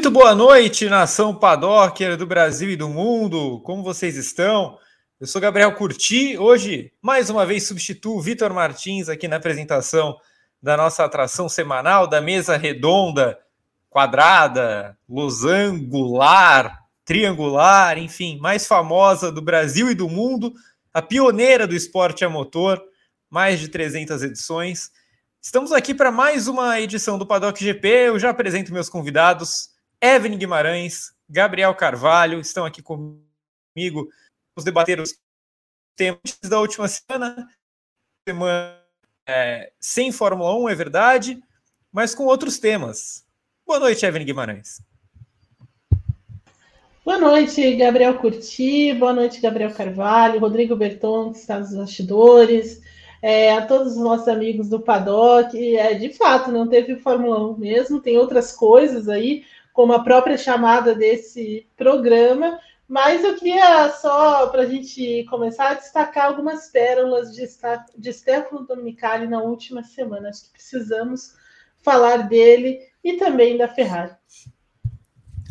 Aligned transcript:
Muito 0.00 0.10
boa 0.10 0.34
noite, 0.34 0.88
nação 0.88 1.34
Padocker 1.34 2.16
do 2.16 2.26
Brasil 2.26 2.70
e 2.70 2.74
do 2.74 2.88
mundo. 2.88 3.60
Como 3.60 3.82
vocês 3.82 4.16
estão? 4.16 4.78
Eu 5.20 5.26
sou 5.26 5.42
Gabriel 5.42 5.74
Curti. 5.74 6.38
Hoje, 6.38 6.90
mais 7.02 7.28
uma 7.28 7.44
vez, 7.44 7.66
substituo 7.66 8.16
o 8.16 8.22
Vitor 8.22 8.50
Martins 8.54 9.10
aqui 9.10 9.28
na 9.28 9.36
apresentação 9.36 10.16
da 10.62 10.74
nossa 10.74 11.04
atração 11.04 11.50
semanal 11.50 12.06
da 12.06 12.18
mesa 12.18 12.56
redonda, 12.56 13.38
quadrada, 13.90 14.96
losangular, 15.06 16.78
triangular, 17.04 17.98
enfim, 17.98 18.38
mais 18.38 18.66
famosa 18.66 19.30
do 19.30 19.42
Brasil 19.42 19.90
e 19.90 19.94
do 19.94 20.08
mundo, 20.08 20.54
a 20.94 21.02
pioneira 21.02 21.66
do 21.66 21.76
esporte 21.76 22.24
a 22.24 22.28
motor, 22.30 22.82
mais 23.28 23.60
de 23.60 23.68
300 23.68 24.22
edições. 24.22 24.90
Estamos 25.42 25.72
aqui 25.72 25.92
para 25.92 26.10
mais 26.10 26.48
uma 26.48 26.80
edição 26.80 27.18
do 27.18 27.26
Paddock 27.26 27.62
GP. 27.62 27.86
Eu 27.86 28.18
já 28.18 28.30
apresento 28.30 28.72
meus 28.72 28.88
convidados. 28.88 29.78
Evelyn 30.02 30.38
Guimarães, 30.38 31.12
Gabriel 31.28 31.74
Carvalho 31.74 32.40
estão 32.40 32.64
aqui 32.64 32.82
comigo. 32.82 33.20
Vamos 34.56 34.64
debater 34.64 34.98
os 34.98 35.14
temas 35.94 36.38
da 36.42 36.58
última 36.58 36.88
semana. 36.88 37.48
Semana 38.26 38.80
é, 39.26 39.72
sem 39.78 40.10
Fórmula 40.10 40.56
1, 40.56 40.68
é 40.70 40.74
verdade, 40.74 41.42
mas 41.92 42.14
com 42.14 42.24
outros 42.24 42.58
temas. 42.58 43.26
Boa 43.66 43.78
noite, 43.78 44.04
Evelyn 44.06 44.24
Guimarães. 44.24 44.82
Boa 47.04 47.18
noite, 47.18 47.76
Gabriel 47.76 48.18
Curti. 48.18 48.94
Boa 48.94 49.12
noite, 49.12 49.40
Gabriel 49.40 49.74
Carvalho. 49.74 50.40
Rodrigo 50.40 50.76
Berton, 50.76 51.32
que 51.32 51.38
está 51.38 51.58
nos 51.58 51.74
bastidores 51.74 52.80
é, 53.22 53.52
a 53.52 53.66
todos 53.66 53.92
os 53.92 53.98
nossos 53.98 54.28
amigos 54.28 54.68
do 54.68 54.80
Paddock. 54.80 55.56
É, 55.76 55.94
de 55.94 56.10
fato, 56.14 56.50
não 56.50 56.66
teve 56.66 56.96
Fórmula 56.96 57.50
1 57.50 57.58
mesmo, 57.58 58.00
tem 58.00 58.16
outras 58.16 58.52
coisas 58.52 59.08
aí, 59.08 59.44
como 59.80 59.94
a 59.94 60.04
própria 60.04 60.36
chamada 60.36 60.94
desse 60.94 61.66
programa. 61.74 62.60
Mas 62.86 63.24
eu 63.24 63.34
queria 63.34 63.88
só, 63.92 64.46
para 64.48 64.60
a 64.60 64.66
gente 64.66 65.24
começar, 65.30 65.70
a 65.70 65.74
destacar 65.74 66.26
algumas 66.26 66.68
pérolas 66.68 67.34
de, 67.34 67.48
de 67.96 68.12
Stefano 68.12 68.66
Dominicali 68.66 69.26
na 69.26 69.40
última 69.40 69.82
semana. 69.82 70.28
Acho 70.28 70.44
que 70.44 70.50
precisamos 70.50 71.32
falar 71.82 72.28
dele 72.28 72.78
e 73.02 73.14
também 73.14 73.56
da 73.56 73.68
Ferrari. 73.68 74.12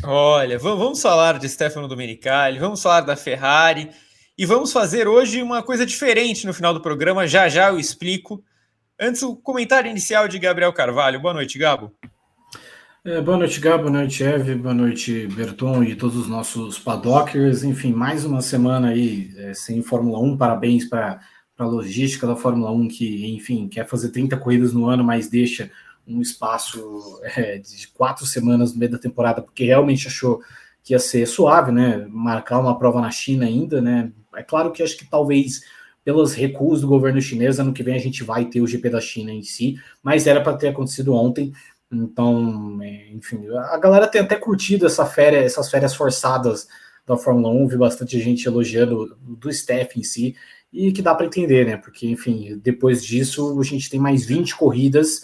Olha, 0.04 0.60
vamos 0.60 1.02
falar 1.02 1.36
de 1.40 1.48
Stefano 1.48 1.88
Domenicali, 1.88 2.60
vamos 2.60 2.80
falar 2.80 3.00
da 3.00 3.16
Ferrari. 3.16 3.90
E 4.38 4.46
vamos 4.46 4.72
fazer 4.72 5.08
hoje 5.08 5.42
uma 5.42 5.60
coisa 5.60 5.84
diferente 5.84 6.46
no 6.46 6.54
final 6.54 6.72
do 6.72 6.80
programa, 6.80 7.26
já 7.26 7.48
já 7.48 7.70
eu 7.70 7.80
explico. 7.80 8.44
Antes, 8.96 9.24
o 9.24 9.34
comentário 9.34 9.90
inicial 9.90 10.28
de 10.28 10.38
Gabriel 10.38 10.72
Carvalho. 10.72 11.18
Boa 11.18 11.34
noite, 11.34 11.58
Gabo. 11.58 11.92
É, 13.02 13.18
boa 13.18 13.38
noite, 13.38 13.58
Gabo. 13.60 13.84
Boa 13.84 13.92
noite, 13.92 14.22
Eve. 14.22 14.54
Boa 14.54 14.74
noite, 14.74 15.26
Berton 15.28 15.82
e 15.82 15.96
todos 15.96 16.16
os 16.18 16.28
nossos 16.28 16.78
paddockers. 16.78 17.64
Enfim, 17.64 17.94
mais 17.94 18.26
uma 18.26 18.42
semana 18.42 18.88
aí 18.88 19.32
é, 19.38 19.54
sem 19.54 19.80
Fórmula 19.80 20.18
1. 20.18 20.36
Parabéns 20.36 20.84
para 20.84 21.18
a 21.56 21.64
logística 21.64 22.26
da 22.26 22.36
Fórmula 22.36 22.70
1, 22.70 22.88
que, 22.88 23.34
enfim, 23.34 23.68
quer 23.68 23.88
fazer 23.88 24.10
30 24.10 24.36
corridas 24.36 24.74
no 24.74 24.86
ano, 24.86 25.02
mas 25.02 25.30
deixa 25.30 25.70
um 26.06 26.20
espaço 26.20 27.18
é, 27.22 27.56
de 27.56 27.88
quatro 27.88 28.26
semanas 28.26 28.74
no 28.74 28.78
meio 28.78 28.92
da 28.92 28.98
temporada, 28.98 29.40
porque 29.40 29.64
realmente 29.64 30.06
achou 30.06 30.42
que 30.84 30.92
ia 30.92 30.98
ser 30.98 31.24
suave, 31.24 31.72
né? 31.72 32.06
Marcar 32.10 32.58
uma 32.58 32.78
prova 32.78 33.00
na 33.00 33.10
China 33.10 33.46
ainda, 33.46 33.80
né? 33.80 34.12
É 34.36 34.42
claro 34.42 34.72
que 34.72 34.82
acho 34.82 34.98
que 34.98 35.08
talvez 35.08 35.62
pelas 36.04 36.34
recuos 36.34 36.82
do 36.82 36.88
governo 36.88 37.20
chinês, 37.20 37.58
ano 37.58 37.72
que 37.72 37.82
vem 37.82 37.94
a 37.94 37.98
gente 37.98 38.22
vai 38.22 38.44
ter 38.44 38.60
o 38.60 38.66
GP 38.66 38.90
da 38.90 39.00
China 39.00 39.32
em 39.32 39.42
si, 39.42 39.76
mas 40.02 40.26
era 40.26 40.42
para 40.42 40.56
ter 40.56 40.68
acontecido 40.68 41.14
ontem. 41.14 41.50
Então, 41.92 42.78
é, 42.82 43.10
enfim, 43.10 43.46
a 43.48 43.76
galera 43.78 44.06
tem 44.06 44.20
até 44.20 44.36
curtido 44.36 44.86
essa 44.86 45.04
férias, 45.04 45.44
essas 45.44 45.70
férias 45.70 45.94
forçadas 45.94 46.68
da 47.06 47.16
Fórmula 47.16 47.52
1, 47.52 47.68
vi 47.68 47.76
bastante 47.76 48.20
gente 48.20 48.46
elogiando 48.46 49.16
do 49.20 49.50
staff 49.50 49.98
em 49.98 50.02
si, 50.02 50.36
e 50.72 50.92
que 50.92 51.02
dá 51.02 51.14
para 51.14 51.26
entender, 51.26 51.66
né? 51.66 51.76
Porque, 51.76 52.06
enfim, 52.06 52.60
depois 52.62 53.04
disso 53.04 53.58
a 53.58 53.64
gente 53.64 53.90
tem 53.90 53.98
mais 53.98 54.24
20 54.24 54.56
corridas 54.56 55.22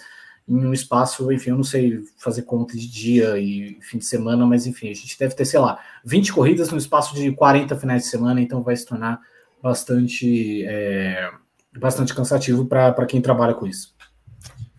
em 0.49 0.65
um 0.65 0.73
espaço, 0.73 1.31
enfim, 1.33 1.51
eu 1.51 1.57
não 1.57 1.65
sei 1.65 2.01
fazer 2.19 2.43
conta 2.43 2.77
de 2.77 2.89
dia 2.89 3.39
e 3.39 3.79
fim 3.81 3.99
de 3.99 4.05
semana, 4.05 4.47
mas 4.47 4.67
enfim, 4.67 4.91
a 4.91 4.95
gente 4.95 5.19
deve 5.19 5.35
ter, 5.35 5.45
sei 5.45 5.59
lá, 5.59 5.81
20 6.05 6.33
corridas 6.33 6.71
no 6.71 6.79
espaço 6.79 7.15
de 7.15 7.33
40 7.33 7.77
finais 7.77 8.03
de 8.05 8.09
semana, 8.09 8.41
então 8.41 8.63
vai 8.63 8.77
se 8.77 8.87
tornar 8.87 9.21
bastante, 9.61 10.65
é, 10.65 11.31
bastante 11.79 12.15
cansativo 12.15 12.65
para 12.65 13.07
quem 13.07 13.21
trabalha 13.21 13.55
com 13.55 13.67
isso. 13.67 13.96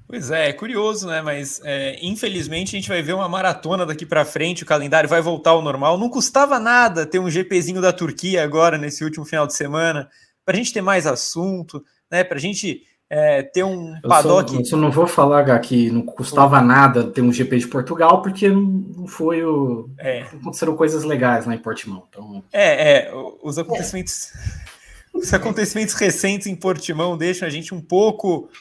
Pois 0.08 0.32
é, 0.32 0.50
é 0.50 0.54
curioso, 0.54 1.06
né? 1.08 1.22
Mas 1.22 1.60
é, 1.66 2.00
infelizmente 2.02 2.70
a 2.70 2.80
gente 2.80 2.88
vai 2.88 3.02
ver 3.02 3.14
uma 3.14 3.28
maratona 3.28 3.86
daqui 3.86 4.06
para 4.06 4.24
frente, 4.24 4.64
o 4.64 4.66
calendário 4.66 5.10
vai 5.10 5.22
voltar 5.22 5.52
ao 5.52 5.62
normal. 5.62 5.98
Não 5.98 6.10
custava 6.10 6.58
nada 6.60 7.06
ter 7.06 7.20
um 7.20 7.30
GPzinho 7.30 7.82
da 7.82 7.92
Turquia 7.92 8.42
agora, 8.42 8.78
nesse 8.78 9.04
último 9.04 9.26
final 9.26 9.46
de 9.46 9.54
semana, 9.54 10.10
para 10.46 10.56
a 10.56 10.58
gente 10.58 10.72
ter 10.72 10.82
mais 10.82 11.06
assunto, 11.06 11.84
né? 12.10 12.24
Para 12.24 12.38
a 12.38 12.40
gente 12.40 12.84
é, 13.10 13.44
ter 13.44 13.66
um 13.66 14.00
paddock. 14.02 14.56
Eu 14.56 14.64
só, 14.64 14.78
eu 14.78 14.82
não 14.82 14.92
vou 14.92 15.08
falar 15.08 15.60
que 15.60 15.92
não 15.92 16.02
custava 16.02 16.62
nada 16.62 17.04
ter 17.04 17.22
um 17.22 17.32
GP 17.32 17.58
de 17.58 17.68
Portugal, 17.68 18.22
porque 18.22 18.48
não 18.50 19.08
foi 19.08 19.44
o. 19.44 19.90
É. 19.98 20.22
Aconteceram 20.22 20.78
coisas 20.78 21.04
legais 21.04 21.46
lá 21.46 21.54
em 21.54 21.60
Portimão. 21.60 22.04
Então... 22.10 22.42
É, 22.54 23.08
é, 23.08 23.12
os 23.44 23.58
acontecimentos. 23.58 24.32
Os 25.14 25.34
acontecimentos 25.34 25.96
recentes 25.96 26.46
em 26.46 26.54
Portimão 26.54 27.18
deixam 27.18 27.48
a 27.48 27.50
gente 27.50 27.74
um 27.74 27.82
pouco 27.82 28.52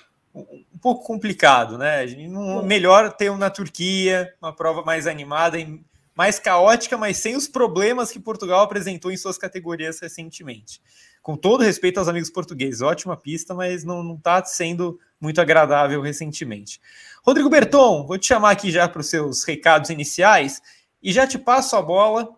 pouco 0.95 1.05
complicado, 1.05 1.77
né? 1.77 2.07
Não, 2.29 2.63
melhor 2.63 3.13
ter 3.13 3.31
um 3.31 3.37
na 3.37 3.51
Turquia, 3.51 4.33
uma 4.41 4.53
prova 4.53 4.83
mais 4.83 5.07
animada 5.07 5.59
e 5.59 5.81
mais 6.15 6.39
caótica, 6.39 6.97
mas 6.97 7.17
sem 7.17 7.37
os 7.37 7.49
problemas 7.49 8.11
que 8.11 8.21
Portugal 8.21 8.63
apresentou 8.63 9.11
em 9.11 9.17
suas 9.17 9.37
categorias 9.37 10.01
recentemente 10.01 10.81
com 11.27 11.37
todo 11.37 11.65
respeito 11.65 11.99
aos 11.99 12.07
amigos 12.07 12.31
portugueses, 12.31 12.81
ótima 12.81 13.17
pista, 13.17 13.53
mas 13.53 13.83
não 13.83 14.15
está 14.15 14.45
sendo 14.45 14.97
muito 15.21 15.41
agradável 15.41 16.01
recentemente. 16.01 16.81
Rodrigo 17.21 17.51
Berton, 17.51 18.07
vou 18.07 18.17
te 18.17 18.29
chamar 18.29 18.53
aqui 18.53 18.71
já 18.71 18.89
para 18.89 19.01
os 19.01 19.09
seus 19.09 19.43
recados 19.43 19.91
iniciais 19.91 20.63
e 21.03 21.13
já 21.13 21.27
te 21.27 21.37
passo 21.37 21.75
a 21.75 21.83
bola 21.83 22.29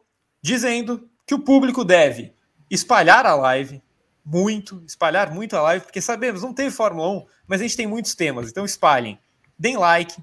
dizendo 0.40 1.06
que 1.26 1.34
o 1.34 1.38
público 1.38 1.84
deve 1.84 2.32
espalhar 2.70 3.26
a 3.26 3.34
live 3.34 3.82
muito, 4.30 4.82
espalhar 4.86 5.32
muito 5.32 5.56
a 5.56 5.62
live, 5.62 5.84
porque 5.84 6.00
sabemos, 6.00 6.42
não 6.42 6.52
teve 6.52 6.70
Fórmula 6.70 7.08
1, 7.08 7.26
mas 7.46 7.60
a 7.60 7.64
gente 7.64 7.76
tem 7.76 7.86
muitos 7.86 8.14
temas, 8.14 8.50
então 8.50 8.64
espalhem. 8.64 9.18
Deem 9.58 9.76
like, 9.76 10.14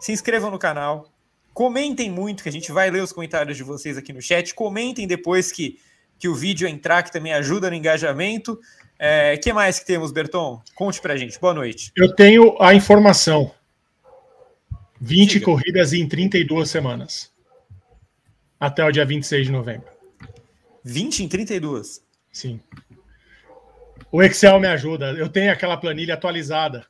se 0.00 0.12
inscrevam 0.12 0.50
no 0.50 0.58
canal, 0.58 1.12
comentem 1.52 2.10
muito, 2.10 2.42
que 2.42 2.48
a 2.48 2.52
gente 2.52 2.72
vai 2.72 2.90
ler 2.90 3.02
os 3.02 3.12
comentários 3.12 3.56
de 3.56 3.62
vocês 3.62 3.98
aqui 3.98 4.12
no 4.12 4.22
chat, 4.22 4.54
comentem 4.54 5.06
depois 5.06 5.52
que 5.52 5.78
que 6.18 6.28
o 6.28 6.34
vídeo 6.34 6.66
entrar, 6.66 7.02
que 7.02 7.12
também 7.12 7.32
ajuda 7.32 7.68
no 7.68 7.76
engajamento. 7.76 8.58
É, 8.98 9.36
que 9.36 9.52
mais 9.52 9.78
que 9.78 9.86
temos, 9.86 10.12
Berton? 10.12 10.62
Conte 10.74 11.00
pra 11.00 11.16
gente. 11.16 11.38
Boa 11.40 11.54
noite. 11.54 11.92
Eu 11.96 12.14
tenho 12.14 12.56
a 12.62 12.74
informação. 12.74 13.52
20 15.00 15.32
Siga. 15.32 15.44
corridas 15.44 15.92
em 15.92 16.08
32 16.08 16.70
semanas. 16.70 17.32
Até 18.58 18.84
o 18.84 18.90
dia 18.90 19.04
26 19.04 19.46
de 19.46 19.52
novembro. 19.52 19.88
20 20.82 21.24
em 21.24 21.28
32? 21.28 22.02
Sim. 22.32 22.60
O 24.10 24.22
Excel 24.22 24.60
me 24.60 24.66
ajuda. 24.66 25.12
Eu 25.12 25.28
tenho 25.28 25.52
aquela 25.52 25.76
planilha 25.76 26.14
atualizada 26.14 26.86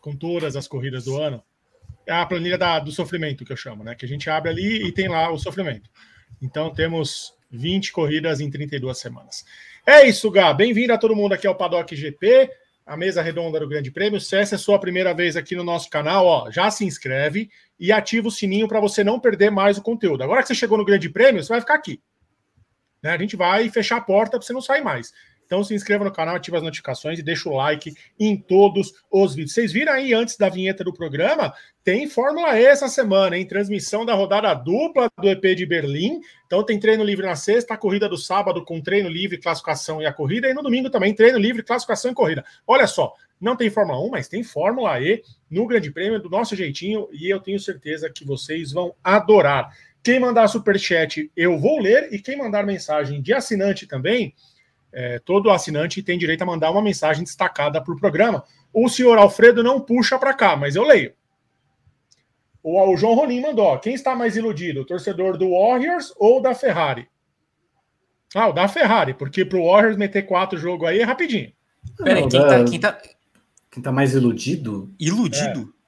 com 0.00 0.16
todas 0.16 0.56
as 0.56 0.66
corridas 0.66 1.04
do 1.04 1.20
ano. 1.20 1.42
É 2.06 2.12
a 2.12 2.26
planilha 2.26 2.58
da, 2.58 2.78
do 2.78 2.90
sofrimento 2.90 3.44
que 3.44 3.52
eu 3.52 3.56
chamo, 3.56 3.84
né? 3.84 3.94
Que 3.94 4.04
a 4.04 4.08
gente 4.08 4.28
abre 4.28 4.50
ali 4.50 4.86
e 4.86 4.92
tem 4.92 5.08
lá 5.08 5.30
o 5.30 5.38
sofrimento. 5.38 5.88
Então 6.40 6.72
temos 6.72 7.34
20 7.50 7.92
corridas 7.92 8.40
em 8.40 8.50
32 8.50 8.98
semanas. 8.98 9.44
É 9.86 10.06
isso, 10.06 10.30
Gá. 10.30 10.52
Bem-vindo 10.52 10.92
a 10.92 10.98
todo 10.98 11.14
mundo 11.14 11.34
aqui 11.34 11.46
ao 11.46 11.54
Paddock 11.54 11.94
GP, 11.94 12.50
a 12.86 12.96
mesa 12.96 13.22
redonda 13.22 13.60
do 13.60 13.68
Grande 13.68 13.90
Prêmio. 13.90 14.20
Se 14.20 14.36
essa 14.36 14.54
é 14.54 14.56
a 14.56 14.58
sua 14.58 14.78
primeira 14.78 15.12
vez 15.12 15.36
aqui 15.36 15.54
no 15.54 15.62
nosso 15.62 15.88
canal, 15.90 16.26
ó, 16.26 16.50
já 16.50 16.70
se 16.70 16.84
inscreve 16.84 17.50
e 17.78 17.92
ativa 17.92 18.28
o 18.28 18.30
sininho 18.30 18.66
para 18.66 18.80
você 18.80 19.04
não 19.04 19.20
perder 19.20 19.50
mais 19.50 19.78
o 19.78 19.82
conteúdo. 19.82 20.22
Agora 20.22 20.42
que 20.42 20.48
você 20.48 20.54
chegou 20.54 20.78
no 20.78 20.84
Grande 20.84 21.08
Prêmio, 21.08 21.42
você 21.42 21.50
vai 21.50 21.60
ficar 21.60 21.74
aqui. 21.74 22.00
Né? 23.02 23.10
A 23.10 23.18
gente 23.18 23.36
vai 23.36 23.68
fechar 23.68 23.96
a 23.96 24.00
porta 24.00 24.38
para 24.38 24.46
você 24.46 24.52
não 24.52 24.60
sair 24.60 24.82
mais. 24.82 25.12
Então 25.52 25.62
se 25.62 25.74
inscreva 25.74 26.02
no 26.02 26.10
canal, 26.10 26.36
ative 26.36 26.56
as 26.56 26.62
notificações 26.62 27.18
e 27.18 27.22
deixa 27.22 27.46
o 27.46 27.54
like 27.54 27.92
em 28.18 28.38
todos 28.38 28.94
os 29.10 29.34
vídeos. 29.34 29.52
Vocês 29.52 29.70
viram 29.70 29.92
aí 29.92 30.14
antes 30.14 30.38
da 30.38 30.48
vinheta 30.48 30.82
do 30.82 30.94
programa? 30.94 31.52
Tem 31.84 32.08
Fórmula 32.08 32.58
E 32.58 32.64
essa 32.64 32.88
semana, 32.88 33.36
em 33.36 33.46
transmissão 33.46 34.06
da 34.06 34.14
rodada 34.14 34.54
dupla 34.54 35.10
do 35.20 35.28
EP 35.28 35.54
de 35.54 35.66
Berlim. 35.66 36.22
Então 36.46 36.64
tem 36.64 36.80
treino 36.80 37.04
livre 37.04 37.26
na 37.26 37.36
sexta, 37.36 37.74
a 37.74 37.76
corrida 37.76 38.08
do 38.08 38.16
sábado 38.16 38.64
com 38.64 38.80
treino 38.80 39.10
livre, 39.10 39.36
classificação 39.36 40.00
e 40.00 40.06
a 40.06 40.12
corrida, 40.14 40.48
e 40.48 40.54
no 40.54 40.62
domingo 40.62 40.88
também 40.88 41.14
treino 41.14 41.36
livre, 41.36 41.62
classificação 41.62 42.12
e 42.12 42.14
corrida. 42.14 42.42
Olha 42.66 42.86
só, 42.86 43.12
não 43.38 43.54
tem 43.54 43.68
Fórmula 43.68 44.00
1, 44.06 44.08
mas 44.08 44.28
tem 44.28 44.42
Fórmula 44.42 44.98
E 45.02 45.22
no 45.50 45.66
Grande 45.66 45.90
Prêmio 45.90 46.18
do 46.18 46.30
nosso 46.30 46.56
jeitinho 46.56 47.10
e 47.12 47.28
eu 47.28 47.38
tenho 47.38 47.60
certeza 47.60 48.08
que 48.08 48.24
vocês 48.24 48.72
vão 48.72 48.94
adorar. 49.04 49.70
Quem 50.02 50.18
mandar 50.18 50.48
superchat, 50.48 51.30
eu 51.36 51.58
vou 51.58 51.78
ler, 51.78 52.08
e 52.10 52.18
quem 52.18 52.38
mandar 52.38 52.64
mensagem 52.64 53.20
de 53.20 53.34
assinante 53.34 53.86
também, 53.86 54.34
é, 54.92 55.18
todo 55.18 55.50
assinante 55.50 56.02
tem 56.02 56.18
direito 56.18 56.42
a 56.42 56.46
mandar 56.46 56.70
uma 56.70 56.82
mensagem 56.82 57.24
destacada 57.24 57.80
para 57.80 57.92
o 57.92 57.98
programa. 57.98 58.44
O 58.72 58.88
senhor 58.88 59.18
Alfredo 59.18 59.62
não 59.62 59.80
puxa 59.80 60.18
para 60.18 60.34
cá, 60.34 60.56
mas 60.56 60.76
eu 60.76 60.84
leio. 60.84 61.12
O, 62.62 62.80
o 62.92 62.96
João 62.96 63.14
Rolim 63.14 63.40
mandou: 63.40 63.78
quem 63.78 63.94
está 63.94 64.14
mais 64.14 64.36
iludido, 64.36 64.82
o 64.82 64.84
torcedor 64.84 65.36
do 65.36 65.50
Warriors 65.50 66.12
ou 66.16 66.40
da 66.40 66.54
Ferrari? 66.54 67.08
Ah, 68.34 68.48
o 68.48 68.52
da 68.52 68.66
Ferrari, 68.68 69.14
porque 69.14 69.44
pro 69.44 69.66
Warriors 69.66 69.96
meter 69.96 70.22
quatro 70.22 70.58
jogos 70.58 70.88
aí 70.88 71.00
é 71.00 71.04
rapidinho. 71.04 71.52
Peraí, 71.96 72.28
quem, 72.28 72.40
tá, 72.40 72.64
quem, 72.64 72.80
tá, 72.80 73.02
quem 73.70 73.82
tá 73.82 73.92
mais 73.92 74.14
iludido? 74.14 74.90
Iludido? 74.98 75.74
É. 75.78 75.82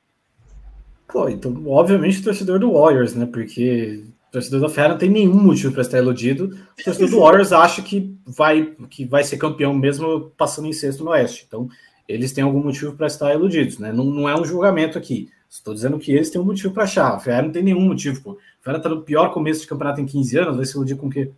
Pô, 1.11 1.29
então, 1.29 1.55
obviamente, 1.69 2.19
o 2.19 2.25
torcedor 2.25 2.59
do 2.59 2.73
Warriors, 2.73 3.15
né? 3.15 3.25
Porque 3.25 4.05
o 4.05 4.24
torcedor 4.34 4.60
da 4.60 4.69
Ferrari 4.69 4.92
não 4.92 4.98
tem 4.98 5.10
nenhum 5.10 5.40
motivo 5.40 5.72
para 5.72 5.82
estar 5.82 5.98
iludido. 5.98 6.46
O 6.46 6.84
torcedor 6.84 7.08
do 7.08 7.20
Warriors 7.20 7.52
acha 7.52 7.81
que 7.82 8.16
vai, 8.26 8.75
que 8.90 9.04
vai 9.04 9.22
ser 9.22 9.36
campeão 9.36 9.72
mesmo 9.72 10.32
passando 10.36 10.66
em 10.66 10.72
sexto 10.72 11.04
no 11.04 11.10
Oeste. 11.12 11.44
Então, 11.46 11.69
eles 12.08 12.32
têm 12.32 12.42
algum 12.42 12.62
motivo 12.62 12.94
para 12.96 13.06
estar 13.06 13.32
iludidos, 13.32 13.78
né? 13.78 13.92
Não, 13.92 14.04
não 14.04 14.28
é 14.28 14.38
um 14.38 14.44
julgamento 14.44 14.98
aqui. 14.98 15.31
Estou 15.48 15.72
dizendo 15.72 16.00
que 16.00 16.10
eles 16.10 16.31
têm 16.31 16.40
um 16.40 16.44
motivo 16.44 16.75
para 16.75 16.82
achar. 16.82 17.14
A 17.14 17.20
Ferrari 17.20 17.46
não 17.46 17.52
tem 17.52 17.62
nenhum 17.62 17.82
motivo, 17.82 18.20
pô. 18.22 18.32
A 18.32 18.64
Ferrari 18.64 18.82
tá 18.82 18.88
no 18.88 19.02
pior 19.02 19.32
começo 19.32 19.60
de 19.60 19.69
campeonato 19.69 20.00
em 20.00 20.06
15 20.06 20.38
anos, 20.38 20.56
vai 20.56 20.66
se 20.66 20.75
iludir 20.75 20.96
com 20.96 21.06
o 21.06 21.10
quê? 21.10 21.31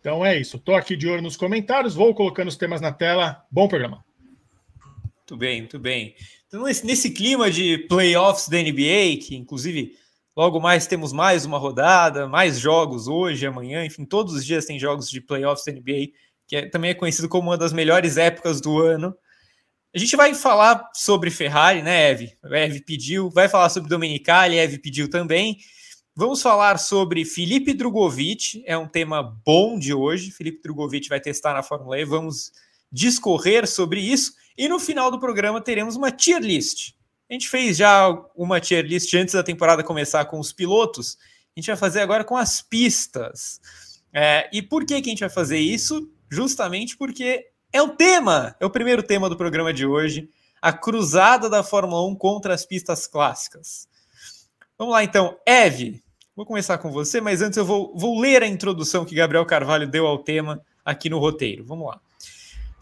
Então 0.00 0.24
é 0.24 0.38
isso. 0.38 0.56
Estou 0.56 0.74
aqui 0.74 0.96
de 0.96 1.08
olho 1.08 1.22
nos 1.22 1.36
comentários, 1.36 1.94
vou 1.94 2.14
colocando 2.14 2.48
os 2.48 2.56
temas 2.56 2.80
na 2.80 2.92
tela. 2.92 3.42
Bom 3.50 3.68
programa. 3.68 4.04
Muito 5.18 5.36
bem, 5.36 5.60
muito 5.60 5.78
bem. 5.78 6.14
Nesse, 6.62 7.10
clima 7.10 7.50
de 7.50 7.78
playoffs 7.88 8.48
da 8.48 8.58
NBA, 8.58 9.18
que 9.20 9.34
inclusive 9.34 9.96
logo 10.36 10.60
mais 10.60 10.86
temos 10.86 11.12
mais 11.12 11.44
uma 11.44 11.58
rodada, 11.58 12.28
mais 12.28 12.60
jogos 12.60 13.08
hoje, 13.08 13.44
amanhã, 13.44 13.84
enfim, 13.84 14.04
todos 14.04 14.34
os 14.34 14.44
dias 14.44 14.64
tem 14.64 14.78
jogos 14.78 15.10
de 15.10 15.20
playoffs 15.20 15.64
da 15.64 15.72
NBA, 15.72 16.12
que 16.46 16.56
é, 16.56 16.68
também 16.68 16.90
é 16.90 16.94
conhecido 16.94 17.28
como 17.28 17.50
uma 17.50 17.58
das 17.58 17.72
melhores 17.72 18.16
épocas 18.16 18.60
do 18.60 18.80
ano. 18.80 19.16
A 19.92 19.98
gente 19.98 20.14
vai 20.14 20.32
falar 20.32 20.90
sobre 20.94 21.28
Ferrari, 21.28 21.82
né, 21.82 22.10
Eve? 22.10 22.36
Eve 22.44 22.80
pediu, 22.80 23.30
vai 23.30 23.48
falar 23.48 23.68
sobre 23.68 23.88
Domenicali, 23.88 24.56
Eve 24.56 24.78
pediu 24.78 25.10
também. 25.10 25.58
Vamos 26.14 26.40
falar 26.40 26.78
sobre 26.78 27.24
Felipe 27.24 27.74
Drogovic, 27.74 28.62
é 28.64 28.78
um 28.78 28.86
tema 28.86 29.22
bom 29.22 29.76
de 29.76 29.92
hoje. 29.92 30.30
Felipe 30.30 30.62
Drogovic 30.62 31.08
vai 31.08 31.20
testar 31.20 31.52
na 31.52 31.64
Fórmula 31.64 31.98
E, 31.98 32.04
vamos 32.04 32.52
discorrer 32.92 33.66
sobre 33.66 34.00
isso. 34.00 34.32
E 34.56 34.68
no 34.68 34.78
final 34.78 35.10
do 35.10 35.18
programa 35.18 35.60
teremos 35.60 35.96
uma 35.96 36.10
tier 36.10 36.40
list. 36.40 36.92
A 37.28 37.32
gente 37.32 37.48
fez 37.48 37.76
já 37.76 38.08
uma 38.36 38.60
tier 38.60 38.84
list 38.84 39.12
antes 39.14 39.34
da 39.34 39.42
temporada 39.42 39.82
começar 39.82 40.24
com 40.26 40.38
os 40.38 40.52
pilotos. 40.52 41.18
A 41.56 41.60
gente 41.60 41.66
vai 41.66 41.76
fazer 41.76 42.00
agora 42.00 42.24
com 42.24 42.36
as 42.36 42.62
pistas. 42.62 43.60
É, 44.12 44.48
e 44.52 44.62
por 44.62 44.84
que, 44.84 45.00
que 45.00 45.08
a 45.08 45.12
gente 45.12 45.20
vai 45.20 45.30
fazer 45.30 45.58
isso? 45.58 46.10
Justamente 46.30 46.96
porque 46.96 47.46
é 47.72 47.82
o 47.82 47.90
tema, 47.90 48.54
é 48.60 48.66
o 48.66 48.70
primeiro 48.70 49.02
tema 49.02 49.28
do 49.28 49.36
programa 49.36 49.72
de 49.72 49.84
hoje, 49.84 50.28
a 50.62 50.72
cruzada 50.72 51.48
da 51.48 51.62
Fórmula 51.62 52.06
1 52.06 52.14
contra 52.14 52.54
as 52.54 52.64
pistas 52.64 53.06
clássicas. 53.06 53.88
Vamos 54.78 54.92
lá 54.92 55.02
então, 55.02 55.36
Eve, 55.46 56.04
Vou 56.36 56.44
começar 56.44 56.78
com 56.78 56.90
você, 56.90 57.20
mas 57.20 57.40
antes 57.40 57.56
eu 57.56 57.64
vou, 57.64 57.96
vou 57.96 58.18
ler 58.18 58.42
a 58.42 58.46
introdução 58.46 59.04
que 59.04 59.14
Gabriel 59.14 59.46
Carvalho 59.46 59.86
deu 59.86 60.04
ao 60.04 60.18
tema 60.18 60.60
aqui 60.84 61.08
no 61.08 61.20
roteiro. 61.20 61.64
Vamos 61.64 61.86
lá. 61.86 62.00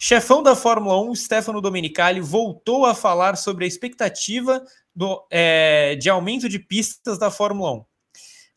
Chefão 0.05 0.43
da 0.43 0.57
Fórmula 0.57 1.01
1, 1.01 1.15
Stefano 1.15 1.61
Domenicali, 1.61 2.21
voltou 2.21 2.85
a 2.87 2.93
falar 2.93 3.37
sobre 3.37 3.65
a 3.65 3.69
expectativa 3.69 4.61
do, 4.93 5.25
é, 5.31 5.95
de 5.95 6.11
aumento 6.11 6.49
de 6.49 6.59
pistas 6.59 7.21
da 7.21 7.31
Fórmula 7.31 7.75
1. 7.75 7.85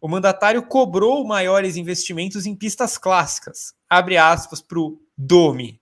O 0.01 0.07
mandatário 0.07 0.63
cobrou 0.63 1.23
maiores 1.23 1.75
investimentos 1.77 2.47
em 2.47 2.55
pistas 2.55 2.97
clássicas. 2.97 3.75
Abre 3.87 4.17
aspas 4.17 4.59
para 4.59 4.79
o 4.79 4.99
Domi. 5.15 5.79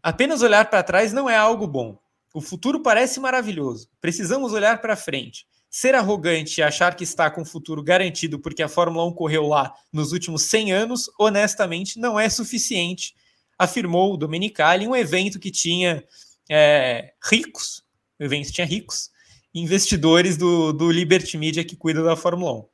Apenas 0.00 0.42
olhar 0.42 0.70
para 0.70 0.84
trás 0.84 1.12
não 1.12 1.28
é 1.28 1.34
algo 1.34 1.66
bom. 1.66 1.98
O 2.32 2.40
futuro 2.40 2.80
parece 2.80 3.18
maravilhoso. 3.18 3.88
Precisamos 4.00 4.52
olhar 4.52 4.80
para 4.80 4.94
frente. 4.94 5.44
Ser 5.68 5.96
arrogante 5.96 6.60
e 6.60 6.62
achar 6.62 6.94
que 6.94 7.02
está 7.02 7.28
com 7.32 7.42
o 7.42 7.44
futuro 7.44 7.82
garantido 7.82 8.38
porque 8.38 8.62
a 8.62 8.68
Fórmula 8.68 9.04
1 9.08 9.12
correu 9.12 9.48
lá 9.48 9.74
nos 9.92 10.12
últimos 10.12 10.42
100 10.44 10.72
anos, 10.72 11.10
honestamente, 11.18 11.98
não 11.98 12.18
é 12.18 12.28
suficiente, 12.28 13.12
afirmou 13.58 14.14
o 14.14 14.16
Domenicali 14.16 14.84
em 14.84 14.88
um 14.88 14.96
evento 14.96 15.40
que 15.40 15.50
tinha 15.50 16.04
é, 16.48 17.12
ricos, 17.30 17.82
o 18.18 18.24
evento 18.24 18.52
tinha 18.52 18.66
ricos, 18.66 19.10
investidores 19.54 20.36
do, 20.36 20.72
do 20.72 20.90
Liberty 20.90 21.36
Media 21.36 21.64
que 21.64 21.76
cuida 21.76 22.02
da 22.02 22.16
Fórmula 22.16 22.52
1. 22.52 22.64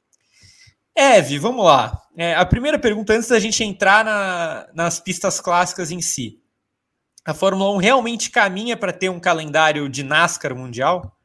Eve, 0.97 1.39
vamos 1.39 1.65
lá. 1.65 2.01
É, 2.17 2.35
a 2.35 2.45
primeira 2.45 2.79
pergunta, 2.79 3.15
antes 3.15 3.29
da 3.29 3.41
gente 3.41 3.65
entrar 3.65 4.05
na, 4.05 4.69
nas 4.75 5.01
pistas 5.01 5.41
clássicas 5.41 5.91
em 5.91 6.01
si. 6.01 6.41
A 7.27 7.35
Fórmula 7.35 7.73
1 7.73 7.79
realmente 7.79 8.31
caminha 8.31 8.77
para 8.77 8.93
ter 8.93 9.09
um 9.09 9.19
calendário 9.19 9.89
de 9.89 10.05
NASCAR 10.05 10.55
mundial? 10.55 11.17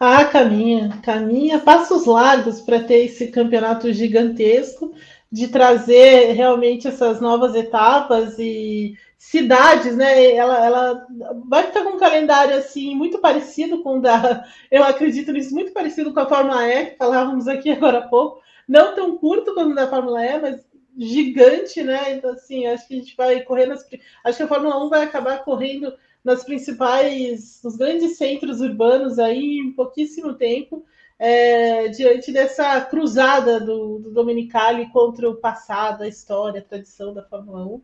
Ah, 0.00 0.24
caminha, 0.24 1.00
caminha, 1.02 1.58
passos 1.58 2.06
largos 2.06 2.60
para 2.60 2.82
ter 2.82 3.04
esse 3.04 3.28
campeonato 3.28 3.92
gigantesco, 3.92 4.94
de 5.34 5.48
trazer 5.48 6.30
realmente 6.30 6.86
essas 6.86 7.20
novas 7.20 7.56
etapas 7.56 8.38
e 8.38 8.96
cidades, 9.18 9.96
né? 9.96 10.32
Ela, 10.32 10.64
ela 10.64 11.06
vai 11.48 11.64
ficar 11.64 11.82
com 11.82 11.96
um 11.96 11.98
calendário 11.98 12.56
assim 12.56 12.94
muito 12.94 13.18
parecido 13.18 13.82
com 13.82 13.98
o 13.98 14.00
da, 14.00 14.46
eu 14.70 14.84
acredito 14.84 15.32
nisso, 15.32 15.52
muito 15.52 15.72
parecido 15.72 16.14
com 16.14 16.20
a 16.20 16.28
Fórmula 16.28 16.64
E, 16.68 16.86
que 16.90 16.96
falávamos 16.96 17.48
aqui 17.48 17.68
agora 17.72 17.98
há 17.98 18.06
pouco, 18.06 18.40
não 18.68 18.94
tão 18.94 19.18
curto 19.18 19.52
como 19.56 19.72
o 19.72 19.74
da 19.74 19.88
Fórmula 19.88 20.24
E, 20.24 20.38
mas 20.40 20.64
gigante, 20.96 21.82
né? 21.82 22.12
Então, 22.12 22.30
assim, 22.30 22.68
acho 22.68 22.86
que 22.86 22.94
a 22.94 22.98
gente 22.98 23.16
vai 23.16 23.42
correr 23.42 23.66
nas. 23.66 23.84
Acho 24.24 24.36
que 24.36 24.42
a 24.44 24.48
Fórmula 24.48 24.84
1 24.84 24.88
vai 24.88 25.02
acabar 25.02 25.42
correndo 25.42 25.92
nas 26.22 26.44
principais, 26.44 27.60
nos 27.64 27.74
grandes 27.74 28.16
centros 28.16 28.60
urbanos 28.60 29.18
aí 29.18 29.58
em 29.58 29.72
pouquíssimo 29.72 30.34
tempo, 30.34 30.84
é, 31.18 31.88
diante 31.88 32.32
dessa 32.32 32.80
cruzada 32.80 33.60
do, 33.60 33.98
do 33.98 34.10
Dominicali 34.10 34.90
contra 34.90 35.28
o 35.28 35.36
passado, 35.36 36.02
a 36.02 36.08
história, 36.08 36.60
a 36.60 36.64
tradição 36.64 37.14
da 37.14 37.22
Fórmula 37.22 37.64
1. 37.64 37.80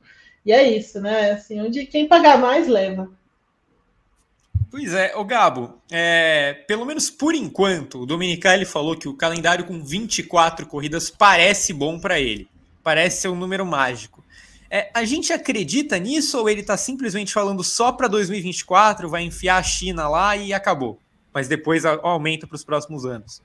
E 0.47 0.53
é 0.53 0.69
isso, 0.69 1.01
né? 1.01 1.33
Assim, 1.33 1.61
onde 1.61 1.87
quem 1.87 2.09
pagar 2.09 2.39
mais 2.39 2.67
leva. 2.67 3.11
Pois 4.71 4.95
é, 4.95 5.17
o 5.17 5.25
Gabo, 5.25 5.81
é, 5.91 6.65
pelo 6.69 6.87
menos 6.87 7.11
por 7.11 7.35
enquanto, 7.35 8.03
o 8.03 8.07
Dominicali 8.07 8.65
falou 8.65 8.97
que 8.97 9.09
o 9.09 9.17
calendário 9.17 9.65
com 9.65 9.83
24 9.83 10.65
corridas 10.67 11.11
parece 11.11 11.73
bom 11.73 11.99
para 11.99 12.21
ele. 12.21 12.49
Parece 12.83 13.23
ser 13.23 13.29
um 13.29 13.35
número 13.35 13.67
mágico. 13.67 14.25
É, 14.71 14.89
a 14.95 15.05
gente 15.05 15.33
acredita 15.33 15.99
nisso 15.99 16.39
ou 16.39 16.49
ele 16.49 16.61
está 16.61 16.77
simplesmente 16.77 17.33
falando 17.33 17.65
só 17.65 17.91
para 17.91 18.07
2024, 18.07 19.09
vai 19.09 19.23
enfiar 19.23 19.57
a 19.57 19.63
China 19.63 20.09
lá 20.09 20.37
e 20.37 20.53
acabou? 20.53 21.01
Mas 21.33 21.49
depois 21.49 21.85
aumenta 21.85 22.47
para 22.47 22.57
os 22.57 22.65
próximos 22.65 23.05
anos. 23.05 23.43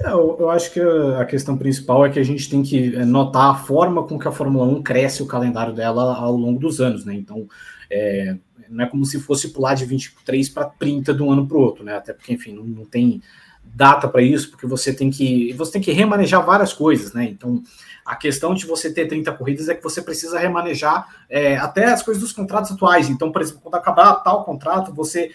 É, 0.00 0.10
eu, 0.10 0.36
eu, 0.40 0.50
acho 0.50 0.72
que 0.72 0.80
a 0.80 1.24
questão 1.24 1.56
principal 1.56 2.04
é 2.04 2.10
que 2.10 2.18
a 2.18 2.24
gente 2.24 2.50
tem 2.50 2.62
que 2.62 2.96
é, 2.96 3.04
notar 3.04 3.50
a 3.50 3.54
forma 3.54 4.02
com 4.02 4.18
que 4.18 4.26
a 4.26 4.32
Fórmula 4.32 4.64
1 4.66 4.82
cresce 4.82 5.22
o 5.22 5.26
calendário 5.26 5.72
dela 5.72 6.16
ao 6.16 6.36
longo 6.36 6.58
dos 6.58 6.80
anos, 6.80 7.04
né? 7.04 7.14
Então, 7.14 7.46
é, 7.90 8.36
não 8.68 8.84
é 8.84 8.88
como 8.88 9.04
se 9.04 9.20
fosse 9.20 9.50
pular 9.50 9.74
de 9.74 9.84
23 9.84 10.48
para 10.48 10.64
30 10.64 11.14
de 11.14 11.22
um 11.22 11.30
ano 11.30 11.46
para 11.46 11.56
o 11.56 11.60
outro, 11.60 11.84
né? 11.84 11.96
Até 11.96 12.12
porque, 12.12 12.32
enfim, 12.32 12.52
não, 12.52 12.64
não 12.64 12.84
tem 12.84 13.22
data 13.64 14.08
para 14.08 14.22
isso, 14.22 14.50
porque 14.50 14.66
você 14.66 14.92
tem 14.92 15.10
que 15.10 15.52
você 15.54 15.72
tem 15.72 15.82
que 15.82 15.92
remanejar 15.92 16.44
várias 16.44 16.72
coisas, 16.72 17.12
né? 17.12 17.24
Então, 17.24 17.62
a 18.04 18.16
questão 18.16 18.54
de 18.54 18.66
você 18.66 18.92
ter 18.92 19.06
30 19.06 19.32
corridas 19.32 19.68
é 19.68 19.74
que 19.74 19.82
você 19.82 20.02
precisa 20.02 20.38
remanejar 20.38 21.06
é, 21.28 21.56
até 21.56 21.84
as 21.84 22.02
coisas 22.02 22.22
dos 22.22 22.32
contratos 22.32 22.72
atuais. 22.72 23.08
Então, 23.08 23.30
por 23.30 23.40
exemplo, 23.40 23.60
quando 23.62 23.76
acabar 23.76 24.14
tal 24.16 24.44
contrato, 24.44 24.92
você 24.92 25.30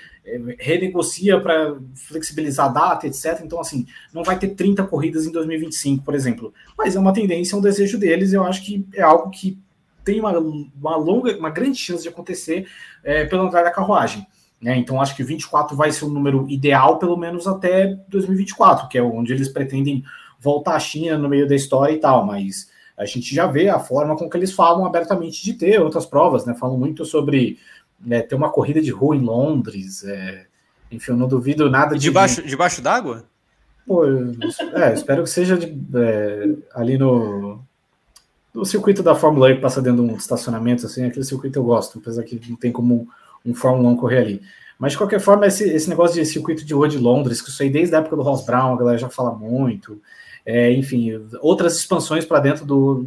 renegocia 0.60 1.40
para 1.40 1.78
flexibilizar 1.96 2.68
a 2.68 2.70
data, 2.70 3.08
etc. 3.08 3.42
Então, 3.44 3.60
assim, 3.60 3.86
não 4.14 4.24
vai 4.24 4.38
ter 4.38 4.50
30 4.50 4.84
corridas 4.86 5.26
em 5.26 5.32
2025, 5.32 6.04
por 6.04 6.14
exemplo. 6.14 6.54
Mas 6.78 6.96
é 6.96 7.00
uma 7.00 7.14
tendência, 7.14 7.58
um 7.58 7.62
desejo 7.62 7.98
deles. 7.98 8.34
Eu 8.34 8.44
acho 8.44 8.64
que 8.64 8.86
é 8.94 9.02
algo 9.02 9.30
que 9.30 9.58
tem 10.04 10.20
uma, 10.20 10.38
uma 10.38 10.96
longa, 10.96 11.38
uma 11.38 11.50
grande 11.50 11.78
chance 11.78 12.04
de 12.04 12.10
acontecer 12.10 12.68
é, 13.04 13.26
pelo 13.26 13.44
andar 13.44 13.64
da 13.64 13.72
carruagem. 13.72 14.26
Né? 14.62 14.78
Então, 14.78 15.02
acho 15.02 15.16
que 15.16 15.24
24 15.24 15.76
vai 15.76 15.92
ser 15.92 16.06
o 16.06 16.08
um 16.08 16.12
número 16.12 16.46
ideal, 16.50 16.98
pelo 16.98 17.16
menos 17.16 17.48
até 17.48 17.98
2024, 18.10 18.88
que 18.90 18.98
é 18.98 19.04
onde 19.04 19.34
eles 19.34 19.50
pretendem 19.50 20.04
voltar 20.40 20.76
à 20.76 20.80
China 20.80 21.18
no 21.18 21.30
meio 21.30 21.48
da 21.48 21.56
história 21.56 21.94
e 21.94 22.00
tal, 22.00 22.26
mas 22.26 22.70
a 22.98 23.06
gente 23.06 23.34
já 23.34 23.46
vê 23.46 23.70
a 23.70 23.80
forma 23.80 24.18
com 24.18 24.28
que 24.28 24.36
eles 24.36 24.52
falam 24.52 24.86
abertamente 24.86 25.44
de 25.44 25.54
ter 25.54 25.80
outras 25.80 26.06
provas, 26.06 26.46
né? 26.46 26.56
Falam 26.56 26.78
muito 26.78 27.06
sobre 27.06 27.60
né, 28.00 28.22
ter 28.22 28.36
uma 28.36 28.50
corrida 28.50 28.82
de 28.82 28.92
rua 28.92 29.16
em 29.16 29.22
Londres, 29.22 30.04
é, 30.04 30.46
enfim, 30.92 31.12
eu 31.12 31.18
não 31.18 31.28
duvido 31.28 31.70
nada 31.70 31.96
de. 31.96 32.02
Debaixo, 32.02 32.42
debaixo 32.42 32.82
d'água? 32.82 33.26
Pô, 33.86 34.06
é, 34.06 34.94
espero 34.94 35.24
que 35.24 35.30
seja 35.30 35.58
de, 35.58 35.78
é, 35.96 36.56
ali 36.74 36.98
no, 36.98 37.60
no 38.54 38.66
circuito 38.66 39.02
da 39.02 39.16
Fórmula 39.16 39.52
E 39.52 39.56
que 39.56 39.62
passa 39.62 39.82
dentro 39.82 40.06
de 40.06 40.12
um 40.14 40.16
estacionamento, 40.18 40.86
assim, 40.86 41.06
aquele 41.06 41.26
circuito 41.26 41.58
eu 41.58 41.64
gosto, 41.64 42.00
apesar 42.00 42.24
que 42.24 42.40
não 42.50 42.58
tem 42.58 42.72
como 42.72 43.08
um, 43.46 43.54
Fórmula 43.54 43.90
1 43.90 43.96
correr 43.96 44.18
ali. 44.20 44.42
Mas 44.78 44.92
de 44.92 44.98
qualquer 44.98 45.20
forma, 45.20 45.48
esse, 45.48 45.64
esse 45.64 45.90
negócio 45.90 46.16
de 46.16 46.26
circuito 46.26 46.64
de 46.64 46.74
rua 46.74 46.88
de 46.88 46.98
Londres, 46.98 47.42
que 47.42 47.50
isso 47.50 47.64
aí 47.64 47.70
desde 47.70 47.96
a 47.96 48.00
época 48.00 48.16
do 48.16 48.22
Ross 48.22 48.46
Brown, 48.46 48.74
a 48.74 48.78
galera 48.78 48.98
já 48.98 49.10
fala 49.10 49.34
muito 49.34 50.00
é, 50.48 50.72
enfim, 50.72 51.12
outras 51.42 51.76
expansões 51.76 52.24
para 52.24 52.40
dentro 52.40 52.64
do, 52.66 53.06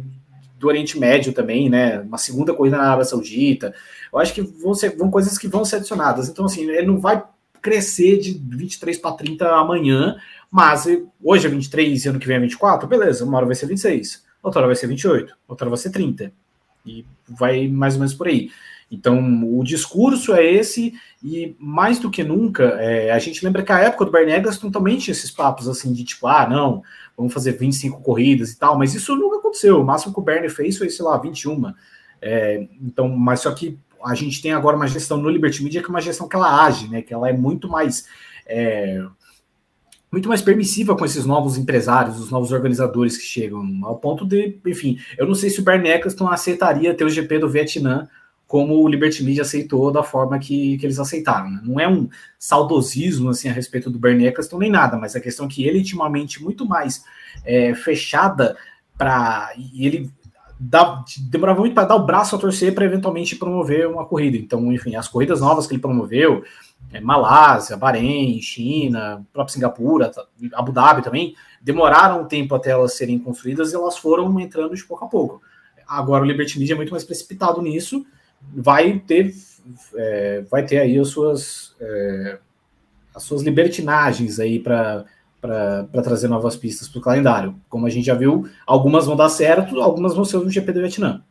do 0.61 0.67
Oriente 0.67 0.97
Médio 0.97 1.33
também, 1.33 1.69
né? 1.69 1.99
Uma 2.01 2.19
segunda 2.19 2.53
corrida 2.53 2.77
na 2.77 2.83
Arábia 2.83 3.03
Saudita. 3.03 3.73
Eu 4.13 4.19
acho 4.19 4.33
que 4.33 4.41
vão 4.41 4.75
ser 4.75 4.95
vão 4.95 5.09
coisas 5.09 5.37
que 5.37 5.47
vão 5.47 5.65
ser 5.65 5.77
adicionadas. 5.77 6.29
Então, 6.29 6.45
assim, 6.45 6.69
ele 6.69 6.85
não 6.85 6.99
vai 6.99 7.21
crescer 7.59 8.19
de 8.19 8.33
23 8.33 8.97
para 8.99 9.15
30 9.15 9.47
amanhã, 9.49 10.15
mas 10.49 10.85
hoje 11.21 11.47
é 11.47 11.49
23 11.49 12.05
e 12.05 12.09
ano 12.09 12.19
que 12.19 12.27
vem 12.27 12.37
é 12.37 12.39
24, 12.39 12.87
beleza, 12.87 13.23
uma 13.23 13.37
hora 13.37 13.45
vai 13.45 13.55
ser 13.55 13.67
26, 13.67 14.23
outra 14.41 14.59
hora 14.59 14.67
vai 14.67 14.75
ser 14.75 14.87
28, 14.87 15.35
outra 15.47 15.65
hora 15.65 15.69
vai 15.69 15.77
ser 15.77 15.91
30. 15.91 16.31
E 16.85 17.05
vai 17.27 17.67
mais 17.67 17.93
ou 17.93 17.99
menos 17.99 18.13
por 18.13 18.27
aí. 18.27 18.49
Então, 18.91 19.19
o 19.57 19.63
discurso 19.63 20.33
é 20.33 20.43
esse, 20.43 20.93
e 21.23 21.55
mais 21.57 21.97
do 21.99 22.11
que 22.11 22.23
nunca, 22.23 22.63
é, 22.79 23.11
a 23.11 23.19
gente 23.19 23.43
lembra 23.45 23.63
que 23.63 23.71
a 23.71 23.79
época 23.79 24.05
do 24.05 24.11
Bernie 24.11 24.33
Eccleston 24.33 24.69
também 24.69 24.97
tinha 24.97 25.13
esses 25.13 25.31
papos 25.31 25.69
assim 25.69 25.93
de 25.93 26.03
tipo, 26.03 26.27
ah, 26.27 26.47
não, 26.49 26.83
vamos 27.21 27.33
fazer 27.33 27.53
25 27.53 28.01
corridas 28.01 28.51
e 28.51 28.57
tal, 28.57 28.77
mas 28.77 28.93
isso 28.95 29.15
nunca 29.15 29.37
aconteceu. 29.37 29.79
O 29.79 29.85
máximo 29.85 30.13
que 30.13 30.19
o 30.19 30.23
Bernie 30.23 30.49
fez 30.49 30.77
foi, 30.77 30.89
sei 30.89 31.05
lá, 31.05 31.17
21. 31.17 31.73
É, 32.21 32.67
então, 32.81 33.07
mas 33.07 33.41
só 33.41 33.51
que 33.51 33.77
a 34.03 34.15
gente 34.15 34.41
tem 34.41 34.51
agora 34.51 34.75
uma 34.75 34.87
gestão 34.87 35.17
no 35.17 35.29
Liberty 35.29 35.63
Media 35.63 35.81
que 35.81 35.87
é 35.87 35.89
uma 35.89 36.01
gestão 36.01 36.27
que 36.27 36.35
ela 36.35 36.65
age, 36.65 36.87
né? 36.87 37.01
Que 37.01 37.13
ela 37.13 37.29
é 37.29 37.33
muito 37.33 37.69
mais. 37.69 38.05
É, 38.45 39.03
muito 40.11 40.27
mais 40.27 40.41
permissiva 40.41 40.93
com 40.93 41.05
esses 41.05 41.25
novos 41.25 41.57
empresários, 41.57 42.19
os 42.19 42.29
novos 42.29 42.51
organizadores 42.51 43.17
que 43.17 43.23
chegam, 43.23 43.65
ao 43.83 43.97
ponto 43.97 44.25
de, 44.25 44.59
enfim, 44.65 44.99
eu 45.17 45.25
não 45.25 45.33
sei 45.33 45.49
se 45.49 45.61
o 45.61 45.63
Bernie 45.63 45.89
Eccleston 45.89 46.27
aceitaria 46.27 46.93
ter 46.93 47.05
o 47.05 47.09
GP 47.09 47.39
do 47.39 47.49
Vietnã 47.49 48.09
como 48.51 48.83
o 48.83 48.87
Liberty 48.89 49.23
Media 49.23 49.43
aceitou 49.43 49.93
da 49.93 50.03
forma 50.03 50.37
que, 50.37 50.77
que 50.77 50.85
eles 50.85 50.99
aceitaram. 50.99 51.49
Né? 51.49 51.61
Não 51.63 51.79
é 51.79 51.87
um 51.87 52.09
saudosismo 52.37 53.29
assim 53.29 53.47
a 53.47 53.53
respeito 53.53 53.89
do 53.89 53.97
Bernie 53.97 54.27
Eccleston 54.27 54.57
nem 54.57 54.69
nada, 54.69 54.97
mas 54.97 55.15
a 55.15 55.21
questão 55.21 55.45
é 55.45 55.49
que 55.49 55.65
ele 55.65 55.81
tinha 55.81 56.01
uma 56.01 56.09
mente 56.09 56.43
muito 56.43 56.65
mais 56.65 57.01
é, 57.45 57.73
fechada 57.73 58.57
para 58.97 59.53
e 59.55 59.87
ele 59.87 60.11
dá, 60.59 61.01
demorava 61.29 61.61
muito 61.61 61.73
para 61.73 61.87
dar 61.87 61.95
o 61.95 62.05
braço 62.05 62.35
a 62.35 62.39
torcer 62.39 62.75
para 62.75 62.83
eventualmente 62.83 63.37
promover 63.37 63.87
uma 63.87 64.05
corrida. 64.05 64.35
Então, 64.35 64.69
enfim, 64.73 64.97
as 64.97 65.07
corridas 65.07 65.39
novas 65.39 65.65
que 65.65 65.73
ele 65.73 65.81
promoveu, 65.81 66.43
é, 66.91 66.99
Malásia, 66.99 67.77
Bahrein, 67.77 68.41
China, 68.41 69.25
próprio 69.31 69.53
Singapura, 69.53 70.11
Abu 70.51 70.73
Dhabi 70.73 71.01
também, 71.01 71.37
demoraram 71.61 72.23
um 72.23 72.25
tempo 72.25 72.53
até 72.53 72.71
elas 72.71 72.95
serem 72.95 73.17
construídas 73.17 73.71
e 73.71 73.75
elas 73.77 73.97
foram 73.97 74.37
entrando 74.41 74.75
de 74.75 74.83
pouco 74.83 75.05
a 75.05 75.07
pouco. 75.07 75.41
Agora 75.87 76.21
o 76.21 76.27
Liberty 76.27 76.59
Media 76.59 76.73
é 76.73 76.75
muito 76.75 76.91
mais 76.91 77.05
precipitado 77.05 77.61
nisso 77.61 78.05
vai 78.53 78.99
ter, 78.99 79.33
é, 79.95 80.43
vai 80.49 80.65
ter 80.65 80.79
aí 80.79 80.97
as 80.97 81.09
suas, 81.09 81.75
é, 81.79 82.37
as 83.13 83.23
suas 83.23 83.41
libertinagens 83.41 84.39
aí 84.39 84.59
para 84.59 85.05
para 85.41 86.03
trazer 86.03 86.27
novas 86.27 86.55
pistas 86.55 86.87
para 86.87 86.99
o 86.99 87.01
calendário. 87.01 87.55
Como 87.67 87.87
a 87.87 87.89
gente 87.89 88.05
já 88.05 88.13
viu, 88.13 88.47
algumas 88.65 89.07
vão 89.07 89.15
dar 89.15 89.27
certo, 89.27 89.81
algumas 89.81 90.13
vão 90.13 90.23
ser 90.23 90.37
no 90.37 90.49
GP 90.49 90.71
do 90.71 90.81
Vietnã. 90.81 91.23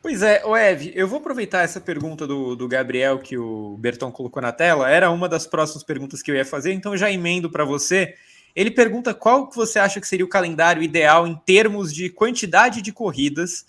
Pois 0.00 0.22
é, 0.22 0.42
o 0.46 0.56
Ev, 0.56 0.92
eu 0.94 1.06
vou 1.06 1.18
aproveitar 1.18 1.62
essa 1.62 1.80
pergunta 1.80 2.26
do, 2.26 2.56
do 2.56 2.66
Gabriel 2.68 3.18
que 3.18 3.36
o 3.36 3.76
Berton 3.78 4.10
colocou 4.10 4.40
na 4.40 4.52
tela. 4.52 4.88
Era 4.88 5.10
uma 5.10 5.28
das 5.28 5.46
próximas 5.46 5.82
perguntas 5.82 6.22
que 6.22 6.30
eu 6.30 6.34
ia 6.36 6.44
fazer, 6.44 6.72
então 6.72 6.96
já 6.96 7.10
emendo 7.10 7.50
para 7.50 7.64
você. 7.64 8.14
Ele 8.56 8.70
pergunta 8.70 9.12
qual 9.12 9.48
que 9.48 9.56
você 9.56 9.78
acha 9.78 10.00
que 10.00 10.08
seria 10.08 10.24
o 10.24 10.28
calendário 10.28 10.82
ideal 10.82 11.26
em 11.26 11.34
termos 11.44 11.92
de 11.92 12.08
quantidade 12.08 12.80
de 12.80 12.92
corridas 12.92 13.66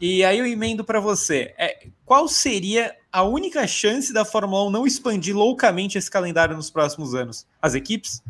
e 0.00 0.24
aí 0.24 0.38
eu 0.38 0.46
emendo 0.46 0.84
para 0.84 1.00
você. 1.00 1.54
É, 1.58 1.86
qual 2.04 2.28
seria 2.28 2.94
a 3.12 3.22
única 3.22 3.66
chance 3.66 4.12
da 4.12 4.24
Fórmula 4.24 4.66
1 4.66 4.70
não 4.70 4.86
expandir 4.86 5.36
loucamente 5.36 5.96
esse 5.96 6.10
calendário 6.10 6.56
nos 6.56 6.70
próximos 6.70 7.14
anos? 7.14 7.46
As 7.60 7.74
equipes? 7.74 8.22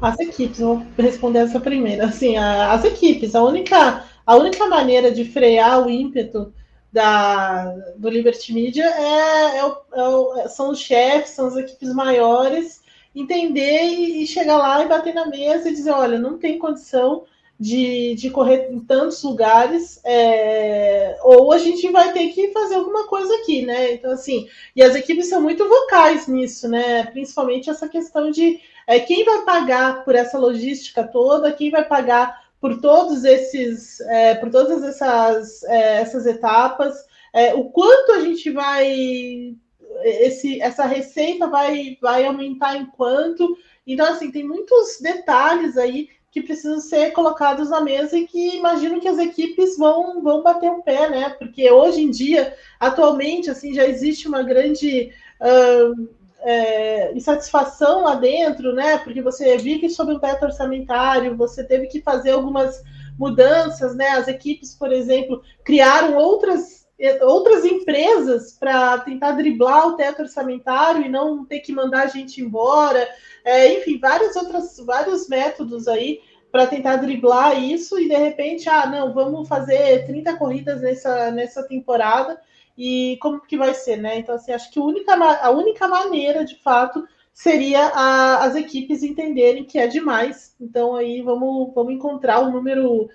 As 0.00 0.18
equipes, 0.18 0.58
vou 0.58 0.84
responder 0.96 1.40
essa 1.40 1.60
primeira. 1.60 2.06
Assim, 2.06 2.36
a, 2.36 2.72
as 2.72 2.84
equipes, 2.84 3.34
a 3.34 3.42
única, 3.42 4.04
a 4.26 4.36
única 4.36 4.66
maneira 4.66 5.12
de 5.12 5.24
frear 5.24 5.84
o 5.84 5.90
ímpeto 5.90 6.52
da, 6.92 7.64
do 7.96 8.08
Liberty 8.08 8.52
Media 8.52 8.84
é, 8.84 9.58
é, 9.58 10.44
é, 10.44 10.48
são 10.48 10.70
os 10.70 10.78
chefes, 10.78 11.30
são 11.30 11.46
as 11.46 11.56
equipes 11.56 11.92
maiores, 11.94 12.82
entender 13.14 13.82
e, 13.84 14.22
e 14.22 14.26
chegar 14.26 14.58
lá 14.58 14.84
e 14.84 14.88
bater 14.88 15.14
na 15.14 15.26
mesa 15.26 15.68
e 15.68 15.74
dizer, 15.74 15.90
olha, 15.90 16.18
não 16.18 16.38
tem 16.38 16.58
condição 16.58 17.24
de, 17.58 18.14
de 18.16 18.30
correr 18.30 18.68
em 18.72 18.80
tantos 18.80 19.22
lugares, 19.22 20.00
é, 20.04 21.16
ou 21.22 21.52
a 21.52 21.58
gente 21.58 21.88
vai 21.90 22.12
ter 22.12 22.28
que 22.28 22.48
fazer 22.48 22.74
alguma 22.74 23.06
coisa 23.06 23.32
aqui, 23.36 23.64
né? 23.64 23.94
Então, 23.94 24.10
assim, 24.10 24.48
e 24.74 24.82
as 24.82 24.96
equipes 24.96 25.28
são 25.28 25.40
muito 25.40 25.68
vocais 25.68 26.26
nisso, 26.26 26.68
né? 26.68 27.04
Principalmente 27.06 27.70
essa 27.70 27.88
questão 27.88 28.30
de 28.30 28.60
é, 28.86 28.98
quem 28.98 29.24
vai 29.24 29.44
pagar 29.44 30.04
por 30.04 30.14
essa 30.14 30.38
logística 30.38 31.04
toda, 31.04 31.52
quem 31.52 31.70
vai 31.70 31.84
pagar 31.84 32.42
por 32.60 32.80
todos 32.80 33.24
esses, 33.24 34.00
é, 34.00 34.34
por 34.34 34.50
todas 34.50 34.82
essas, 34.82 35.62
é, 35.64 36.00
essas 36.00 36.26
etapas, 36.26 36.96
é, 37.32 37.54
o 37.54 37.64
quanto 37.70 38.12
a 38.12 38.20
gente 38.20 38.50
vai 38.50 39.56
esse, 40.04 40.60
essa 40.60 40.84
receita 40.84 41.46
vai, 41.48 41.96
vai 42.00 42.24
aumentar 42.24 42.76
em 42.76 42.86
quanto. 42.86 43.56
Então, 43.86 44.06
assim, 44.06 44.30
tem 44.30 44.46
muitos 44.46 44.98
detalhes 45.00 45.76
aí 45.76 46.08
que 46.32 46.40
precisam 46.40 46.80
ser 46.80 47.12
colocados 47.12 47.68
na 47.68 47.82
mesa 47.82 48.16
e 48.16 48.26
que 48.26 48.56
imagino 48.56 48.98
que 48.98 49.06
as 49.06 49.18
equipes 49.18 49.76
vão, 49.76 50.22
vão 50.22 50.42
bater 50.42 50.70
o 50.70 50.82
pé, 50.82 51.10
né? 51.10 51.28
Porque 51.38 51.70
hoje 51.70 52.00
em 52.00 52.10
dia, 52.10 52.56
atualmente, 52.80 53.50
assim, 53.50 53.74
já 53.74 53.86
existe 53.86 54.26
uma 54.26 54.42
grande 54.42 55.12
uh, 55.38 56.08
é, 56.40 57.12
insatisfação 57.14 58.04
lá 58.04 58.14
dentro, 58.14 58.74
né? 58.74 58.96
Porque 58.96 59.20
você 59.20 59.58
vive 59.58 59.90
sob 59.90 60.14
um 60.14 60.18
teto 60.18 60.46
orçamentário, 60.46 61.36
você 61.36 61.62
teve 61.62 61.86
que 61.88 62.00
fazer 62.00 62.30
algumas 62.30 62.82
mudanças, 63.18 63.94
né? 63.94 64.08
As 64.12 64.26
equipes, 64.26 64.74
por 64.74 64.90
exemplo, 64.90 65.42
criaram 65.62 66.16
outras 66.16 66.81
outras 67.22 67.64
empresas 67.64 68.52
para 68.52 68.98
tentar 68.98 69.32
driblar 69.32 69.88
o 69.88 69.96
teto 69.96 70.22
orçamentário 70.22 71.04
e 71.04 71.08
não 71.08 71.44
ter 71.44 71.60
que 71.60 71.72
mandar 71.72 72.04
a 72.04 72.06
gente 72.06 72.40
embora. 72.40 73.08
É, 73.44 73.74
enfim, 73.78 73.98
vários 73.98 74.36
outros 74.36 74.78
vários 74.84 75.28
métodos 75.28 75.88
aí 75.88 76.20
para 76.52 76.66
tentar 76.66 76.96
driblar 76.96 77.60
isso 77.62 77.98
e 77.98 78.08
de 78.08 78.16
repente, 78.16 78.68
ah, 78.68 78.86
não, 78.86 79.12
vamos 79.12 79.48
fazer 79.48 80.06
30 80.06 80.36
corridas 80.36 80.82
nessa, 80.82 81.30
nessa 81.30 81.62
temporada 81.62 82.38
e 82.76 83.18
como 83.20 83.40
que 83.40 83.56
vai 83.56 83.72
ser, 83.72 83.96
né? 83.96 84.18
Então, 84.18 84.34
assim, 84.34 84.52
acho 84.52 84.70
que 84.70 84.78
a 84.78 84.82
única, 84.82 85.14
a 85.14 85.50
única 85.50 85.88
maneira, 85.88 86.44
de 86.44 86.56
fato, 86.56 87.06
seria 87.32 87.86
a, 87.88 88.44
as 88.44 88.54
equipes 88.54 89.02
entenderem 89.02 89.64
que 89.64 89.78
é 89.78 89.86
demais. 89.86 90.54
Então, 90.60 90.94
aí 90.94 91.22
vamos, 91.22 91.72
vamos 91.74 91.94
encontrar 91.94 92.40
um 92.40 92.52
número, 92.52 93.08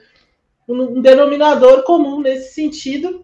um 0.67 0.99
denominador 0.99 1.83
comum 1.83 2.19
nesse 2.19 2.53
sentido 2.55 3.23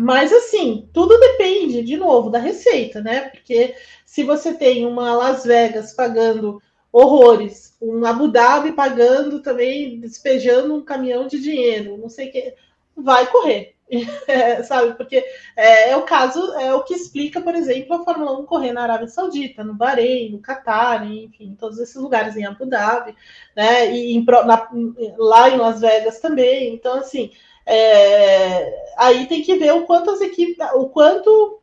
mas 0.00 0.32
assim, 0.32 0.88
tudo 0.94 1.18
depende, 1.20 1.82
de 1.82 1.94
novo, 1.98 2.30
da 2.30 2.38
receita, 2.38 3.02
né? 3.02 3.28
Porque 3.28 3.74
se 4.06 4.24
você 4.24 4.54
tem 4.54 4.86
uma 4.86 5.14
Las 5.14 5.44
Vegas 5.44 5.92
pagando 5.92 6.60
horrores, 6.90 7.76
um 7.82 8.06
Abu 8.06 8.26
Dhabi 8.28 8.72
pagando 8.72 9.40
também, 9.42 10.00
despejando 10.00 10.74
um 10.74 10.82
caminhão 10.82 11.26
de 11.26 11.38
dinheiro, 11.38 11.98
não 11.98 12.08
sei 12.08 12.28
o 12.28 12.32
que, 12.32 12.54
vai 12.96 13.26
correr. 13.26 13.74
É, 14.28 14.62
sabe, 14.62 14.94
porque 14.94 15.16
é, 15.56 15.90
é, 15.90 15.96
o 15.96 16.02
caso, 16.02 16.54
é 16.54 16.72
o 16.72 16.84
que 16.84 16.94
explica, 16.94 17.40
por 17.40 17.56
exemplo, 17.56 17.96
a 17.96 18.04
Fórmula 18.04 18.38
1 18.38 18.46
correr 18.46 18.72
na 18.72 18.84
Arábia 18.84 19.08
Saudita, 19.08 19.64
no 19.64 19.74
Bahrein, 19.74 20.30
no 20.30 20.38
Catar, 20.38 21.04
enfim, 21.10 21.56
todos 21.58 21.76
esses 21.80 21.96
lugares 21.96 22.36
em 22.36 22.46
Abu 22.46 22.66
Dhabi, 22.66 23.16
né? 23.56 23.92
E 23.92 24.14
em, 24.14 24.24
na, 24.24 24.68
lá 25.18 25.50
em 25.50 25.56
Las 25.56 25.80
Vegas 25.80 26.20
também. 26.20 26.72
Então, 26.72 26.98
assim, 26.98 27.32
é, 27.66 28.92
aí 28.96 29.26
tem 29.26 29.42
que 29.42 29.56
ver 29.56 29.72
o 29.72 29.86
quanto 29.86 30.10
as 30.10 30.20
equipes, 30.20 30.56
o 30.74 30.88
quanto 30.88 31.60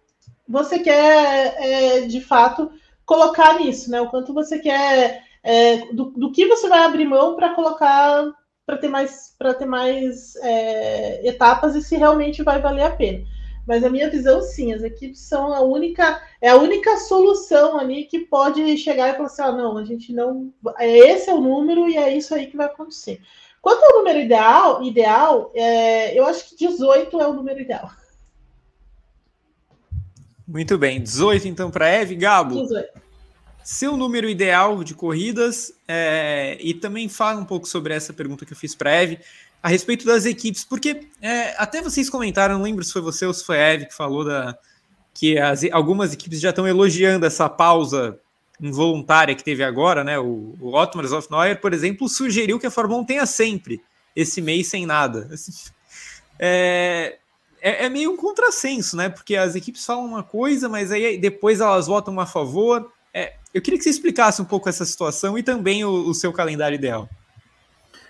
você 0.48 0.80
quer 0.80 1.56
é, 1.60 2.02
de 2.02 2.22
fato 2.22 2.72
colocar 3.06 3.60
nisso, 3.60 3.90
né? 3.92 4.02
O 4.02 4.10
quanto 4.10 4.34
você 4.34 4.60
quer 4.60 5.24
é, 5.44 5.94
do, 5.94 6.12
do, 6.12 6.32
que 6.32 6.46
você 6.46 6.68
vai 6.68 6.80
abrir 6.80 7.06
mão 7.06 7.36
para 7.36 7.54
colocar 7.54 8.26
para 8.66 8.78
ter 8.78 8.90
mais 8.90 9.34
para 9.40 9.54
ter 9.54 9.66
mais 9.66 10.36
é, 10.38 11.28
etapas 11.28 11.74
e 11.76 11.82
se 11.82 11.96
realmente 11.96 12.44
vai 12.44 12.62
valer 12.62 12.84
a 12.84 12.96
pena. 12.96 13.24
Mas 13.66 13.84
a 13.84 13.90
minha 13.90 14.10
visão, 14.10 14.42
sim, 14.42 14.74
as 14.74 14.82
equipes 14.82 15.20
são 15.20 15.54
a 15.54 15.62
única 15.62 16.22
é 16.42 16.50
a 16.50 16.58
única 16.58 16.98
solução 16.98 17.78
ali 17.78 18.06
que 18.06 18.20
pode 18.20 18.78
chegar 18.78 19.10
e 19.10 19.14
falar 19.14 19.28
assim, 19.28 19.42
ah, 19.42 19.52
não, 19.52 19.78
a 19.78 19.84
gente 19.84 20.14
não, 20.14 20.54
esse 20.80 21.30
é 21.30 21.34
o 21.34 21.42
número 21.42 21.90
e 21.90 21.98
é 21.98 22.16
isso 22.16 22.34
aí 22.34 22.48
que 22.48 22.56
vai 22.56 22.68
acontecer. 22.68 23.22
Quanto 23.68 23.84
ao 23.84 23.98
número 23.98 24.20
ideal, 24.20 24.82
ideal 24.82 25.52
é, 25.54 26.18
eu 26.18 26.26
acho 26.26 26.48
que 26.48 26.56
18 26.56 27.20
é 27.20 27.28
o 27.28 27.34
número 27.34 27.60
ideal. 27.60 27.92
Muito 30.48 30.78
bem, 30.78 31.02
18 31.02 31.50
então 31.50 31.70
para 31.70 31.90
Eve. 31.90 32.16
Gabo, 32.16 32.62
18. 32.62 32.88
seu 33.66 33.98
número 33.98 34.30
ideal 34.30 34.86
de 34.86 34.96
corridas 34.96 35.74
é, 35.86 36.58
e 36.62 36.74
também 36.74 37.10
fala 37.10 37.42
um 37.42 37.44
pouco 37.44 37.68
sobre 37.68 37.94
essa 37.94 38.14
pergunta 38.14 38.46
que 38.46 38.54
eu 38.54 38.58
fiz 38.58 38.74
para 38.74 38.90
Eve 38.90 39.20
a 39.62 39.68
respeito 39.68 40.06
das 40.06 40.26
equipes, 40.26 40.64
porque 40.64 41.10
é, 41.22 41.54
até 41.62 41.82
vocês 41.82 42.10
comentaram, 42.10 42.56
não 42.56 42.64
lembro 42.64 42.86
se 42.86 42.94
foi 42.94 43.02
você 43.02 43.26
ou 43.26 43.34
se 43.34 43.44
foi 43.44 43.58
a 43.58 43.74
Eve 43.74 43.88
que 43.88 43.94
falou 43.94 44.24
da, 44.24 44.58
que 45.14 45.38
as, 45.38 45.66
algumas 45.74 46.14
equipes 46.14 46.40
já 46.40 46.52
estão 46.52 46.66
elogiando 46.66 47.26
essa 47.26 47.50
pausa 47.50 48.18
involuntária 48.62 49.36
que 49.36 49.44
teve 49.44 49.64
agora, 49.64 50.04
né? 50.04 50.18
O, 50.20 50.56
o 50.60 50.74
Otmar 50.74 51.06
Zofneuer, 51.06 51.60
por 51.62 51.74
exemplo, 51.74 52.10
sugeriu 52.10 52.60
que 52.60 52.68
a 52.68 52.72
Fórmula 52.72 53.02
1 53.02 53.06
tenha 53.06 53.26
sempre 53.26 53.82
esse 54.16 54.42
mês 54.42 54.68
sem 54.68 54.86
nada. 54.86 55.30
É, 56.40 57.18
é, 57.62 57.86
é, 57.86 57.90
meio 57.90 58.12
um 58.12 58.18
contrassenso, 58.18 58.98
né? 58.98 59.10
Porque 59.10 59.36
as 59.36 59.56
equipes 59.56 59.86
falam 59.86 60.06
uma 60.06 60.24
coisa, 60.24 60.68
mas 60.68 60.92
aí 60.92 61.18
depois 61.18 61.60
elas 61.60 61.88
votam 61.88 62.20
a 62.20 62.26
favor. 62.26 62.92
É, 63.14 63.34
eu 63.54 63.62
queria 63.62 63.78
que 63.78 63.84
você 63.84 63.90
explicasse 63.90 64.42
um 64.42 64.46
pouco 64.46 64.70
essa 64.70 64.86
situação 64.86 65.38
e 65.38 65.44
também 65.44 65.84
o, 65.86 66.10
o 66.10 66.14
seu 66.14 66.34
calendário 66.34 66.76
ideal. 66.76 67.10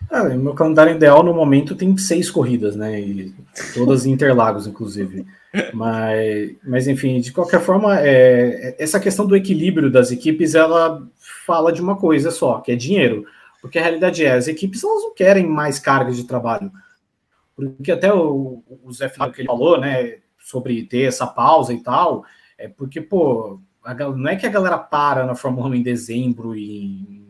Ah, 0.10 0.24
meu 0.24 0.54
calendário 0.54 0.96
ideal 0.96 1.22
no 1.22 1.34
momento 1.34 1.76
tem 1.76 1.98
seis 1.98 2.32
corridas, 2.32 2.76
né? 2.76 3.00
E 3.00 3.34
todas 3.74 4.06
em 4.06 4.12
Interlagos, 4.12 4.66
inclusive. 4.66 5.26
Mas, 5.74 6.56
mas 6.64 6.88
enfim, 6.88 7.20
de 7.20 7.32
qualquer 7.32 7.62
forma, 7.62 8.00
é, 8.00 8.76
essa 8.78 9.00
questão 9.00 9.26
do 9.26 9.36
equilíbrio 9.36 9.90
das 9.90 10.12
equipes, 10.12 10.56
ela 10.56 11.08
fala 11.46 11.72
de 11.72 11.82
uma 11.82 11.96
coisa 11.96 12.32
só, 12.32 12.60
que 12.60 12.72
é 12.72 12.76
dinheiro. 12.76 13.26
Porque 13.62 13.80
a 13.80 13.82
realidade 13.82 14.24
é, 14.24 14.34
as 14.34 14.48
equipes 14.48 14.84
elas 14.84 15.04
não 15.04 15.14
querem 15.14 15.46
mais 15.48 15.80
cargas 15.80 16.16
de 16.16 16.26
trabalho. 16.26 16.72
Porque 17.56 17.92
até 17.92 18.14
o, 18.14 18.64
o 18.84 18.92
Zé 18.92 19.10
Felipe 19.10 19.36
que 19.36 19.42
ele 19.42 19.48
falou, 19.48 19.80
né, 19.80 20.18
sobre 20.38 20.84
ter 20.84 21.04
essa 21.04 21.26
pausa 21.26 21.74
e 21.74 21.82
tal, 21.82 22.24
é 22.58 22.68
porque, 22.68 23.02
pô, 23.02 23.60
a, 23.84 23.94
não 23.96 24.30
é 24.30 24.36
que 24.36 24.46
a 24.46 24.52
galera 24.52 24.78
para 24.78 25.26
na 25.26 25.36
Fórmula 25.36 25.68
1 25.70 25.76
em 25.76 25.82
dezembro 25.82 26.56
e 26.56 27.27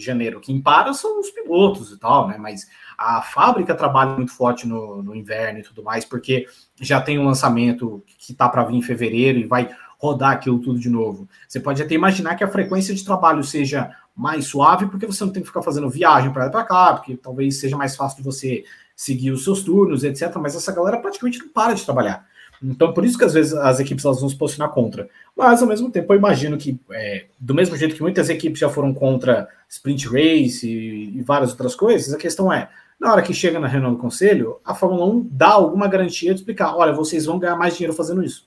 em 0.00 0.04
janeiro. 0.04 0.40
Quem 0.40 0.60
para 0.60 0.92
são 0.92 1.20
os 1.20 1.30
pilotos 1.30 1.92
e 1.92 1.98
tal, 1.98 2.28
né? 2.28 2.36
Mas 2.38 2.68
a 2.96 3.22
fábrica 3.22 3.74
trabalha 3.74 4.16
muito 4.16 4.32
forte 4.32 4.66
no, 4.66 5.02
no 5.02 5.14
inverno 5.14 5.60
e 5.60 5.62
tudo 5.62 5.82
mais, 5.82 6.04
porque 6.04 6.46
já 6.80 7.00
tem 7.00 7.18
um 7.18 7.24
lançamento 7.24 8.02
que 8.18 8.34
tá 8.34 8.48
para 8.48 8.64
vir 8.64 8.76
em 8.76 8.82
fevereiro 8.82 9.38
e 9.38 9.46
vai 9.46 9.70
rodar 9.98 10.32
aquilo 10.32 10.58
tudo 10.58 10.78
de 10.78 10.88
novo. 10.88 11.28
Você 11.46 11.60
pode 11.60 11.82
até 11.82 11.94
imaginar 11.94 12.34
que 12.34 12.42
a 12.42 12.48
frequência 12.48 12.94
de 12.94 13.04
trabalho 13.04 13.44
seja 13.44 13.94
mais 14.16 14.46
suave, 14.46 14.86
porque 14.86 15.06
você 15.06 15.24
não 15.24 15.32
tem 15.32 15.42
que 15.42 15.48
ficar 15.48 15.62
fazendo 15.62 15.90
viagem 15.90 16.32
para 16.32 16.44
lá 16.44 16.50
para 16.50 16.64
cá, 16.64 16.94
porque 16.94 17.16
talvez 17.16 17.60
seja 17.60 17.76
mais 17.76 17.94
fácil 17.94 18.18
de 18.18 18.22
você 18.22 18.64
seguir 18.96 19.30
os 19.30 19.44
seus 19.44 19.62
turnos, 19.62 20.04
etc. 20.04 20.34
Mas 20.36 20.56
essa 20.56 20.72
galera 20.72 20.98
praticamente 20.98 21.38
não 21.38 21.48
para 21.48 21.74
de 21.74 21.84
trabalhar. 21.84 22.26
Então, 22.62 22.92
por 22.92 23.04
isso 23.04 23.16
que 23.16 23.24
às 23.24 23.32
vezes 23.32 23.54
as 23.54 23.80
equipes 23.80 24.04
elas 24.04 24.20
vão 24.20 24.28
se 24.28 24.36
posicionar 24.36 24.72
contra. 24.72 25.08
Mas, 25.34 25.62
ao 25.62 25.68
mesmo 25.68 25.90
tempo, 25.90 26.12
eu 26.12 26.18
imagino 26.18 26.58
que, 26.58 26.78
é, 26.90 27.24
do 27.38 27.54
mesmo 27.54 27.74
jeito 27.76 27.94
que 27.94 28.02
muitas 28.02 28.28
equipes 28.28 28.60
já 28.60 28.68
foram 28.68 28.92
contra 28.92 29.48
sprint 29.68 30.06
race 30.06 30.68
e, 30.68 31.18
e, 31.18 31.22
várias 31.22 31.50
outras 31.50 31.74
coisas, 31.74 32.12
a 32.12 32.18
questão 32.18 32.52
é, 32.52 32.68
na 32.98 33.12
hora 33.12 33.22
que 33.22 33.32
chega 33.32 33.58
na 33.58 33.66
reunião 33.66 33.92
do 33.94 33.98
conselho, 33.98 34.60
a 34.62 34.74
Fórmula 34.74 35.06
1 35.06 35.28
dá 35.32 35.48
alguma 35.48 35.88
garantia 35.88 36.34
de 36.34 36.40
explicar: 36.40 36.76
olha, 36.76 36.92
vocês 36.92 37.24
vão 37.24 37.38
ganhar 37.38 37.56
mais 37.56 37.74
dinheiro 37.74 37.96
fazendo 37.96 38.22
isso. 38.22 38.46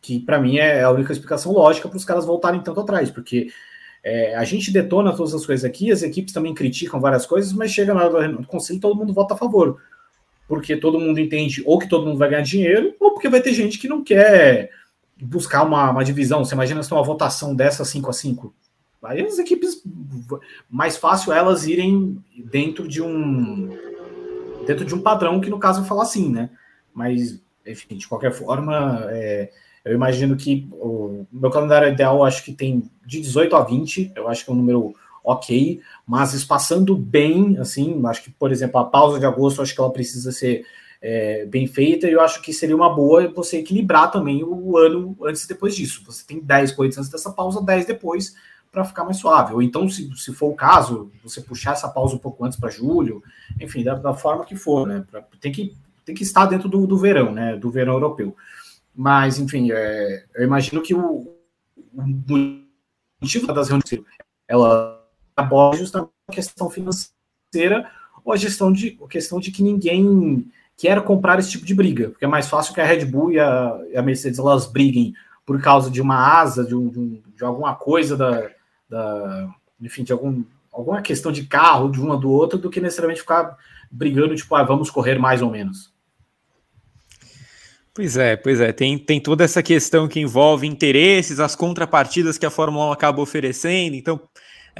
Que, 0.00 0.20
para 0.20 0.38
mim, 0.38 0.58
é 0.58 0.82
a 0.82 0.90
única 0.90 1.12
explicação 1.12 1.52
lógica 1.52 1.88
para 1.88 1.96
os 1.96 2.04
caras 2.04 2.24
voltarem 2.24 2.60
tanto 2.60 2.80
atrás, 2.80 3.10
porque 3.10 3.48
é, 4.04 4.36
a 4.36 4.44
gente 4.44 4.72
detona 4.72 5.14
todas 5.14 5.34
as 5.34 5.44
coisas 5.44 5.64
aqui, 5.64 5.90
as 5.90 6.02
equipes 6.02 6.32
também 6.32 6.54
criticam 6.54 7.00
várias 7.00 7.26
coisas, 7.26 7.52
mas 7.52 7.72
chega 7.72 7.92
na 7.92 8.04
hora 8.04 8.28
do 8.28 8.46
conselho 8.46 8.80
todo 8.80 8.96
mundo 8.96 9.12
vota 9.12 9.34
a 9.34 9.36
favor 9.36 9.78
porque 10.50 10.76
todo 10.76 10.98
mundo 10.98 11.20
entende 11.20 11.62
ou 11.64 11.78
que 11.78 11.88
todo 11.88 12.04
mundo 12.04 12.18
vai 12.18 12.28
ganhar 12.28 12.42
dinheiro, 12.42 12.92
ou 12.98 13.12
porque 13.12 13.28
vai 13.28 13.40
ter 13.40 13.52
gente 13.52 13.78
que 13.78 13.86
não 13.86 14.02
quer 14.02 14.68
buscar 15.22 15.62
uma, 15.62 15.92
uma 15.92 16.04
divisão. 16.04 16.44
Você 16.44 16.56
imagina 16.56 16.82
se 16.82 16.88
tem 16.88 16.98
uma 16.98 17.04
votação 17.04 17.54
dessa 17.54 17.84
5 17.84 18.10
a 18.10 18.12
5 18.12 18.54
Aí 19.04 19.24
as 19.24 19.38
equipes, 19.38 19.80
mais 20.68 20.96
fácil 20.96 21.32
elas 21.32 21.68
irem 21.68 22.18
dentro 22.36 22.88
de 22.88 23.00
um 23.00 23.70
dentro 24.66 24.84
de 24.84 24.92
um 24.92 25.00
padrão 25.00 25.40
que 25.40 25.48
no 25.48 25.60
caso 25.60 25.84
fala 25.84 26.02
assim, 26.02 26.28
né? 26.28 26.50
Mas, 26.92 27.40
enfim, 27.64 27.96
de 27.96 28.08
qualquer 28.08 28.32
forma, 28.32 29.06
é, 29.08 29.52
eu 29.84 29.94
imagino 29.94 30.36
que 30.36 30.68
o 30.72 31.26
meu 31.30 31.50
calendário 31.50 31.92
ideal 31.92 32.24
acho 32.24 32.44
que 32.44 32.52
tem 32.52 32.82
de 33.06 33.20
18 33.20 33.54
a 33.54 33.62
20, 33.62 34.14
eu 34.16 34.26
acho 34.26 34.44
que 34.44 34.50
é 34.50 34.52
um 34.52 34.56
número 34.56 34.94
ok, 35.22 35.80
mas 36.10 36.34
espaçando 36.34 36.96
bem, 36.96 37.56
assim, 37.60 38.04
acho 38.04 38.24
que, 38.24 38.30
por 38.32 38.50
exemplo, 38.50 38.80
a 38.80 38.84
pausa 38.84 39.20
de 39.20 39.24
agosto, 39.24 39.62
acho 39.62 39.72
que 39.72 39.80
ela 39.80 39.92
precisa 39.92 40.32
ser 40.32 40.66
é, 41.00 41.46
bem 41.46 41.68
feita, 41.68 42.08
e 42.08 42.12
eu 42.12 42.20
acho 42.20 42.42
que 42.42 42.52
seria 42.52 42.74
uma 42.74 42.92
boa 42.92 43.28
você 43.28 43.58
equilibrar 43.58 44.10
também 44.10 44.42
o 44.42 44.76
ano 44.76 45.16
antes 45.22 45.44
e 45.44 45.48
depois 45.48 45.72
disso. 45.72 46.02
Você 46.04 46.26
tem 46.26 46.40
10 46.40 46.72
corridas 46.72 46.98
antes 46.98 47.10
dessa 47.12 47.30
pausa, 47.30 47.62
10 47.62 47.86
depois, 47.86 48.34
para 48.72 48.84
ficar 48.84 49.04
mais 49.04 49.18
suave. 49.18 49.54
Ou 49.54 49.62
então, 49.62 49.88
se, 49.88 50.10
se 50.16 50.34
for 50.34 50.48
o 50.48 50.56
caso, 50.56 51.12
você 51.22 51.40
puxar 51.40 51.74
essa 51.74 51.88
pausa 51.88 52.16
um 52.16 52.18
pouco 52.18 52.44
antes 52.44 52.58
para 52.58 52.70
julho, 52.70 53.22
enfim, 53.60 53.84
da, 53.84 53.94
da, 53.94 54.12
forma 54.12 54.44
que 54.44 54.56
for, 54.56 54.88
né? 54.88 55.04
Pra, 55.08 55.22
tem, 55.40 55.52
que, 55.52 55.76
tem 56.04 56.12
que 56.12 56.24
estar 56.24 56.46
dentro 56.46 56.68
do, 56.68 56.88
do 56.88 56.98
verão, 56.98 57.30
né? 57.30 57.54
Do 57.54 57.70
verão 57.70 57.92
europeu. 57.92 58.34
Mas, 58.92 59.38
enfim, 59.38 59.70
é, 59.70 60.24
eu 60.34 60.42
imagino 60.42 60.82
que 60.82 60.92
o, 60.92 61.32
o 61.94 62.02
motivo 63.22 63.46
das 63.52 63.68
reuniões 63.68 64.04
ela 64.48 64.99
aborda 65.40 65.78
justamente 65.78 66.10
a 66.28 66.32
questão 66.32 66.70
financeira 66.70 67.90
ou 68.24 68.32
a 68.32 68.36
gestão 68.36 68.72
de 68.72 68.98
a 69.02 69.08
questão 69.08 69.40
de 69.40 69.50
que 69.50 69.62
ninguém 69.62 70.46
quer 70.76 71.02
comprar 71.02 71.38
esse 71.38 71.50
tipo 71.50 71.66
de 71.66 71.74
briga, 71.74 72.10
porque 72.10 72.24
é 72.24 72.28
mais 72.28 72.48
fácil 72.48 72.72
que 72.72 72.80
a 72.80 72.86
Red 72.86 73.04
Bull 73.04 73.32
e 73.32 73.38
a, 73.38 73.78
e 73.92 73.96
a 73.96 74.02
Mercedes 74.02 74.38
elas 74.38 74.66
briguem 74.66 75.12
por 75.44 75.60
causa 75.60 75.90
de 75.90 76.00
uma 76.00 76.16
asa, 76.16 76.64
de, 76.64 76.74
um, 76.74 76.88
de, 76.88 76.98
um, 76.98 77.22
de 77.36 77.44
alguma 77.44 77.74
coisa 77.74 78.16
da, 78.16 78.48
da, 78.88 79.48
enfim, 79.80 80.04
de 80.04 80.12
algum, 80.12 80.42
alguma 80.72 81.02
questão 81.02 81.32
de 81.32 81.44
carro 81.44 81.90
de 81.90 82.00
uma 82.00 82.16
do 82.16 82.30
outro, 82.30 82.58
do 82.58 82.70
que 82.70 82.80
necessariamente 82.80 83.20
ficar 83.20 83.56
brigando, 83.90 84.34
tipo, 84.34 84.54
ah, 84.54 84.62
vamos 84.62 84.90
correr 84.90 85.18
mais 85.18 85.42
ou 85.42 85.50
menos. 85.50 85.92
Pois 87.92 88.16
é, 88.16 88.36
pois 88.36 88.60
é. 88.60 88.72
Tem, 88.72 88.96
tem 88.96 89.20
toda 89.20 89.44
essa 89.44 89.62
questão 89.62 90.06
que 90.06 90.20
envolve 90.20 90.66
interesses, 90.66 91.40
as 91.40 91.56
contrapartidas 91.56 92.38
que 92.38 92.46
a 92.46 92.50
Fórmula 92.50 92.86
1 92.86 92.92
acaba 92.92 93.20
oferecendo. 93.20 93.96
Então, 93.96 94.20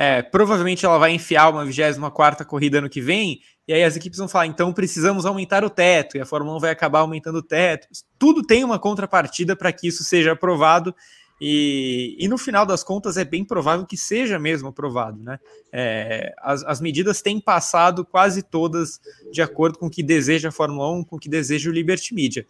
é, 0.02 0.22
provavelmente 0.22 0.86
ela 0.86 0.96
vai 0.96 1.12
enfiar 1.12 1.50
uma 1.50 1.62
24 1.62 2.46
corrida 2.46 2.78
ano 2.78 2.88
que 2.88 3.02
vem, 3.02 3.42
e 3.68 3.74
aí 3.74 3.84
as 3.84 3.96
equipes 3.96 4.18
vão 4.18 4.26
falar, 4.26 4.46
então 4.46 4.72
precisamos 4.72 5.26
aumentar 5.26 5.62
o 5.62 5.68
teto, 5.68 6.16
e 6.16 6.20
a 6.22 6.24
Fórmula 6.24 6.56
1 6.56 6.60
vai 6.60 6.70
acabar 6.70 7.00
aumentando 7.00 7.40
o 7.40 7.42
teto. 7.42 7.86
Tudo 8.18 8.42
tem 8.42 8.64
uma 8.64 8.78
contrapartida 8.78 9.54
para 9.54 9.70
que 9.70 9.86
isso 9.86 10.02
seja 10.02 10.32
aprovado, 10.32 10.94
e, 11.38 12.16
e, 12.18 12.28
no 12.28 12.38
final 12.38 12.64
das 12.64 12.82
contas 12.82 13.18
é 13.18 13.24
bem 13.24 13.44
provável 13.44 13.84
que 13.86 13.96
seja 13.96 14.38
mesmo 14.38 14.68
aprovado, 14.68 15.22
né? 15.22 15.38
É, 15.72 16.34
as, 16.38 16.62
as, 16.64 16.80
medidas 16.82 17.22
têm 17.22 17.40
passado 17.40 18.04
quase 18.04 18.42
todas 18.42 19.00
de 19.32 19.40
acordo 19.40 19.78
com 19.78 19.86
o 19.86 19.90
que 19.90 20.02
deseja 20.02 20.50
a 20.50 20.52
Fórmula 20.52 20.90
1, 20.92 21.04
com 21.04 21.16
o 21.16 21.18
que 21.18 21.30
deseja 21.30 21.70
o 21.70 21.72
Liberty 21.72 22.14
Media. 22.14 22.46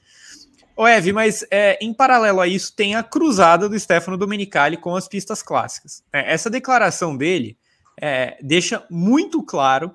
Ô, 0.80 0.88
Ev, 0.88 1.12
mas 1.12 1.44
é, 1.50 1.76
em 1.78 1.92
paralelo 1.92 2.40
a 2.40 2.46
isso, 2.46 2.74
tem 2.74 2.94
a 2.94 3.02
cruzada 3.02 3.68
do 3.68 3.78
Stefano 3.78 4.16
Domenicali 4.16 4.78
com 4.78 4.96
as 4.96 5.06
pistas 5.06 5.42
clássicas. 5.42 6.02
É, 6.10 6.32
essa 6.32 6.48
declaração 6.48 7.14
dele 7.14 7.58
é, 8.00 8.38
deixa 8.40 8.82
muito 8.90 9.42
claro 9.42 9.94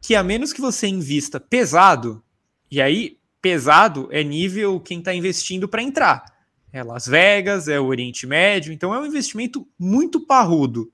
que, 0.00 0.14
a 0.14 0.22
menos 0.22 0.50
que 0.50 0.62
você 0.62 0.86
invista 0.86 1.38
pesado, 1.38 2.24
e 2.70 2.80
aí 2.80 3.18
pesado 3.42 4.08
é 4.10 4.24
nível 4.24 4.80
quem 4.80 5.00
está 5.00 5.12
investindo 5.12 5.68
para 5.68 5.82
entrar. 5.82 6.24
É 6.72 6.82
Las 6.82 7.06
Vegas, 7.06 7.68
é 7.68 7.78
o 7.78 7.84
Oriente 7.84 8.26
Médio, 8.26 8.72
então 8.72 8.94
é 8.94 8.98
um 8.98 9.04
investimento 9.04 9.68
muito 9.78 10.24
parrudo. 10.24 10.90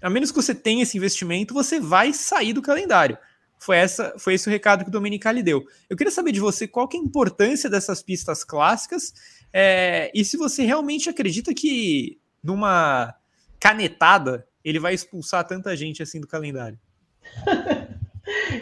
A 0.00 0.08
menos 0.08 0.30
que 0.30 0.40
você 0.40 0.54
tenha 0.54 0.84
esse 0.84 0.96
investimento, 0.96 1.52
você 1.52 1.80
vai 1.80 2.12
sair 2.12 2.52
do 2.52 2.62
calendário. 2.62 3.18
Foi, 3.58 3.76
essa, 3.76 4.14
foi 4.18 4.34
esse 4.34 4.48
o 4.48 4.50
recado 4.50 4.84
que 4.84 4.88
o 4.88 4.92
Domenicali 4.92 5.42
deu. 5.42 5.66
Eu 5.90 5.96
queria 5.96 6.12
saber 6.12 6.32
de 6.32 6.40
você 6.40 6.66
qual 6.66 6.86
que 6.86 6.96
é 6.96 7.00
a 7.00 7.02
importância 7.02 7.68
dessas 7.68 8.02
pistas 8.02 8.44
clássicas 8.44 9.12
é, 9.52 10.10
e 10.14 10.24
se 10.24 10.36
você 10.36 10.64
realmente 10.64 11.08
acredita 11.08 11.52
que 11.54 12.20
numa 12.42 13.14
canetada 13.58 14.46
ele 14.64 14.78
vai 14.78 14.94
expulsar 14.94 15.46
tanta 15.46 15.76
gente 15.76 16.02
assim 16.02 16.20
do 16.20 16.26
calendário. 16.26 16.78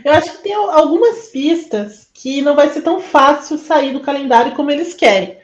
Eu 0.05 0.13
acho 0.13 0.37
que 0.37 0.43
tem 0.45 0.55
algumas 0.55 1.29
pistas 1.29 2.09
que 2.15 2.41
não 2.41 2.55
vai 2.55 2.71
ser 2.71 2.83
tão 2.83 3.01
fácil 3.01 3.59
sair 3.59 3.93
do 3.93 4.01
calendário 4.01 4.55
como 4.55 4.71
eles 4.71 4.95
querem, 4.95 5.39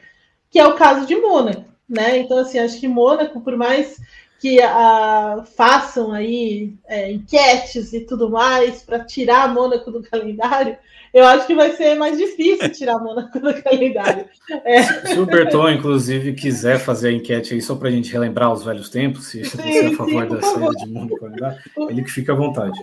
que 0.49 0.57
é 0.57 0.65
o 0.65 0.75
caso 0.75 1.05
de 1.05 1.15
Mônaco, 1.15 1.65
né? 1.87 2.19
Então, 2.19 2.37
assim, 2.37 2.57
acho 2.57 2.79
que 2.79 2.87
Mônaco, 2.87 3.41
por 3.41 3.57
mais 3.57 3.99
que 4.43 4.61
a, 4.61 5.45
façam 5.55 6.11
aí 6.11 6.73
é, 6.85 7.09
enquetes 7.09 7.93
e 7.93 8.01
tudo 8.01 8.29
mais 8.29 8.83
para 8.83 8.99
tirar 8.99 9.43
a 9.43 9.47
Mônaco 9.47 9.89
do 9.89 10.03
calendário, 10.03 10.75
eu 11.13 11.25
acho 11.25 11.47
que 11.47 11.55
vai 11.55 11.71
ser 11.71 11.95
mais 11.95 12.17
difícil 12.17 12.67
tirar 12.75 12.95
a 12.95 12.99
Mônaco 12.99 13.39
do 13.39 13.63
calendário. 13.63 14.25
É. 14.65 14.83
Se 14.83 15.17
o 15.17 15.25
Berton, 15.25 15.69
inclusive, 15.69 16.33
quiser 16.33 16.77
fazer 16.77 17.07
a 17.07 17.11
enquete 17.13 17.53
aí 17.53 17.61
só 17.61 17.73
para 17.73 17.87
a 17.87 17.91
gente 17.91 18.11
relembrar 18.11 18.51
os 18.51 18.65
velhos 18.65 18.89
tempos, 18.89 19.27
se 19.27 19.45
você 19.45 19.61
é 19.61 19.87
a 19.87 19.95
favor 19.95 20.23
sim, 20.23 20.35
da 20.35 20.41
saída 20.41 20.71
de 20.71 20.87
Mônaco 20.87 21.15
do 21.15 21.19
calendário, 21.21 21.59
ele 21.89 22.03
que 22.03 22.11
fica 22.11 22.33
à 22.33 22.35
vontade. 22.35 22.77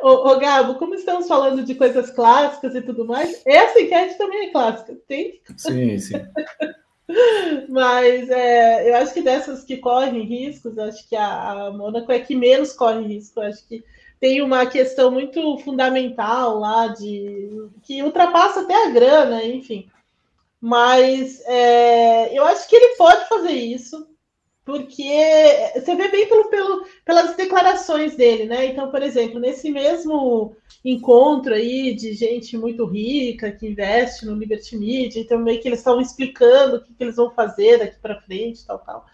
Ô, 0.00 0.30
ô, 0.30 0.38
Gabo, 0.38 0.76
como 0.76 0.94
estamos 0.94 1.28
falando 1.28 1.62
de 1.62 1.74
coisas 1.74 2.10
clássicas 2.10 2.74
e 2.74 2.80
tudo 2.80 3.04
mais, 3.04 3.42
essa 3.44 3.78
enquete 3.78 4.16
também 4.16 4.46
é 4.46 4.50
clássica, 4.50 4.96
tem? 5.06 5.42
Sim, 5.58 5.98
sim. 5.98 6.14
Mas 7.68 8.30
é, 8.30 8.88
eu 8.90 8.96
acho 8.96 9.12
que 9.12 9.22
dessas 9.22 9.64
que 9.64 9.76
correm 9.78 10.22
riscos, 10.22 10.78
acho 10.78 11.08
que 11.08 11.16
a, 11.16 11.66
a 11.66 11.70
Mônaco 11.72 12.10
é 12.12 12.20
que 12.20 12.34
menos 12.34 12.72
corre 12.72 13.06
risco. 13.06 13.40
Acho 13.40 13.66
que 13.66 13.84
tem 14.20 14.40
uma 14.42 14.66
questão 14.66 15.10
muito 15.10 15.58
fundamental 15.58 16.58
lá 16.58 16.88
de 16.88 17.70
que 17.82 18.02
ultrapassa 18.02 18.60
até 18.60 18.86
a 18.86 18.90
grana, 18.90 19.44
enfim. 19.44 19.88
Mas 20.60 21.40
é, 21.46 22.36
eu 22.36 22.44
acho 22.44 22.68
que 22.68 22.76
ele 22.76 22.96
pode 22.96 23.28
fazer 23.28 23.52
isso. 23.52 24.06
porque 24.64 25.02
você 25.74 25.94
vê 25.96 26.08
bem 26.08 26.28
pelo, 26.28 26.48
pelo, 26.48 26.86
pelas 27.04 27.36
declarações 27.36 28.16
dele, 28.16 28.46
né? 28.46 28.66
Então, 28.66 28.90
por 28.90 29.02
exemplo, 29.02 29.40
nesse 29.40 29.70
mesmo 29.70 30.56
encontro 30.84 31.54
aí 31.54 31.94
de 31.94 32.12
gente 32.12 32.56
muito 32.56 32.84
rica 32.84 33.52
que 33.52 33.68
investe 33.68 34.26
no 34.26 34.34
Liberty 34.34 34.76
Media, 34.76 35.22
então 35.22 35.38
meio 35.38 35.60
que 35.60 35.68
eles 35.68 35.78
estão 35.78 36.00
explicando 36.00 36.76
o 36.76 36.80
que, 36.82 36.92
que, 36.92 37.04
eles 37.04 37.16
vão 37.16 37.30
fazer 37.30 37.78
daqui 37.78 37.96
para 38.00 38.20
frente, 38.20 38.66
tal, 38.66 38.78
tal. 38.80 39.06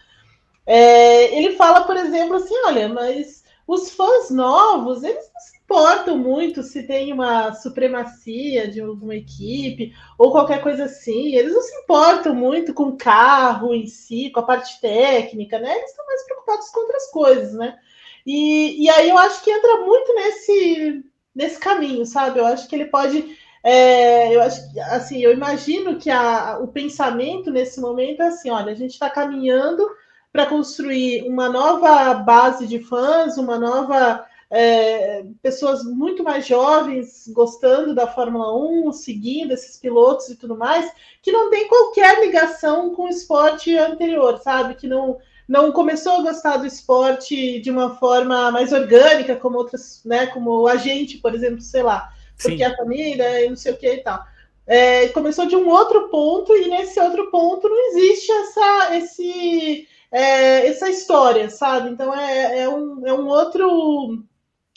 É, 0.67 1.37
ele 1.37 1.57
fala, 1.57 1.83
por 1.83 1.97
exemplo, 1.97 2.37
assim, 2.37 2.55
olha, 2.67 2.89
mas 2.89 3.45
os 3.67 3.91
fãs 3.91 4.31
novos, 4.31 5.03
eles 5.03 5.31
não 5.33 5.41
se 5.41 5.59
importam 5.59 6.17
muito 6.17 6.63
se 6.63 6.85
tem 6.85 7.13
uma 7.13 7.53
supremacia 7.53 8.67
de 8.67 8.81
alguma 8.81 9.15
equipe 9.15 9.95
ou 10.17 10.33
qualquer 10.33 10.63
coisa 10.63 10.85
assim. 10.85 11.35
Eles 11.35 11.53
não 11.53 11.61
se 11.61 11.77
importam 11.77 12.35
muito 12.35 12.73
com 12.73 12.85
o 12.85 12.97
carro 12.97 13.75
em 13.75 13.87
si, 13.87 14.31
com 14.31 14.41
a 14.41 14.45
parte 14.45 14.81
técnica, 14.81 15.59
né? 15.59 15.77
Eles 15.77 15.91
estão 15.91 16.07
mais 16.07 16.25
preocupados 16.25 16.71
com 16.71 16.81
outras 16.81 17.11
coisas, 17.11 17.53
né? 17.53 17.79
E, 18.27 18.85
e 18.85 18.89
aí 18.89 19.11
eu 19.11 19.19
acho 19.19 19.45
que 19.45 19.51
entra 19.51 19.85
muito 19.85 20.15
nesse, 20.15 21.05
nesse 21.35 21.59
caminho, 21.59 22.05
sabe? 22.07 22.39
Eu 22.39 22.47
acho 22.47 22.69
que 22.69 22.75
ele 22.75 22.87
pode. 22.87 23.37
É, 23.63 24.35
eu 24.35 24.43
acho 24.43 24.61
assim, 24.93 25.21
eu 25.21 25.33
imagino 25.33 25.99
que 25.99 26.11
a, 26.11 26.59
o 26.61 26.69
pensamento 26.69 27.51
nesse 27.51 27.81
momento 27.81 28.23
é 28.23 28.29
assim: 28.29 28.51
olha, 28.51 28.73
a 28.73 28.77
gente 28.77 28.93
está 28.93 29.11
caminhando 29.11 29.89
para 30.33 30.47
construir 30.47 31.23
uma 31.29 31.49
nova 31.49 32.15
base 32.15 32.67
de 32.67 32.79
fãs, 32.81 33.37
uma 33.39 33.59
nova 33.59 34.27
é, 34.51 35.25
pessoas 35.43 35.85
muito 35.85 36.23
mais 36.23 36.47
jovens 36.47 37.29
gostando 37.29 37.95
da 37.95 38.07
Fórmula 38.07 38.57
1, 38.57 38.93
seguindo 38.93 39.53
esses 39.53 39.77
pilotos 39.77 40.29
e 40.29 40.37
tudo 40.37 40.57
mais, 40.57 40.91
que 41.23 41.31
não 41.31 41.51
tem 41.51 41.69
qualquer 41.69 42.21
ligação 42.21 42.95
com 42.95 43.05
o 43.05 43.09
esporte 43.09 43.77
anterior, 43.77 44.39
sabe? 44.39 44.75
Que 44.75 44.87
não, 44.87 45.19
não 45.49 45.73
começou 45.73 46.13
a 46.13 46.23
gostar 46.23 46.59
do 46.59 46.67
esporte 46.67 47.61
de 47.61 47.71
uma 47.71 47.97
forma 47.97 48.51
mais 48.51 48.73
orgânica, 48.73 49.35
como 49.35 49.57
outras, 49.57 50.03
né? 50.05 50.27
Como 50.27 50.69
a 50.69 50.77
gente, 50.77 51.19
por 51.19 51.35
exemplo, 51.35 51.61
sei 51.61 51.83
lá, 51.83 52.13
porque 52.37 52.59
Sim. 52.59 52.65
a 52.65 52.77
família 52.77 53.45
e 53.45 53.49
não 53.49 53.57
sei 53.57 53.73
o 53.73 53.77
que 53.77 53.91
e 53.91 54.03
tal. 54.03 54.23
É, 54.67 55.09
começou 55.09 55.47
de 55.47 55.57
um 55.57 55.67
outro 55.69 56.11
ponto, 56.11 56.55
e 56.55 56.69
nesse 56.69 57.01
outro 57.01 57.31
ponto 57.31 57.67
não 57.67 57.89
existe 57.89 58.31
essa, 58.31 58.97
esse, 58.97 59.89
é, 60.13 60.67
essa 60.67 60.91
história, 60.91 61.49
sabe? 61.49 61.89
Então 61.89 62.15
é, 62.15 62.61
é, 62.61 62.69
um, 62.69 63.07
é 63.07 63.13
um 63.15 63.27
outro 63.27 64.23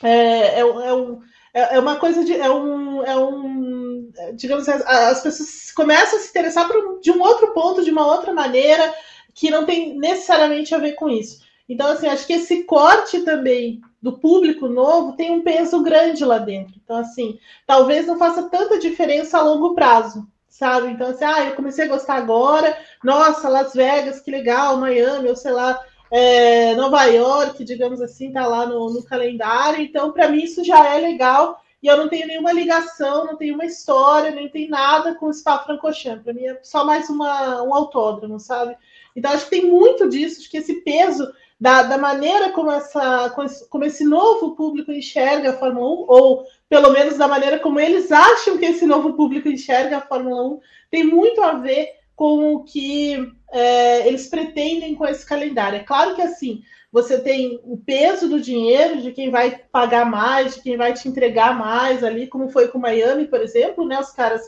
é, 0.03 0.09
é, 0.09 0.59
é, 0.59 0.93
um, 0.93 1.19
é, 1.53 1.75
é 1.75 1.79
uma 1.79 1.97
coisa 1.97 2.23
de. 2.23 2.35
É 2.35 2.49
um, 2.49 3.03
é 3.03 3.17
um, 3.17 4.11
digamos 4.33 4.67
assim, 4.67 4.83
as 4.85 5.21
pessoas 5.21 5.71
começam 5.71 6.17
a 6.17 6.21
se 6.21 6.29
interessar 6.29 6.67
por, 6.67 6.99
de 6.99 7.11
um 7.11 7.21
outro 7.21 7.53
ponto, 7.53 7.83
de 7.83 7.91
uma 7.91 8.05
outra 8.05 8.33
maneira, 8.33 8.93
que 9.33 9.49
não 9.49 9.65
tem 9.65 9.97
necessariamente 9.97 10.73
a 10.73 10.77
ver 10.77 10.93
com 10.93 11.09
isso. 11.09 11.41
Então, 11.67 11.87
assim, 11.87 12.07
acho 12.07 12.27
que 12.27 12.33
esse 12.33 12.63
corte 12.63 13.21
também 13.21 13.81
do 14.01 14.17
público 14.17 14.67
novo 14.67 15.13
tem 15.13 15.31
um 15.31 15.41
peso 15.41 15.81
grande 15.81 16.25
lá 16.25 16.37
dentro. 16.37 16.73
Então, 16.83 16.97
assim, 16.97 17.39
talvez 17.65 18.07
não 18.07 18.17
faça 18.17 18.43
tanta 18.49 18.79
diferença 18.79 19.37
a 19.37 19.43
longo 19.43 19.73
prazo, 19.73 20.27
sabe? 20.49 20.87
Então, 20.87 21.07
assim, 21.07 21.23
ah, 21.23 21.45
eu 21.45 21.55
comecei 21.55 21.85
a 21.85 21.87
gostar 21.87 22.15
agora, 22.15 22.77
nossa, 23.03 23.47
Las 23.47 23.73
Vegas, 23.73 24.19
que 24.19 24.31
legal, 24.31 24.77
Miami, 24.77 25.29
ou 25.29 25.35
sei 25.35 25.51
lá, 25.51 25.79
é, 26.11 26.75
Nova 26.75 27.05
York, 27.05 27.63
digamos 27.63 28.01
assim, 28.01 28.27
está 28.27 28.45
lá 28.45 28.65
no, 28.65 28.91
no, 28.93 29.03
calendário. 29.03 29.81
Então, 29.81 30.11
para 30.11 30.27
mim, 30.27 30.43
isso 30.43 30.63
já 30.63 30.93
é 30.93 30.99
legal. 30.99 31.61
E 31.81 31.87
eu 31.87 31.97
não 31.97 32.09
tenho 32.09 32.27
nenhuma 32.27 32.51
ligação, 32.51 33.25
não 33.25 33.37
tenho 33.37 33.55
uma 33.55 33.65
história, 33.65 34.29
nem 34.29 34.49
tem 34.49 34.67
nada 34.69 35.15
com 35.15 35.27
o 35.27 35.33
Spa-Francorchamps. 35.33 36.23
Para 36.23 36.33
mim 36.33 36.45
é 36.45 36.59
só 36.61 36.85
mais 36.85 37.09
uma, 37.09 37.63
um 37.63 37.73
autódromo, 37.73 38.39
sabe? 38.39 38.77
Então, 39.15 39.31
acho 39.31 39.45
que 39.45 39.51
tem 39.51 39.65
muito 39.65 40.09
disso, 40.09 40.39
acho 40.39 40.49
que 40.49 40.57
esse 40.57 40.81
peso 40.81 41.31
da, 41.59 41.83
da 41.83 41.97
maneira 41.97 42.49
como, 42.49 42.71
essa, 42.71 43.31
como 43.69 43.85
esse 43.85 44.03
novo 44.03 44.55
público 44.55 44.91
enxerga 44.91 45.51
a 45.51 45.57
Fórmula 45.57 45.87
1, 45.87 46.05
ou 46.07 46.45
pelo 46.67 46.91
menos 46.91 47.17
da 47.17 47.27
maneira 47.27 47.59
como 47.59 47.79
eles 47.79 48.11
acham 48.11 48.57
que 48.57 48.65
esse 48.65 48.85
novo 48.85 49.13
público 49.13 49.47
enxerga 49.47 49.97
a 49.97 50.01
Fórmula 50.01 50.41
1, 50.55 50.59
tem 50.89 51.03
muito 51.03 51.41
a 51.41 51.53
ver 51.53 51.89
com 52.15 52.55
o 52.55 52.63
que 52.63 53.31
é, 53.51 54.07
eles 54.07 54.27
pretendem 54.27 54.95
com 54.95 55.05
esse 55.05 55.25
calendário. 55.25 55.77
É 55.77 55.83
claro 55.83 56.15
que 56.15 56.21
assim, 56.21 56.63
você 56.91 57.19
tem 57.19 57.59
o 57.63 57.77
peso 57.77 58.27
do 58.27 58.41
dinheiro 58.41 59.01
de 59.01 59.11
quem 59.11 59.29
vai 59.29 59.61
pagar 59.71 60.05
mais, 60.05 60.55
de 60.55 60.61
quem 60.61 60.77
vai 60.77 60.93
te 60.93 61.07
entregar 61.07 61.57
mais 61.57 62.03
ali, 62.03 62.27
como 62.27 62.49
foi 62.49 62.67
com 62.67 62.79
Miami, 62.79 63.27
por 63.27 63.39
exemplo, 63.39 63.87
né? 63.87 63.99
Os 63.99 64.11
caras 64.11 64.41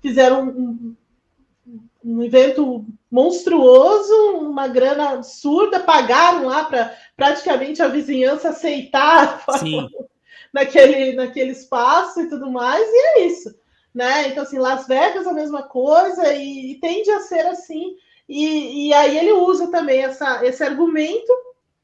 fizeram 0.00 0.48
um, 0.48 0.96
um 2.04 2.22
evento 2.22 2.84
monstruoso, 3.10 4.14
uma 4.38 4.68
grana 4.68 5.10
absurda, 5.10 5.80
pagaram 5.80 6.46
lá 6.46 6.64
para 6.64 6.96
praticamente 7.16 7.82
a 7.82 7.88
vizinhança 7.88 8.50
aceitar 8.50 9.44
naquele, 10.52 11.12
naquele 11.12 11.52
espaço 11.52 12.20
e 12.20 12.28
tudo 12.28 12.50
mais, 12.50 12.86
e 12.86 12.96
é 12.96 13.26
isso. 13.26 13.54
Né? 13.94 14.28
Então, 14.28 14.44
assim, 14.44 14.58
Las 14.58 14.86
Vegas 14.86 15.26
a 15.26 15.32
mesma 15.32 15.62
coisa, 15.62 16.32
e, 16.32 16.72
e 16.72 16.74
tende 16.80 17.10
a 17.10 17.20
ser 17.20 17.46
assim 17.46 17.96
e, 18.30 18.86
e 18.86 18.94
aí 18.94 19.18
ele 19.18 19.32
usa 19.32 19.72
também 19.72 20.04
essa, 20.04 20.46
esse 20.46 20.62
argumento 20.62 21.32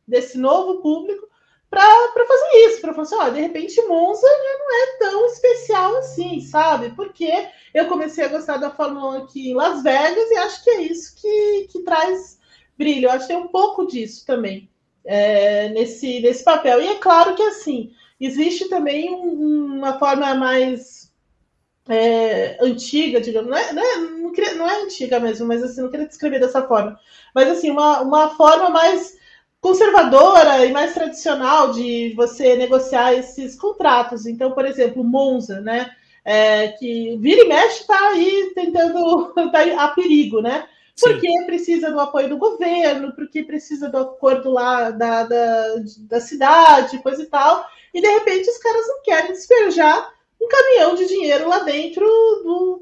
desse 0.06 0.38
novo 0.38 0.80
público 0.80 1.26
para 1.70 2.26
fazer 2.26 2.66
isso, 2.66 2.80
para 2.80 2.94
falar 2.94 3.24
assim, 3.26 3.34
de 3.34 3.40
repente 3.40 3.82
Monza 3.82 4.26
já 4.26 4.58
não 4.58 4.74
é 4.74 4.98
tão 4.98 5.26
especial 5.26 5.96
assim, 5.96 6.40
sabe? 6.40 6.90
Porque 6.90 7.30
eu 7.74 7.86
comecei 7.86 8.24
a 8.24 8.28
gostar 8.28 8.56
da 8.56 8.70
Fórmula 8.70 9.18
1 9.18 9.22
aqui 9.24 9.50
em 9.50 9.54
Las 9.54 9.82
Vegas 9.82 10.30
e 10.30 10.36
acho 10.36 10.64
que 10.64 10.70
é 10.70 10.80
isso 10.82 11.14
que, 11.20 11.68
que 11.70 11.82
traz 11.82 12.38
brilho. 12.78 13.06
Eu 13.06 13.10
acho 13.10 13.26
que 13.26 13.34
tem 13.34 13.42
um 13.42 13.48
pouco 13.48 13.86
disso 13.86 14.24
também 14.24 14.70
é, 15.04 15.68
nesse, 15.70 16.20
nesse 16.20 16.44
papel. 16.44 16.80
E 16.80 16.88
é 16.88 16.94
claro 16.96 17.34
que 17.34 17.42
assim, 17.42 17.92
existe 18.20 18.68
também 18.68 19.12
um, 19.12 19.76
uma 19.76 19.98
forma 19.98 20.34
mais 20.34 21.12
é, 21.88 22.58
antiga, 22.60 23.20
digamos, 23.20 23.50
não 23.50 23.56
é, 23.56 23.72
não, 23.72 23.82
é, 23.82 23.96
não, 23.96 24.32
queria, 24.32 24.54
não 24.54 24.68
é 24.68 24.82
antiga 24.82 25.20
mesmo, 25.20 25.46
mas 25.46 25.62
assim, 25.62 25.82
não 25.82 25.90
queria 25.90 26.06
descrever 26.06 26.40
dessa 26.40 26.66
forma, 26.66 26.98
mas 27.34 27.48
assim, 27.48 27.70
uma, 27.70 28.00
uma 28.00 28.30
forma 28.30 28.70
mais 28.70 29.16
conservadora 29.66 30.64
e 30.64 30.70
mais 30.70 30.94
tradicional 30.94 31.72
de 31.72 32.14
você 32.14 32.54
negociar 32.54 33.14
esses 33.14 33.56
contratos. 33.56 34.24
Então, 34.24 34.52
por 34.52 34.64
exemplo, 34.64 35.02
Monza, 35.02 35.60
né? 35.60 35.90
É, 36.24 36.68
que 36.68 37.16
vira 37.18 37.42
e 37.42 37.48
mexe 37.48 37.80
está 37.80 38.10
aí 38.10 38.52
tentando, 38.54 39.32
tá 39.50 39.84
a 39.84 39.88
perigo, 39.88 40.40
né? 40.40 40.68
Porque 41.00 41.28
Sim. 41.28 41.46
precisa 41.46 41.90
do 41.90 41.98
apoio 41.98 42.28
do 42.28 42.38
governo, 42.38 43.12
porque 43.12 43.42
precisa 43.42 43.88
do 43.88 43.98
acordo 43.98 44.50
lá 44.52 44.90
da, 44.90 45.24
da, 45.24 45.64
da 45.98 46.20
cidade, 46.20 47.02
coisa 47.02 47.22
e 47.22 47.26
tal, 47.26 47.66
e 47.92 48.00
de 48.00 48.06
repente 48.06 48.48
os 48.48 48.58
caras 48.58 48.86
não 48.86 49.02
querem 49.02 49.32
despejar 49.32 50.14
um 50.40 50.48
caminhão 50.48 50.94
de 50.94 51.06
dinheiro 51.06 51.48
lá 51.48 51.60
dentro 51.60 52.06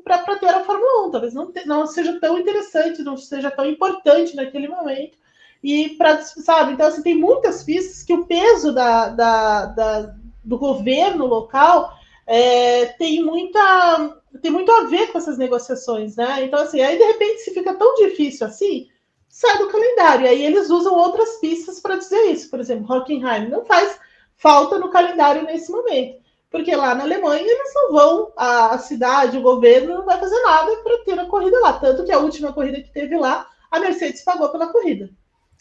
para 0.05 0.37
ter 0.37 0.49
a 0.49 0.65
Fórmula 0.65 1.07
1. 1.09 1.11
Talvez 1.11 1.35
não, 1.35 1.51
te, 1.51 1.67
não 1.67 1.87
seja 1.87 2.21
tão 2.21 2.39
interessante, 2.39 3.03
não 3.03 3.17
seja 3.17 3.51
tão 3.51 3.65
importante 3.65 4.37
naquele 4.37 4.69
momento. 4.69 5.24
E 5.65 5.97
para, 5.97 6.21
sabe, 6.23 6.75
então 6.75 6.87
assim, 6.87 7.03
tem 7.03 7.17
muitas 7.17 7.63
pistas 7.63 8.03
que 8.03 8.13
o 8.13 8.27
peso 8.27 8.71
da, 8.71 9.09
da, 9.09 9.65
da 9.65 10.15
do 10.45 10.59
governo 10.59 11.25
local 11.25 11.91
é, 12.27 12.85
tem 12.99 13.25
muita 13.25 14.21
tem 14.43 14.51
muito 14.51 14.71
a 14.71 14.85
ver 14.85 15.11
com 15.11 15.17
essas 15.17 15.39
negociações, 15.39 16.17
né? 16.17 16.45
Então, 16.45 16.61
assim, 16.61 16.83
aí 16.83 16.99
de 16.99 17.05
repente, 17.05 17.41
se 17.41 17.55
fica 17.55 17.73
tão 17.73 17.95
difícil 17.95 18.47
assim, 18.47 18.89
sai 19.27 19.57
do 19.57 19.69
calendário. 19.69 20.27
E 20.27 20.29
aí 20.29 20.45
eles 20.45 20.69
usam 20.69 20.95
outras 20.95 21.37
pistas 21.41 21.81
para 21.81 21.97
dizer 21.97 22.25
isso. 22.27 22.51
Por 22.51 22.61
exemplo, 22.61 22.95
Hockenheim 22.95 23.49
não 23.49 23.65
faz 23.65 23.99
falta 24.37 24.79
no 24.79 24.91
calendário 24.91 25.45
nesse 25.45 25.73
momento 25.73 26.23
porque 26.55 26.77
lá 26.77 26.95
na 26.95 27.03
Alemanha 27.03 27.43
eles 27.43 27.75
não 27.75 27.91
vão, 27.91 28.33
a, 28.37 28.79
cidade, 28.79 29.37
o 29.37 29.43
governo 29.43 29.93
não 29.93 30.05
vai 30.05 30.21
fazer 30.21 30.41
nada 30.43 30.77
para 30.85 30.99
ter 30.99 31.19
a 31.19 31.27
corrida 31.27 31.59
lá. 31.59 31.73
Tanto 31.73 32.05
que 32.05 32.13
a 32.13 32.19
última 32.21 32.53
corrida 32.53 32.81
que 32.81 32.93
teve 32.93 33.17
lá, 33.17 33.51
a 33.73 33.81
Mercedes 33.81 34.23
pagou 34.23 34.49
pela 34.51 34.69
corrida. 34.69 35.11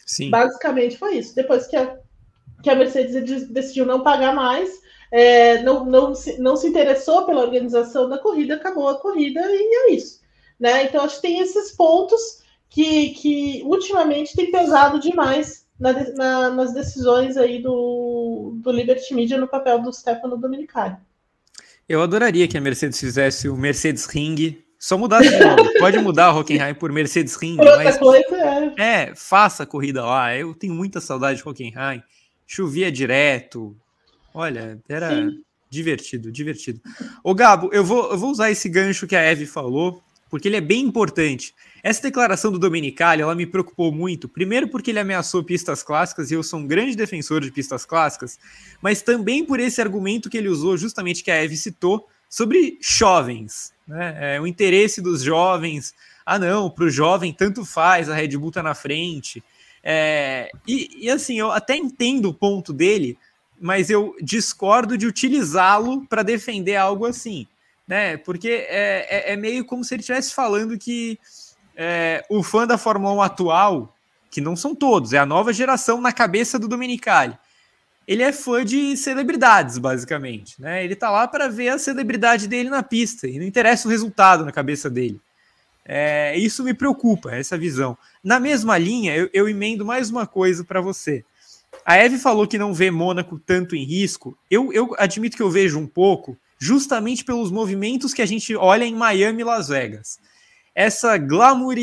Sim. 0.06 0.30
Basicamente 0.30 0.98
foi 0.98 1.18
isso. 1.18 1.34
Depois 1.34 1.66
que 1.66 1.76
a, 1.76 1.96
que 2.62 2.70
a 2.70 2.74
Mercedes 2.74 3.48
decidiu 3.48 3.86
não 3.86 4.02
pagar 4.02 4.34
mais, 4.34 4.70
é, 5.10 5.62
não, 5.62 5.84
não, 5.84 6.14
se, 6.14 6.40
não 6.40 6.56
se 6.56 6.66
interessou 6.66 7.24
pela 7.24 7.42
organização 7.42 8.08
da 8.08 8.18
corrida, 8.18 8.54
acabou 8.54 8.88
a 8.88 8.98
corrida 8.98 9.40
e 9.40 9.90
é 9.90 9.92
isso. 9.92 10.20
Né? 10.58 10.84
Então, 10.84 11.04
acho 11.04 11.16
que 11.16 11.22
tem 11.22 11.40
esses 11.40 11.72
pontos 11.72 12.42
que, 12.68 13.10
que 13.10 13.62
ultimamente 13.64 14.34
tem 14.34 14.50
pesado 14.50 14.98
demais 14.98 15.64
na, 15.78 15.92
na, 16.14 16.50
nas 16.50 16.72
decisões 16.72 17.36
aí 17.36 17.62
do, 17.62 18.54
do 18.56 18.72
Liberty 18.72 19.14
Media 19.14 19.38
no 19.38 19.48
papel 19.48 19.80
do 19.80 19.92
Stefano 19.92 20.36
Dominicali. 20.36 20.96
Eu 21.88 22.02
adoraria 22.02 22.48
que 22.48 22.56
a 22.56 22.60
Mercedes 22.60 22.98
fizesse 22.98 23.48
o 23.48 23.56
Mercedes 23.56 24.06
Ring. 24.06 24.63
Só 24.84 24.98
mudar 24.98 25.22
de 25.22 25.30
nome. 25.30 25.78
Pode 25.78 25.98
mudar 25.98 26.30
o 26.30 26.40
Hockenheim 26.40 26.74
por 26.74 26.92
Mercedes 26.92 27.36
Ring. 27.36 27.56
Mas, 27.56 27.98
é. 28.76 29.04
é, 29.04 29.14
faça 29.14 29.62
a 29.62 29.66
corrida 29.66 30.04
lá. 30.04 30.36
Eu 30.36 30.54
tenho 30.54 30.74
muita 30.74 31.00
saudade 31.00 31.38
de 31.38 31.48
Hockenheim. 31.48 32.02
Chovia 32.46 32.92
direto. 32.92 33.74
Olha, 34.34 34.78
era 34.86 35.08
Sim. 35.08 35.40
divertido, 35.70 36.30
divertido. 36.30 36.82
Ô, 37.22 37.34
Gabo, 37.34 37.70
eu 37.72 37.82
vou, 37.82 38.10
eu 38.10 38.18
vou 38.18 38.30
usar 38.30 38.50
esse 38.50 38.68
gancho 38.68 39.06
que 39.06 39.16
a 39.16 39.22
Eve 39.22 39.46
falou, 39.46 40.02
porque 40.28 40.48
ele 40.48 40.56
é 40.56 40.60
bem 40.60 40.84
importante. 40.84 41.54
Essa 41.82 42.02
declaração 42.02 42.52
do 42.52 42.58
Domenicali, 42.58 43.22
ela 43.22 43.34
me 43.34 43.46
preocupou 43.46 43.90
muito, 43.90 44.28
primeiro 44.28 44.68
porque 44.68 44.90
ele 44.90 45.00
ameaçou 45.00 45.42
pistas 45.42 45.82
clássicas 45.82 46.30
e 46.30 46.34
eu 46.34 46.42
sou 46.42 46.60
um 46.60 46.66
grande 46.66 46.94
defensor 46.94 47.40
de 47.40 47.50
pistas 47.50 47.86
clássicas, 47.86 48.38
mas 48.82 49.00
também 49.00 49.46
por 49.46 49.58
esse 49.60 49.80
argumento 49.80 50.28
que 50.28 50.36
ele 50.36 50.48
usou, 50.48 50.76
justamente 50.76 51.24
que 51.24 51.30
a 51.30 51.42
Eve 51.42 51.56
citou, 51.56 52.06
sobre 52.28 52.76
jovens, 52.82 53.73
né? 53.86 54.36
É, 54.36 54.40
o 54.40 54.46
interesse 54.46 55.00
dos 55.00 55.22
jovens. 55.22 55.94
Ah, 56.24 56.38
não, 56.38 56.70
para 56.70 56.84
o 56.84 56.90
jovem 56.90 57.32
tanto 57.32 57.64
faz, 57.64 58.08
a 58.08 58.14
Red 58.14 58.36
Bull 58.36 58.50
tá 58.50 58.62
na 58.62 58.74
frente. 58.74 59.42
É, 59.82 60.50
e, 60.66 61.06
e 61.06 61.10
assim, 61.10 61.38
eu 61.38 61.50
até 61.50 61.76
entendo 61.76 62.30
o 62.30 62.34
ponto 62.34 62.72
dele, 62.72 63.18
mas 63.60 63.90
eu 63.90 64.16
discordo 64.22 64.96
de 64.96 65.06
utilizá-lo 65.06 66.06
para 66.06 66.22
defender 66.22 66.76
algo 66.76 67.04
assim, 67.04 67.46
né? 67.86 68.16
Porque 68.16 68.48
é, 68.48 69.06
é, 69.08 69.32
é, 69.32 69.36
meio 69.36 69.64
como 69.64 69.84
se 69.84 69.94
ele 69.94 70.00
estivesse 70.00 70.32
falando 70.32 70.78
que 70.78 71.18
é, 71.76 72.24
o 72.30 72.42
fã 72.42 72.66
da 72.66 72.78
Fórmula 72.78 73.14
1 73.14 73.22
atual, 73.22 73.94
que 74.30 74.40
não 74.40 74.56
são 74.56 74.74
todos, 74.74 75.12
é 75.12 75.18
a 75.18 75.26
nova 75.26 75.52
geração 75.52 76.00
na 76.00 76.12
cabeça 76.12 76.58
do 76.58 76.66
Domenicali. 76.66 77.38
Ele 78.06 78.22
é 78.22 78.32
fã 78.32 78.64
de 78.64 78.96
celebridades, 78.96 79.78
basicamente, 79.78 80.60
né? 80.60 80.84
Ele 80.84 80.94
tá 80.94 81.10
lá 81.10 81.26
para 81.26 81.48
ver 81.48 81.70
a 81.70 81.78
celebridade 81.78 82.46
dele 82.46 82.68
na 82.68 82.82
pista 82.82 83.26
e 83.26 83.38
não 83.38 83.46
interessa 83.46 83.88
o 83.88 83.90
resultado 83.90 84.44
na 84.44 84.52
cabeça 84.52 84.90
dele. 84.90 85.20
É, 85.86 86.36
isso 86.38 86.64
me 86.64 86.74
preocupa, 86.74 87.34
essa 87.34 87.58
visão. 87.58 87.96
Na 88.22 88.40
mesma 88.40 88.76
linha, 88.78 89.14
eu, 89.14 89.28
eu 89.32 89.48
emendo 89.48 89.84
mais 89.84 90.10
uma 90.10 90.26
coisa 90.26 90.64
para 90.64 90.80
você. 90.80 91.24
A 91.84 91.96
Eve 91.96 92.18
falou 92.18 92.46
que 92.46 92.58
não 92.58 92.72
vê 92.72 92.90
Mônaco 92.90 93.38
tanto 93.38 93.76
em 93.76 93.84
risco. 93.84 94.36
Eu, 94.50 94.72
eu 94.72 94.94
admito 94.98 95.36
que 95.36 95.42
eu 95.42 95.50
vejo 95.50 95.78
um 95.78 95.86
pouco, 95.86 96.36
justamente 96.58 97.24
pelos 97.24 97.50
movimentos 97.50 98.14
que 98.14 98.22
a 98.22 98.26
gente 98.26 98.54
olha 98.54 98.84
em 98.84 98.94
Miami 98.94 99.42
e 99.42 99.44
Las 99.44 99.68
Vegas. 99.68 100.18
Essa 100.74 101.16
glamour, 101.18 101.76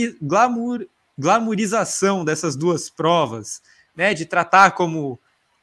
glamourização 1.17 2.25
dessas 2.25 2.55
duas 2.55 2.89
provas, 2.89 3.61
né, 3.95 4.13
de 4.13 4.25
tratar 4.25 4.71
como 4.71 5.19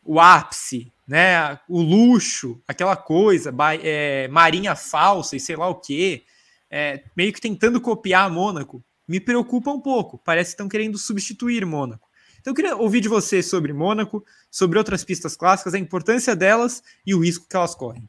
o 0.09 0.19
ápice, 0.19 0.91
né, 1.07 1.61
o 1.69 1.83
luxo, 1.83 2.59
aquela 2.67 2.97
coisa, 2.97 3.55
é, 3.83 4.27
marinha 4.29 4.75
falsa 4.75 5.37
e 5.37 5.41
sei 5.41 5.55
lá 5.55 5.69
o 5.69 5.75
que, 5.75 6.23
é, 6.71 7.03
meio 7.15 7.31
que 7.31 7.41
tentando 7.43 7.79
copiar 7.79 8.31
Mônaco, 8.31 8.83
me 9.07 9.21
preocupa 9.21 9.71
um 9.71 9.79
pouco. 9.79 10.19
Parece 10.25 10.51
que 10.51 10.55
estão 10.55 10.69
querendo 10.69 10.97
substituir 10.97 11.67
Mônaco. 11.67 12.09
Então 12.41 12.53
eu 12.53 12.55
queria 12.55 12.75
ouvir 12.75 13.03
de 13.03 13.09
você 13.09 13.43
sobre 13.43 13.75
Mônaco, 13.75 14.25
sobre 14.51 14.79
outras 14.79 15.05
pistas 15.05 15.37
clássicas, 15.37 15.75
a 15.75 15.79
importância 15.79 16.35
delas 16.35 16.83
e 17.07 17.15
o 17.15 17.21
risco 17.21 17.47
que 17.47 17.55
elas 17.55 17.75
correm. 17.75 18.09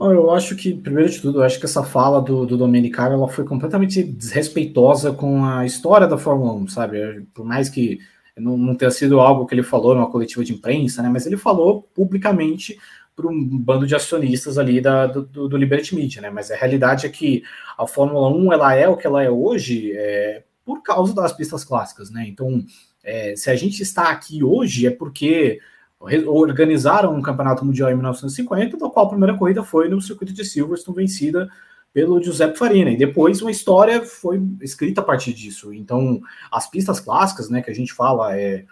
Eu 0.00 0.32
acho 0.32 0.56
que, 0.56 0.74
primeiro 0.74 1.08
de 1.08 1.20
tudo, 1.20 1.38
eu 1.38 1.44
acho 1.44 1.60
que 1.60 1.66
essa 1.66 1.84
fala 1.84 2.20
do, 2.20 2.44
do 2.44 2.64
ela 2.66 3.28
foi 3.28 3.44
completamente 3.44 4.02
desrespeitosa 4.02 5.12
com 5.12 5.44
a 5.44 5.64
história 5.64 6.08
da 6.08 6.18
Fórmula 6.18 6.54
1, 6.54 6.68
sabe? 6.68 7.24
Por 7.32 7.44
mais 7.44 7.68
que 7.68 8.00
não, 8.38 8.56
não 8.56 8.74
tenha 8.74 8.90
sido 8.90 9.20
algo 9.20 9.46
que 9.46 9.54
ele 9.54 9.62
falou 9.62 9.94
numa 9.94 10.10
coletiva 10.10 10.44
de 10.44 10.52
imprensa, 10.52 11.02
né? 11.02 11.08
Mas 11.08 11.26
ele 11.26 11.36
falou 11.36 11.82
publicamente 11.94 12.78
para 13.14 13.26
um 13.26 13.58
bando 13.58 13.86
de 13.86 13.94
acionistas 13.94 14.56
ali 14.56 14.80
da, 14.80 15.06
do, 15.06 15.48
do, 15.48 15.56
Liberty 15.56 15.94
Media, 15.94 16.22
né? 16.22 16.30
Mas 16.30 16.50
a 16.50 16.56
realidade 16.56 17.06
é 17.06 17.10
que 17.10 17.42
a 17.76 17.86
Fórmula 17.86 18.28
1 18.28 18.52
ela 18.52 18.74
é 18.74 18.88
o 18.88 18.96
que 18.96 19.06
ela 19.06 19.22
é 19.22 19.30
hoje 19.30 19.92
é, 19.94 20.42
por 20.64 20.82
causa 20.82 21.14
das 21.14 21.32
pistas 21.32 21.64
clássicas, 21.64 22.10
né? 22.10 22.24
Então 22.26 22.64
é, 23.04 23.34
se 23.36 23.50
a 23.50 23.56
gente 23.56 23.82
está 23.82 24.10
aqui 24.10 24.42
hoje 24.42 24.86
é 24.86 24.90
porque 24.90 25.60
organizaram 26.26 27.14
um 27.14 27.22
campeonato 27.22 27.64
mundial 27.64 27.90
em 27.90 27.94
1950, 27.94 28.76
da 28.76 28.90
qual 28.90 29.06
a 29.06 29.08
primeira 29.08 29.36
corrida 29.36 29.62
foi 29.62 29.88
no 29.88 30.00
circuito 30.00 30.32
de 30.32 30.44
Silverstone, 30.44 30.96
vencida 30.96 31.48
pelo 31.92 32.22
Giuseppe 32.22 32.58
Farina. 32.58 32.90
E 32.90 32.96
depois 32.96 33.42
uma 33.42 33.50
história 33.50 34.02
foi 34.02 34.42
escrita 34.60 35.00
a 35.00 35.04
partir 35.04 35.32
disso. 35.32 35.72
Então, 35.72 36.20
as 36.50 36.68
pistas 36.68 37.00
clássicas, 37.00 37.50
né, 37.50 37.62
que 37.62 37.70
a 37.70 37.74
gente 37.74 37.92
fala, 37.92 38.36
é, 38.36 38.64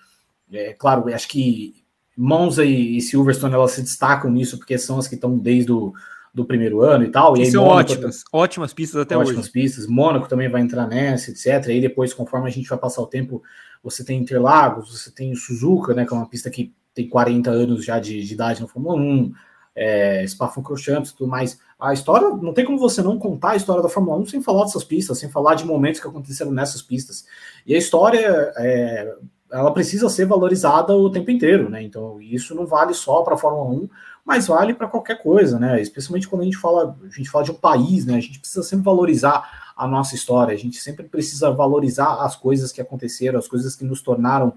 é 0.53 0.73
claro, 0.73 1.13
acho 1.13 1.29
que 1.29 1.75
Monza 2.17 2.65
e 2.65 3.01
Silverstone 3.01 3.55
elas 3.55 3.73
se 3.73 3.83
destacam 3.83 4.31
nisso 4.31 4.59
porque 4.59 4.77
são 4.79 4.99
as 4.99 5.09
que 5.09 5.15
estão 5.15 5.39
desde 5.39 5.73
o 5.73 5.93
do 6.33 6.45
primeiro 6.45 6.81
ano 6.81 7.05
e 7.05 7.11
tal. 7.11 7.37
E, 7.37 7.51
são 7.51 7.65
Mônaco, 7.65 7.93
ótimas, 7.93 8.25
ótimas 8.33 8.73
pistas 8.73 9.01
até 9.01 9.17
ótimas 9.17 9.31
hoje. 9.31 9.39
Ótimas 9.39 9.53
pistas. 9.53 9.87
Mônaco 9.87 10.29
também 10.29 10.49
vai 10.49 10.63
entrar 10.63 10.87
nessa, 10.87 11.31
etc. 11.31 11.47
E 11.69 11.73
aí 11.73 11.81
depois, 11.81 12.15
conforme 12.15 12.49
a 12.49 12.53
gente 12.53 12.69
vai 12.69 12.79
passar 12.79 13.03
o 13.03 13.07
tempo, 13.07 13.43
você 13.83 14.05
tem 14.05 14.21
Interlagos, 14.21 14.91
você 14.91 15.11
tem 15.11 15.35
Suzuka, 15.35 15.93
né, 15.95 16.07
que 16.07 16.15
é 16.15 16.17
uma 16.17 16.29
pista 16.29 16.51
que 16.51 16.73
tem 16.95 17.09
40 17.09 17.51
anos 17.51 17.85
já 17.85 17.99
de, 17.99 18.23
de 18.23 18.35
idade 18.35 18.61
na 18.61 18.69
Fórmula 18.69 18.97
1, 18.97 19.33
é, 19.75 20.27
Spa-Francorchamps 20.27 21.11
e 21.11 21.17
tudo 21.17 21.29
mais. 21.29 21.59
A 21.81 21.93
história, 21.93 22.29
não 22.29 22.53
tem 22.53 22.65
como 22.65 22.79
você 22.79 23.03
não 23.03 23.19
contar 23.19 23.53
a 23.53 23.57
história 23.57 23.83
da 23.83 23.89
Fórmula 23.89 24.19
1 24.19 24.27
sem 24.27 24.43
falar 24.43 24.65
dessas 24.65 24.85
pistas, 24.85 25.19
sem 25.19 25.31
falar 25.31 25.55
de 25.55 25.65
momentos 25.65 26.01
que 26.01 26.07
aconteceram 26.07 26.51
nessas 26.51 26.83
pistas. 26.83 27.25
E 27.67 27.75
a 27.75 27.79
história, 27.79 28.53
é, 28.57 29.15
ela 29.51 29.73
precisa 29.73 30.09
ser 30.09 30.27
valorizada 30.27 30.95
o 30.95 31.11
tempo 31.11 31.31
inteiro, 31.31 31.69
né? 31.69 31.83
Então, 31.83 32.21
isso 32.21 32.55
não 32.55 32.67
vale 32.67 32.95
só 32.95 33.23
para 33.23 33.35
a 33.35 33.39
Fórmula 33.39 33.71
1, 33.71 33.89
mas 34.25 34.47
vale 34.47 34.75
para 34.75 34.89
qualquer 34.89 35.23
coisa, 35.23 35.59
né? 35.59 35.81
Especialmente 35.81 36.29
quando 36.29 36.43
a 36.43 36.45
gente 36.45 36.59
fala, 36.59 36.97
a 37.03 37.17
gente 37.17 37.31
fala 37.31 37.45
de 37.45 37.51
um 37.51 37.55
país, 37.55 38.05
né? 38.05 38.17
A 38.17 38.21
gente 38.21 38.39
precisa 38.39 38.63
sempre 38.63 38.85
valorizar 38.85 39.73
a 39.77 39.89
nossa 39.89 40.15
história, 40.15 40.55
a 40.55 40.59
gente 40.59 40.77
sempre 40.79 41.09
precisa 41.09 41.51
valorizar 41.51 42.23
as 42.23 42.37
coisas 42.37 42.71
que 42.71 42.81
aconteceram, 42.81 43.39
as 43.39 43.49
coisas 43.49 43.75
que 43.75 43.85
nos 43.85 44.03
tornaram 44.03 44.53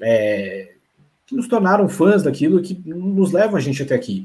é, 0.00 0.74
que 1.26 1.34
nos 1.34 1.48
tornaram 1.48 1.88
fãs 1.88 2.22
daquilo 2.22 2.62
que 2.62 2.80
nos 2.86 3.32
levam 3.32 3.56
a 3.56 3.60
gente 3.60 3.82
até 3.82 3.94
aqui. 3.94 4.24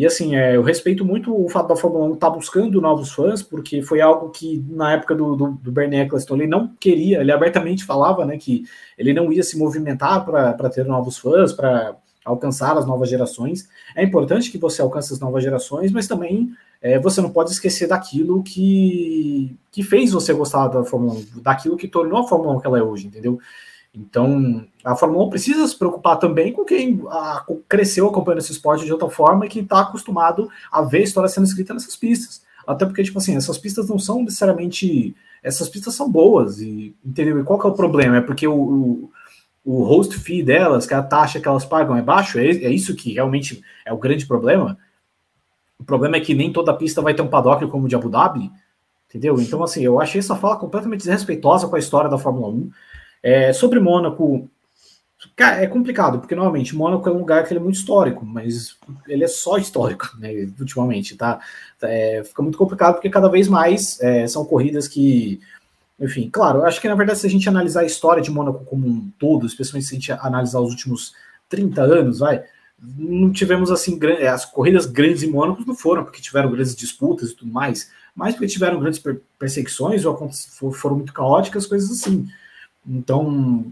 E 0.00 0.06
assim, 0.06 0.34
é, 0.34 0.56
eu 0.56 0.62
respeito 0.62 1.04
muito 1.04 1.38
o 1.38 1.46
fato 1.50 1.68
da 1.68 1.76
Fórmula 1.76 2.06
1 2.06 2.14
estar 2.14 2.30
tá 2.30 2.34
buscando 2.34 2.80
novos 2.80 3.12
fãs, 3.12 3.42
porque 3.42 3.82
foi 3.82 4.00
algo 4.00 4.30
que 4.30 4.64
na 4.70 4.94
época 4.94 5.14
do, 5.14 5.36
do, 5.36 5.50
do 5.50 5.70
Bernie 5.70 6.00
Eccleston 6.00 6.36
ele 6.36 6.46
não 6.46 6.68
queria, 6.68 7.20
ele 7.20 7.30
abertamente 7.30 7.84
falava 7.84 8.24
né, 8.24 8.38
que 8.38 8.64
ele 8.96 9.12
não 9.12 9.30
ia 9.30 9.42
se 9.42 9.58
movimentar 9.58 10.24
para 10.24 10.70
ter 10.70 10.86
novos 10.86 11.18
fãs, 11.18 11.52
para 11.52 11.94
alcançar 12.24 12.78
as 12.78 12.86
novas 12.86 13.10
gerações. 13.10 13.68
É 13.94 14.02
importante 14.02 14.50
que 14.50 14.56
você 14.56 14.80
alcance 14.80 15.12
as 15.12 15.20
novas 15.20 15.44
gerações, 15.44 15.92
mas 15.92 16.08
também 16.08 16.50
é, 16.80 16.98
você 16.98 17.20
não 17.20 17.28
pode 17.28 17.50
esquecer 17.50 17.86
daquilo 17.86 18.42
que, 18.42 19.54
que 19.70 19.82
fez 19.82 20.12
você 20.12 20.32
gostar 20.32 20.68
da 20.68 20.82
Fórmula 20.82 21.12
1, 21.12 21.42
daquilo 21.42 21.76
que 21.76 21.86
tornou 21.86 22.20
a 22.20 22.26
Fórmula 22.26 22.56
1 22.56 22.60
que 22.60 22.66
ela 22.66 22.78
é 22.78 22.82
hoje, 22.82 23.06
entendeu? 23.06 23.38
Então, 23.94 24.66
a 24.84 24.96
Fórmula 24.96 25.24
1 25.26 25.30
precisa 25.30 25.66
se 25.66 25.76
preocupar 25.76 26.18
também 26.18 26.52
com 26.52 26.64
quem 26.64 27.02
a, 27.08 27.44
cresceu 27.68 28.08
acompanhando 28.08 28.40
esse 28.40 28.52
esporte 28.52 28.84
de 28.84 28.92
outra 28.92 29.08
forma 29.08 29.46
e 29.46 29.48
que 29.48 29.60
está 29.60 29.80
acostumado 29.80 30.48
a 30.70 30.82
ver 30.82 30.98
a 30.98 31.02
história 31.02 31.28
sendo 31.28 31.46
escrita 31.46 31.74
nessas 31.74 31.96
pistas. 31.96 32.42
Até 32.66 32.86
porque, 32.86 33.02
tipo 33.02 33.18
assim, 33.18 33.36
essas 33.36 33.58
pistas 33.58 33.88
não 33.88 33.98
são 33.98 34.22
necessariamente. 34.22 35.14
Essas 35.42 35.68
pistas 35.68 35.94
são 35.94 36.10
boas, 36.10 36.60
e 36.60 36.94
entendeu? 37.04 37.40
E 37.40 37.44
qual 37.44 37.58
que 37.58 37.66
é 37.66 37.70
o 37.70 37.74
problema? 37.74 38.18
É 38.18 38.20
porque 38.20 38.46
o, 38.46 38.54
o, 38.54 39.10
o 39.64 39.82
host 39.84 40.16
fee 40.18 40.42
delas, 40.42 40.86
que 40.86 40.94
é 40.94 40.96
a 40.96 41.02
taxa 41.02 41.40
que 41.40 41.48
elas 41.48 41.64
pagam, 41.64 41.96
é 41.96 42.02
baixo? 42.02 42.38
É, 42.38 42.48
é 42.48 42.70
isso 42.70 42.94
que 42.94 43.14
realmente 43.14 43.62
é 43.84 43.92
o 43.92 43.98
grande 43.98 44.26
problema? 44.26 44.78
O 45.78 45.84
problema 45.84 46.16
é 46.16 46.20
que 46.20 46.34
nem 46.34 46.52
toda 46.52 46.76
pista 46.76 47.00
vai 47.00 47.14
ter 47.14 47.22
um 47.22 47.28
paddock 47.28 47.66
como 47.68 47.86
o 47.86 47.88
de 47.88 47.96
Abu 47.96 48.10
Dhabi, 48.10 48.50
entendeu? 49.08 49.40
Então, 49.40 49.62
assim, 49.62 49.82
eu 49.82 49.98
achei 49.98 50.18
essa 50.18 50.36
fala 50.36 50.56
completamente 50.56 51.00
desrespeitosa 51.00 51.66
com 51.66 51.76
a 51.76 51.78
história 51.78 52.10
da 52.10 52.18
Fórmula 52.18 52.48
1. 52.48 52.70
É, 53.22 53.52
sobre 53.52 53.80
Mônaco, 53.80 54.48
cara, 55.40 55.62
é 55.62 55.66
complicado, 55.66 56.18
porque 56.18 56.34
normalmente 56.34 56.76
Mônaco 56.76 57.08
é 57.08 57.12
um 57.12 57.18
lugar 57.18 57.46
que 57.46 57.54
é 57.54 57.58
muito 57.58 57.76
histórico, 57.76 58.26
mas 58.26 58.76
ele 59.08 59.24
é 59.24 59.28
só 59.28 59.56
histórico, 59.56 60.14
né, 60.20 60.46
ultimamente, 60.60 61.16
tá? 61.16 61.40
É, 61.80 62.22
fica 62.22 62.42
muito 62.42 62.58
complicado 62.58 62.94
porque 62.94 63.08
cada 63.08 63.26
vez 63.26 63.48
mais 63.48 63.98
é, 64.02 64.28
são 64.28 64.44
corridas 64.44 64.86
que, 64.86 65.40
enfim, 65.98 66.28
claro, 66.30 66.58
eu 66.58 66.66
acho 66.66 66.78
que 66.78 66.88
na 66.88 66.94
verdade 66.94 67.20
se 67.20 67.26
a 67.26 67.30
gente 67.30 67.48
analisar 67.48 67.80
a 67.80 67.86
história 67.86 68.22
de 68.22 68.30
Mônaco 68.30 68.66
como 68.66 68.86
um 68.86 69.10
todo, 69.18 69.46
especialmente 69.46 69.86
se 69.86 69.94
a 69.94 69.98
gente 69.98 70.12
analisar 70.12 70.60
os 70.60 70.72
últimos 70.72 71.14
30 71.48 71.80
anos, 71.80 72.18
vai, 72.18 72.44
não 72.78 73.32
tivemos 73.32 73.70
assim, 73.70 73.98
as 74.30 74.44
corridas 74.44 74.84
grandes 74.84 75.22
em 75.22 75.30
Mônaco 75.30 75.64
não 75.66 75.74
foram 75.74 76.04
porque 76.04 76.20
tiveram 76.20 76.50
grandes 76.50 76.76
disputas 76.76 77.30
e 77.30 77.34
tudo 77.34 77.50
mais, 77.50 77.90
mas 78.14 78.34
porque 78.34 78.46
tiveram 78.46 78.78
grandes 78.78 79.02
perseguições 79.38 80.04
ou 80.04 80.30
foram 80.70 80.96
muito 80.96 81.14
caóticas, 81.14 81.66
coisas 81.66 81.90
assim. 81.90 82.28
Então, 82.86 83.64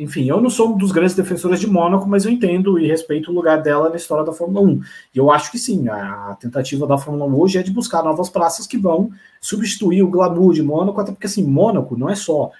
enfim, 0.00 0.28
eu 0.28 0.40
não 0.40 0.48
sou 0.48 0.72
um 0.72 0.78
dos 0.78 0.92
grandes 0.92 1.14
defensores 1.14 1.60
de 1.60 1.66
Mônaco, 1.66 2.08
mas 2.08 2.24
eu 2.24 2.30
entendo 2.30 2.78
e 2.78 2.86
respeito 2.86 3.30
o 3.30 3.34
lugar 3.34 3.62
dela 3.62 3.90
na 3.90 3.96
história 3.96 4.24
da 4.24 4.32
Fórmula 4.32 4.66
1. 4.66 4.80
E 5.14 5.18
eu 5.18 5.30
acho 5.30 5.50
que 5.52 5.58
sim, 5.58 5.88
a 5.88 6.34
tentativa 6.40 6.86
da 6.86 6.96
Fórmula 6.96 7.26
1 7.26 7.38
hoje 7.38 7.58
é 7.58 7.62
de 7.62 7.70
buscar 7.70 8.02
novas 8.02 8.30
praças 8.30 8.66
que 8.66 8.78
vão 8.78 9.10
substituir 9.40 10.02
o 10.02 10.08
glamour 10.08 10.54
de 10.54 10.62
Mônaco, 10.62 10.98
até 10.98 11.12
porque 11.12 11.26
assim, 11.26 11.44
Mônaco 11.44 11.98
não 11.98 12.08
é 12.08 12.14
só 12.14 12.50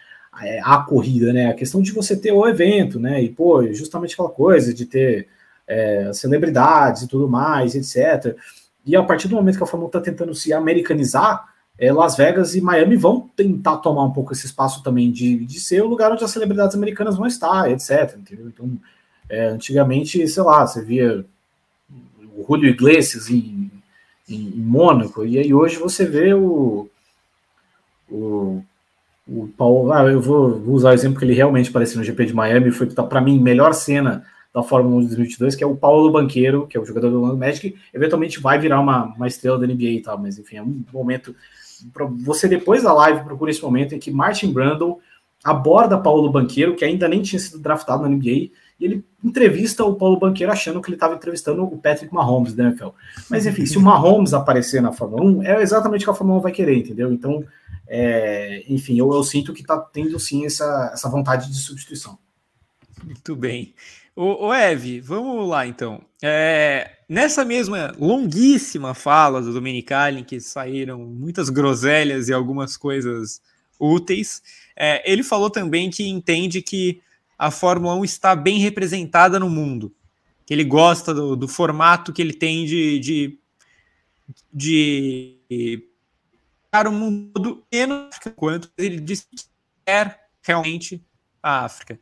é, 0.43 0.61
a 0.63 0.79
corrida, 0.83 1.33
né? 1.33 1.51
A 1.51 1.55
questão 1.55 1.81
de 1.81 1.93
você 1.93 2.15
ter 2.15 2.33
o 2.33 2.47
evento, 2.47 3.01
né? 3.01 3.23
E, 3.23 3.31
pô, 3.31 3.67
justamente 3.73 4.13
aquela 4.13 4.29
coisa 4.29 4.75
de 4.75 4.85
ter 4.85 5.27
é, 5.67 6.13
celebridades 6.13 7.03
e 7.03 7.09
tudo 7.09 7.27
mais, 7.27 7.75
etc. 7.75 8.37
E 8.85 8.95
a 8.95 9.03
partir 9.03 9.29
do 9.29 9.37
momento 9.37 9.57
que 9.57 9.65
a 9.65 9.67
Fórmula 9.67 9.87
1 9.87 9.89
está 9.89 10.01
tentando 10.01 10.35
se 10.35 10.53
americanizar, 10.53 11.50
é, 11.81 11.91
Las 11.91 12.15
Vegas 12.15 12.55
e 12.55 12.61
Miami 12.61 12.95
vão 12.95 13.31
tentar 13.35 13.79
tomar 13.79 14.05
um 14.05 14.13
pouco 14.13 14.35
esse 14.35 14.45
espaço 14.45 14.83
também 14.83 15.11
de, 15.11 15.47
de 15.47 15.59
ser 15.59 15.83
o 15.83 15.89
lugar 15.89 16.13
onde 16.13 16.23
as 16.23 16.31
celebridades 16.31 16.77
americanas 16.77 17.17
vão 17.17 17.27
estar, 17.27 17.71
etc. 17.71 18.19
Entendeu? 18.19 18.49
Então, 18.49 18.71
é, 19.31 19.47
antigamente, 19.47 20.29
sei 20.29 20.43
lá, 20.43 20.67
você 20.67 20.85
via 20.85 21.25
o 22.37 22.45
Julio 22.47 22.69
Iglesias 22.69 23.31
em, 23.31 23.71
em, 24.29 24.49
em 24.49 24.61
Mônaco, 24.61 25.25
e 25.25 25.39
aí 25.39 25.55
hoje 25.55 25.79
você 25.79 26.05
vê 26.05 26.35
o, 26.35 26.87
o, 28.11 28.63
o 29.27 29.49
Paulo, 29.57 29.91
ah, 29.91 30.03
eu 30.03 30.21
vou, 30.21 30.63
usar 30.67 30.91
o 30.91 30.95
exemplo 30.95 31.19
que 31.19 31.25
ele 31.25 31.33
realmente 31.33 31.71
apareceu 31.71 31.97
no 31.97 32.05
GP 32.05 32.27
de 32.27 32.35
Miami, 32.35 32.73
foi 32.73 32.89
tá, 32.89 33.03
para 33.03 33.23
mim 33.23 33.41
melhor 33.41 33.73
cena 33.73 34.23
da 34.53 34.63
Fórmula 34.63 34.97
1 34.97 35.01
de 35.01 35.07
2022, 35.07 35.57
que 35.57 35.65
é 35.65 35.67
o 35.67 35.77
Paulo 35.77 36.13
Banqueiro, 36.13 36.67
que 36.67 36.77
é 36.77 36.81
o 36.81 36.85
jogador 36.85 37.09
do 37.09 37.23
Orlando 37.23 37.39
Magic, 37.39 37.75
eventualmente 37.95 38.39
vai 38.39 38.59
virar 38.59 38.81
uma, 38.81 39.05
uma 39.15 39.27
estrela 39.27 39.59
da 39.59 39.67
NBA 39.67 39.85
e 39.85 40.03
tal, 40.03 40.19
mas 40.19 40.39
enfim, 40.39 40.57
é 40.57 40.63
um 40.63 40.85
momento 40.93 41.35
você 42.25 42.49
depois 42.49 42.83
da 42.83 42.93
live 42.93 43.25
procura 43.25 43.51
esse 43.51 43.63
momento 43.63 43.95
em 43.95 43.99
que 43.99 44.11
Martin 44.11 44.53
Brundle 44.53 44.99
aborda 45.43 45.99
Paulo 45.99 46.31
Banqueiro, 46.31 46.77
que 46.77 46.85
ainda 46.85 47.09
nem 47.09 47.23
tinha 47.23 47.41
sido 47.41 47.59
draftado 47.59 48.03
na 48.03 48.09
NBA, 48.09 48.29
e 48.29 48.53
ele 48.81 49.05
entrevista 49.23 49.85
o 49.85 49.95
Paulo 49.95 50.19
Banqueiro 50.19 50.53
achando 50.53 50.81
que 50.81 50.89
ele 50.89 50.97
estava 50.97 51.15
entrevistando 51.15 51.63
o 51.65 51.79
Patrick 51.79 52.13
Mahomes 52.13 52.55
da 52.55 52.65
NFL. 52.65 52.89
Mas 53.29 53.47
enfim, 53.47 53.67
se 53.67 53.77
o 53.77 53.81
Mahomes 53.81 54.33
aparecer 54.33 54.81
na 54.81 54.93
Fórmula 54.93 55.23
1, 55.23 55.43
é 55.43 55.63
exatamente 55.63 56.03
o 56.03 56.05
que 56.05 56.11
a 56.11 56.15
Fórmula 56.15 56.39
1 56.39 56.43
vai 56.43 56.53
querer, 56.53 56.79
entendeu? 56.79 57.13
Então, 57.13 57.45
é, 57.87 58.65
enfim, 58.69 58.99
eu, 58.99 59.13
eu, 59.13 59.23
sinto 59.23 59.53
que 59.53 59.61
está 59.61 59.79
tendo 59.79 60.19
sim 60.19 60.47
essa, 60.47 60.91
essa 60.93 61.09
vontade 61.09 61.51
de 61.51 61.59
substituição. 61.59 62.19
Muito 63.05 63.37
bem. 63.37 63.75
Ô, 64.15 64.47
ô 64.47 64.55
Eve, 64.55 65.01
vamos 65.01 65.49
lá 65.49 65.67
então. 65.67 66.01
É, 66.23 66.99
nessa 67.09 67.45
mesma 67.45 67.95
longuíssima 67.99 68.93
fala 68.95 69.41
do 69.41 69.53
Domenicali, 69.53 70.21
em 70.21 70.25
que 70.25 70.41
saíram 70.41 70.99
muitas 70.99 71.49
groselhas 71.49 72.29
e 72.29 72.33
algumas 72.33 72.77
coisas 72.77 73.41
úteis, 73.79 74.43
é, 74.77 75.11
ele 75.11 75.23
falou 75.23 75.49
também 75.49 75.91
que 75.91 76.07
entende 76.07 76.61
que 76.61 77.01
a 77.39 77.51
Fórmula 77.51 77.95
1 77.95 78.05
está 78.05 78.37
bem 78.37 78.59
representada 78.59 79.39
no 79.41 79.49
mundo, 79.49 79.95
que 80.45 80.53
ele 80.53 80.65
gosta 80.65 81.15
do, 81.15 81.35
do 81.35 81.49
formato 81.49 82.13
que 82.13 82.21
ele 82.21 82.35
tem 82.35 82.67
de, 82.67 82.99
de, 82.99 83.39
de 84.53 85.89
para 86.71 86.91
o 86.91 86.93
mundo 86.93 87.65
menos 87.73 88.15
quanto 88.37 88.71
ele 88.77 89.01
disse 89.01 89.27
que 89.35 89.45
quer 89.87 90.29
realmente 90.43 91.03
a 91.43 91.65
África. 91.65 91.99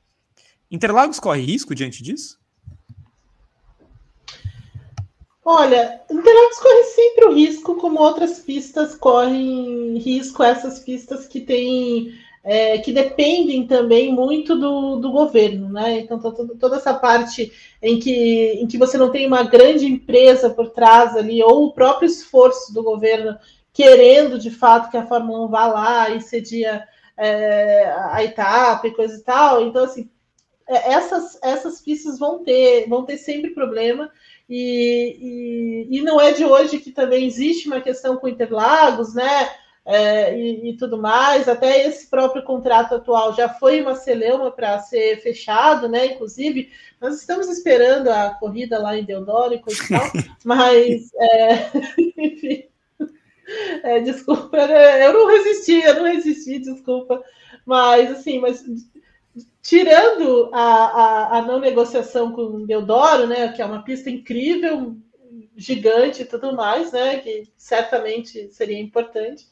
Interlagos 0.69 1.21
corre 1.21 1.41
risco 1.41 1.75
diante 1.75 2.03
disso? 2.03 2.39
Olha, 5.51 6.03
Interlagos 6.11 6.59
corre 6.59 6.83
sempre 6.85 7.25
o 7.25 7.33
risco, 7.33 7.77
como 7.77 8.03
outras 8.03 8.39
pistas 8.39 8.95
correm 8.95 9.97
risco, 9.97 10.43
essas 10.43 10.79
pistas 10.79 11.27
que 11.27 11.41
têm 11.41 12.13
é, 12.45 12.77
que 12.77 12.93
dependem 12.93 13.67
também 13.67 14.13
muito 14.13 14.55
do, 14.55 14.97
do 14.97 15.11
governo, 15.11 15.71
né? 15.71 16.01
Então, 16.01 16.19
toda, 16.19 16.55
toda 16.57 16.77
essa 16.77 16.93
parte 16.93 17.51
em 17.81 17.99
que, 17.99 18.59
em 18.61 18.67
que 18.67 18.77
você 18.77 18.99
não 18.99 19.11
tem 19.11 19.27
uma 19.27 19.43
grande 19.43 19.87
empresa 19.87 20.51
por 20.51 20.69
trás 20.69 21.17
ali, 21.17 21.43
ou 21.43 21.65
o 21.65 21.73
próprio 21.73 22.07
esforço 22.07 22.75
do 22.75 22.83
governo 22.83 23.35
querendo 23.73 24.39
de 24.39 24.51
fato 24.51 24.91
que 24.91 24.99
a 24.99 25.07
Fórmula 25.07 25.47
1 25.47 25.49
vá 25.49 25.67
lá 25.67 26.11
e 26.11 26.21
cedia 26.21 26.87
é, 27.17 27.91
a 28.11 28.23
etapa 28.23 28.87
e 28.87 28.95
coisa 28.95 29.17
e 29.17 29.23
tal. 29.23 29.63
Então, 29.63 29.85
assim, 29.85 30.11
é, 30.69 30.93
essas, 30.93 31.39
essas 31.43 31.81
pistas 31.81 32.19
vão 32.19 32.45
ter, 32.45 32.87
vão 32.87 33.07
ter 33.07 33.17
sempre 33.17 33.55
problema. 33.55 34.11
E, 34.49 35.87
e, 35.91 35.99
e, 35.99 36.03
não 36.03 36.19
é 36.19 36.33
de 36.33 36.45
hoje 36.45 36.79
que 36.79 36.91
também 36.91 37.27
existe 37.27 37.69
uma 37.69 37.81
questão 37.81 38.17
com 38.17 38.27
Interlagos, 38.27 39.15
né? 39.15 39.51
É, 39.85 40.39
e, 40.39 40.71
e, 40.71 40.77
tudo 40.77 40.97
mais. 40.97 41.49
Até 41.49 41.87
esse 41.87 42.09
próprio 42.09 42.43
contrato 42.43 42.95
atual 42.95 43.35
já 43.35 43.49
foi 43.49 43.83
uma 43.83 43.95
celeuma 43.95 44.51
para 44.51 44.79
ser 44.81 45.21
fechado, 45.21 45.89
né? 45.89 46.07
Inclusive, 46.07 46.71
nós 47.01 47.21
estamos 47.21 47.49
esperando 47.49 48.09
a 48.09 48.31
corrida 48.31 48.79
lá 48.79 48.97
em 48.97 49.05
Deodoro 49.05 49.55
e 49.55 49.61
coisa 49.61 49.83
e 49.85 49.89
tal, 49.89 50.11
mas 50.45 51.11
é, 51.15 51.71
enfim. 52.17 52.65
É, 53.83 54.01
desculpa, 54.01 54.59
eu 54.59 55.13
não 55.13 55.27
resisti, 55.27 55.81
eu 55.81 55.95
não 55.95 56.05
resisti, 56.05 56.59
desculpa. 56.59 57.23
Mas 57.65 58.11
assim, 58.11 58.39
mas 58.39 58.63
tirando 59.62 60.51
a, 60.53 60.61
a, 60.61 61.38
a, 61.38 61.42
não 61.42 61.59
negociação 61.59 62.33
com 62.33 62.64
Deodoro, 62.64 63.27
né, 63.27 63.53
que 63.53 63.61
é 63.61 63.64
uma 63.64 63.83
pista 63.83 64.09
incrível, 64.09 64.97
gigante 65.57 66.23
e 66.23 66.25
tudo 66.25 66.55
mais, 66.55 66.92
né, 66.92 67.18
que 67.18 67.44
certamente 67.57 68.49
seria 68.53 68.81
importante. 68.81 69.47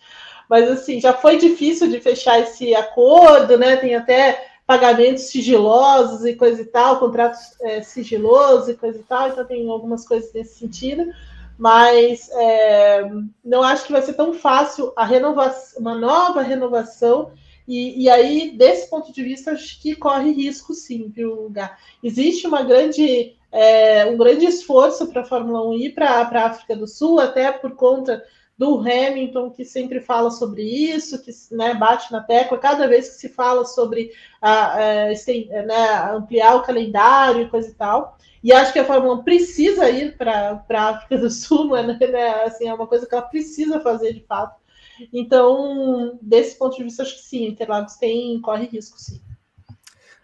Mas 0.49 0.71
assim, 0.71 1.01
já 1.01 1.12
foi 1.12 1.37
difícil 1.38 1.88
de 1.88 2.01
fechar 2.01 2.40
esse 2.40 2.75
acordo, 2.75 3.59
né? 3.59 3.77
Tem 3.77 3.95
até 3.95 4.47
pagamentos 4.66 5.25
sigilosos 5.25 6.25
e 6.25 6.35
coisa 6.35 6.62
e 6.62 6.66
tal, 6.66 6.99
contratos 6.99 7.40
é, 7.61 7.83
sigilosos 7.83 8.69
e 8.69 8.75
coisa 8.75 8.99
e 8.99 9.03
tal, 9.03 9.29
então 9.29 9.45
tem 9.45 9.69
algumas 9.69 10.07
coisas 10.07 10.33
nesse 10.33 10.59
sentido. 10.59 11.12
Mas 11.59 12.29
é, 12.33 13.11
não 13.45 13.62
acho 13.62 13.87
que 13.87 13.92
vai 13.92 14.03
ser 14.03 14.12
tão 14.12 14.33
fácil 14.35 14.92
a 14.95 15.05
renovação, 15.05 15.81
uma 15.81 15.95
nova 15.95 16.42
renovação 16.42 17.33
e, 17.67 18.05
e, 18.05 18.11
aí, 18.11 18.53
desse 18.57 18.89
ponto 18.89 19.13
de 19.13 19.23
vista, 19.23 19.53
acho 19.53 19.81
que 19.81 19.97
corre 19.97 20.31
risco 20.31 20.73
sim, 20.73 21.09
viu, 21.09 21.51
Gá? 21.51 21.77
Existe 22.03 22.47
uma 22.47 22.63
grande, 22.63 23.37
é, 23.51 24.07
um 24.07 24.17
grande 24.17 24.47
esforço 24.47 25.09
para 25.09 25.23
a 25.23 25.25
Fórmula 25.25 25.69
1 25.69 25.75
ir 25.75 25.95
para 25.95 26.11
a 26.11 26.47
África 26.47 26.77
do 26.77 26.87
Sul, 26.87 27.19
até 27.19 27.51
por 27.51 27.75
conta 27.75 28.25
do 28.57 28.79
Hamilton, 28.79 29.51
que 29.51 29.65
sempre 29.65 30.01
fala 30.01 30.31
sobre 30.31 30.63
isso, 30.63 31.23
que 31.23 31.31
né, 31.51 31.75
bate 31.75 32.11
na 32.11 32.23
tecla, 32.23 32.57
cada 32.57 32.87
vez 32.87 33.09
que 33.09 33.15
se 33.17 33.29
fala 33.29 33.65
sobre 33.65 34.13
a, 34.41 34.51
a, 34.51 35.05
a, 35.09 35.63
né, 35.67 36.15
ampliar 36.15 36.57
o 36.57 36.63
calendário 36.63 37.43
e 37.43 37.51
coisa 37.51 37.69
e 37.69 37.75
tal. 37.75 38.17
E 38.43 38.53
acho 38.53 38.73
que 38.73 38.79
a 38.79 38.85
Fórmula 38.85 39.15
1 39.17 39.25
precisa 39.25 39.91
ir 39.91 40.17
para 40.17 40.63
a 40.71 40.89
África 40.89 41.19
do 41.19 41.29
Sul, 41.29 41.73
né, 41.83 41.99
né, 42.01 42.45
assim, 42.45 42.69
é 42.69 42.73
uma 42.73 42.87
coisa 42.87 43.07
que 43.07 43.15
ela 43.15 43.25
precisa 43.25 43.81
fazer 43.81 44.15
de 44.15 44.21
fato 44.21 44.66
então, 45.13 46.19
desse 46.21 46.57
ponto 46.59 46.77
de 46.77 46.85
vista, 46.85 47.03
acho 47.03 47.17
que 47.17 47.23
sim, 47.23 47.47
Interlagos 47.47 47.97
tem, 47.97 48.41
corre 48.41 48.67
risco, 48.67 48.99
sim. 49.01 49.21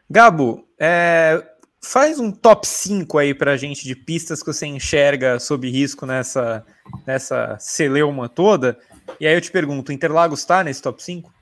Gabo, 0.09 0.67
é, 0.79 1.43
faz 1.83 2.21
um 2.21 2.31
top 2.31 2.67
5 2.67 3.19
aí 3.19 3.35
para 3.35 3.53
a 3.53 3.57
gente 3.57 3.85
de 3.85 3.97
pistas 3.97 4.41
que 4.41 4.53
você 4.53 4.67
enxerga 4.67 5.39
sob 5.39 5.69
risco 5.69 6.07
nessa, 6.07 6.65
nessa 7.07 7.57
celeuma 7.59 8.29
toda. 8.29 8.79
E 9.19 9.27
aí 9.27 9.35
eu 9.35 9.41
te 9.41 9.51
pergunto, 9.51 9.93
Interlagos 9.93 10.41
está 10.41 10.63
nesse 10.63 10.81
top 10.83 11.03
5? 11.03 11.33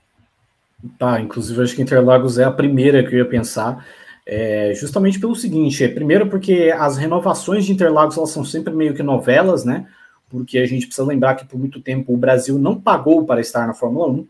Tá, 0.99 1.21
inclusive 1.21 1.63
acho 1.63 1.77
que 1.77 1.83
Interlagos 1.83 2.39
é 2.39 2.45
a 2.45 2.51
primeira 2.51 3.03
que 3.05 3.15
eu 3.15 3.19
ia 3.19 3.29
pensar. 3.29 3.85
É, 4.27 4.73
justamente 4.75 5.19
pelo 5.19 5.35
seguinte, 5.35 5.83
é, 5.83 5.89
primeiro 5.89 6.29
porque 6.29 6.73
as 6.77 6.97
renovações 6.97 7.65
de 7.65 7.73
Interlagos 7.73 8.17
elas 8.17 8.31
são 8.31 8.45
sempre 8.45 8.73
meio 8.73 8.95
que 8.95 9.03
novelas, 9.03 9.65
né? 9.65 9.87
Porque 10.31 10.59
a 10.59 10.67
gente 10.67 10.87
precisa 10.87 11.07
lembrar 11.07 11.35
que 11.35 11.45
por 11.45 11.59
muito 11.59 11.81
tempo 11.81 12.15
o 12.15 12.17
Brasil 12.17 12.59
não 12.59 12.81
pagou 12.81 13.27
para 13.27 13.41
estar 13.41 13.67
na 13.67 13.75
Fórmula 13.75 14.09
1. 14.09 14.27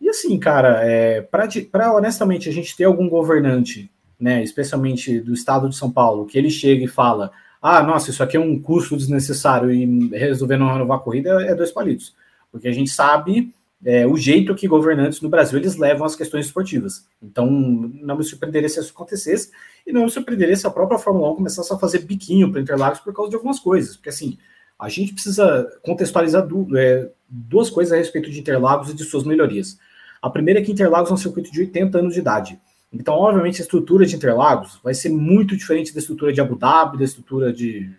E 0.00 0.08
assim, 0.08 0.36
cara, 0.38 0.80
é, 0.82 1.20
para 1.20 1.94
honestamente 1.94 2.48
a 2.48 2.52
gente 2.52 2.74
ter 2.74 2.84
algum 2.84 3.08
governante, 3.08 3.90
né, 4.18 4.42
especialmente 4.42 5.20
do 5.20 5.34
estado 5.34 5.68
de 5.68 5.76
São 5.76 5.90
Paulo, 5.90 6.26
que 6.26 6.38
ele 6.38 6.50
chega 6.50 6.84
e 6.84 6.88
fala: 6.88 7.30
ah, 7.60 7.82
nossa, 7.82 8.10
isso 8.10 8.22
aqui 8.22 8.36
é 8.36 8.40
um 8.40 8.58
custo 8.58 8.96
desnecessário 8.96 9.70
e 9.70 10.08
resolver 10.08 10.56
não 10.56 10.72
renovar 10.72 10.96
a 10.96 11.00
corrida 11.00 11.42
é 11.44 11.54
dois 11.54 11.70
palitos. 11.70 12.14
Porque 12.50 12.68
a 12.68 12.72
gente 12.72 12.90
sabe 12.90 13.52
é, 13.84 14.06
o 14.06 14.16
jeito 14.16 14.54
que 14.54 14.66
governantes 14.66 15.20
no 15.20 15.28
Brasil 15.28 15.58
eles 15.58 15.76
levam 15.76 16.06
as 16.06 16.16
questões 16.16 16.46
esportivas. 16.46 17.06
Então, 17.22 17.50
não 17.50 18.16
me 18.16 18.24
surpreenderia 18.24 18.68
se 18.68 18.80
isso 18.80 18.92
acontecesse, 18.94 19.50
e 19.86 19.92
não 19.92 20.04
me 20.04 20.10
surpreenderia 20.10 20.56
se 20.56 20.66
a 20.66 20.70
própria 20.70 20.98
Fórmula 20.98 21.30
1 21.32 21.36
começasse 21.36 21.72
a 21.72 21.78
fazer 21.78 22.00
biquinho 22.00 22.50
para 22.50 22.60
Interlagos 22.60 23.00
por 23.00 23.12
causa 23.12 23.30
de 23.30 23.36
algumas 23.36 23.60
coisas. 23.60 23.96
Porque 23.96 24.08
assim, 24.08 24.38
a 24.78 24.88
gente 24.88 25.12
precisa 25.12 25.66
contextualizar 25.82 26.46
é, 26.76 27.08
duas 27.28 27.70
coisas 27.70 27.92
a 27.92 27.96
respeito 27.96 28.30
de 28.30 28.40
Interlagos 28.40 28.90
e 28.90 28.94
de 28.94 29.04
suas 29.04 29.24
melhorias. 29.24 29.78
A 30.20 30.28
primeira 30.28 30.60
é 30.60 30.62
que 30.62 30.72
Interlagos 30.72 31.10
é 31.10 31.14
um 31.14 31.18
circuito 31.18 31.50
de 31.50 31.60
80 31.60 31.98
anos 31.98 32.14
de 32.14 32.20
idade. 32.20 32.60
Então, 32.92 33.14
obviamente, 33.14 33.60
a 33.60 33.64
estrutura 33.64 34.06
de 34.06 34.16
Interlagos 34.16 34.80
vai 34.82 34.94
ser 34.94 35.10
muito 35.10 35.56
diferente 35.56 35.92
da 35.92 36.00
estrutura 36.00 36.32
de 36.32 36.40
Abu 36.40 36.56
Dhabi, 36.56 36.98
da 36.98 37.04
estrutura 37.04 37.52
de, 37.52 37.90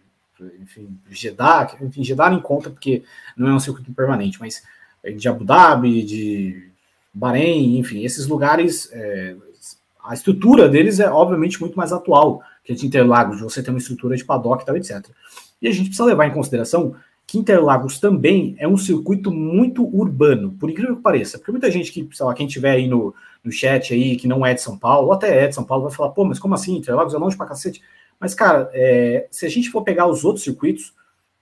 enfim, 0.62 0.98
Jeddah. 1.10 1.78
Enfim, 1.82 2.04
Jeddah 2.04 2.34
em 2.34 2.42
conta 2.42 2.70
porque 2.70 3.04
não 3.36 3.50
é 3.50 3.54
um 3.54 3.60
circuito 3.60 3.92
permanente, 3.94 4.40
mas 4.40 4.64
de 5.16 5.28
Abu 5.28 5.44
Dhabi, 5.44 6.04
de 6.04 6.72
Bahrein, 7.14 7.78
enfim, 7.80 8.04
esses 8.04 8.28
lugares, 8.28 8.90
é, 8.92 9.36
a 10.04 10.14
estrutura 10.14 10.70
deles 10.70 11.00
é 11.00 11.10
obviamente 11.10 11.60
muito 11.60 11.76
mais 11.76 11.92
atual 11.92 12.42
que 12.64 12.74
a 12.74 12.76
de 12.76 12.86
Interlagos, 12.86 13.38
de 13.38 13.44
você 13.44 13.64
ter 13.64 13.70
uma 13.70 13.80
estrutura 13.80 14.16
de 14.16 14.26
paddock 14.26 14.64
e 14.64 14.66
tal, 14.66 14.78
etc. 14.78 15.06
E 15.62 15.68
a 15.68 15.72
gente 15.72 15.88
precisa 15.88 16.06
levar 16.06 16.28
em 16.28 16.34
consideração 16.34 16.96
que 17.28 17.38
Interlagos 17.38 18.00
também 18.00 18.56
é 18.58 18.66
um 18.66 18.78
circuito 18.78 19.30
muito 19.30 19.84
urbano, 19.86 20.54
por 20.54 20.70
incrível 20.70 20.96
que 20.96 21.02
pareça. 21.02 21.38
Porque 21.38 21.52
muita 21.52 21.70
gente 21.70 21.92
que, 21.92 22.08
sei 22.14 22.26
lá, 22.26 22.34
quem 22.34 22.48
tiver 22.48 22.72
aí 22.72 22.88
no, 22.88 23.14
no 23.44 23.52
chat 23.52 23.94
aí, 23.94 24.16
que 24.16 24.30
não 24.30 24.46
é 24.46 24.54
de 24.54 24.62
São 24.62 24.78
Paulo, 24.78 25.08
ou 25.08 25.14
até 25.14 25.44
é 25.44 25.48
de 25.48 25.54
São 25.54 25.66
Paulo, 25.66 25.84
vai 25.84 25.94
falar, 25.94 26.12
pô, 26.12 26.24
mas 26.24 26.40
como 26.40 26.54
assim? 26.54 26.78
Interlagos 26.78 27.14
é 27.14 27.18
longe 27.18 27.36
pra 27.36 27.46
cacete. 27.46 27.82
Mas, 28.18 28.34
cara, 28.34 28.70
é, 28.74 29.28
se 29.30 29.46
a 29.46 29.50
gente 29.50 29.70
for 29.70 29.84
pegar 29.84 30.08
os 30.08 30.24
outros 30.24 30.46
circuitos, 30.46 30.94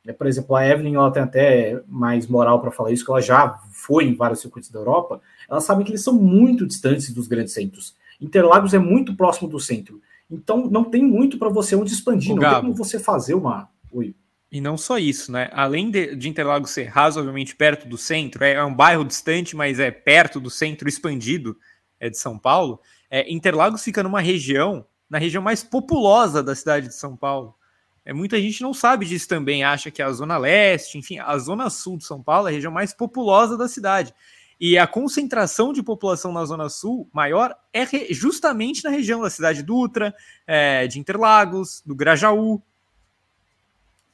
é, 0.08 0.12
por 0.12 0.26
exemplo, 0.26 0.56
a 0.56 0.68
Evelyn, 0.68 0.96
ela 0.96 1.12
tem 1.12 1.22
até 1.22 1.80
mais 1.88 2.28
moral 2.28 2.60
para 2.60 2.72
falar 2.72 2.92
isso, 2.92 3.06
que 3.06 3.12
ela 3.12 3.22
já 3.22 3.60
foi 3.72 4.06
em 4.06 4.16
vários 4.16 4.40
circuitos 4.40 4.72
da 4.72 4.80
Europa, 4.80 5.22
ela 5.48 5.62
sabe 5.62 5.84
que 5.84 5.92
eles 5.92 6.04
são 6.04 6.16
muito 6.16 6.66
distantes 6.66 7.14
dos 7.14 7.28
grandes 7.28 7.54
centros. 7.54 7.96
Interlagos 8.20 8.74
é 8.74 8.80
muito 8.80 9.16
próximo 9.16 9.48
do 9.48 9.60
centro. 9.60 10.02
Então, 10.30 10.68
não 10.68 10.84
tem 10.84 11.04
muito 11.04 11.38
para 11.38 11.50
você 11.50 11.76
onde 11.76 11.94
expandir, 11.94 12.32
o 12.32 12.36
não 12.36 12.42
Gabo. 12.42 12.56
tem 12.56 12.64
como 12.64 12.76
você 12.76 12.98
fazer 12.98 13.36
uma, 13.36 13.70
Oi. 13.96 14.14
E 14.52 14.60
não 14.60 14.78
só 14.78 14.98
isso, 14.98 15.32
né? 15.32 15.50
Além 15.54 15.90
de, 15.90 16.16
de, 16.18 16.28
Interlagos 16.28 16.72
ser 16.72 16.84
razoavelmente 16.84 17.56
perto 17.56 17.88
do 17.88 17.98
centro, 17.98 18.44
é, 18.44 18.54
é, 18.54 18.64
um 18.64 18.76
bairro 18.76 19.06
distante, 19.06 19.56
mas 19.56 19.80
é 19.80 19.90
perto 19.90 20.40
do 20.40 20.50
centro 20.50 20.90
expandido 20.90 21.58
é, 21.98 22.10
de 22.10 22.18
São 22.18 22.38
Paulo. 22.38 22.80
É, 23.10 23.32
Interlagos 23.32 23.84
fica 23.84 24.04
numa 24.04 24.20
região, 24.20 24.86
na 25.10 25.18
região 25.18 25.42
mais 25.42 25.64
populosa 25.64 26.44
da 26.44 26.54
cidade 26.54 26.90
de 26.90 26.96
São 26.96 27.16
Paulo. 27.16 27.56
É, 28.04 28.12
muita 28.14 28.40
gente 28.40 28.62
não 28.62 28.74
sabe 28.74 29.06
disso 29.06 29.30
também, 29.30 29.64
acha 29.64 29.90
que 29.90 30.02
a 30.02 30.12
Zona 30.12 30.38
Leste, 30.38 30.98
enfim, 30.98 31.20
a 31.20 31.38
Zona 31.38 31.70
Sul 31.70 31.98
de 31.98 32.06
São 32.06 32.22
Paulo 32.22 32.48
é 32.48 32.52
a 32.52 32.54
região 32.54 32.72
mais 32.72 32.94
populosa 32.94 33.58
da 33.58 33.70
cidade. 33.70 34.14
E 34.60 34.78
a 34.78 34.86
concentração 34.88 35.74
de 35.74 35.82
população 35.82 36.32
na 36.32 36.46
Zona 36.46 36.70
Sul 36.70 37.10
maior 37.14 37.56
é 37.74 37.86
justamente 38.14 38.84
na 38.84 38.90
região 38.90 39.22
da 39.22 39.30
cidade 39.30 39.64
Dutra, 39.64 40.14
é, 40.46 40.86
de 40.86 41.00
Interlagos, 41.00 41.82
do 41.86 41.96
Grajaú. 41.96 42.62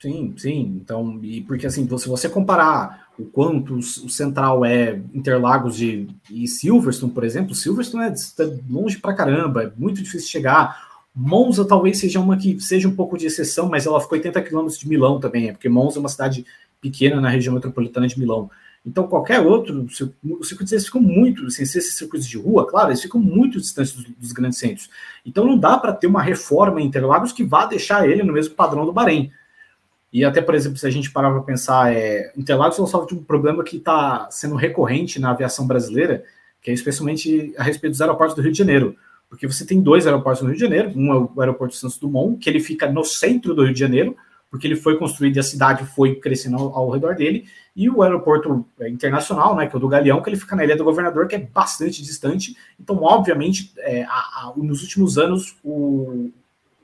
Sim, 0.01 0.33
sim. 0.35 0.79
Então, 0.81 1.19
e 1.21 1.41
porque 1.41 1.67
assim, 1.67 1.87
se 1.97 2.09
você 2.09 2.27
comparar 2.27 3.07
o 3.19 3.25
quanto 3.25 3.75
o 3.75 4.09
Central 4.09 4.65
é 4.65 4.99
Interlagos 5.13 5.75
de, 5.75 6.07
e 6.27 6.47
Silverstone, 6.47 7.11
por 7.11 7.23
exemplo, 7.23 7.53
Silverstone 7.53 8.05
é, 8.05 8.07
é 8.09 8.59
longe 8.67 8.97
pra 8.97 9.13
caramba, 9.13 9.63
é 9.63 9.71
muito 9.77 10.01
difícil 10.01 10.27
chegar. 10.27 10.89
Monza 11.13 11.63
talvez 11.65 11.99
seja 11.99 12.19
uma 12.19 12.35
que 12.35 12.59
seja 12.59 12.87
um 12.87 12.95
pouco 12.95 13.15
de 13.15 13.27
exceção, 13.27 13.69
mas 13.69 13.85
ela 13.85 14.01
ficou 14.01 14.17
80 14.17 14.41
quilômetros 14.41 14.79
de 14.79 14.89
Milão 14.89 15.19
também, 15.19 15.49
é 15.49 15.51
porque 15.51 15.69
Monza 15.69 15.99
é 15.99 15.99
uma 15.99 16.09
cidade 16.09 16.45
pequena 16.81 17.21
na 17.21 17.29
região 17.29 17.53
metropolitana 17.53 18.07
de 18.07 18.17
Milão. 18.17 18.49
Então, 18.83 19.07
qualquer 19.07 19.39
outro, 19.39 19.85
os 19.85 20.47
circuitos 20.47 20.71
eles 20.71 20.85
ficam 20.85 20.99
muito, 20.99 21.47
sem 21.51 21.63
ser 21.63 21.77
esses 21.77 21.95
circuitos 21.95 22.27
de 22.27 22.39
rua, 22.39 22.67
claro, 22.67 22.89
eles 22.89 23.03
ficam 23.03 23.21
muito 23.21 23.59
distantes 23.59 23.93
dos, 23.93 24.05
dos 24.17 24.31
grandes 24.31 24.57
centros. 24.57 24.89
Então, 25.23 25.45
não 25.45 25.59
dá 25.59 25.77
para 25.77 25.93
ter 25.93 26.07
uma 26.07 26.23
reforma 26.23 26.81
em 26.81 26.87
Interlagos 26.87 27.31
que 27.31 27.43
vá 27.43 27.67
deixar 27.67 28.09
ele 28.09 28.23
no 28.23 28.33
mesmo 28.33 28.55
padrão 28.55 28.83
do 28.83 28.91
Bahrein. 28.91 29.31
E 30.11 30.25
até, 30.25 30.41
por 30.41 30.53
exemplo, 30.53 30.77
se 30.77 30.85
a 30.85 30.89
gente 30.89 31.09
parar 31.09 31.31
para 31.31 31.41
pensar, 31.41 31.93
é, 31.93 32.33
Interlagos 32.35 32.77
não 32.77 32.85
sofre 32.85 33.15
de 33.15 33.21
um 33.21 33.23
problema 33.23 33.63
que 33.63 33.77
está 33.77 34.27
sendo 34.29 34.55
recorrente 34.55 35.19
na 35.19 35.31
aviação 35.31 35.65
brasileira, 35.65 36.23
que 36.61 36.69
é 36.69 36.73
especialmente 36.73 37.53
a 37.57 37.63
respeito 37.63 37.93
dos 37.93 38.01
aeroportos 38.01 38.35
do 38.35 38.41
Rio 38.41 38.51
de 38.51 38.57
Janeiro. 38.57 38.95
Porque 39.29 39.47
você 39.47 39.65
tem 39.65 39.81
dois 39.81 40.05
aeroportos 40.05 40.41
no 40.41 40.49
Rio 40.49 40.57
de 40.57 40.61
Janeiro, 40.61 40.91
um 40.93 41.13
é 41.13 41.17
o 41.17 41.39
aeroporto 41.39 41.75
Santos 41.75 41.97
Dumont, 41.97 42.37
que 42.37 42.49
ele 42.49 42.59
fica 42.59 42.91
no 42.91 43.05
centro 43.05 43.55
do 43.55 43.63
Rio 43.63 43.73
de 43.73 43.79
Janeiro, 43.79 44.15
porque 44.49 44.67
ele 44.67 44.75
foi 44.75 44.97
construído 44.97 45.37
e 45.37 45.39
a 45.39 45.43
cidade 45.43 45.85
foi 45.85 46.15
crescendo 46.15 46.57
ao, 46.57 46.75
ao, 46.75 46.89
redor 46.89 47.15
dele, 47.15 47.45
e 47.73 47.89
o 47.89 48.03
aeroporto 48.03 48.65
é, 48.81 48.89
internacional, 48.89 49.55
né, 49.55 49.65
que 49.65 49.73
é 49.73 49.77
o 49.77 49.79
do 49.79 49.87
Galeão, 49.87 50.21
que 50.21 50.29
ele 50.29 50.35
fica 50.35 50.57
na 50.57 50.65
Ilha 50.65 50.75
do 50.75 50.83
Governador, 50.83 51.29
que 51.29 51.35
é 51.35 51.39
bastante 51.39 52.03
distante. 52.03 52.57
Então, 52.77 53.01
obviamente, 53.01 53.71
é, 53.77 54.03
a, 54.03 54.09
a, 54.09 54.53
nos 54.57 54.81
últimos 54.81 55.17
anos, 55.17 55.55
o, 55.63 56.29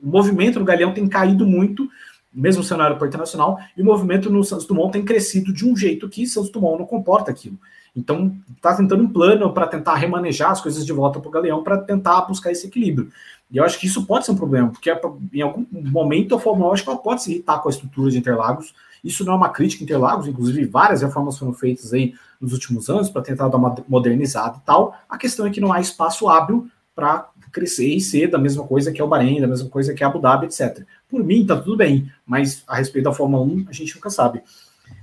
o 0.02 0.08
movimento 0.08 0.58
no 0.58 0.64
Galeão 0.64 0.94
tem 0.94 1.06
caído 1.06 1.46
muito, 1.46 1.86
mesmo 2.32 2.62
um 2.62 2.80
aeroporto 2.80 3.08
internacional, 3.08 3.58
e 3.76 3.82
o 3.82 3.84
movimento 3.84 4.30
no 4.30 4.44
Santos 4.44 4.66
Dumont 4.66 4.92
tem 4.92 5.04
crescido 5.04 5.52
de 5.52 5.66
um 5.66 5.76
jeito 5.76 6.08
que 6.08 6.26
Santos 6.26 6.50
Dumont 6.50 6.78
não 6.78 6.86
comporta 6.86 7.30
aquilo. 7.30 7.58
Então, 7.96 8.36
está 8.54 8.76
tentando 8.76 9.02
um 9.02 9.08
plano 9.08 9.52
para 9.52 9.66
tentar 9.66 9.94
remanejar 9.94 10.50
as 10.50 10.60
coisas 10.60 10.86
de 10.86 10.92
volta 10.92 11.18
para 11.18 11.28
o 11.28 11.32
Galeão, 11.32 11.64
para 11.64 11.78
tentar 11.78 12.20
buscar 12.22 12.52
esse 12.52 12.66
equilíbrio. 12.66 13.10
E 13.50 13.56
eu 13.56 13.64
acho 13.64 13.78
que 13.78 13.86
isso 13.86 14.06
pode 14.06 14.24
ser 14.26 14.32
um 14.32 14.36
problema, 14.36 14.68
porque 14.68 14.90
em 15.32 15.40
algum 15.40 15.66
momento 15.72 16.34
a 16.34 16.38
Fórmula 16.38 16.70
1 16.70 16.72
acho 16.74 16.84
que 16.84 16.90
ela 16.90 16.98
pode 16.98 17.22
se 17.22 17.32
irritar 17.32 17.58
com 17.58 17.68
a 17.68 17.72
estrutura 17.72 18.10
de 18.10 18.18
Interlagos. 18.18 18.74
Isso 19.02 19.24
não 19.24 19.32
é 19.32 19.36
uma 19.36 19.48
crítica 19.48 19.82
a 19.82 19.84
Interlagos, 19.84 20.26
inclusive 20.26 20.64
várias 20.66 21.02
reformas 21.02 21.38
foram 21.38 21.54
feitas 21.54 21.92
aí 21.92 22.14
nos 22.40 22.52
últimos 22.52 22.88
anos 22.88 23.08
para 23.08 23.22
tentar 23.22 23.48
dar 23.48 23.56
uma 23.56 23.74
modernizada 23.88 24.58
e 24.58 24.66
tal. 24.66 24.94
A 25.08 25.16
questão 25.16 25.46
é 25.46 25.50
que 25.50 25.60
não 25.60 25.72
há 25.72 25.80
espaço 25.80 26.28
hábil 26.28 26.68
para 26.94 27.30
crescer 27.58 27.88
e 27.88 28.00
ser 28.00 28.28
da 28.28 28.38
mesma 28.38 28.64
coisa 28.66 28.92
que 28.92 29.00
é 29.00 29.04
o 29.04 29.08
Bahrein, 29.08 29.40
da 29.40 29.46
mesma 29.46 29.68
coisa 29.68 29.92
que 29.92 30.04
é 30.04 30.06
Abu 30.06 30.20
Dhabi, 30.20 30.46
etc. 30.46 30.84
Por 31.08 31.24
mim, 31.24 31.44
tá 31.44 31.56
tudo 31.56 31.76
bem, 31.76 32.10
mas 32.26 32.62
a 32.66 32.76
respeito 32.76 33.06
da 33.06 33.12
Fórmula 33.12 33.44
1, 33.44 33.66
a 33.68 33.72
gente 33.72 33.94
nunca 33.94 34.10
sabe. 34.10 34.42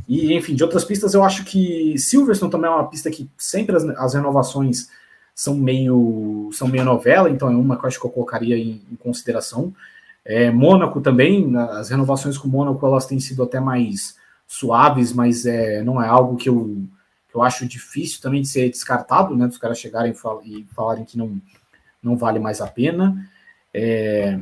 E, 0.07 0.33
enfim, 0.33 0.55
de 0.55 0.63
outras 0.63 0.85
pistas, 0.85 1.13
eu 1.13 1.23
acho 1.23 1.43
que 1.43 1.97
Silverstone 1.97 2.51
também 2.51 2.69
é 2.69 2.73
uma 2.73 2.87
pista 2.87 3.09
que 3.09 3.29
sempre 3.37 3.75
as, 3.75 3.83
as 3.83 4.13
renovações 4.13 4.87
são 5.33 5.55
meio 5.55 6.49
são 6.53 6.67
meio 6.67 6.85
novela, 6.85 7.29
então 7.29 7.51
é 7.51 7.55
uma 7.55 7.75
que 7.77 7.83
eu 7.83 7.87
acho 7.87 7.99
que 7.99 8.05
eu 8.05 8.11
colocaria 8.11 8.57
em, 8.57 8.81
em 8.89 8.95
consideração. 8.95 9.73
É, 10.23 10.49
Mônaco 10.49 11.01
também, 11.01 11.55
as 11.55 11.89
renovações 11.89 12.37
com 12.37 12.47
Mônaco 12.47 12.85
elas 12.85 13.05
têm 13.05 13.19
sido 13.19 13.43
até 13.43 13.59
mais 13.59 14.15
suaves, 14.47 15.11
mas 15.11 15.45
é, 15.45 15.83
não 15.83 16.01
é 16.01 16.07
algo 16.07 16.37
que 16.37 16.49
eu, 16.49 16.83
que 17.29 17.35
eu 17.35 17.41
acho 17.41 17.67
difícil 17.67 18.21
também 18.21 18.41
de 18.41 18.47
ser 18.47 18.69
descartado, 18.69 19.35
né? 19.35 19.47
Dos 19.47 19.57
caras 19.57 19.77
chegarem 19.77 20.13
e 20.43 20.65
falarem 20.73 21.03
que 21.03 21.17
não, 21.17 21.39
não 22.05 22.15
vale 22.15 22.39
mais 22.39 22.61
a 22.61 22.67
pena. 22.67 23.27
É, 23.73 24.39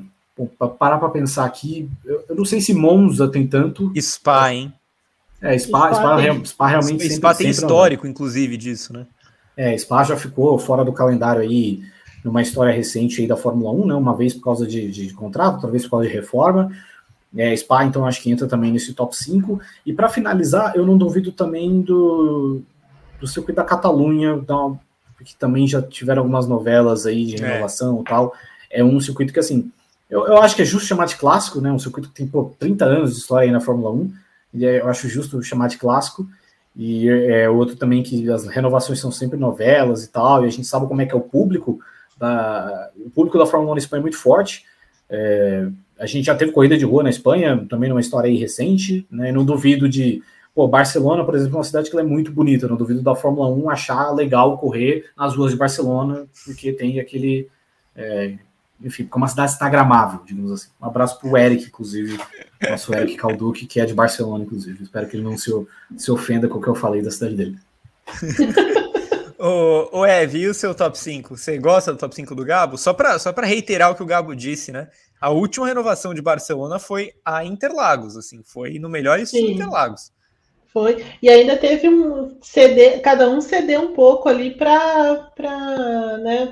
para 0.60 0.68
parar 0.68 0.98
para 0.98 1.10
pensar 1.10 1.46
aqui, 1.46 1.90
eu, 2.04 2.26
eu, 2.30 2.36
não 2.36 2.46
sei 2.46 2.60
se 2.60 2.74
Monza 2.74 3.28
tem 3.28 3.48
tanto. 3.48 3.92
Spa, 4.00 4.54
hein? 4.54 4.74
É, 5.42 5.58
Spa, 5.58 5.94
Spa, 5.94 5.96
Spa, 5.96 6.18
tem, 6.18 6.46
Spa 6.46 6.68
realmente. 6.68 7.10
Spa 7.10 7.34
sempre, 7.34 7.46
tem 7.46 7.54
sempre 7.54 7.66
histórico, 7.66 8.08
inclusive, 8.08 8.58
disso, 8.58 8.94
né? 8.94 9.08
É, 9.56 9.78
Spa 9.78 10.04
já 10.04 10.18
ficou 10.18 10.58
fora 10.60 10.84
do 10.84 10.92
calendário 10.92 11.42
aí 11.42 11.82
numa 12.24 12.42
história 12.42 12.74
recente 12.74 13.22
aí 13.22 13.28
da 13.28 13.38
Fórmula 13.38 13.72
1, 13.72 13.88
né? 13.88 13.94
Uma 13.94 14.16
vez 14.16 14.34
por 14.34 14.44
causa 14.44 14.68
de, 14.68 14.90
de 14.92 15.14
contrato, 15.14 15.56
outra 15.56 15.72
vez 15.72 15.84
por 15.84 15.92
causa 15.92 16.08
de 16.08 16.14
reforma. 16.14 16.72
É, 17.36 17.56
Spa, 17.56 17.86
então, 17.86 18.06
acho 18.06 18.22
que 18.22 18.32
entra 18.32 18.48
também 18.48 18.72
nesse 18.72 18.94
top 18.94 19.16
5. 19.16 19.60
E 19.86 19.94
para 19.94 20.10
finalizar, 20.10 20.76
eu 20.76 20.86
não 20.86 20.98
duvido 20.98 21.32
também 21.32 21.82
do, 21.82 22.62
do 23.20 23.28
circuito 23.28 23.58
da 23.58 23.64
Catalunha, 23.64 24.38
da, 24.38 24.72
que 25.24 25.36
também 25.36 25.68
já 25.68 25.82
tiveram 25.82 26.22
algumas 26.22 26.48
novelas 26.48 27.06
aí 27.06 27.26
de 27.26 27.44
é. 27.44 27.48
renovação 27.48 27.98
é. 27.98 28.02
e 28.02 28.04
tal. 28.04 28.34
É 28.70 28.84
um 28.84 29.00
circuito 29.00 29.34
que, 29.34 29.40
assim, 29.40 29.72
eu, 30.10 30.26
eu 30.28 30.38
acho 30.38 30.56
que 30.56 30.62
é 30.62 30.66
justo 30.66 30.88
chamar 30.88 31.06
de 31.06 31.16
clássico, 31.16 31.60
né? 31.60 31.72
Um 31.72 31.80
circuito 31.80 32.10
que 32.10 32.16
tem 32.16 32.28
pô, 32.28 32.54
30 32.60 32.86
anos 32.86 33.14
de 33.14 33.20
história 33.20 33.48
aí 33.48 33.52
na 33.52 33.62
Fórmula 33.62 33.92
1. 33.92 34.14
E 34.54 34.66
é, 34.66 34.80
eu 34.80 34.88
acho 34.88 35.10
justo 35.10 35.42
chamar 35.44 35.68
de 35.68 35.78
clássico. 35.78 36.28
E 36.76 37.08
é 37.08 37.50
outro 37.50 37.76
também 37.76 38.02
que 38.02 38.30
as 38.32 38.48
renovações 38.48 39.00
são 39.00 39.12
sempre 39.12 39.38
novelas 39.38 40.04
e 40.04 40.10
tal, 40.10 40.44
e 40.44 40.48
a 40.48 40.50
gente 40.50 40.66
sabe 40.66 40.88
como 40.88 41.02
é 41.02 41.06
que 41.06 41.14
é 41.14 41.16
o 41.16 41.22
público 41.22 41.80
da, 42.18 42.90
o 42.98 43.10
público 43.10 43.38
da 43.38 43.46
Fórmula 43.46 43.72
1 43.72 43.76
na 43.76 43.80
Espanha 43.80 44.00
é 44.00 44.02
muito 44.02 44.18
forte. 44.18 44.66
É, 45.10 45.68
a 46.00 46.06
gente 46.06 46.26
já 46.26 46.36
teve 46.36 46.52
corrida 46.52 46.78
de 46.78 46.86
rua 46.86 47.04
na 47.04 47.10
Espanha, 47.10 47.66
também 47.70 47.90
numa 47.90 48.02
história 48.02 48.28
aí 48.28 48.38
recente, 48.38 49.06
né? 49.12 49.32
Não 49.32 49.46
duvido 49.46 49.88
de. 49.88 50.24
Pô, 50.56 50.68
Barcelona, 50.68 51.26
por 51.26 51.34
exemplo, 51.34 51.56
é 51.56 51.58
uma 51.58 51.64
cidade 51.64 51.90
que 51.90 51.98
é 51.98 52.04
muito 52.04 52.32
bonita. 52.32 52.68
Não 52.68 52.76
duvido 52.76 53.02
da 53.02 53.16
Fórmula 53.16 53.50
1 53.50 53.70
achar 53.72 54.12
legal 54.12 54.58
correr 54.58 55.10
nas 55.18 55.36
ruas 55.36 55.52
de 55.52 55.58
Barcelona, 55.58 56.26
porque 56.46 56.72
tem 56.72 57.00
aquele. 57.00 57.50
É, 57.96 58.36
enfim, 58.80 59.04
porque 59.04 59.18
é 59.18 59.22
uma 59.22 59.28
cidade 59.28 59.52
instagramável, 59.52 60.20
digamos 60.26 60.52
assim. 60.52 60.70
Um 60.80 60.86
abraço 60.86 61.20
pro 61.20 61.36
Eric, 61.36 61.66
inclusive, 61.66 62.20
nosso 62.70 62.94
Eric 62.94 63.16
Calduque, 63.16 63.66
que 63.66 63.80
é 63.80 63.86
de 63.86 63.96
Barcelona, 63.96 64.44
inclusive. 64.44 64.84
Espero 64.84 65.08
que 65.08 65.16
ele 65.16 65.24
não 65.24 65.38
se, 65.38 65.52
se 65.98 66.12
ofenda 66.12 66.48
com 66.48 66.60
o 66.60 66.62
que 66.62 66.68
eu 66.68 66.76
falei 66.76 67.02
da 67.02 67.10
cidade 67.10 67.36
dele. 67.36 67.58
ô, 69.40 70.00
ô 70.00 70.06
Ev, 70.06 70.36
e 70.36 70.48
o 70.48 70.54
seu 70.54 70.76
top 70.76 71.00
5? 71.00 71.36
Você 71.36 71.58
gosta 71.58 71.94
do 71.94 71.98
top 71.98 72.14
5 72.14 72.36
do 72.36 72.46
Gabo? 72.46 72.78
Só 72.78 72.94
para 72.94 73.18
só 73.18 73.32
reiterar 73.32 73.90
o 73.90 73.96
que 73.96 74.04
o 74.04 74.08
Gabo 74.08 74.36
disse, 74.36 74.72
né? 74.72 74.88
A 75.20 75.30
última 75.30 75.66
renovação 75.66 76.14
de 76.14 76.22
Barcelona 76.22 76.78
foi 76.78 77.14
a 77.24 77.44
Interlagos, 77.44 78.18
assim, 78.18 78.44
foi 78.44 78.78
no 78.78 78.90
melhor 78.90 79.20
estilo 79.20 79.48
Sim. 79.48 79.54
Interlagos. 79.54 80.12
Foi. 80.74 81.06
E 81.22 81.30
ainda 81.30 81.56
teve 81.56 81.88
um 81.88 82.36
CD, 82.42 83.00
cada 83.00 83.30
um 83.30 83.40
ceder 83.40 83.80
um 83.80 83.94
pouco 83.94 84.28
ali 84.28 84.56
para 84.56 85.30
né, 86.20 86.52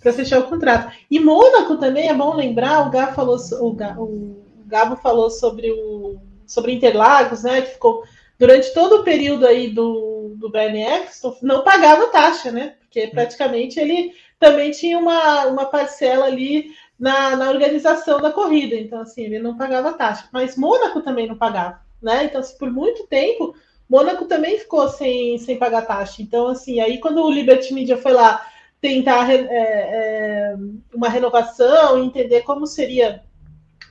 fechar 0.00 0.40
o 0.40 0.48
contrato. 0.48 0.90
E 1.10 1.20
Mônaco 1.20 1.76
também 1.76 2.08
é 2.08 2.14
bom 2.14 2.34
lembrar, 2.34 2.88
o 2.88 2.90
Gabo 2.90 3.14
falou, 3.14 3.36
o, 3.36 3.72
Gabo, 3.74 4.04
o 4.04 4.42
Gabo 4.66 4.96
falou 4.96 5.28
sobre 5.28 5.70
o 5.70 6.16
sobre 6.46 6.72
Interlagos, 6.72 7.42
né? 7.42 7.60
Que 7.60 7.72
ficou 7.72 8.04
durante 8.38 8.72
todo 8.72 9.00
o 9.00 9.04
período 9.04 9.46
aí 9.46 9.68
do, 9.68 10.34
do 10.36 10.48
BNF, 10.48 11.20
não 11.42 11.62
pagava 11.62 12.06
taxa, 12.06 12.50
né? 12.50 12.74
Porque 12.80 13.08
praticamente 13.08 13.78
ele 13.78 14.12
também 14.38 14.70
tinha 14.70 14.98
uma, 14.98 15.46
uma 15.46 15.66
parcela 15.66 16.26
ali 16.26 16.70
na, 16.98 17.36
na 17.36 17.50
organização 17.50 18.20
da 18.20 18.30
corrida. 18.30 18.76
Então, 18.76 19.00
assim, 19.00 19.24
ele 19.24 19.40
não 19.40 19.56
pagava 19.56 19.92
taxa. 19.92 20.28
Mas 20.32 20.56
Mônaco 20.56 21.02
também 21.02 21.26
não 21.26 21.36
pagava 21.36 21.85
né? 22.02 22.24
Então, 22.24 22.40
assim, 22.40 22.56
por 22.58 22.70
muito 22.70 23.06
tempo, 23.06 23.54
Mônaco 23.88 24.24
também 24.26 24.58
ficou 24.58 24.88
sem, 24.88 25.38
sem 25.38 25.58
pagar 25.58 25.86
taxa. 25.86 26.22
Então, 26.22 26.48
assim, 26.48 26.80
aí 26.80 26.98
quando 26.98 27.22
o 27.22 27.30
Liberty 27.30 27.72
Media 27.72 27.96
foi 27.96 28.12
lá 28.12 28.46
tentar 28.80 29.30
é, 29.30 29.46
é, 29.48 30.54
uma 30.94 31.08
renovação, 31.08 32.02
entender 32.02 32.42
como 32.42 32.66
seria 32.66 33.22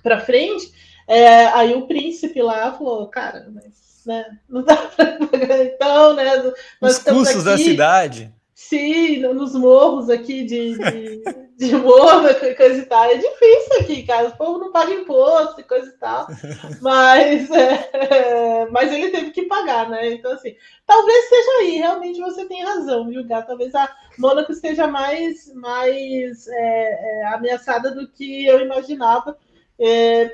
para 0.04 0.20
frente, 0.20 0.72
é, 1.08 1.48
aí 1.48 1.74
o 1.74 1.88
príncipe 1.88 2.42
lá 2.42 2.72
falou, 2.74 3.08
cara, 3.08 3.48
mas 3.54 4.04
né, 4.06 4.38
não 4.48 4.64
dá 4.64 4.76
para 4.96 5.18
pagar 5.28 5.66
então, 5.66 6.14
né? 6.14 6.54
Os 6.82 7.00
custos 7.00 7.48
aqui, 7.48 7.50
da 7.50 7.58
cidade. 7.58 8.34
Sim, 8.54 9.20
nos 9.20 9.54
morros 9.54 10.10
aqui 10.10 10.44
de, 10.44 10.78
de, 10.78 11.24
de 11.58 11.76
morro, 11.76 12.28
coisa 12.56 12.82
e 12.82 12.86
tal. 12.86 13.06
É 13.06 13.16
difícil 13.16 13.80
aqui, 13.80 14.04
cara. 14.04 14.28
O 14.28 14.38
povo 14.38 14.60
não 14.60 14.72
paga 14.72 14.94
imposto 14.94 15.62
e 15.62 15.64
coisa 15.64 15.88
e 15.88 15.98
tal. 15.98 16.28
Mas, 16.82 17.50
é, 17.52 17.90
é, 17.94 18.70
mas 18.70 18.92
ele 18.92 19.10
teve 19.10 19.32
que 19.32 19.44
pagar, 19.44 19.90
né? 19.90 20.14
Então, 20.14 20.34
assim, 20.34 20.56
talvez 20.86 21.30
seja 21.30 21.52
aí. 21.60 21.78
Realmente 21.78 22.20
você 22.20 22.46
tem 22.46 22.64
razão, 22.64 23.08
viu, 23.08 23.26
Gato? 23.26 23.48
Talvez 23.48 23.74
a 23.74 23.90
Mônaco 24.18 24.52
esteja 24.52 24.88
mais, 24.88 25.54
mais 25.54 26.48
é, 26.48 27.22
é, 27.22 27.28
ameaçada 27.28 27.92
do 27.92 28.08
que 28.08 28.46
eu 28.46 28.60
imaginava. 28.60 29.38
É, 29.80 30.32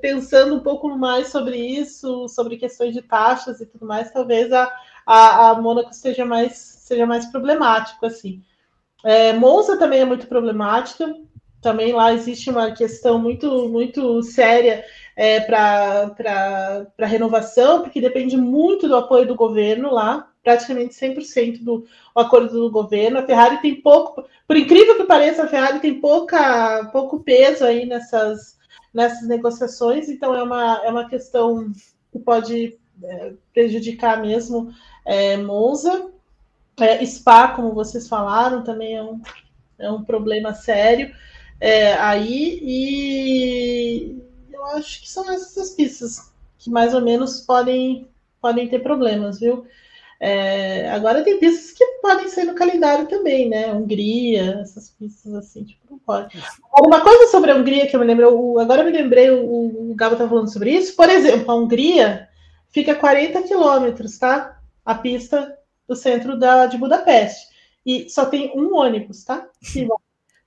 pensando 0.00 0.54
um 0.56 0.60
pouco 0.60 0.88
mais 0.96 1.28
sobre 1.28 1.56
isso, 1.56 2.28
sobre 2.28 2.56
questões 2.56 2.94
de 2.94 3.02
taxas 3.02 3.60
e 3.60 3.66
tudo 3.66 3.86
mais, 3.86 4.10
talvez 4.10 4.50
a, 4.52 4.72
a, 5.06 5.50
a 5.50 5.54
Mônaco 5.60 5.92
seja 5.92 6.24
mais, 6.24 6.56
seja 6.56 7.04
mais 7.04 7.26
problemático, 7.26 8.06
assim. 8.06 8.42
É, 9.04 9.32
Monza 9.32 9.76
também 9.76 10.00
é 10.00 10.04
muito 10.04 10.26
problemática, 10.26 11.14
também 11.60 11.92
lá 11.92 12.12
existe 12.12 12.50
uma 12.50 12.72
questão 12.72 13.18
muito, 13.18 13.68
muito 13.68 14.22
séria 14.22 14.84
é, 15.16 15.40
para 15.40 16.96
renovação, 17.00 17.82
porque 17.82 18.00
depende 18.00 18.36
muito 18.36 18.88
do 18.88 18.96
apoio 18.96 19.26
do 19.26 19.34
governo 19.34 19.92
lá, 19.92 20.30
praticamente 20.42 20.94
100% 20.94 21.62
do 21.62 21.86
acordo 22.14 22.52
do 22.52 22.70
governo. 22.70 23.18
A 23.18 23.26
Ferrari 23.26 23.60
tem 23.60 23.80
pouco, 23.80 24.24
por 24.46 24.56
incrível 24.56 24.96
que 24.96 25.04
pareça, 25.04 25.44
a 25.44 25.48
Ferrari 25.48 25.80
tem 25.80 26.00
pouca, 26.00 26.88
pouco 26.92 27.20
peso 27.20 27.64
aí 27.64 27.84
nessas, 27.84 28.56
nessas 28.92 29.28
negociações, 29.28 30.08
então 30.08 30.34
é 30.34 30.42
uma, 30.42 30.80
é 30.84 30.90
uma 30.90 31.08
questão 31.08 31.70
que 32.10 32.18
pode 32.18 32.78
é, 33.02 33.32
prejudicar 33.52 34.20
mesmo 34.20 34.72
é, 35.04 35.36
Monza. 35.36 36.09
Spa, 37.04 37.48
como 37.48 37.74
vocês 37.74 38.08
falaram, 38.08 38.62
também 38.64 38.96
é 38.96 39.02
um, 39.02 39.20
é 39.78 39.90
um 39.90 40.02
problema 40.02 40.54
sério 40.54 41.14
é, 41.60 41.92
aí, 41.92 42.58
e 42.62 44.18
eu 44.50 44.64
acho 44.76 45.02
que 45.02 45.10
são 45.10 45.30
essas 45.30 45.58
as 45.58 45.70
pistas 45.70 46.32
que 46.58 46.70
mais 46.70 46.94
ou 46.94 47.02
menos 47.02 47.42
podem, 47.42 48.08
podem 48.40 48.66
ter 48.66 48.78
problemas, 48.78 49.38
viu? 49.38 49.66
É, 50.18 50.90
agora 50.90 51.22
tem 51.22 51.38
pistas 51.38 51.72
que 51.72 51.84
podem 52.02 52.28
ser 52.28 52.44
no 52.44 52.54
calendário 52.54 53.06
também, 53.08 53.48
né? 53.48 53.72
Hungria, 53.72 54.60
essas 54.60 54.90
pistas 54.90 55.34
assim, 55.34 55.64
tipo, 55.64 55.82
não 55.90 55.98
pode. 55.98 56.38
Uma 56.78 57.00
coisa 57.00 57.30
sobre 57.30 57.50
a 57.50 57.56
Hungria 57.56 57.86
que 57.86 57.94
eu 57.94 58.00
me 58.00 58.06
lembro, 58.06 58.58
agora 58.58 58.82
eu 58.82 58.86
me 58.86 58.92
lembrei, 58.92 59.30
o, 59.30 59.90
o 59.90 59.94
Gabo 59.94 60.16
tá 60.16 60.28
falando 60.28 60.52
sobre 60.52 60.72
isso. 60.72 60.96
Por 60.96 61.08
exemplo, 61.08 61.50
a 61.50 61.54
Hungria 61.54 62.28
fica 62.70 62.92
a 62.92 62.96
40 62.96 63.42
quilômetros, 63.42 64.18
tá? 64.18 64.60
A 64.84 64.94
pista 64.94 65.56
do 65.90 65.96
centro 65.96 66.38
da, 66.38 66.66
de 66.66 66.78
Budapeste. 66.78 67.48
E 67.84 68.08
só 68.08 68.24
tem 68.26 68.52
um 68.54 68.74
ônibus, 68.74 69.24
tá? 69.24 69.48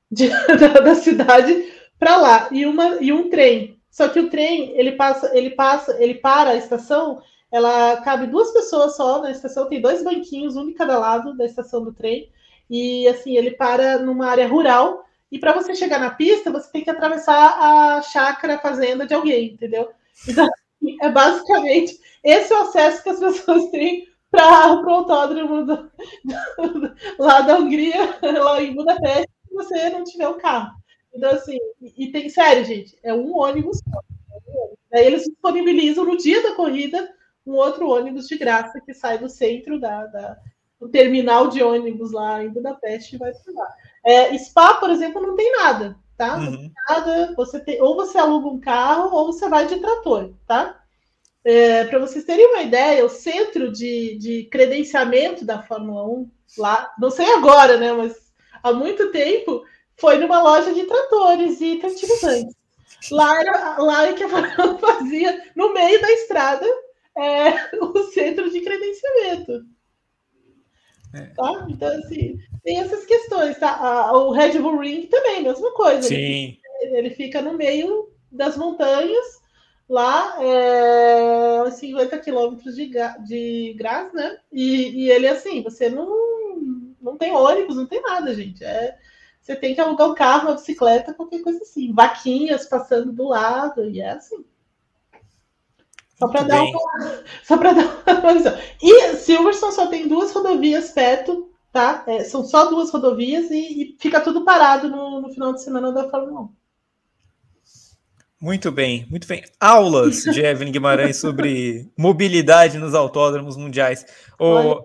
De, 0.10 0.30
da, 0.58 0.80
da, 0.80 0.96
cidade 0.96 1.70
para 2.00 2.16
lá. 2.16 2.50
E, 2.52 2.66
uma, 2.66 2.96
e 3.02 3.12
um 3.12 3.30
trem. 3.30 3.78
Só 3.92 4.08
que 4.08 4.20
o 4.20 4.30
trem, 4.30 4.72
ele 4.78 4.94
passa, 4.94 5.38
ele 5.38 5.50
passa, 5.50 6.02
ele 6.02 6.16
para 6.16 6.52
a 6.52 6.56
estação 6.56 7.22
ela 7.52 7.98
cabe 7.98 8.26
duas 8.26 8.52
pessoas 8.52 8.96
só 8.96 9.22
na 9.22 9.30
estação, 9.30 9.70
tem 9.70 9.80
dois 9.80 10.04
banquinhos, 10.04 10.56
um 10.56 10.66
de 10.66 10.74
cada 10.74 10.98
lado 10.98 11.38
da 11.38 11.46
estação 11.46 11.84
do 11.84 11.94
trem. 11.94 12.32
E 12.68 13.08
assim, 13.08 13.38
ele 13.38 13.52
para 13.52 14.00
numa 14.00 14.26
área 14.26 14.48
rural. 14.48 15.06
E 15.32 15.38
para 15.38 15.54
você 15.54 15.76
chegar 15.76 16.00
na 16.00 16.10
pista, 16.10 16.52
você 16.52 16.72
tem 16.72 16.84
que 16.84 16.90
atravessar 16.90 17.60
a 17.60 18.02
chácara, 18.02 18.56
a 18.56 18.60
fazenda 18.60 19.06
de 19.06 19.14
alguém, 19.14 19.54
entendeu? 19.54 19.92
Então, 20.28 20.46
assim, 20.46 20.98
é 21.00 21.12
basicamente 21.12 22.00
esse 22.24 22.52
é 22.52 22.58
o 22.58 22.62
acesso 22.62 23.04
que 23.04 23.10
as 23.10 23.20
pessoas 23.20 23.70
têm 23.70 24.08
para 24.34 24.82
o 24.82 24.90
autódromo 24.90 25.64
do, 25.64 25.76
do, 25.78 26.96
lá 27.20 27.42
da 27.42 27.58
Hungria, 27.58 28.18
lá 28.44 28.62
em 28.62 28.74
Budapeste, 28.74 29.30
se 29.48 29.54
você 29.54 29.90
não 29.92 30.04
tiver 30.04 30.28
um 30.28 30.40
carro. 30.40 30.72
Então, 31.14 31.30
assim, 31.30 31.60
e, 31.80 32.06
e 32.06 32.12
tem, 32.12 32.28
sério, 32.30 32.66
gente, 32.66 32.98
é 33.04 33.14
um 33.14 33.38
ônibus 33.38 33.78
só. 33.78 34.00
É 34.92 35.00
Aí 35.00 35.06
eles 35.06 35.24
disponibilizam 35.24 36.04
no 36.04 36.18
dia 36.18 36.42
da 36.42 36.56
corrida 36.56 37.14
um 37.46 37.54
outro 37.54 37.90
ônibus 37.90 38.28
de 38.28 38.38
graça 38.38 38.82
que 38.82 38.94
sai 38.94 39.20
do 39.20 39.30
centro 39.30 39.80
da, 39.80 40.06
da 40.08 40.38
do 40.80 40.90
terminal 40.90 41.48
de 41.48 41.64
ônibus 41.64 42.12
lá 42.12 42.44
em 42.44 42.50
Budapeste 42.50 43.16
e 43.16 43.20
vai 43.20 43.32
para 43.32 43.54
lá. 43.54 43.76
É, 44.04 44.38
Spa, 44.38 44.76
por 44.76 44.90
exemplo, 44.90 45.22
não 45.22 45.36
tem 45.36 45.52
nada, 45.52 45.96
tá? 46.18 46.36
Uhum. 46.36 46.44
Não 46.44 46.58
tem 46.58 46.72
nada. 46.90 47.34
Você 47.38 47.60
tem, 47.60 47.82
ou 47.82 47.96
você 47.96 48.18
aluga 48.18 48.48
um 48.48 48.60
carro 48.60 49.16
ou 49.16 49.28
você 49.28 49.48
vai 49.48 49.66
de 49.66 49.80
trator, 49.80 50.34
tá? 50.46 50.83
É, 51.46 51.84
para 51.86 52.00
vocês 52.00 52.24
terem 52.24 52.48
uma 52.48 52.62
ideia, 52.62 53.06
o 53.06 53.10
centro 53.10 53.72
de, 53.72 54.18
de 54.18 54.44
credenciamento 54.46 55.46
da 55.46 55.62
Fórmula 55.62 56.08
1 56.08 56.32
lá, 56.58 56.94
não 56.98 57.10
sei 57.10 57.26
agora, 57.34 57.78
né? 57.78 57.92
Mas 57.92 58.16
há 58.62 58.72
muito 58.72 59.12
tempo 59.12 59.64
foi 59.98 60.18
numa 60.18 60.42
loja 60.42 60.74
de 60.74 60.84
tratores 60.84 61.60
e 61.60 61.80
fertilizantes. 61.82 62.56
Lá 63.12 63.40
era 63.42 63.78
lá 63.80 64.08
é 64.08 64.14
que 64.14 64.24
a 64.24 64.30
Fórmula 64.30 64.76
1 64.76 64.78
fazia 64.80 65.52
no 65.56 65.74
meio 65.74 66.02
da 66.02 66.12
estrada 66.12 66.66
é 67.18 67.76
o 67.84 68.04
centro 68.12 68.50
de 68.50 68.62
credenciamento. 68.62 69.66
É. 71.14 71.22
Tá? 71.36 71.68
Então, 71.70 71.96
assim, 72.00 72.40
tem 72.64 72.80
essas 72.80 73.06
questões, 73.06 73.58
tá? 73.60 74.12
o 74.14 74.32
Red 74.32 74.58
Bull 74.60 74.80
Ring 74.80 75.06
também, 75.08 75.44
mesma 75.44 75.72
coisa. 75.74 76.02
Sim. 76.02 76.58
Ele, 76.82 76.98
ele 76.98 77.10
fica 77.12 77.42
no 77.42 77.54
meio 77.54 78.12
das 78.32 78.58
montanhas, 78.58 79.43
lá, 79.94 80.38
é, 80.44 81.70
50 81.70 82.18
quilômetros 82.18 82.76
de, 82.76 82.92
de 83.26 83.76
gás, 83.78 84.12
né? 84.12 84.40
E, 84.52 85.04
e 85.04 85.12
ele, 85.12 85.28
assim, 85.28 85.62
você 85.62 85.88
não, 85.88 86.10
não 87.00 87.16
tem 87.16 87.32
ônibus, 87.32 87.76
não 87.76 87.86
tem 87.86 88.02
nada, 88.02 88.34
gente. 88.34 88.64
É, 88.64 88.98
você 89.40 89.56
tem 89.56 89.76
que 89.76 89.82
alugar 89.82 90.10
um 90.10 90.16
carro, 90.16 90.48
uma 90.48 90.56
bicicleta, 90.56 91.14
qualquer 91.14 91.44
coisa 91.44 91.60
assim. 91.62 91.94
Vaquinhas 91.94 92.66
passando 92.66 93.12
do 93.12 93.28
lado, 93.28 93.88
e 93.88 94.02
é 94.02 94.10
assim. 94.10 94.44
Só 96.18 96.28
para 96.28 96.42
dar, 96.42 96.64
uma, 96.64 97.24
só 97.44 97.56
dar 97.58 98.24
uma 98.24 98.34
visão. 98.34 98.58
E 98.82 99.16
Silverstone 99.16 99.74
só 99.74 99.88
tem 99.88 100.08
duas 100.08 100.32
rodovias 100.32 100.90
perto, 100.90 101.52
tá? 101.72 102.04
É, 102.08 102.24
são 102.24 102.44
só 102.44 102.66
duas 102.66 102.90
rodovias 102.90 103.52
e, 103.52 103.56
e 103.56 103.98
fica 104.00 104.20
tudo 104.20 104.44
parado 104.44 104.90
no, 104.90 105.22
no, 105.22 105.30
final 105.30 105.54
de 105.54 105.62
semana 105.62 105.92
da 105.92 106.10
Fórmula 106.10 106.42
1. 106.42 106.63
Muito 108.44 108.74
bem, 108.74 109.08
muito 109.10 109.26
bem. 109.26 109.42
Aulas 109.58 110.24
de 110.24 110.42
Evelyn 110.44 110.70
Guimarães 110.70 111.16
sobre 111.16 111.90
mobilidade 111.98 112.78
nos 112.78 112.94
autódromos 112.94 113.56
mundiais. 113.56 114.06
O, 114.38 114.82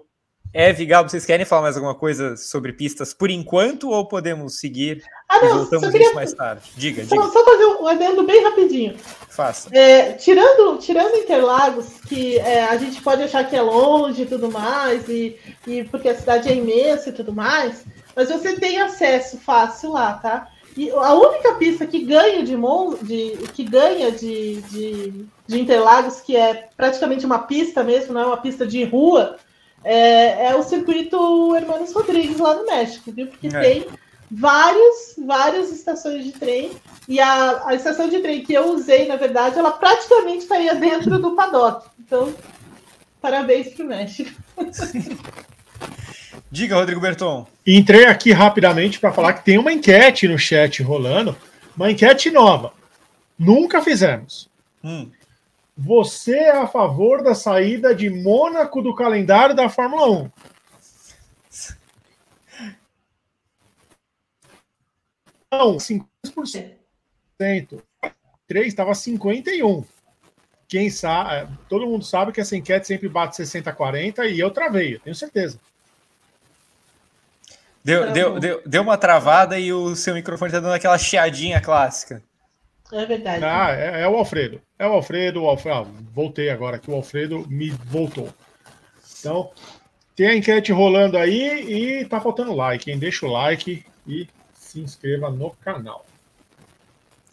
Eve, 0.54 0.86
Gabo, 0.86 1.10
vocês 1.10 1.26
querem 1.26 1.44
falar 1.44 1.62
mais 1.62 1.74
alguma 1.76 1.96
coisa 1.96 2.36
sobre 2.36 2.72
pistas 2.72 3.12
por 3.12 3.28
enquanto 3.32 3.90
ou 3.90 4.06
podemos 4.06 4.60
seguir 4.60 5.02
ah, 5.28 5.40
não, 5.40 5.44
e 5.44 5.52
voltamos 5.54 5.88
queria... 5.90 6.14
mais 6.14 6.32
tarde? 6.32 6.70
Diga, 6.76 7.04
só, 7.04 7.16
diga. 7.16 7.32
Só 7.32 7.44
fazer 7.44 7.64
um 7.64 7.86
adendo 7.88 8.24
bem 8.24 8.44
rapidinho. 8.44 8.96
Faça. 9.28 9.68
É, 9.76 10.12
tirando, 10.12 10.78
tirando 10.78 11.16
Interlagos, 11.16 11.88
que 12.08 12.38
é, 12.38 12.62
a 12.62 12.76
gente 12.76 13.02
pode 13.02 13.24
achar 13.24 13.42
que 13.42 13.56
é 13.56 13.60
longe 13.60 14.22
e 14.22 14.26
tudo 14.26 14.52
mais, 14.52 15.08
e, 15.08 15.36
e 15.66 15.82
porque 15.82 16.08
a 16.08 16.14
cidade 16.14 16.48
é 16.48 16.54
imensa 16.54 17.08
e 17.08 17.12
tudo 17.12 17.34
mais, 17.34 17.84
mas 18.14 18.28
você 18.28 18.54
tem 18.54 18.80
acesso 18.80 19.36
fácil 19.36 19.94
lá, 19.94 20.12
tá? 20.12 20.48
E 20.78 20.92
a 20.92 21.12
única 21.12 21.54
pista 21.54 21.84
que 21.84 22.04
ganha 22.04 22.44
de, 22.44 22.54
de 23.02 23.48
que 23.52 23.64
ganha 23.64 24.12
de, 24.12 24.60
de, 24.62 25.26
de 25.44 25.60
Interlagos, 25.60 26.20
que 26.20 26.36
é 26.36 26.68
praticamente 26.76 27.26
uma 27.26 27.40
pista 27.40 27.82
mesmo, 27.82 28.14
não 28.14 28.20
é 28.20 28.26
uma 28.26 28.36
pista 28.36 28.64
de 28.64 28.84
rua, 28.84 29.38
é, 29.82 30.50
é 30.50 30.54
o 30.54 30.62
circuito 30.62 31.56
Hermanos 31.56 31.92
Rodrigues 31.92 32.38
lá 32.38 32.54
no 32.54 32.64
México, 32.64 33.10
viu? 33.10 33.26
Porque 33.26 33.48
é. 33.48 33.60
tem 33.60 33.86
vários, 34.30 35.16
várias 35.18 35.72
estações 35.72 36.24
de 36.24 36.30
trem. 36.30 36.70
E 37.08 37.18
a, 37.18 37.66
a 37.66 37.74
estação 37.74 38.08
de 38.08 38.20
trem 38.20 38.44
que 38.44 38.54
eu 38.54 38.72
usei, 38.72 39.08
na 39.08 39.16
verdade, 39.16 39.58
ela 39.58 39.72
praticamente 39.72 40.44
estaria 40.44 40.76
dentro 40.76 41.18
do 41.18 41.34
paddock. 41.34 41.88
Então, 41.98 42.32
parabéns 43.20 43.74
para 43.74 43.84
o 43.84 43.88
México. 43.88 44.30
Diga, 46.50 46.76
Rodrigo 46.76 47.00
Berton. 47.00 47.46
Entrei 47.66 48.06
aqui 48.06 48.32
rapidamente 48.32 48.98
para 48.98 49.12
falar 49.12 49.34
que 49.34 49.44
tem 49.44 49.58
uma 49.58 49.72
enquete 49.72 50.26
no 50.26 50.38
chat 50.38 50.82
rolando, 50.82 51.36
uma 51.76 51.90
enquete 51.90 52.30
nova. 52.30 52.72
Nunca 53.38 53.82
fizemos. 53.82 54.48
Hum. 54.82 55.10
Você 55.76 56.34
é 56.34 56.56
a 56.56 56.66
favor 56.66 57.22
da 57.22 57.34
saída 57.34 57.94
de 57.94 58.08
Mônaco 58.08 58.80
do 58.80 58.94
calendário 58.94 59.54
da 59.54 59.68
Fórmula 59.68 60.10
1? 60.10 60.30
Não, 65.52 65.76
50%. 65.76 66.74
3 68.48 68.66
estava 68.66 68.94
51. 68.94 69.84
Quem 70.66 70.90
sabe, 70.90 71.56
todo 71.68 71.86
mundo 71.86 72.04
sabe 72.04 72.32
que 72.32 72.40
essa 72.40 72.56
enquete 72.56 72.86
sempre 72.86 73.08
bate 73.08 73.36
60 73.36 73.72
40 73.72 74.26
e 74.26 74.40
eu 74.40 74.50
travei, 74.50 74.96
eu 74.96 75.00
tenho 75.00 75.14
certeza. 75.14 75.60
Deu, 77.88 78.12
deu, 78.12 78.38
deu, 78.38 78.62
deu 78.66 78.82
uma 78.82 78.98
travada 78.98 79.58
e 79.58 79.72
o 79.72 79.96
seu 79.96 80.12
microfone 80.12 80.50
está 80.50 80.60
dando 80.60 80.74
aquela 80.74 80.98
chiadinha 80.98 81.58
clássica. 81.58 82.22
É 82.92 83.06
verdade. 83.06 83.42
Ah, 83.42 83.70
é, 83.70 84.02
é, 84.02 84.08
o 84.08 84.14
Alfredo. 84.14 84.60
É 84.78 84.86
o 84.86 84.92
Alfredo. 84.92 85.42
O 85.42 85.48
Alfredo 85.48 85.78
ah, 85.78 85.86
voltei 86.12 86.50
agora 86.50 86.78
que 86.78 86.90
o 86.90 86.94
Alfredo 86.94 87.46
me 87.48 87.70
voltou. 87.70 88.28
Então, 89.18 89.50
tem 90.14 90.26
a 90.26 90.36
enquete 90.36 90.70
rolando 90.70 91.16
aí 91.16 92.02
e 92.02 92.04
tá 92.04 92.20
faltando 92.20 92.54
like. 92.54 92.84
Quem 92.84 92.98
deixa 92.98 93.24
o 93.24 93.30
like 93.30 93.82
e 94.06 94.28
se 94.52 94.80
inscreva 94.80 95.30
no 95.30 95.50
canal. 95.52 96.04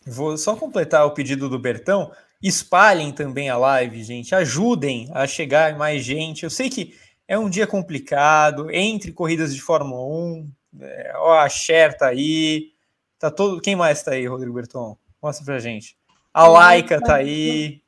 Vou 0.06 0.38
só 0.38 0.56
completar 0.56 1.06
o 1.06 1.12
pedido 1.12 1.50
do 1.50 1.60
Bertão. 1.60 2.14
Espalhem 2.42 3.12
também 3.12 3.50
a 3.50 3.58
live, 3.58 4.02
gente. 4.06 4.34
Ajudem 4.34 5.10
a 5.14 5.28
chegar 5.28 5.78
mais 5.78 6.02
gente. 6.02 6.44
Eu 6.44 6.50
sei 6.50 6.70
que 6.70 6.96
é 7.28 7.38
um 7.38 7.50
dia 7.50 7.66
complicado, 7.66 8.72
entre 8.72 9.12
corridas 9.12 9.54
de 9.54 9.62
Fórmula 9.62 10.06
1. 10.06 10.52
É, 10.82 11.14
ó, 11.16 11.40
a 11.40 11.50
Cher 11.50 11.98
tá 11.98 12.08
aí. 12.08 12.72
Tá 13.18 13.32
todo. 13.32 13.62
Quem 13.62 13.76
mais 13.76 14.04
tá 14.04 14.12
aí, 14.12 14.28
Rodrigo 14.28 14.54
Berton? 14.54 14.98
Mostra 15.22 15.46
pra 15.46 15.60
gente. 15.60 15.98
A 16.34 16.48
Laika 16.48 17.02
tá 17.02 17.16
aí. 17.16 17.82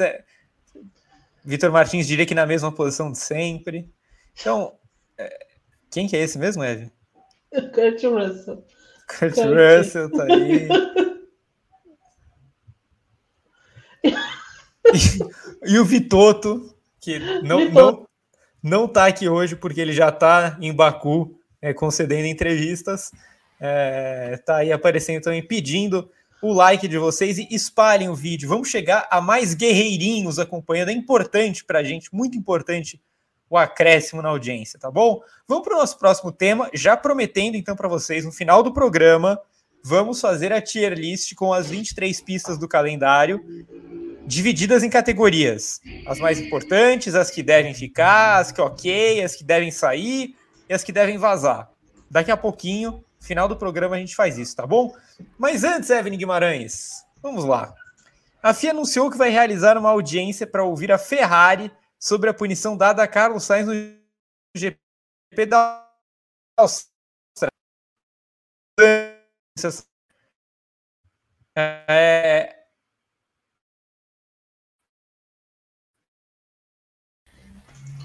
É... 0.00 0.24
Vitor 1.44 1.72
Martins 1.72 2.06
diria 2.06 2.24
que 2.24 2.34
na 2.34 2.46
mesma 2.46 2.72
posição 2.72 3.10
de 3.10 3.18
sempre. 3.18 3.92
Então, 4.40 4.74
é... 5.18 5.46
quem 5.90 6.06
que 6.06 6.16
é 6.16 6.20
esse 6.20 6.38
mesmo, 6.38 6.62
Eve? 6.62 6.90
Kurt 7.50 8.02
Russell. 8.04 8.64
Kurt 9.06 9.36
Russell 9.36 10.10
tá 10.10 10.24
aí. 10.24 10.68
e, 15.64 15.72
e, 15.74 15.78
o 15.78 15.84
Vitoto, 15.84 16.74
que 17.00 17.18
não, 17.42 17.58
Vitoto. 17.58 17.98
não, 17.98 18.08
não 18.62 18.86
tá 18.86 19.06
aqui 19.06 19.28
hoje 19.28 19.56
porque 19.56 19.80
ele 19.80 19.92
já 19.92 20.12
tá 20.12 20.56
em 20.60 20.72
Baku 20.72 21.36
é, 21.60 21.74
concedendo 21.74 22.26
entrevistas. 22.26 23.10
É, 23.60 24.40
tá 24.44 24.56
aí 24.58 24.72
aparecendo 24.72 25.22
também 25.22 25.46
pedindo 25.46 26.10
o 26.42 26.52
like 26.52 26.88
de 26.88 26.98
vocês 26.98 27.38
e 27.38 27.46
espalhem 27.50 28.08
o 28.08 28.14
vídeo. 28.14 28.48
Vamos 28.48 28.68
chegar 28.68 29.06
a 29.10 29.20
mais 29.20 29.54
guerreirinhos 29.54 30.38
acompanhando. 30.38 30.88
É 30.88 30.92
importante 30.92 31.64
para 31.64 31.78
a 31.78 31.84
gente, 31.84 32.12
muito 32.12 32.36
importante 32.36 33.00
o 33.48 33.56
acréscimo 33.56 34.22
na 34.22 34.30
audiência, 34.30 34.80
tá 34.80 34.90
bom? 34.90 35.20
Vamos 35.46 35.64
para 35.64 35.76
o 35.76 35.78
nosso 35.78 35.98
próximo 35.98 36.32
tema, 36.32 36.70
já 36.72 36.96
prometendo 36.96 37.54
então 37.54 37.76
para 37.76 37.86
vocês, 37.86 38.24
no 38.24 38.32
final 38.32 38.62
do 38.62 38.72
programa, 38.72 39.38
vamos 39.82 40.20
fazer 40.20 40.52
a 40.52 40.60
tier 40.60 40.92
list 40.94 41.34
com 41.34 41.52
as 41.52 41.68
23 41.68 42.20
pistas 42.20 42.58
do 42.58 42.68
calendário, 42.68 43.44
divididas 44.26 44.82
em 44.82 44.90
categorias. 44.90 45.80
As 46.06 46.18
mais 46.18 46.38
importantes, 46.38 47.14
as 47.14 47.30
que 47.30 47.42
devem 47.42 47.74
ficar, 47.74 48.38
as 48.38 48.52
que 48.52 48.60
ok, 48.60 49.22
as 49.22 49.34
que 49.34 49.44
devem 49.44 49.70
sair 49.70 50.36
e 50.68 50.74
as 50.74 50.84
que 50.84 50.92
devem 50.92 51.18
vazar. 51.18 51.70
Daqui 52.10 52.30
a 52.30 52.36
pouquinho 52.36 53.04
Final 53.22 53.46
do 53.46 53.56
programa 53.56 53.94
a 53.94 53.98
gente 54.00 54.16
faz 54.16 54.36
isso, 54.36 54.56
tá 54.56 54.66
bom? 54.66 54.94
Mas 55.38 55.62
antes, 55.62 55.88
Evelyn 55.90 56.18
Guimarães, 56.18 57.04
vamos 57.22 57.44
lá. 57.44 57.72
A 58.42 58.52
FIA 58.52 58.72
anunciou 58.72 59.08
que 59.08 59.16
vai 59.16 59.30
realizar 59.30 59.78
uma 59.78 59.90
audiência 59.90 60.44
para 60.44 60.64
ouvir 60.64 60.90
a 60.90 60.98
Ferrari 60.98 61.70
sobre 62.00 62.28
a 62.28 62.34
punição 62.34 62.76
dada 62.76 63.00
a 63.00 63.06
Carlos 63.06 63.44
Sainz 63.44 63.68
no 63.68 63.74
GP 64.56 65.46
da 65.46 65.88
Austrália. 66.56 67.52
É... 71.56 72.56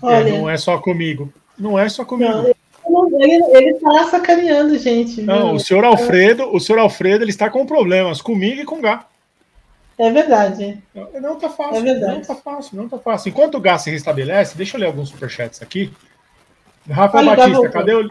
Olha, 0.01 0.29
é, 0.29 0.31
não 0.31 0.49
é 0.49 0.57
só 0.57 0.77
comigo. 0.79 1.33
Não 1.57 1.79
é 1.79 1.89
só 1.89 2.05
comigo. 2.05 2.53
Não, 2.87 3.21
ele, 3.21 3.71
está 3.71 4.05
sacaneando, 4.05 4.77
gente. 4.77 5.21
Não, 5.21 5.55
o 5.55 5.59
senhor 5.59 5.83
Alfredo, 5.83 6.53
o 6.53 6.59
senhor 6.59 6.79
Alfredo, 6.79 7.23
ele 7.23 7.31
está 7.31 7.49
com 7.49 7.65
problemas 7.65 8.21
comigo 8.21 8.61
e 8.61 8.65
com 8.65 8.77
o 8.77 8.81
Gá. 8.81 9.05
É 9.97 10.11
verdade. 10.11 10.81
Não, 10.93 11.09
não 11.19 11.39
tá 11.39 11.49
fácil. 11.49 11.77
É 11.77 11.81
verdade. 11.81 12.13
Não 12.13 12.21
tá 12.21 12.35
fácil, 12.35 12.77
não 12.77 12.87
tá 12.87 12.99
fácil. 12.99 13.29
Enquanto 13.29 13.55
o 13.55 13.61
Gá 13.61 13.77
se 13.79 13.89
restabelece, 13.89 14.55
deixa 14.55 14.77
eu 14.77 14.81
ler 14.81 14.87
alguns 14.87 15.09
superchats 15.09 15.61
aqui. 15.61 15.91
Rafael 16.89 17.25
Batista, 17.25 17.69
cadê 17.69 17.95
o, 17.95 18.09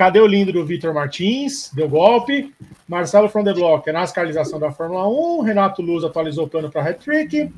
cadê 0.00 0.18
o 0.18 0.26
lindo 0.26 0.50
do 0.50 0.64
Vitor 0.64 0.94
Martins? 0.94 1.70
Deu 1.74 1.86
golpe. 1.86 2.54
Marcelo 2.88 3.28
from 3.28 3.44
the 3.44 3.52
Block, 3.52 3.86
é 3.86 3.92
nascalização 3.92 4.58
da 4.58 4.72
Fórmula 4.72 5.06
1. 5.06 5.42
Renato 5.42 5.82
Luz 5.82 6.02
atualizou 6.02 6.46
o 6.46 6.48
plano 6.48 6.70
para 6.70 6.88
hat-trick. 6.88 7.52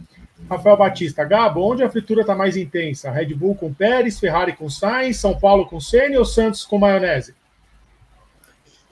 Rafael 0.51 0.77
Batista, 0.77 1.23
Gabo, 1.25 1.61
onde 1.61 1.85
a 1.85 1.89
fritura 1.89 2.23
está 2.23 2.35
mais 2.35 2.57
intensa? 2.57 3.13
Red 3.13 3.33
Bull 3.33 3.55
com 3.55 3.73
Pérez, 3.73 4.19
Ferrari 4.19 4.55
com 4.55 4.69
Sainz, 4.69 5.19
São 5.19 5.39
Paulo 5.39 5.67
com 5.67 5.79
Senna 5.79 6.19
ou 6.19 6.25
Santos 6.25 6.65
com 6.65 6.81
maionese? 6.81 7.33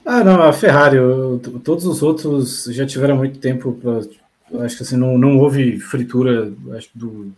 Ah, 0.05 0.23
não, 0.23 0.41
a 0.41 0.53
Ferrari, 0.53 0.95
eu, 0.95 1.37
todos 1.61 1.85
os 1.85 2.01
outros 2.01 2.69
já 2.69 2.85
tiveram 2.85 3.17
muito 3.17 3.37
tempo 3.37 3.73
para. 3.73 4.63
Acho 4.63 4.77
que 4.77 4.83
assim, 4.83 4.95
não, 4.95 5.17
não 5.17 5.37
houve 5.37 5.77
fritura 5.77 6.53
acho, 6.77 6.89
do, 6.95 7.33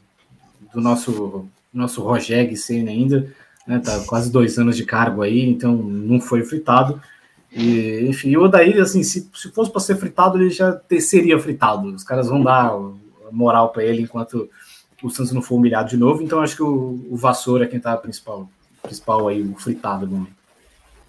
do 0.72 0.80
nosso, 0.80 1.50
nosso 1.74 2.04
Rogeg 2.04 2.56
Senna 2.56 2.92
ainda, 2.92 3.34
né? 3.68 3.80
Tá 3.80 4.04
quase 4.06 4.32
dois 4.32 4.58
anos 4.58 4.76
de 4.76 4.86
cargo 4.86 5.22
aí, 5.22 5.48
então 5.48 5.74
não 5.74 6.20
foi 6.20 6.44
fritado. 6.44 7.02
E, 7.52 8.06
enfim, 8.08 8.36
o 8.36 8.44
Odair, 8.44 8.82
assim, 8.82 9.04
se, 9.04 9.30
se 9.34 9.52
fosse 9.52 9.72
para 9.72 9.82
ser 9.82 9.96
fritado, 9.96 10.38
ele 10.38 10.50
já 10.50 10.72
ter, 10.74 11.00
seria 11.02 11.40
fritado. 11.40 11.88
Os 11.94 12.04
caras 12.04 12.28
vão 12.28 12.44
dar 12.44 12.74
moral 13.32 13.70
para 13.70 13.84
ele 13.84 14.02
enquanto 14.02 14.50
o 15.02 15.10
Santos 15.10 15.34
não 15.34 15.42
for 15.42 15.56
humilhado 15.56 15.90
de 15.90 15.98
novo. 15.98 16.24
Então 16.24 16.42
acho 16.42 16.56
que 16.56 16.64
o, 16.64 17.06
o 17.10 17.16
Vassoura 17.16 17.66
é 17.66 17.68
quem 17.68 17.80
tá 17.80 17.96
principal, 17.98 18.50
principal 18.82 19.28
aí, 19.28 19.42
o 19.42 19.56
fritado 19.56 20.08
do 20.08 20.16
momento. 20.16 20.36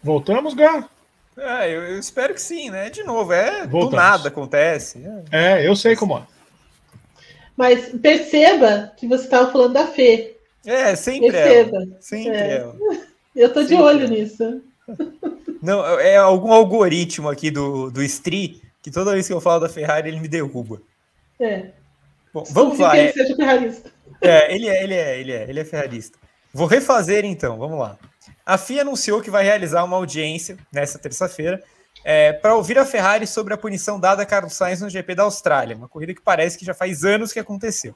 Voltamos, 0.02 0.52
Gá? 0.54 0.88
É, 1.36 1.68
eu, 1.74 1.82
eu, 1.82 1.98
espero 1.98 2.34
que 2.34 2.42
sim, 2.42 2.70
né? 2.70 2.90
De 2.90 3.02
novo, 3.02 3.32
é 3.32 3.66
Voltamos. 3.66 3.90
do 3.90 3.96
nada 3.96 4.28
acontece. 4.28 5.02
É. 5.30 5.62
é, 5.62 5.68
eu 5.68 5.74
sei 5.74 5.96
como 5.96 6.18
é. 6.18 6.22
Mas 7.56 7.88
perceba 8.00 8.92
que 8.96 9.06
você 9.06 9.24
estava 9.24 9.50
falando 9.50 9.72
da 9.72 9.86
Fê. 9.86 10.33
É, 10.66 10.96
sempre 10.96 11.30
perceba. 11.30 11.76
ela. 11.76 11.86
Sempre 12.00 12.36
é. 12.36 12.56
ela. 12.56 12.76
Eu 13.34 13.52
tô 13.52 13.60
sempre 13.60 13.76
de 13.76 13.82
olho 13.82 14.04
ela. 14.04 14.08
nisso. 14.08 14.62
Não, 15.62 15.84
é 15.98 16.16
algum 16.16 16.52
algoritmo 16.52 17.28
aqui 17.28 17.50
do, 17.50 17.90
do 17.90 18.02
Stri 18.02 18.62
que 18.82 18.90
toda 18.90 19.12
vez 19.12 19.26
que 19.26 19.32
eu 19.32 19.40
falo 19.40 19.60
da 19.60 19.68
Ferrari 19.68 20.10
ele 20.10 20.20
me 20.20 20.28
derruba. 20.28 20.80
É. 21.40 21.70
Bom, 22.34 22.44
vamos 22.50 22.78
lá. 22.78 22.98
Ele 22.98 23.08
é, 23.08 23.12
seja 23.12 23.34
ferrarista. 23.34 23.90
É, 24.20 24.54
ele 24.54 24.68
é, 24.68 24.84
ele 24.84 24.94
é, 24.94 25.20
ele 25.20 25.32
é, 25.32 25.48
ele 25.48 25.60
é 25.60 25.64
ferrarista. 25.64 26.18
Vou 26.52 26.66
refazer 26.66 27.24
então, 27.24 27.56
vamos 27.58 27.78
lá. 27.78 27.96
A 28.44 28.58
FIA 28.58 28.82
anunciou 28.82 29.22
que 29.22 29.30
vai 29.30 29.42
realizar 29.42 29.82
uma 29.84 29.96
audiência 29.96 30.58
nesta 30.70 30.98
terça-feira 30.98 31.62
é, 32.04 32.34
para 32.34 32.54
ouvir 32.54 32.78
a 32.78 32.84
Ferrari 32.84 33.26
sobre 33.26 33.54
a 33.54 33.56
punição 33.56 33.98
dada 33.98 34.22
a 34.22 34.26
Carlos 34.26 34.52
Sainz 34.52 34.82
no 34.82 34.90
GP 34.90 35.14
da 35.14 35.22
Austrália, 35.22 35.76
uma 35.76 35.88
corrida 35.88 36.14
que 36.14 36.20
parece 36.20 36.58
que 36.58 36.64
já 36.64 36.74
faz 36.74 37.04
anos 37.04 37.32
que 37.32 37.38
aconteceu. 37.38 37.94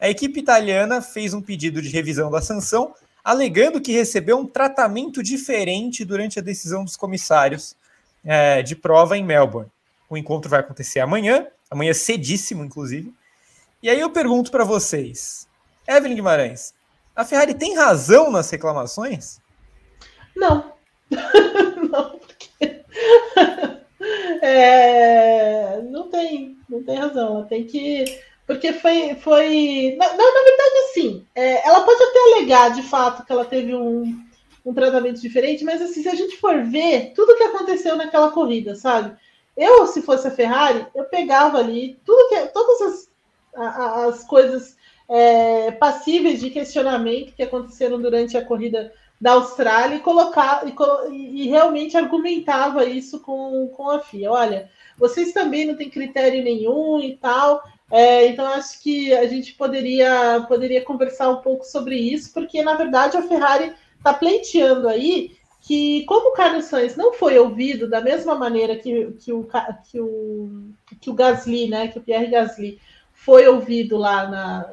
A 0.00 0.08
equipe 0.08 0.40
italiana 0.40 1.02
fez 1.02 1.34
um 1.34 1.42
pedido 1.42 1.82
de 1.82 1.88
revisão 1.88 2.30
da 2.30 2.40
sanção, 2.40 2.94
alegando 3.24 3.80
que 3.80 3.92
recebeu 3.92 4.38
um 4.38 4.46
tratamento 4.46 5.22
diferente 5.22 6.04
durante 6.04 6.38
a 6.38 6.42
decisão 6.42 6.84
dos 6.84 6.96
comissários 6.96 7.76
é, 8.24 8.62
de 8.62 8.76
prova 8.76 9.16
em 9.16 9.24
Melbourne. 9.24 9.70
O 10.08 10.16
encontro 10.16 10.48
vai 10.48 10.60
acontecer 10.60 11.00
amanhã, 11.00 11.46
amanhã 11.70 11.92
cedíssimo, 11.92 12.64
inclusive, 12.64 13.12
e 13.80 13.88
aí 13.88 14.00
eu 14.00 14.10
pergunto 14.10 14.50
para 14.50 14.64
vocês, 14.64 15.48
Evelyn 15.86 16.16
Guimarães, 16.16 16.74
a 17.14 17.24
Ferrari 17.24 17.54
tem 17.54 17.76
razão 17.76 18.28
nas 18.30 18.50
reclamações? 18.50 19.40
Não. 20.34 20.72
não, 21.90 22.18
porque... 22.18 22.48
é... 24.42 25.80
não 25.82 26.10
tem, 26.10 26.56
não 26.68 26.82
tem 26.82 26.96
razão. 26.96 27.36
Ela 27.36 27.46
tem 27.46 27.64
que. 27.64 28.04
Porque 28.48 28.72
foi. 28.72 29.14
foi... 29.14 29.94
Não, 29.96 30.16
na 30.16 30.42
verdade, 30.42 30.92
sim. 30.92 31.24
É, 31.36 31.64
ela 31.68 31.82
pode 31.82 32.02
até 32.02 32.18
alegar 32.32 32.72
de 32.72 32.82
fato 32.82 33.24
que 33.24 33.30
ela 33.30 33.44
teve 33.44 33.76
um, 33.76 34.20
um 34.66 34.74
tratamento 34.74 35.20
diferente, 35.20 35.62
mas 35.64 35.80
assim, 35.80 36.02
se 36.02 36.08
a 36.08 36.16
gente 36.16 36.36
for 36.38 36.64
ver 36.64 37.12
tudo 37.14 37.36
que 37.36 37.44
aconteceu 37.44 37.94
naquela 37.94 38.32
corrida, 38.32 38.74
sabe? 38.74 39.16
Eu, 39.56 39.86
se 39.86 40.02
fosse 40.02 40.26
a 40.26 40.32
Ferrari, 40.32 40.84
eu 40.94 41.04
pegava 41.04 41.58
ali 41.58 42.00
tudo 42.04 42.28
que, 42.28 42.46
todas 42.48 42.80
as 42.80 43.08
as 43.58 44.24
coisas 44.24 44.76
é, 45.08 45.72
passíveis 45.72 46.40
de 46.40 46.50
questionamento 46.50 47.34
que 47.34 47.42
aconteceram 47.42 48.00
durante 48.00 48.36
a 48.36 48.44
corrida 48.44 48.92
da 49.20 49.32
Austrália 49.32 49.96
e 49.96 50.00
colocar 50.00 50.64
e, 51.10 51.42
e, 51.42 51.48
realmente 51.48 51.96
argumentava 51.96 52.84
isso 52.84 53.18
com, 53.20 53.68
com 53.68 53.90
a 53.90 53.98
FIA. 54.00 54.30
Olha, 54.30 54.70
vocês 54.96 55.32
também 55.32 55.66
não 55.66 55.76
têm 55.76 55.90
critério 55.90 56.42
nenhum 56.44 57.00
e 57.00 57.16
tal. 57.16 57.62
É, 57.90 58.26
então 58.26 58.46
acho 58.46 58.82
que 58.82 59.14
a 59.14 59.26
gente 59.26 59.54
poderia 59.54 60.44
poderia 60.46 60.82
conversar 60.82 61.30
um 61.30 61.36
pouco 61.36 61.64
sobre 61.64 61.96
isso, 61.96 62.32
porque 62.34 62.62
na 62.62 62.74
verdade 62.74 63.16
a 63.16 63.22
Ferrari 63.22 63.72
está 63.96 64.12
pleiteando 64.12 64.88
aí 64.88 65.36
que 65.62 66.04
como 66.04 66.30
o 66.30 66.32
Carlos 66.32 66.66
Sainz 66.66 66.96
não 66.96 67.12
foi 67.12 67.38
ouvido 67.38 67.88
da 67.88 68.00
mesma 68.00 68.34
maneira 68.34 68.76
que, 68.76 69.12
que, 69.12 69.32
o, 69.32 69.48
que, 69.90 70.00
o, 70.00 70.70
que 71.00 71.10
o 71.10 71.14
Gasly, 71.14 71.68
né, 71.68 71.88
que 71.88 71.98
o 71.98 72.02
Pierre 72.02 72.28
Gasly 72.28 72.78
foi 73.12 73.46
ouvido 73.48 73.96
lá 73.96 74.28
na, 74.28 74.70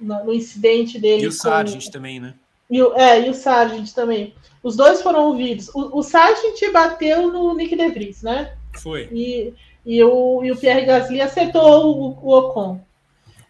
no, 0.00 0.24
no 0.24 0.32
incidente 0.32 0.98
dele. 0.98 1.24
E 1.24 1.26
o 1.26 1.30
com... 1.30 1.36
Sargent 1.36 1.88
também, 1.90 2.20
né? 2.20 2.34
E 2.68 2.80
o, 2.80 2.94
é, 2.94 3.26
e 3.26 3.30
o 3.30 3.34
Sargent 3.34 3.92
também. 3.92 4.34
Os 4.62 4.76
dois 4.76 5.02
foram 5.02 5.26
ouvidos. 5.26 5.68
O, 5.74 5.98
o 5.98 6.02
Sargent 6.02 6.60
bateu 6.72 7.32
no 7.32 7.54
Nick 7.54 7.74
De 7.74 7.88
Vries, 7.88 8.22
né? 8.22 8.54
Foi. 8.80 9.08
E, 9.10 9.52
e, 9.84 10.02
o, 10.02 10.44
e 10.44 10.52
o 10.52 10.56
Pierre 10.56 10.84
Gasly 10.84 11.20
acertou 11.20 11.96
o, 11.96 12.18
o 12.22 12.38
Ocon. 12.38 12.80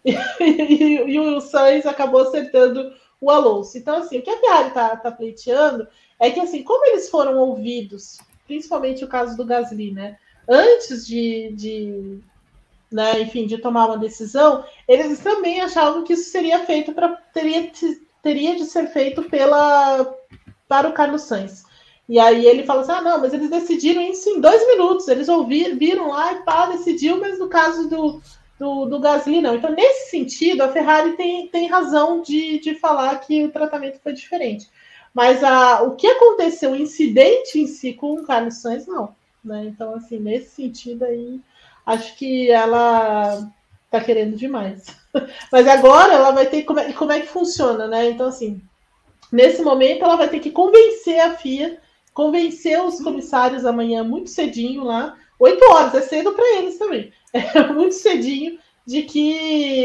E, 0.03 0.15
e, 0.43 1.13
e, 1.13 1.19
o 1.19 1.39
Sainz 1.39 1.85
acabou 1.85 2.21
acertando 2.21 2.91
o 3.19 3.29
Alonso. 3.29 3.77
Então, 3.77 3.97
assim, 3.97 4.17
o 4.17 4.23
que 4.23 4.31
a 4.31 4.39
Ferrari 4.39 4.69
está 4.69 4.95
tá 4.95 5.11
pleiteando 5.11 5.87
é 6.19 6.31
que, 6.31 6.39
assim, 6.39 6.63
como 6.63 6.87
eles 6.87 7.07
foram 7.07 7.37
ouvidos, 7.37 8.17
principalmente 8.47 9.05
o 9.05 9.07
caso 9.07 9.37
do 9.37 9.45
Gasly, 9.45 9.91
né? 9.91 10.17
Antes 10.49 11.05
de, 11.05 11.51
de, 11.53 12.19
né, 12.91 13.21
enfim, 13.21 13.45
de 13.45 13.59
tomar 13.59 13.85
uma 13.85 13.97
decisão, 13.99 14.65
eles 14.87 15.19
também 15.19 15.61
achavam 15.61 16.03
que 16.03 16.13
isso 16.13 16.31
seria 16.31 16.65
feito 16.65 16.93
para 16.93 17.09
teria, 17.31 17.71
teria 18.23 18.55
de 18.55 18.65
ser 18.65 18.87
feito 18.87 19.23
pela 19.23 20.15
para 20.67 20.89
o 20.89 20.93
Carlos 20.93 21.23
Sainz. 21.23 21.63
E 22.11 22.19
aí 22.19 22.45
ele 22.45 22.65
fala 22.65 22.81
assim: 22.81 22.91
ah, 22.91 23.01
não, 23.01 23.21
mas 23.21 23.33
eles 23.33 23.49
decidiram 23.49 24.01
isso 24.01 24.29
em 24.29 24.41
dois 24.41 24.67
minutos. 24.67 25.07
Eles 25.07 25.29
ouviram, 25.29 25.77
viram 25.77 26.09
lá 26.09 26.33
e 26.33 26.43
pá, 26.43 26.65
decidiu, 26.65 27.17
mas 27.17 27.39
no 27.39 27.47
caso 27.47 27.87
do, 27.87 28.21
do, 28.59 28.85
do 28.85 28.99
Gasly, 28.99 29.39
não. 29.39 29.55
Então, 29.55 29.71
nesse 29.71 30.09
sentido, 30.09 30.61
a 30.61 30.67
Ferrari 30.67 31.15
tem, 31.15 31.47
tem 31.47 31.69
razão 31.69 32.21
de, 32.21 32.59
de 32.59 32.75
falar 32.75 33.17
que 33.21 33.45
o 33.45 33.51
tratamento 33.51 34.01
foi 34.03 34.11
diferente. 34.11 34.69
Mas 35.13 35.41
a, 35.41 35.83
o 35.83 35.95
que 35.95 36.05
aconteceu, 36.05 36.71
o 36.71 36.75
incidente 36.75 37.57
em 37.57 37.65
si 37.65 37.93
com 37.93 38.15
o 38.15 38.23
Carlos 38.23 38.55
Sainz, 38.55 38.85
não. 38.85 39.15
Né? 39.41 39.67
Então, 39.67 39.95
assim, 39.95 40.19
nesse 40.19 40.49
sentido 40.49 41.05
aí, 41.05 41.39
acho 41.85 42.17
que 42.17 42.51
ela 42.51 43.49
tá 43.89 44.01
querendo 44.01 44.35
demais. 44.35 44.85
Mas 45.49 45.65
agora 45.65 46.11
ela 46.11 46.31
vai 46.31 46.45
ter. 46.45 46.63
Como 46.63 46.81
é, 46.81 46.91
como 46.91 47.13
é 47.13 47.21
que 47.21 47.27
funciona, 47.27 47.87
né? 47.87 48.09
Então, 48.09 48.27
assim, 48.27 48.61
nesse 49.31 49.61
momento 49.61 50.03
ela 50.03 50.17
vai 50.17 50.27
ter 50.27 50.41
que 50.41 50.51
convencer 50.51 51.17
a 51.21 51.37
FIA 51.37 51.79
convencer 52.13 52.81
os 52.83 53.01
comissários 53.01 53.65
amanhã 53.65 54.03
muito 54.03 54.29
cedinho 54.29 54.83
lá, 54.83 55.17
oito 55.39 55.63
horas, 55.71 55.95
é 55.95 56.01
cedo 56.01 56.33
para 56.33 56.57
eles 56.57 56.77
também, 56.77 57.11
é 57.33 57.67
muito 57.67 57.95
cedinho, 57.95 58.59
de 58.85 59.03
que 59.03 59.33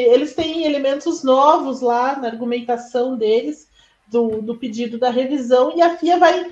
eles 0.09 0.35
têm 0.35 0.65
elementos 0.65 1.23
novos 1.23 1.81
lá 1.81 2.17
na 2.17 2.29
argumentação 2.29 3.17
deles, 3.17 3.69
do, 4.09 4.41
do 4.41 4.57
pedido 4.57 4.99
da 4.99 5.11
revisão, 5.11 5.77
e 5.77 5.83
a 5.83 5.97
FIA 5.97 6.19
vai 6.19 6.51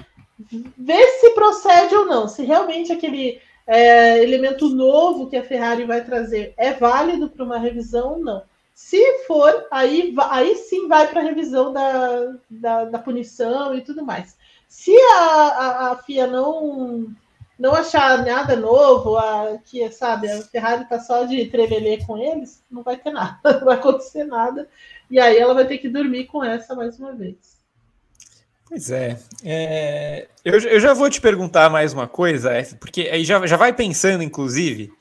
ver 0.77 1.07
se 1.21 1.31
procede 1.31 1.95
ou 1.95 2.07
não, 2.07 2.29
se 2.29 2.43
realmente 2.43 2.93
aquele 2.93 3.41
é, 3.67 4.23
elemento 4.23 4.69
novo 4.69 5.29
que 5.29 5.37
a 5.37 5.45
Ferrari 5.45 5.85
vai 5.85 6.05
trazer 6.05 6.53
é 6.57 6.73
válido 6.73 7.31
para 7.31 7.45
uma 7.45 7.59
revisão 7.59 8.15
ou 8.15 8.19
não. 8.19 8.43
Se 8.75 9.01
for, 9.27 9.67
aí, 9.71 10.13
aí 10.31 10.57
sim 10.57 10.89
vai 10.89 11.07
para 11.09 11.21
a 11.21 11.25
revisão 11.25 11.73
da, 11.73 12.35
da, 12.51 12.85
da, 12.87 12.99
punição 12.99 13.75
e 13.77 13.81
tudo 13.83 14.05
mais. 14.05 14.37
Se 14.75 14.93
a, 14.93 15.21
a, 15.21 15.93
a 15.93 15.97
FIA 16.03 16.27
não 16.27 17.07
não 17.57 17.73
achar 17.73 18.27
nada 18.27 18.57
novo, 18.57 19.17
a, 19.17 19.57
que 19.65 19.89
sabe, 19.93 20.29
a 20.29 20.43
Ferrari 20.43 20.89
tá 20.89 20.99
só 20.99 21.23
de 21.23 21.47
trevelê 21.47 22.05
com 22.05 22.19
eles, 22.19 22.61
não 22.69 22.83
vai 22.83 22.97
ter 22.97 23.13
nada, 23.13 23.39
não 23.61 23.65
vai 23.65 23.77
acontecer 23.77 24.25
nada. 24.25 24.69
E 25.09 25.21
aí 25.21 25.39
ela 25.39 25.55
vai 25.55 25.65
ter 25.65 25.79
que 25.79 25.89
dormir 25.89 26.27
com 26.27 26.43
essa 26.45 26.75
mais 26.75 26.99
uma 26.99 27.13
vez. 27.13 27.37
Pois 28.69 28.91
é. 28.91 29.17
é 29.45 30.27
eu, 30.45 30.59
eu 30.59 30.81
já 30.81 30.93
vou 30.93 31.09
te 31.09 31.21
perguntar 31.21 31.71
mais 31.71 31.93
uma 31.93 32.09
coisa, 32.09 32.51
porque 32.81 33.03
aí 33.03 33.25
já, 33.25 33.47
já 33.47 33.57
vai 33.57 33.73
pensando, 33.73 34.25
inclusive, 34.25 34.93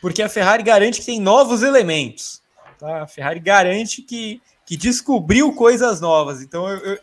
porque 0.00 0.22
a 0.22 0.30
Ferrari 0.30 0.62
garante 0.62 1.00
que 1.00 1.06
tem 1.06 1.20
novos 1.20 1.62
elementos. 1.62 2.42
Tá? 2.78 3.02
A 3.02 3.06
Ferrari 3.06 3.38
garante 3.38 4.00
que, 4.00 4.40
que 4.64 4.78
descobriu 4.78 5.52
coisas 5.52 6.00
novas. 6.00 6.42
Então 6.42 6.66
eu 6.66 6.98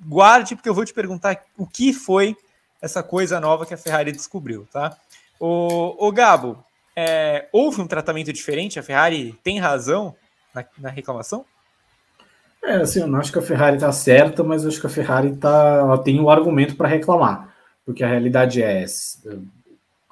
guarde, 0.00 0.54
porque 0.54 0.68
eu 0.68 0.74
vou 0.74 0.84
te 0.84 0.92
perguntar 0.92 1.44
o 1.56 1.66
que 1.66 1.92
foi 1.92 2.36
essa 2.80 3.02
coisa 3.02 3.40
nova 3.40 3.66
que 3.66 3.74
a 3.74 3.78
Ferrari 3.78 4.12
descobriu, 4.12 4.66
tá? 4.72 4.96
O, 5.38 6.06
o 6.06 6.12
Gabo, 6.12 6.64
é, 6.96 7.48
houve 7.52 7.80
um 7.80 7.86
tratamento 7.86 8.32
diferente? 8.32 8.78
A 8.78 8.82
Ferrari 8.82 9.38
tem 9.42 9.58
razão 9.58 10.14
na, 10.54 10.64
na 10.78 10.88
reclamação? 10.88 11.44
É, 12.62 12.76
assim, 12.76 13.00
eu 13.00 13.06
não 13.06 13.18
acho 13.18 13.32
que 13.32 13.38
a 13.38 13.42
Ferrari 13.42 13.76
está 13.76 13.90
certa, 13.90 14.44
mas 14.44 14.62
eu 14.62 14.68
acho 14.68 14.80
que 14.80 14.86
a 14.86 14.90
Ferrari 14.90 15.34
tá, 15.36 15.76
ela 15.80 15.98
tem 15.98 16.20
um 16.20 16.28
argumento 16.28 16.76
para 16.76 16.88
reclamar, 16.88 17.54
porque 17.86 18.04
a 18.04 18.08
realidade 18.08 18.62
é 18.62 18.84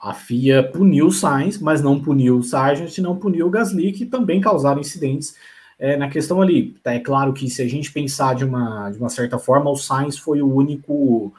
a 0.01 0.15
FIA 0.15 0.63
puniu 0.63 1.09
o 1.09 1.13
Sainz, 1.13 1.59
mas 1.59 1.83
não 1.83 2.01
puniu 2.01 2.39
o 2.39 2.43
Sargent, 2.43 2.97
não 2.99 3.17
puniu 3.17 3.49
o 3.49 3.51
Gasly, 3.51 3.93
que 3.93 4.07
também 4.07 4.41
causaram 4.41 4.81
incidentes 4.81 5.35
é, 5.79 5.97
na 5.97 6.09
questão 6.09 6.43
ali. 6.43 6.72
Tá, 6.83 6.95
é 6.95 6.99
claro 6.99 7.33
que 7.33 7.49
se 7.49 7.62
a 7.62 7.68
gente 7.68 7.93
pensar 7.93 8.35
de 8.35 8.45
uma, 8.45 8.91
de 8.91 8.99
uma 8.99 9.09
certa 9.09 9.39
forma, 9.39 9.70
o 9.70 9.76
Sainz 9.76 10.18
foi 10.18 10.43
o 10.43 10.53
único. 10.53 11.33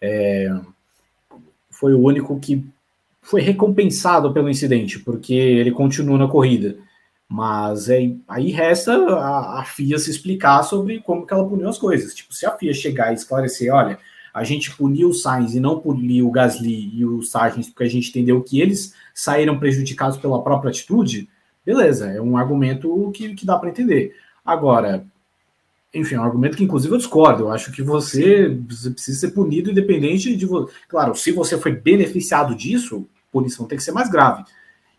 É, 0.00 0.48
foi 1.70 1.94
o 1.94 2.00
único 2.00 2.38
que 2.38 2.64
foi 3.22 3.40
recompensado 3.40 4.32
pelo 4.32 4.48
incidente, 4.48 4.98
porque 4.98 5.34
ele 5.34 5.70
continuou 5.70 6.18
na 6.18 6.28
corrida. 6.28 6.76
Mas 7.28 7.88
é, 7.88 8.12
aí 8.26 8.50
resta 8.50 8.92
a, 8.92 9.60
a, 9.60 9.64
FIA 9.64 9.98
se 9.98 10.10
explicar 10.10 10.62
sobre 10.64 11.00
como 11.00 11.26
que 11.26 11.32
ela 11.32 11.48
puniu 11.48 11.68
as 11.68 11.78
coisas. 11.78 12.14
Tipo, 12.14 12.34
se 12.34 12.44
a 12.44 12.56
FIA 12.56 12.74
chegar 12.74 13.12
e 13.12 13.14
esclarecer, 13.14 13.72
olha, 13.72 13.98
a 14.34 14.42
gente 14.42 14.76
puniu 14.76 15.10
o 15.10 15.14
Sainz 15.14 15.54
e 15.54 15.60
não 15.60 15.78
puniu 15.78 16.26
o 16.26 16.30
Gasly 16.30 16.90
e 16.92 17.04
o 17.04 17.22
Sargent 17.22 17.66
porque 17.66 17.84
a 17.84 17.88
gente 17.88 18.10
entendeu 18.10 18.42
que 18.42 18.60
eles 18.60 18.94
saíram 19.14 19.58
prejudicados 19.58 20.18
pela 20.18 20.42
própria 20.42 20.70
atitude, 20.70 21.28
Beleza, 21.64 22.10
é 22.10 22.20
um 22.20 22.36
argumento 22.36 23.10
que, 23.12 23.34
que 23.34 23.46
dá 23.46 23.58
para 23.58 23.68
entender. 23.68 24.14
Agora, 24.44 25.06
enfim, 25.92 26.14
é 26.14 26.20
um 26.20 26.24
argumento 26.24 26.56
que 26.56 26.64
inclusive 26.64 26.94
eu 26.94 26.98
discordo. 26.98 27.44
Eu 27.44 27.52
acho 27.52 27.72
que 27.72 27.82
você, 27.82 28.48
você 28.68 28.90
precisa 28.90 29.20
ser 29.20 29.30
punido 29.32 29.70
independente 29.70 30.34
de 30.36 30.46
você. 30.46 30.72
Claro, 30.88 31.14
se 31.14 31.32
você 31.32 31.58
foi 31.58 31.72
beneficiado 31.72 32.54
disso, 32.54 33.06
punição 33.30 33.66
tem 33.66 33.76
que 33.76 33.84
ser 33.84 33.92
mais 33.92 34.08
grave. 34.08 34.44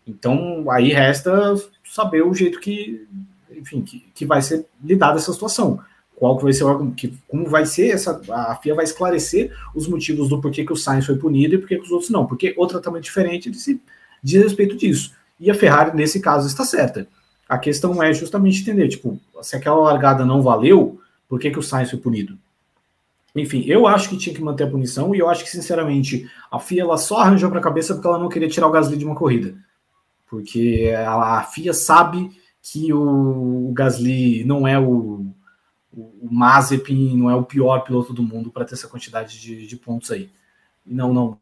Então, 0.06 0.70
aí 0.70 0.92
resta 0.92 1.54
saber 1.84 2.22
o 2.22 2.34
jeito 2.34 2.60
que, 2.60 3.06
enfim, 3.50 3.82
que, 3.82 4.04
que 4.14 4.26
vai 4.26 4.42
ser 4.42 4.66
lidada 4.82 5.18
essa 5.18 5.32
situação. 5.32 5.80
Qual 6.14 6.36
que 6.36 6.44
vai 6.44 6.52
ser 6.52 6.64
o 6.64 6.90
que, 6.92 7.12
como 7.26 7.48
vai 7.48 7.66
ser 7.66 7.88
essa 7.88 8.20
a 8.30 8.54
FIA 8.56 8.74
vai 8.74 8.84
esclarecer 8.84 9.52
os 9.74 9.88
motivos 9.88 10.28
do 10.28 10.40
porquê 10.40 10.64
que 10.64 10.72
o 10.72 10.76
Sainz 10.76 11.06
foi 11.06 11.16
punido 11.16 11.54
e 11.54 11.58
porquê 11.58 11.76
que 11.76 11.84
os 11.84 11.90
outros 11.90 12.10
não, 12.10 12.26
porque 12.26 12.54
o 12.56 12.66
tratamento 12.66 13.04
diferente 13.04 13.52
se 13.54 13.80
diz 14.22 14.42
respeito 14.42 14.76
disso. 14.76 15.12
E 15.38 15.50
a 15.50 15.54
Ferrari, 15.54 15.96
nesse 15.96 16.20
caso, 16.20 16.46
está 16.46 16.64
certa. 16.64 17.06
A 17.48 17.58
questão 17.58 18.02
é 18.02 18.12
justamente 18.12 18.62
entender, 18.62 18.88
tipo, 18.88 19.20
se 19.42 19.56
aquela 19.56 19.76
largada 19.76 20.24
não 20.24 20.40
valeu, 20.40 21.00
por 21.28 21.38
que, 21.38 21.50
que 21.50 21.58
o 21.58 21.62
Sainz 21.62 21.90
foi 21.90 21.98
punido? 21.98 22.38
Enfim, 23.34 23.64
eu 23.66 23.86
acho 23.86 24.08
que 24.08 24.18
tinha 24.18 24.34
que 24.34 24.42
manter 24.42 24.64
a 24.64 24.70
punição 24.70 25.14
e 25.14 25.18
eu 25.18 25.28
acho 25.28 25.42
que, 25.42 25.50
sinceramente, 25.50 26.30
a 26.50 26.58
FIA 26.58 26.82
ela 26.82 26.98
só 26.98 27.18
arranjou 27.18 27.50
para 27.50 27.60
a 27.60 27.62
cabeça 27.62 27.94
porque 27.94 28.06
ela 28.06 28.18
não 28.18 28.28
queria 28.28 28.48
tirar 28.48 28.66
o 28.66 28.70
Gasly 28.70 28.96
de 28.96 29.04
uma 29.04 29.14
corrida. 29.14 29.54
Porque 30.28 30.92
a, 30.96 31.42
FIA 31.42 31.72
sabe 31.72 32.30
que 32.62 32.92
o, 32.92 33.68
o 33.68 33.72
Gasly 33.72 34.44
não 34.44 34.68
é 34.68 34.78
o, 34.78 35.26
o 35.92 36.28
Mazepin, 36.30 37.16
não 37.16 37.30
é 37.30 37.34
o 37.34 37.42
pior 37.42 37.80
piloto 37.80 38.12
do 38.12 38.22
mundo 38.22 38.50
para 38.50 38.64
ter 38.64 38.74
essa 38.74 38.88
quantidade 38.88 39.40
de, 39.40 39.66
de 39.66 39.76
pontos 39.76 40.10
aí. 40.10 40.30
Não, 40.84 41.12
não, 41.12 41.38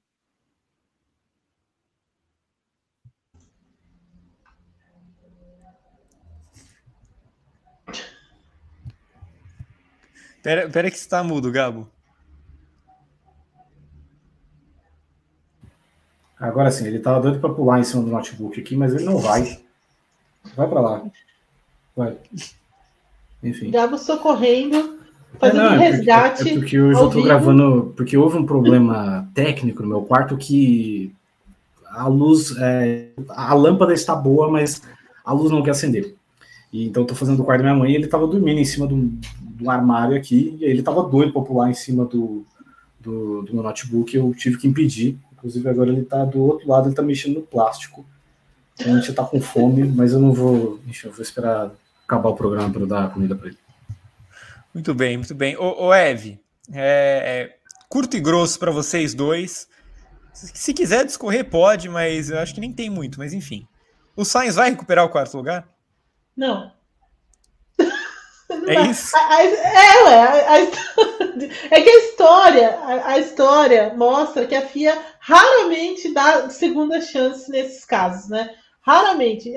Pera, 10.43 10.69
pera 10.69 10.91
que 10.91 10.99
você 10.99 11.09
tá 11.09 11.23
mudo, 11.23 11.53
Gabo. 11.53 11.89
Agora 16.39 16.71
sim, 16.71 16.87
ele 16.87 16.99
tava 16.99 17.21
doido 17.21 17.39
para 17.39 17.53
pular 17.53 17.81
em 17.81 17.85
cima 17.85 18.03
do 18.03 18.11
notebook 18.11 18.59
aqui, 18.59 18.75
mas 18.75 18.95
ele 18.95 19.05
não 19.05 19.19
vai. 19.19 19.61
Vai 20.57 20.67
para 20.67 20.81
lá. 20.81 21.03
Vai. 21.95 22.17
Enfim. 23.43 23.71
Gabo 23.71 23.99
socorrendo, 23.99 24.99
fazendo 25.39 25.61
é, 25.61 25.65
não, 25.65 25.75
é 25.75 25.91
resgate. 25.91 26.37
Porque, 26.37 26.51
é 26.51 26.55
porque 26.55 26.81
hoje 26.81 27.01
eu 27.01 27.11
tô 27.11 27.23
gravando. 27.23 27.93
Porque 27.95 28.17
houve 28.17 28.39
um 28.39 28.47
problema 28.47 29.29
técnico 29.35 29.83
no 29.83 29.89
meu 29.89 30.03
quarto 30.03 30.39
que 30.39 31.15
a 31.91 32.09
luz. 32.09 32.57
É, 32.59 33.09
a 33.29 33.53
lâmpada 33.53 33.93
está 33.93 34.15
boa, 34.15 34.51
mas 34.51 34.83
a 35.23 35.35
luz 35.35 35.51
não 35.51 35.63
quer 35.63 35.73
acender. 35.73 36.15
E, 36.73 36.87
então 36.87 37.03
eu 37.03 37.07
tô 37.07 37.15
fazendo 37.15 37.41
o 37.41 37.45
quarto 37.45 37.63
da 37.63 37.69
minha 37.69 37.79
mãe 37.79 37.93
e 37.93 37.97
ele 37.97 38.07
tava 38.07 38.27
dormindo 38.27 38.61
em 38.61 38.65
cima 38.65 38.87
do, 38.87 39.13
do 39.61 39.71
armário 39.71 40.17
aqui, 40.17 40.57
e 40.59 40.65
ele 40.65 40.83
tava 40.83 41.03
doido 41.03 41.33
para 41.33 41.43
pular 41.43 41.71
em 41.71 41.75
cima 41.75 42.05
do, 42.05 42.47
do, 42.99 43.43
do, 43.43 43.55
meu 43.55 43.63
notebook, 43.63 44.17
eu 44.17 44.35
tive 44.35 44.57
que 44.57 44.67
impedir. 44.67 45.19
Inclusive 45.33 45.69
agora 45.69 45.91
ele 45.91 46.03
tá 46.03 46.25
do 46.25 46.43
outro 46.43 46.69
lado, 46.69 46.89
ele 46.89 46.95
tá 46.95 47.03
mexendo 47.03 47.37
no 47.37 47.43
plástico. 47.43 48.05
Então 48.75 48.95
a 48.95 48.99
gente 48.99 49.13
tá 49.13 49.25
com 49.25 49.41
fome, 49.41 49.85
mas 49.85 50.13
eu 50.13 50.19
não 50.19 50.33
vou. 50.33 50.81
Enfim, 50.87 51.09
eu 51.09 51.13
vou 51.13 51.23
esperar 51.23 51.71
acabar 52.05 52.31
o 52.31 52.37
programa 52.37 52.71
para 52.71 52.87
dar 52.87 53.13
comida 53.13 53.37
para 53.37 53.49
ele. 53.49 53.59
Muito 54.73 54.95
bem, 54.95 55.17
muito 55.17 55.35
bem. 55.35 55.57
Ô, 55.57 55.87
ô 55.87 55.95
Eve, 55.95 56.41
é, 56.73 57.53
é, 57.53 57.57
curto 57.89 58.17
e 58.17 58.21
grosso 58.21 58.59
para 58.59 58.71
vocês 58.71 59.15
dois. 59.15 59.69
Se, 60.33 60.51
se 60.55 60.75
quiser 60.75 61.05
discorrer, 61.05 61.49
pode, 61.49 61.89
mas 61.89 62.31
eu 62.31 62.39
acho 62.39 62.55
que 62.55 62.61
nem 62.61 62.73
tem 62.73 62.89
muito, 62.89 63.19
mas 63.19 63.33
enfim. 63.33 63.67
O 64.17 64.25
Sainz 64.25 64.55
vai 64.55 64.71
recuperar 64.71 65.05
o 65.05 65.09
quarto 65.09 65.37
lugar? 65.37 65.69
Não. 66.37 66.73
É 68.71 68.91
isso? 68.91 69.17
A, 69.17 69.37
a, 69.37 69.45
é, 69.45 70.05
ué, 70.05 70.47
a, 70.49 70.59
é 71.77 71.81
que 71.81 71.91
a 71.91 71.99
história, 71.99 72.79
a, 73.05 73.19
história 73.19 73.95
mostra 73.97 74.47
que 74.47 74.55
a 74.55 74.67
FIA 74.67 74.97
raramente 75.19 76.13
dá 76.13 76.49
segunda 76.51 77.01
chance 77.01 77.51
nesses 77.51 77.85
casos, 77.85 78.29
né? 78.29 78.55
Raramente. 78.81 79.53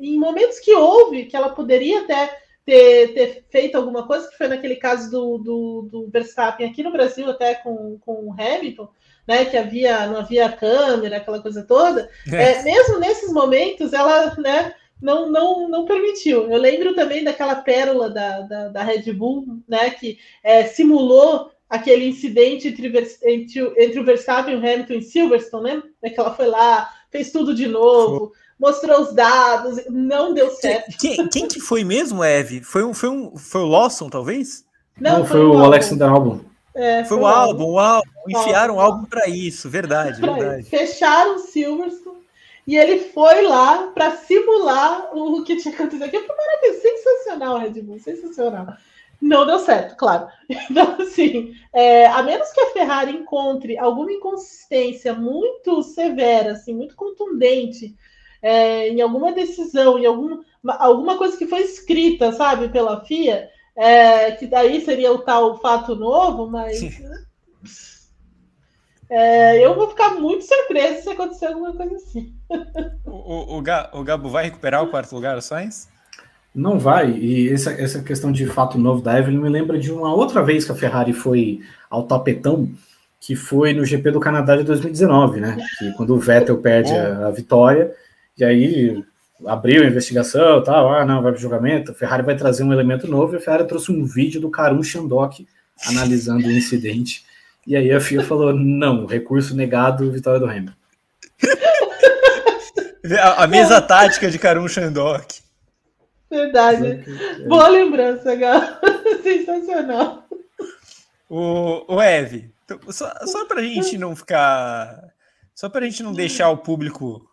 em 0.00 0.18
momentos 0.18 0.58
que 0.58 0.74
houve, 0.74 1.26
que 1.26 1.36
ela 1.36 1.50
poderia 1.50 2.00
até 2.00 2.38
ter, 2.64 3.12
ter 3.12 3.44
feito 3.50 3.76
alguma 3.76 4.06
coisa, 4.06 4.28
que 4.28 4.38
foi 4.38 4.48
naquele 4.48 4.76
caso 4.76 5.10
do, 5.10 5.38
do, 5.38 5.88
do 5.90 6.10
Verstappen 6.10 6.68
aqui 6.68 6.82
no 6.82 6.92
Brasil, 6.92 7.28
até 7.28 7.54
com, 7.54 7.98
com 8.00 8.28
o 8.28 8.32
Hamilton, 8.32 8.88
né, 9.26 9.44
que 9.44 9.56
havia, 9.56 10.06
não 10.06 10.20
havia 10.20 10.52
câmera, 10.52 11.18
aquela 11.18 11.40
coisa 11.40 11.62
toda, 11.62 12.10
é. 12.30 12.52
É, 12.52 12.62
mesmo 12.62 12.98
nesses 12.98 13.32
momentos, 13.32 13.92
ela, 13.92 14.34
né, 14.36 14.74
não, 15.04 15.30
não, 15.30 15.68
não 15.68 15.84
permitiu. 15.84 16.50
Eu 16.50 16.58
lembro 16.58 16.94
também 16.94 17.22
daquela 17.22 17.56
pérola 17.56 18.08
da, 18.08 18.40
da, 18.40 18.68
da 18.68 18.82
Red 18.82 19.12
Bull, 19.12 19.60
né, 19.68 19.90
que 19.90 20.18
é, 20.42 20.64
simulou 20.64 21.50
aquele 21.68 22.08
incidente 22.08 22.68
entre, 22.68 22.86
entre, 23.22 23.74
entre 23.76 24.00
o 24.00 24.04
Verstappen 24.04 24.54
e 24.54 24.56
o 24.56 24.60
Hamilton 24.60 24.94
em 24.94 25.02
Silverstone, 25.02 25.74
né? 25.74 25.82
É 26.02 26.08
que 26.08 26.18
ela 26.18 26.34
foi 26.34 26.46
lá, 26.46 26.90
fez 27.10 27.30
tudo 27.30 27.54
de 27.54 27.66
novo, 27.66 28.32
mostrou 28.58 29.02
os 29.02 29.14
dados, 29.14 29.84
não 29.90 30.32
deu 30.32 30.50
certo. 30.50 30.96
Quem, 30.98 31.28
quem 31.28 31.48
que 31.48 31.60
foi 31.60 31.84
mesmo, 31.84 32.24
Eve? 32.24 32.62
Foi, 32.62 32.82
um, 32.82 32.94
foi, 32.94 33.08
um, 33.10 33.36
foi 33.36 33.60
o 33.60 33.66
Lawson, 33.66 34.08
talvez? 34.08 34.64
Não, 34.98 35.18
não 35.18 35.26
foi, 35.26 35.36
foi, 35.36 35.46
o 35.46 35.58
Alexander 35.58 36.08
Albon. 36.08 36.40
É, 36.74 37.04
foi, 37.04 37.18
foi, 37.18 37.18
o 37.18 37.26
álbum, 37.26 37.64
o 37.72 37.78
álbum. 37.78 38.10
Enfiaram 38.26 38.76
o 38.76 38.80
álbum 38.80 39.04
para 39.04 39.28
isso, 39.28 39.68
verdade, 39.68 40.20
verdade. 40.20 40.64
Fecharam 40.64 41.36
o 41.36 41.38
Silverstone 41.40 42.03
e 42.66 42.76
ele 42.76 42.98
foi 42.98 43.42
lá 43.42 43.88
para 43.94 44.16
simular 44.16 45.10
o 45.16 45.44
que 45.44 45.56
tinha 45.56 45.74
acontecido 45.74 46.04
aqui. 46.04 46.18
Foi 46.18 46.36
maravilhoso, 46.36 46.80
sensacional, 46.80 47.58
Red 47.58 47.82
Bull, 47.82 47.98
sensacional. 47.98 48.66
Não 49.20 49.46
deu 49.46 49.58
certo, 49.58 49.96
claro. 49.96 50.28
Então, 50.70 50.96
assim, 51.00 51.54
é, 51.72 52.06
a 52.06 52.22
menos 52.22 52.50
que 52.52 52.60
a 52.60 52.70
Ferrari 52.72 53.12
encontre 53.12 53.78
alguma 53.78 54.12
inconsistência 54.12 55.14
muito 55.14 55.82
severa, 55.82 56.52
assim, 56.52 56.74
muito 56.74 56.94
contundente 56.96 57.94
é, 58.42 58.88
em 58.88 59.00
alguma 59.00 59.32
decisão, 59.32 59.98
em 59.98 60.04
algum, 60.04 60.42
alguma 60.66 61.16
coisa 61.16 61.36
que 61.36 61.46
foi 61.46 61.62
escrita, 61.62 62.32
sabe, 62.32 62.68
pela 62.68 63.02
FIA, 63.04 63.48
é, 63.74 64.32
que 64.32 64.46
daí 64.46 64.80
seria 64.82 65.12
o 65.12 65.22
tal 65.22 65.58
fato 65.60 65.96
novo, 65.96 66.46
mas. 66.46 66.80
É, 69.10 69.64
eu 69.64 69.74
vou 69.74 69.88
ficar 69.88 70.14
muito 70.14 70.44
surpreso 70.44 71.02
se 71.02 71.10
acontecer 71.10 71.46
alguma 71.46 71.74
coisa 71.74 71.94
assim. 71.96 72.34
O, 73.04 73.56
o, 73.56 73.58
o, 73.58 74.04
Gabo 74.04 74.28
vai 74.28 74.44
recuperar 74.44 74.82
o 74.82 74.88
quarto 74.88 75.14
lugar, 75.14 75.36
o 75.38 75.40
Sainz? 75.40 75.88
Não 76.54 76.78
vai, 76.78 77.10
e 77.10 77.52
essa, 77.52 77.72
essa 77.72 78.02
questão 78.02 78.30
de 78.30 78.46
fato 78.46 78.78
novo 78.78 79.02
da 79.02 79.18
Evelyn 79.18 79.40
me 79.40 79.48
lembra 79.48 79.78
de 79.78 79.90
uma 79.90 80.14
outra 80.14 80.42
vez 80.42 80.64
que 80.64 80.70
a 80.70 80.74
Ferrari 80.74 81.12
foi 81.12 81.60
ao 81.90 82.04
tapetão, 82.04 82.70
que 83.18 83.34
foi 83.34 83.72
no 83.72 83.84
GP 83.84 84.10
do 84.12 84.20
Canadá 84.20 84.56
de 84.56 84.62
2019, 84.62 85.40
né? 85.40 85.56
Que 85.78 85.92
quando 85.92 86.14
o 86.14 86.18
Vettel 86.18 86.58
perde 86.58 86.92
a, 86.92 87.26
a 87.26 87.30
vitória, 87.30 87.92
e 88.38 88.44
aí 88.44 89.04
abriu 89.46 89.82
a 89.82 89.86
investigação, 89.86 90.62
tal, 90.62 90.92
ah, 90.92 91.04
não, 91.04 91.22
vai 91.22 91.32
para 91.32 91.40
julgamento, 91.40 91.90
a 91.90 91.94
Ferrari 91.94 92.22
vai 92.22 92.36
trazer 92.36 92.62
um 92.62 92.72
elemento 92.72 93.08
novo, 93.08 93.34
e 93.34 93.36
a 93.36 93.40
Ferrari 93.40 93.66
trouxe 93.66 93.90
um 93.90 94.04
vídeo 94.04 94.40
do 94.40 94.50
Karun 94.50 94.82
Shandok 94.82 95.46
analisando 95.88 96.46
o 96.46 96.52
incidente, 96.52 97.24
e 97.66 97.74
aí 97.74 97.90
a 97.90 98.00
FIA 98.00 98.22
falou, 98.22 98.52
não, 98.52 99.06
recurso 99.06 99.56
negado, 99.56 100.12
vitória 100.12 100.38
do 100.38 100.46
Hamilton. 100.46 100.83
A, 103.20 103.44
a 103.44 103.46
mesa 103.46 103.82
tática 103.82 104.30
de 104.30 104.38
Karun 104.38 104.66
Shandok. 104.66 105.42
Verdade. 106.30 107.04
Boa 107.46 107.68
lembrança, 107.68 108.34
Gal. 108.34 108.60
Sensacional. 109.22 110.26
O, 111.28 111.94
o 111.94 112.02
Eve, 112.02 112.50
só, 112.88 113.12
só 113.26 113.44
para 113.44 113.60
a 113.60 113.64
gente 113.64 113.98
não 113.98 114.16
ficar. 114.16 115.12
Só 115.54 115.68
para 115.68 115.84
a 115.84 115.88
gente 115.88 116.02
não 116.02 116.12
deixar 116.12 116.48
o 116.48 116.58
público 116.58 117.28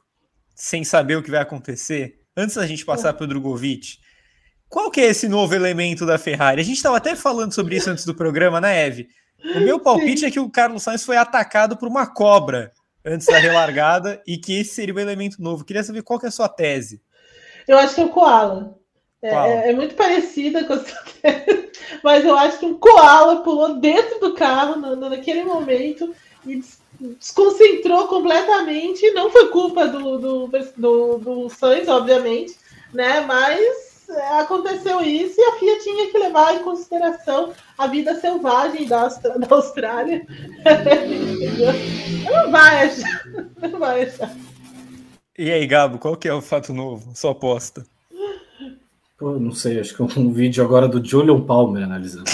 sem 0.53 0.83
saber 0.83 1.15
o 1.15 1.23
que 1.23 1.31
vai 1.31 1.39
acontecer, 1.41 2.19
antes 2.37 2.55
da 2.55 2.67
gente 2.67 2.85
passar 2.85 3.13
para 3.13 3.23
o 3.23 3.27
Drogovic, 3.27 3.97
qual 4.69 4.91
que 4.91 5.01
é 5.01 5.05
esse 5.05 5.27
novo 5.27 5.55
elemento 5.55 6.05
da 6.05 6.19
Ferrari? 6.19 6.61
A 6.61 6.63
gente 6.63 6.77
estava 6.77 6.97
até 6.97 7.15
falando 7.15 7.53
sobre 7.53 7.77
isso 7.77 7.89
antes 7.89 8.05
do 8.05 8.13
programa, 8.13 8.61
né, 8.61 8.85
Eve? 8.85 9.09
O 9.55 9.59
meu 9.61 9.79
palpite 9.79 10.19
Sim. 10.19 10.25
é 10.27 10.31
que 10.31 10.39
o 10.39 10.51
Carlos 10.51 10.83
Sainz 10.83 11.03
foi 11.03 11.17
atacado 11.17 11.75
por 11.75 11.87
uma 11.87 12.05
cobra 12.05 12.71
antes 13.05 13.27
da 13.27 13.37
relargada 13.37 14.21
e 14.25 14.37
que 14.37 14.59
esse 14.59 14.75
seria 14.75 14.93
um 14.93 14.99
elemento 14.99 15.41
novo. 15.41 15.65
Queria 15.65 15.83
saber 15.83 16.03
qual 16.03 16.19
que 16.19 16.25
é 16.25 16.29
a 16.29 16.31
sua 16.31 16.49
tese. 16.49 17.01
Eu 17.67 17.77
acho 17.77 17.95
que 17.95 18.01
é 18.01 18.05
o 18.05 18.09
Koala. 18.09 18.75
É, 19.23 19.29
é, 19.29 19.69
é, 19.69 19.73
muito 19.73 19.93
parecida 19.93 20.63
com 20.63 20.73
a 20.73 20.79
sua 20.79 21.03
tese, 21.21 21.71
mas 22.03 22.25
eu 22.25 22.35
acho 22.35 22.57
que 22.57 22.65
um 22.65 22.73
Koala 22.73 23.43
pulou 23.43 23.79
dentro 23.79 24.19
do 24.19 24.33
carro 24.33 24.77
no, 24.77 24.95
naquele 25.09 25.43
momento 25.43 26.13
e 26.45 26.63
desconcentrou 26.99 28.07
completamente. 28.07 29.11
Não 29.11 29.29
foi 29.29 29.49
culpa 29.49 29.87
do, 29.87 30.17
do, 30.17 30.47
do, 30.75 31.17
do 31.19 31.49
Sainz, 31.49 31.87
obviamente, 31.87 32.55
né? 32.91 33.21
Mas 33.21 33.90
aconteceu 34.39 35.01
isso 35.01 35.35
e 35.39 35.43
a 35.43 35.59
FIA 35.59 35.79
tinha 35.79 36.11
que 36.11 36.17
levar 36.17 36.55
em 36.55 36.63
consideração 36.63 37.53
a 37.77 37.87
vida 37.87 38.19
selvagem 38.19 38.87
da, 38.87 39.07
da 39.07 39.55
Austrália. 39.55 40.25
não 42.29 42.51
vai 42.51 42.85
achar. 42.85 43.25
Não 43.61 43.79
vai 43.79 44.03
achar. 44.03 44.35
E 45.37 45.51
aí, 45.51 45.65
Gabo, 45.65 45.97
qual 45.97 46.15
que 46.15 46.27
é 46.27 46.33
o 46.33 46.41
fato 46.41 46.73
novo? 46.73 47.11
Sua 47.15 47.31
aposta. 47.31 47.85
Pô, 49.17 49.39
não 49.39 49.51
sei, 49.51 49.79
acho 49.79 49.95
que 49.95 50.01
é 50.01 50.19
um 50.19 50.33
vídeo 50.33 50.63
agora 50.63 50.87
do 50.87 51.03
Julian 51.03 51.41
Palmer 51.41 51.83
analisando. 51.83 52.25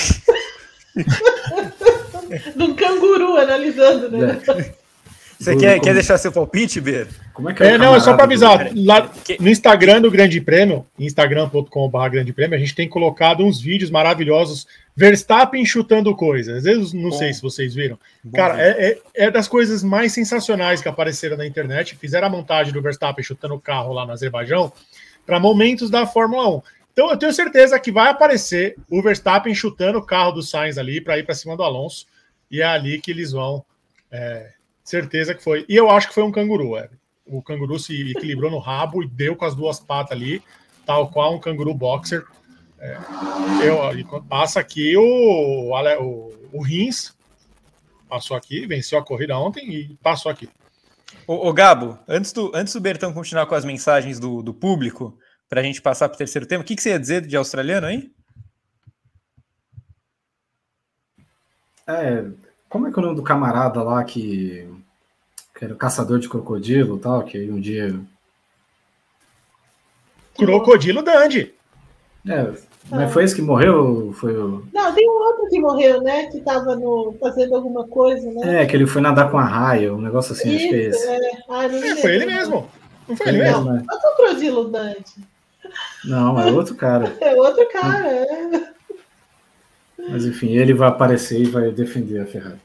de 2.56 2.64
um 2.64 2.74
canguru 2.76 3.38
analisando, 3.38 4.10
né? 4.10 4.42
É. 4.48 4.74
Você 5.40 5.56
quer, 5.56 5.74
como... 5.74 5.84
quer 5.84 5.94
deixar 5.94 6.18
seu 6.18 6.32
palpite, 6.32 6.82
Ber? 6.82 7.08
Como 7.34 7.50
é 7.50 7.54
que 7.54 7.64
é? 7.64 7.74
é 7.74 7.78
não, 7.78 7.96
é 7.96 8.00
só 8.00 8.16
para 8.16 8.24
avisar. 8.24 8.72
Lá 8.76 9.12
no 9.40 9.50
Instagram 9.50 10.02
do 10.02 10.10
Grande 10.10 10.42
Prêmio, 10.42 10.86
instagram.com.br 10.98 12.10
Grande 12.10 12.34
Prêmio, 12.34 12.56
a 12.56 12.60
gente 12.60 12.74
tem 12.74 12.90
colocado 12.90 13.46
uns 13.46 13.62
vídeos 13.62 13.92
maravilhosos. 13.92 14.68
Verstappen 14.96 15.64
chutando 15.64 16.16
coisas. 16.16 16.58
Às 16.58 16.64
vezes, 16.64 16.92
não 16.92 17.12
Bom. 17.12 17.18
sei 17.18 17.32
se 17.32 17.42
vocês 17.42 17.76
viram. 17.76 18.00
Bom 18.24 18.36
Cara, 18.36 18.60
é, 18.60 18.90
é, 18.90 19.26
é, 19.26 19.32
das 19.32 19.48
coisas 19.48 19.84
mais 19.84 20.12
sensacionais 20.12 20.82
que 20.82 20.90
apareceram 20.90 21.38
na 21.38 21.46
internet. 21.46 21.96
Fizeram 21.96 22.28
a 22.28 22.32
montagem 22.32 22.74
do 22.74 22.82
Verstappen 22.82 23.24
chutando 23.24 23.54
o 23.54 23.62
carro 23.62 23.94
lá 23.94 24.06
no 24.08 24.14
Azerbaijão 24.14 24.74
para 25.24 25.40
momentos 25.40 25.92
da 25.92 26.08
Fórmula 26.08 26.50
1. 26.50 26.62
Então 26.94 27.12
eu 27.12 27.18
tenho 27.18 27.32
certeza 27.32 27.80
que 27.80 27.92
vai 27.92 28.10
aparecer 28.10 28.76
o 28.90 29.04
Verstappen 29.04 29.54
chutando 29.54 30.00
o 30.00 30.04
carro 30.04 30.32
do 30.32 30.42
Sainz 30.42 30.80
ali 30.80 31.00
para 31.00 31.20
ir 31.20 31.24
para 31.24 31.36
cima 31.36 31.56
do 31.56 31.62
Alonso. 31.62 32.08
E 32.50 32.62
é 32.62 32.66
ali 32.66 33.00
que 33.00 33.12
eles 33.12 33.34
vão. 33.34 33.64
É, 34.12 34.57
certeza 34.88 35.36
que 35.36 35.44
foi. 35.44 35.66
E 35.68 35.76
eu 35.76 35.90
acho 35.90 36.08
que 36.08 36.14
foi 36.14 36.24
um 36.24 36.32
canguru. 36.32 36.78
É. 36.78 36.90
O 37.26 37.42
canguru 37.42 37.78
se 37.78 38.12
equilibrou 38.12 38.50
no 38.50 38.60
rabo 38.60 39.04
e 39.04 39.08
deu 39.08 39.36
com 39.36 39.44
as 39.44 39.54
duas 39.54 39.80
patas 39.80 40.14
ali, 40.14 40.42
tal 40.86 41.10
qual 41.10 41.36
um 41.36 41.40
canguru 41.40 41.74
boxer. 41.74 42.26
É, 42.80 42.98
eu, 43.64 44.24
passa 44.24 44.60
aqui 44.60 44.96
o, 44.96 45.72
o, 45.72 46.34
o 46.54 46.62
Rins, 46.62 47.14
passou 48.08 48.38
aqui, 48.38 48.66
venceu 48.66 48.98
a 48.98 49.04
corrida 49.04 49.38
ontem 49.38 49.70
e 49.70 49.98
passou 50.02 50.32
aqui. 50.32 50.48
Ô, 51.26 51.50
ô 51.50 51.54
Gabo, 51.54 52.00
antes 52.08 52.32
do, 52.32 52.52
antes 52.54 52.74
do 52.74 52.80
Bertão 52.80 53.12
continuar 53.12 53.46
com 53.46 53.56
as 53.56 53.66
mensagens 53.66 54.20
do, 54.20 54.42
do 54.42 54.54
público, 54.54 55.18
para 55.50 55.60
a 55.60 55.64
gente 55.64 55.82
passar 55.82 56.08
para 56.08 56.16
o 56.16 56.18
terceiro 56.18 56.48
tema. 56.48 56.62
O 56.62 56.66
que, 56.66 56.76
que 56.76 56.82
você 56.82 56.92
ia 56.92 57.00
dizer 57.00 57.26
de 57.26 57.36
australiano 57.36 57.88
aí? 57.88 58.12
É, 61.88 62.26
como 62.70 62.88
é 62.88 62.92
que 62.92 63.00
é 63.00 63.02
o 63.02 63.06
nome 63.06 63.16
do 63.16 63.24
camarada 63.24 63.82
lá 63.82 64.04
que, 64.04 64.68
que 65.58 65.66
era 65.66 65.74
o 65.74 65.78
caçador 65.78 66.20
de 66.20 66.30
crocodilo 66.30 67.00
tal, 67.00 67.24
que 67.24 67.50
um 67.50 67.60
dia. 67.60 68.00
Crocodilo 70.38 71.02
Dandy. 71.02 71.52
É, 72.28 72.54
mas 72.92 73.12
foi 73.12 73.24
esse 73.24 73.36
que 73.36 73.42
morreu? 73.42 74.14
Foi 74.14 74.38
o... 74.38 74.68
Não, 74.72 74.94
tem 74.94 75.10
um 75.10 75.14
outro 75.14 75.48
que 75.50 75.60
morreu, 75.60 76.02
né? 76.04 76.28
Que 76.28 76.38
estava 76.38 76.78
fazendo 77.20 77.56
alguma 77.56 77.88
coisa, 77.88 78.30
né? 78.32 78.62
É, 78.62 78.66
que 78.68 78.76
ele 78.76 78.86
foi 78.86 79.02
nadar 79.02 79.32
com 79.32 79.38
a 79.38 79.44
raia, 79.44 79.94
um 79.94 80.02
negócio 80.02 80.34
assim, 80.34 80.50
Isso, 80.50 80.58
acho 80.58 80.70
que 80.70 80.76
é 80.76 80.84
esse. 80.90 81.08
É. 81.08 81.32
Ah, 81.50 81.66
é, 81.66 81.96
foi 81.96 82.16
ele 82.16 82.26
mesmo. 82.28 82.70
Não 83.08 83.16
foi 83.16 83.28
ele, 83.30 83.38
ele 83.38 83.46
mesmo? 83.46 83.66
Não, 83.66 83.78
é 83.78 83.82
o 83.82 84.16
crocodilo 84.16 84.70
Dante. 84.70 85.16
Não, 86.06 86.40
é 86.40 86.52
outro 86.52 86.76
cara. 86.76 87.16
É 87.20 87.34
outro 87.34 87.68
cara, 87.70 88.08
é. 88.08 88.74
Mas 90.10 90.26
enfim, 90.26 90.56
ele 90.56 90.74
vai 90.74 90.90
aparecer 90.90 91.42
e 91.42 91.46
vai 91.46 91.72
defender 91.72 92.22
a 92.22 92.26
Ferrari. 92.26 92.60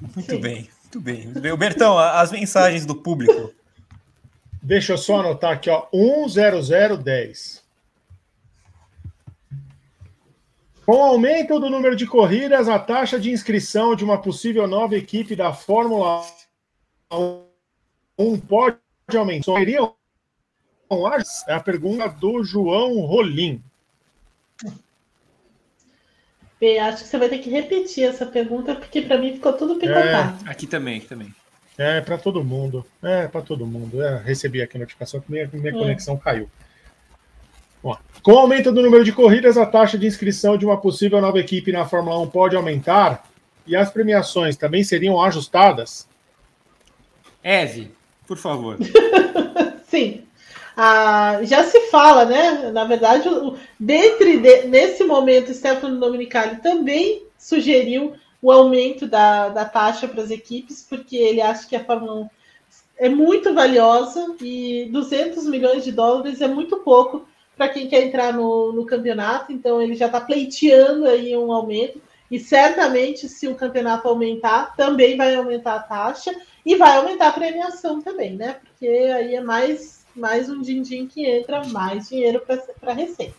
Muito 0.00 0.30
Sim. 0.30 0.40
bem, 0.40 0.68
muito 0.92 1.00
bem. 1.00 1.24
Muito 1.26 1.56
Bertão, 1.56 1.98
as 1.98 2.30
mensagens 2.30 2.84
do 2.84 2.94
público. 2.94 3.52
Deixa 4.62 4.92
eu 4.92 4.98
só 4.98 5.20
anotar 5.20 5.52
aqui, 5.52 5.70
ó. 5.70 5.86
10010. 5.92 7.62
Com 10.84 10.96
o 10.96 11.02
aumento 11.02 11.58
do 11.58 11.70
número 11.70 11.96
de 11.96 12.06
corridas, 12.06 12.68
a 12.68 12.78
taxa 12.78 13.18
de 13.18 13.30
inscrição 13.30 13.94
de 13.94 14.04
uma 14.04 14.20
possível 14.20 14.66
nova 14.66 14.94
equipe 14.96 15.34
da 15.34 15.52
Fórmula 15.52 16.22
1 18.18 18.40
pode 18.40 18.76
aumentar. 19.16 19.54
É 21.48 21.54
a 21.54 21.60
pergunta 21.60 22.08
do 22.08 22.44
João 22.44 23.00
Rolim. 23.00 23.62
Acho 26.80 27.02
que 27.02 27.08
você 27.08 27.18
vai 27.18 27.28
ter 27.28 27.38
que 27.38 27.50
repetir 27.50 28.04
essa 28.04 28.24
pergunta, 28.24 28.74
porque 28.74 29.02
para 29.02 29.18
mim 29.18 29.34
ficou 29.34 29.52
tudo 29.52 29.76
picotado. 29.76 30.46
É, 30.46 30.50
aqui 30.50 30.66
também, 30.66 30.98
aqui 30.98 31.06
também. 31.06 31.34
É, 31.76 32.00
para 32.00 32.16
todo 32.16 32.44
mundo. 32.44 32.86
É, 33.02 33.26
para 33.26 33.40
todo 33.40 33.66
mundo. 33.66 34.02
É, 34.02 34.18
recebi 34.18 34.62
aqui 34.62 34.76
a 34.76 34.80
notificação 34.80 35.20
que 35.20 35.30
minha, 35.30 35.50
minha 35.52 35.70
é. 35.70 35.72
conexão 35.72 36.16
caiu. 36.16 36.48
Bom, 37.82 37.96
com 38.22 38.32
o 38.32 38.38
aumento 38.38 38.70
do 38.70 38.80
número 38.80 39.02
de 39.02 39.10
corridas, 39.10 39.58
a 39.58 39.66
taxa 39.66 39.98
de 39.98 40.06
inscrição 40.06 40.56
de 40.56 40.64
uma 40.64 40.80
possível 40.80 41.20
nova 41.20 41.40
equipe 41.40 41.72
na 41.72 41.84
Fórmula 41.84 42.20
1 42.20 42.28
pode 42.28 42.54
aumentar 42.54 43.24
e 43.66 43.74
as 43.74 43.90
premiações 43.90 44.56
também 44.56 44.84
seriam 44.84 45.20
ajustadas? 45.20 46.06
Eve, 47.42 47.90
por 48.26 48.36
favor. 48.36 48.78
Sim. 49.88 50.22
Ah, 50.76 51.40
já 51.42 51.64
se 51.64 51.80
fala, 51.90 52.24
né? 52.24 52.70
Na 52.72 52.84
verdade, 52.84 53.28
dentre 53.78 54.38
de, 54.38 54.62
nesse 54.64 55.04
momento, 55.04 55.52
Stefano 55.52 56.00
Dominicali 56.00 56.56
também 56.56 57.26
sugeriu 57.38 58.14
o 58.40 58.50
aumento 58.50 59.06
da, 59.06 59.48
da 59.50 59.64
taxa 59.64 60.08
para 60.08 60.22
as 60.22 60.30
equipes, 60.30 60.84
porque 60.88 61.16
ele 61.16 61.40
acha 61.40 61.68
que 61.68 61.76
a 61.76 61.84
Fórmula 61.84 62.22
1 62.22 62.30
é 62.98 63.08
muito 63.08 63.54
valiosa 63.54 64.34
e 64.40 64.88
200 64.90 65.46
milhões 65.46 65.84
de 65.84 65.92
dólares 65.92 66.40
é 66.40 66.48
muito 66.48 66.78
pouco 66.78 67.26
para 67.56 67.68
quem 67.68 67.88
quer 67.88 68.04
entrar 68.04 68.32
no, 68.32 68.72
no 68.72 68.86
campeonato, 68.86 69.52
então 69.52 69.80
ele 69.80 69.94
já 69.94 70.06
está 70.06 70.20
pleiteando 70.20 71.06
aí 71.06 71.36
um 71.36 71.52
aumento. 71.52 72.00
E 72.30 72.40
certamente, 72.40 73.28
se 73.28 73.46
o 73.46 73.54
campeonato 73.54 74.08
aumentar, 74.08 74.74
também 74.74 75.16
vai 75.16 75.34
aumentar 75.34 75.74
a 75.74 75.80
taxa 75.80 76.34
e 76.64 76.76
vai 76.76 76.96
aumentar 76.96 77.28
a 77.28 77.32
premiação 77.32 78.00
também, 78.00 78.36
né? 78.36 78.56
Porque 78.62 78.86
aí 78.86 79.34
é 79.34 79.40
mais, 79.40 80.01
mais 80.14 80.48
um 80.48 80.60
din-din 80.60 81.06
que 81.06 81.26
entra, 81.26 81.66
mais 81.68 82.08
dinheiro 82.08 82.40
para 82.40 82.92
a 82.92 82.94
Receita. 82.94 83.34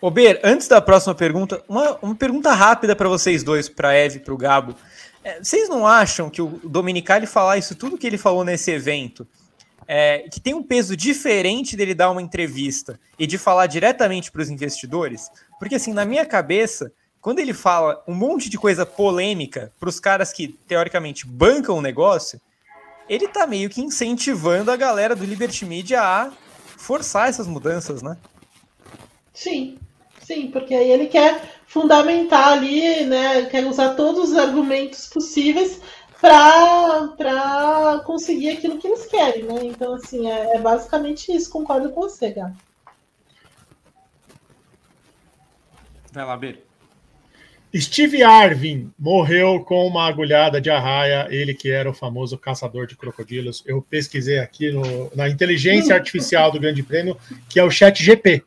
Ô 0.00 0.10
Ber, 0.10 0.40
antes 0.44 0.68
da 0.68 0.80
próxima 0.80 1.14
pergunta, 1.14 1.62
uma, 1.68 1.98
uma 2.02 2.14
pergunta 2.14 2.52
rápida 2.52 2.94
para 2.94 3.08
vocês 3.08 3.42
dois, 3.42 3.68
para 3.68 3.94
Eve 3.94 4.16
e 4.16 4.20
para 4.20 4.34
o 4.34 4.36
Gabo. 4.36 4.74
É, 5.24 5.42
vocês 5.42 5.68
não 5.68 5.86
acham 5.86 6.28
que 6.28 6.42
o 6.42 6.60
Dominicali 6.64 7.26
falar 7.26 7.58
isso 7.58 7.74
tudo 7.74 7.98
que 7.98 8.06
ele 8.06 8.18
falou 8.18 8.44
nesse 8.44 8.70
evento, 8.70 9.26
é, 9.88 10.28
que 10.30 10.40
tem 10.40 10.54
um 10.54 10.62
peso 10.62 10.96
diferente 10.96 11.76
dele 11.76 11.94
dar 11.94 12.10
uma 12.10 12.22
entrevista 12.22 12.98
e 13.18 13.26
de 13.26 13.38
falar 13.38 13.66
diretamente 13.66 14.30
para 14.30 14.42
os 14.42 14.50
investidores? 14.50 15.30
Porque 15.58 15.76
assim, 15.76 15.92
na 15.92 16.04
minha 16.04 16.26
cabeça, 16.26 16.92
quando 17.20 17.38
ele 17.38 17.54
fala 17.54 18.02
um 18.06 18.14
monte 18.14 18.48
de 18.48 18.58
coisa 18.58 18.84
polêmica 18.84 19.72
para 19.80 19.88
os 19.88 19.98
caras 19.98 20.32
que 20.32 20.48
teoricamente 20.48 21.26
bancam 21.26 21.78
o 21.78 21.82
negócio, 21.82 22.40
ele 23.08 23.28
tá 23.28 23.46
meio 23.46 23.70
que 23.70 23.80
incentivando 23.80 24.70
a 24.70 24.76
galera 24.76 25.14
do 25.14 25.24
Liberty 25.24 25.64
Media 25.64 26.02
a 26.02 26.32
forçar 26.76 27.28
essas 27.28 27.46
mudanças, 27.46 28.02
né? 28.02 28.16
Sim, 29.32 29.78
sim, 30.22 30.50
porque 30.50 30.74
aí 30.74 30.90
ele 30.90 31.06
quer 31.06 31.60
fundamentar 31.66 32.48
ali, 32.48 33.04
né? 33.04 33.46
Quer 33.46 33.66
usar 33.66 33.94
todos 33.94 34.30
os 34.30 34.38
argumentos 34.38 35.06
possíveis 35.08 35.80
para 36.20 38.02
conseguir 38.04 38.50
aquilo 38.50 38.78
que 38.78 38.86
eles 38.86 39.06
querem, 39.06 39.44
né? 39.44 39.60
Então, 39.64 39.94
assim, 39.94 40.28
é, 40.30 40.56
é 40.56 40.60
basicamente 40.60 41.34
isso. 41.34 41.50
Concordo 41.50 41.90
com 41.90 42.00
você, 42.00 42.32
Gabi. 42.32 42.56
Vai 46.12 46.24
lá, 46.24 46.36
Beiro. 46.36 46.65
Steve 47.80 48.22
Arvin 48.22 48.92
morreu 48.98 49.60
com 49.60 49.86
uma 49.86 50.06
agulhada 50.06 50.60
de 50.60 50.70
arraia, 50.70 51.26
ele 51.30 51.52
que 51.52 51.70
era 51.70 51.90
o 51.90 51.94
famoso 51.94 52.38
caçador 52.38 52.86
de 52.86 52.96
crocodilos. 52.96 53.62
Eu 53.66 53.82
pesquisei 53.82 54.38
aqui 54.38 54.70
no, 54.70 55.10
na 55.14 55.28
inteligência 55.28 55.94
artificial 55.94 56.50
do 56.50 56.60
Grande 56.60 56.82
Prêmio, 56.82 57.16
que 57.48 57.58
é 57.58 57.64
o 57.64 57.70
Chat 57.70 58.02
GP. 58.02 58.42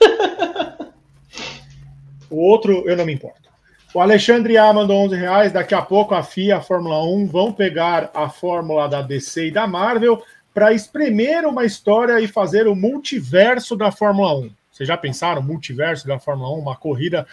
o 2.30 2.36
outro, 2.36 2.88
eu 2.88 2.96
não 2.96 3.04
me 3.04 3.12
importo. 3.12 3.46
O 3.94 4.00
Alexandre 4.00 4.58
A 4.58 4.72
mandou 4.72 5.04
11 5.04 5.16
reais. 5.16 5.52
Daqui 5.52 5.74
a 5.74 5.80
pouco 5.80 6.14
a 6.14 6.22
FIA, 6.22 6.58
a 6.58 6.60
Fórmula 6.60 7.02
1 7.02 7.26
vão 7.28 7.52
pegar 7.52 8.10
a 8.12 8.28
fórmula 8.28 8.88
da 8.88 9.02
DC 9.02 9.46
e 9.46 9.50
da 9.50 9.66
Marvel 9.66 10.22
para 10.52 10.72
espremer 10.72 11.46
uma 11.46 11.64
história 11.64 12.20
e 12.20 12.26
fazer 12.26 12.66
o 12.66 12.74
multiverso 12.74 13.76
da 13.76 13.90
Fórmula 13.90 14.38
1. 14.38 14.50
Vocês 14.70 14.86
já 14.86 14.96
pensaram 14.96 15.40
multiverso 15.40 16.06
da 16.06 16.18
Fórmula 16.18 16.54
1? 16.56 16.58
Uma 16.58 16.76
corrida 16.76 17.26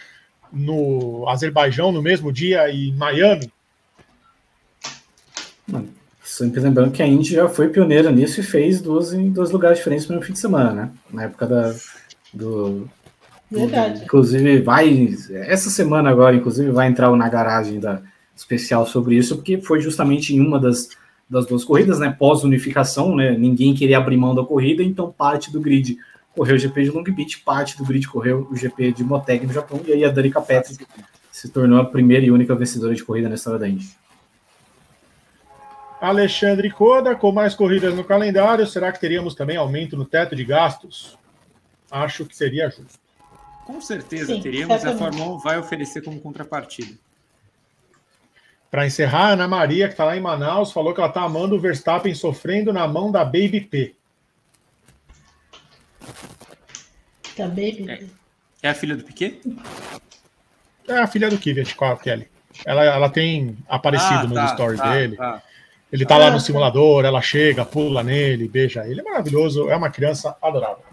no 0.54 1.28
Azerbaijão 1.28 1.90
no 1.90 2.02
mesmo 2.02 2.32
dia 2.32 2.70
e 2.70 2.90
em 2.90 2.94
Miami? 2.94 3.50
Sempre 6.22 6.60
lembrando 6.60 6.90
que 6.90 7.02
a 7.02 7.06
Indy 7.06 7.34
já 7.34 7.48
foi 7.48 7.68
pioneira 7.68 8.10
nisso 8.10 8.40
e 8.40 8.42
fez 8.42 8.80
duas 8.80 9.12
em 9.12 9.30
dois 9.30 9.50
lugares 9.50 9.78
diferentes 9.78 10.08
no 10.08 10.22
fim 10.22 10.32
de 10.32 10.38
semana, 10.38 10.72
né? 10.72 10.90
Na 11.12 11.24
época 11.24 11.46
da, 11.46 11.74
do, 12.32 12.88
Verdade. 13.50 14.00
do, 14.00 14.04
inclusive, 14.04 14.62
vai. 14.62 15.14
Essa 15.30 15.70
semana 15.70 16.10
agora, 16.10 16.34
inclusive, 16.34 16.70
vai 16.70 16.88
entrar 16.88 17.14
na 17.14 17.28
garagem 17.28 17.78
da 17.78 18.02
especial 18.34 18.86
sobre 18.86 19.16
isso, 19.16 19.36
porque 19.36 19.60
foi 19.60 19.80
justamente 19.80 20.34
em 20.34 20.40
uma 20.40 20.58
das, 20.58 20.88
das 21.28 21.46
duas 21.46 21.62
corridas, 21.62 21.98
né? 21.98 22.14
Pós-unificação, 22.18 23.14
né? 23.14 23.36
Ninguém 23.38 23.74
queria 23.74 23.98
abrir 23.98 24.16
mão 24.16 24.34
da 24.34 24.42
corrida, 24.42 24.82
então 24.82 25.14
parte 25.16 25.52
do 25.52 25.60
grid 25.60 25.96
correu 26.34 26.56
o 26.56 26.58
GP 26.58 26.84
de 26.84 26.90
Long 26.90 27.04
Beach, 27.04 27.40
parte 27.40 27.76
do 27.76 27.84
grid 27.84 28.06
correu 28.08 28.46
o 28.50 28.56
GP 28.56 28.92
de 28.92 29.04
Moteg 29.04 29.46
no 29.46 29.52
Japão, 29.52 29.80
e 29.86 29.92
aí 29.92 30.04
a 30.04 30.10
Danica 30.10 30.40
Patrick 30.40 30.86
se 31.30 31.48
tornou 31.48 31.80
a 31.80 31.84
primeira 31.84 32.24
e 32.24 32.30
única 32.30 32.54
vencedora 32.54 32.94
de 32.94 33.04
corrida 33.04 33.28
na 33.28 33.34
história 33.34 33.58
da 33.58 33.68
Indy. 33.68 33.88
Alexandre 36.00 36.70
Coda, 36.70 37.14
com 37.14 37.32
mais 37.32 37.54
corridas 37.54 37.94
no 37.94 38.04
calendário, 38.04 38.66
será 38.66 38.92
que 38.92 39.00
teríamos 39.00 39.34
também 39.34 39.56
aumento 39.56 39.96
no 39.96 40.04
teto 40.04 40.36
de 40.36 40.44
gastos? 40.44 41.18
Acho 41.90 42.26
que 42.26 42.36
seria 42.36 42.68
justo. 42.68 42.98
Com 43.64 43.80
certeza 43.80 44.34
Sim, 44.34 44.42
teríamos, 44.42 44.80
certamente. 44.80 45.02
a 45.02 45.12
Fórmula 45.12 45.36
1 45.36 45.38
vai 45.38 45.58
oferecer 45.58 46.02
como 46.02 46.20
contrapartida. 46.20 46.94
Para 48.70 48.86
encerrar, 48.86 49.28
a 49.28 49.30
Ana 49.30 49.48
Maria, 49.48 49.86
que 49.86 49.94
está 49.94 50.04
lá 50.04 50.16
em 50.16 50.20
Manaus, 50.20 50.72
falou 50.72 50.92
que 50.92 51.00
ela 51.00 51.08
está 51.08 51.22
amando 51.22 51.54
o 51.54 51.60
Verstappen 51.60 52.14
sofrendo 52.14 52.72
na 52.72 52.86
mão 52.86 53.10
da 53.10 53.24
Baby 53.24 53.60
P. 53.60 53.94
Da 57.36 57.46
Baby 57.48 57.86
É, 57.88 58.04
é 58.62 58.68
a 58.70 58.74
filha 58.74 58.96
do 58.96 59.04
Piquet? 59.04 59.40
É 60.88 60.98
a 60.98 61.06
filha 61.06 61.28
do 61.30 61.38
Kvyat, 61.38 61.74
com 61.74 61.84
a 61.86 61.96
Kelly. 61.96 62.28
Ela, 62.64 62.84
ela 62.84 63.08
tem 63.08 63.56
aparecido 63.68 64.14
Ah, 64.20 64.24
nos 64.24 64.34
tá, 64.34 64.48
stories 64.48 64.80
tá, 64.80 64.92
dele. 64.94 65.16
tá. 65.16 65.42
Ele 65.92 66.04
tá 66.06 66.16
lá 66.18 66.26
Ah, 66.26 66.30
no 66.30 66.38
tá. 66.38 66.44
simulador, 66.44 67.04
ela 67.04 67.20
chega, 67.22 67.64
pula 67.64 68.02
nele, 68.02 68.48
beija 68.48 68.86
ele. 68.86 69.00
É 69.00 69.02
maravilhoso, 69.02 69.68
é 69.70 69.76
uma 69.76 69.90
criança 69.90 70.36
adorável. 70.42 70.84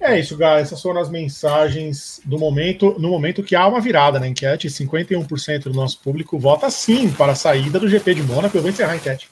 É 0.00 0.18
isso, 0.18 0.36
Gá. 0.36 0.58
Essas 0.58 0.82
foram 0.82 1.00
as 1.00 1.08
mensagens 1.08 2.20
do 2.24 2.36
momento, 2.38 2.96
no 2.98 3.08
momento 3.10 3.44
que 3.44 3.54
há 3.54 3.66
uma 3.66 3.80
virada 3.80 4.18
na 4.18 4.26
enquete. 4.26 4.68
51% 4.68 5.62
do 5.64 5.72
nosso 5.74 6.00
público 6.00 6.36
vota 6.38 6.68
sim 6.68 7.10
para 7.12 7.32
a 7.32 7.36
saída 7.36 7.78
do 7.78 7.88
GP 7.88 8.14
de 8.16 8.22
Mônaco. 8.24 8.56
Eu 8.56 8.62
vou 8.62 8.70
encerrar 8.70 8.92
a 8.92 8.96
enquete. 8.96 9.28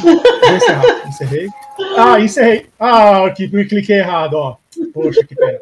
Vou 0.00 0.56
encerrar. 0.56 1.06
Encerrei. 1.06 1.48
Ah, 1.96 2.20
encerrei. 2.20 2.66
Ah, 2.78 3.30
que 3.30 3.44
eu 3.44 3.68
cliquei 3.68 3.98
errado, 3.98 4.34
ó. 4.34 4.56
Poxa, 4.92 5.24
que 5.24 5.34
pena. 5.34 5.58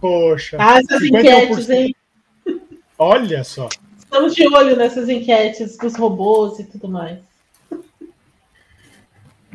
Poxa. 0.00 0.56
Ah, 0.58 0.78
essas 0.78 1.02
51%. 1.02 1.06
enquetes, 1.08 1.70
hein? 1.70 1.96
Olha 2.98 3.44
só. 3.44 3.68
Estamos 3.98 4.34
de 4.34 4.46
olho 4.48 4.76
nessas 4.76 5.08
enquetes 5.08 5.76
dos 5.76 5.94
robôs 5.96 6.58
e 6.58 6.64
tudo 6.64 6.88
mais. 6.88 7.18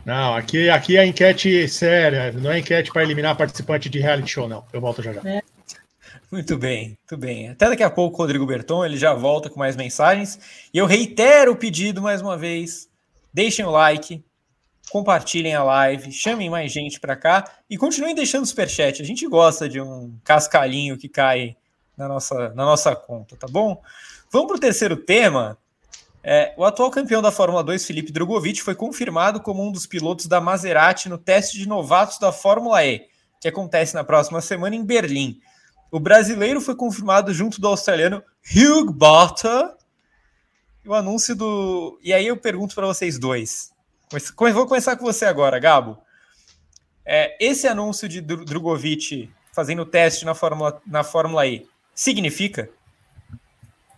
Não, 0.05 0.35
aqui, 0.35 0.69
aqui 0.69 0.97
é 0.97 1.05
enquete 1.05 1.67
séria, 1.67 2.31
não 2.31 2.51
é 2.51 2.59
enquete 2.59 2.91
para 2.91 3.01
eliminar 3.01 3.35
participante 3.35 3.89
de 3.89 3.99
reality 3.99 4.31
show, 4.31 4.47
não. 4.47 4.63
Eu 4.71 4.79
volto 4.79 5.01
já 5.01 5.11
já. 5.11 5.21
Muito 6.31 6.57
bem, 6.57 6.97
muito 7.09 7.17
bem. 7.17 7.49
Até 7.49 7.69
daqui 7.69 7.83
a 7.83 7.89
pouco, 7.89 8.17
Rodrigo 8.17 8.45
Berton, 8.45 8.85
ele 8.85 8.97
já 8.97 9.13
volta 9.13 9.49
com 9.49 9.59
mais 9.59 9.75
mensagens. 9.75 10.39
E 10.73 10.77
eu 10.77 10.85
reitero 10.85 11.53
o 11.53 11.55
pedido 11.55 12.01
mais 12.01 12.21
uma 12.21 12.37
vez: 12.37 12.87
deixem 13.33 13.65
o 13.65 13.71
like, 13.71 14.23
compartilhem 14.89 15.55
a 15.55 15.63
live, 15.63 16.11
chamem 16.11 16.49
mais 16.49 16.71
gente 16.71 16.99
para 16.99 17.15
cá 17.15 17.45
e 17.69 17.77
continuem 17.77 18.15
deixando 18.15 18.45
superchat. 18.45 19.01
A 19.01 19.05
gente 19.05 19.27
gosta 19.27 19.67
de 19.67 19.81
um 19.81 20.17
cascalhinho 20.23 20.97
que 20.97 21.09
cai 21.09 21.55
na 21.97 22.07
nossa, 22.07 22.49
na 22.49 22.65
nossa 22.65 22.95
conta, 22.95 23.35
tá 23.35 23.47
bom? 23.47 23.81
Vamos 24.31 24.47
para 24.47 24.57
o 24.57 24.59
terceiro 24.59 24.97
tema. 24.97 25.57
É, 26.23 26.53
o 26.57 26.65
atual 26.65 26.89
campeão 26.89 27.21
da 27.21 27.31
Fórmula 27.31 27.63
2, 27.63 27.85
Felipe 27.85 28.11
Drogovic, 28.11 28.61
foi 28.61 28.73
confirmado 28.73 29.39
como 29.39 29.63
um 29.63 29.71
dos 29.71 29.85
pilotos 29.85 30.25
da 30.25 30.41
Maserati 30.41 31.07
no 31.07 31.17
teste 31.17 31.57
de 31.57 31.67
novatos 31.67 32.17
da 32.17 32.31
Fórmula 32.31 32.83
E, 32.83 33.07
que 33.39 33.47
acontece 33.47 33.93
na 33.93 34.03
próxima 34.03 34.41
semana 34.41 34.75
em 34.75 34.83
Berlim. 34.83 35.39
O 35.91 35.99
brasileiro 35.99 36.59
foi 36.59 36.75
confirmado 36.75 37.33
junto 37.33 37.61
do 37.61 37.67
australiano 37.67 38.23
Hugh 38.43 38.91
Bota. 38.91 39.77
O 40.85 40.93
anúncio 40.93 41.35
do. 41.35 41.99
E 42.03 42.13
aí 42.13 42.27
eu 42.27 42.37
pergunto 42.37 42.75
para 42.75 42.87
vocês 42.87 43.17
dois. 43.17 43.74
Vou 44.53 44.67
começar 44.67 44.95
com 44.95 45.05
você 45.05 45.25
agora, 45.25 45.59
Gabo. 45.59 45.97
É, 47.05 47.35
esse 47.39 47.67
anúncio 47.67 48.07
de 48.07 48.21
Dro- 48.21 48.45
Drogovic 48.45 49.29
fazendo 49.53 49.85
teste 49.85 50.25
na 50.25 50.33
Fórmula, 50.33 50.81
na 50.85 51.03
Fórmula 51.03 51.45
E 51.45 51.65
significa? 51.93 52.69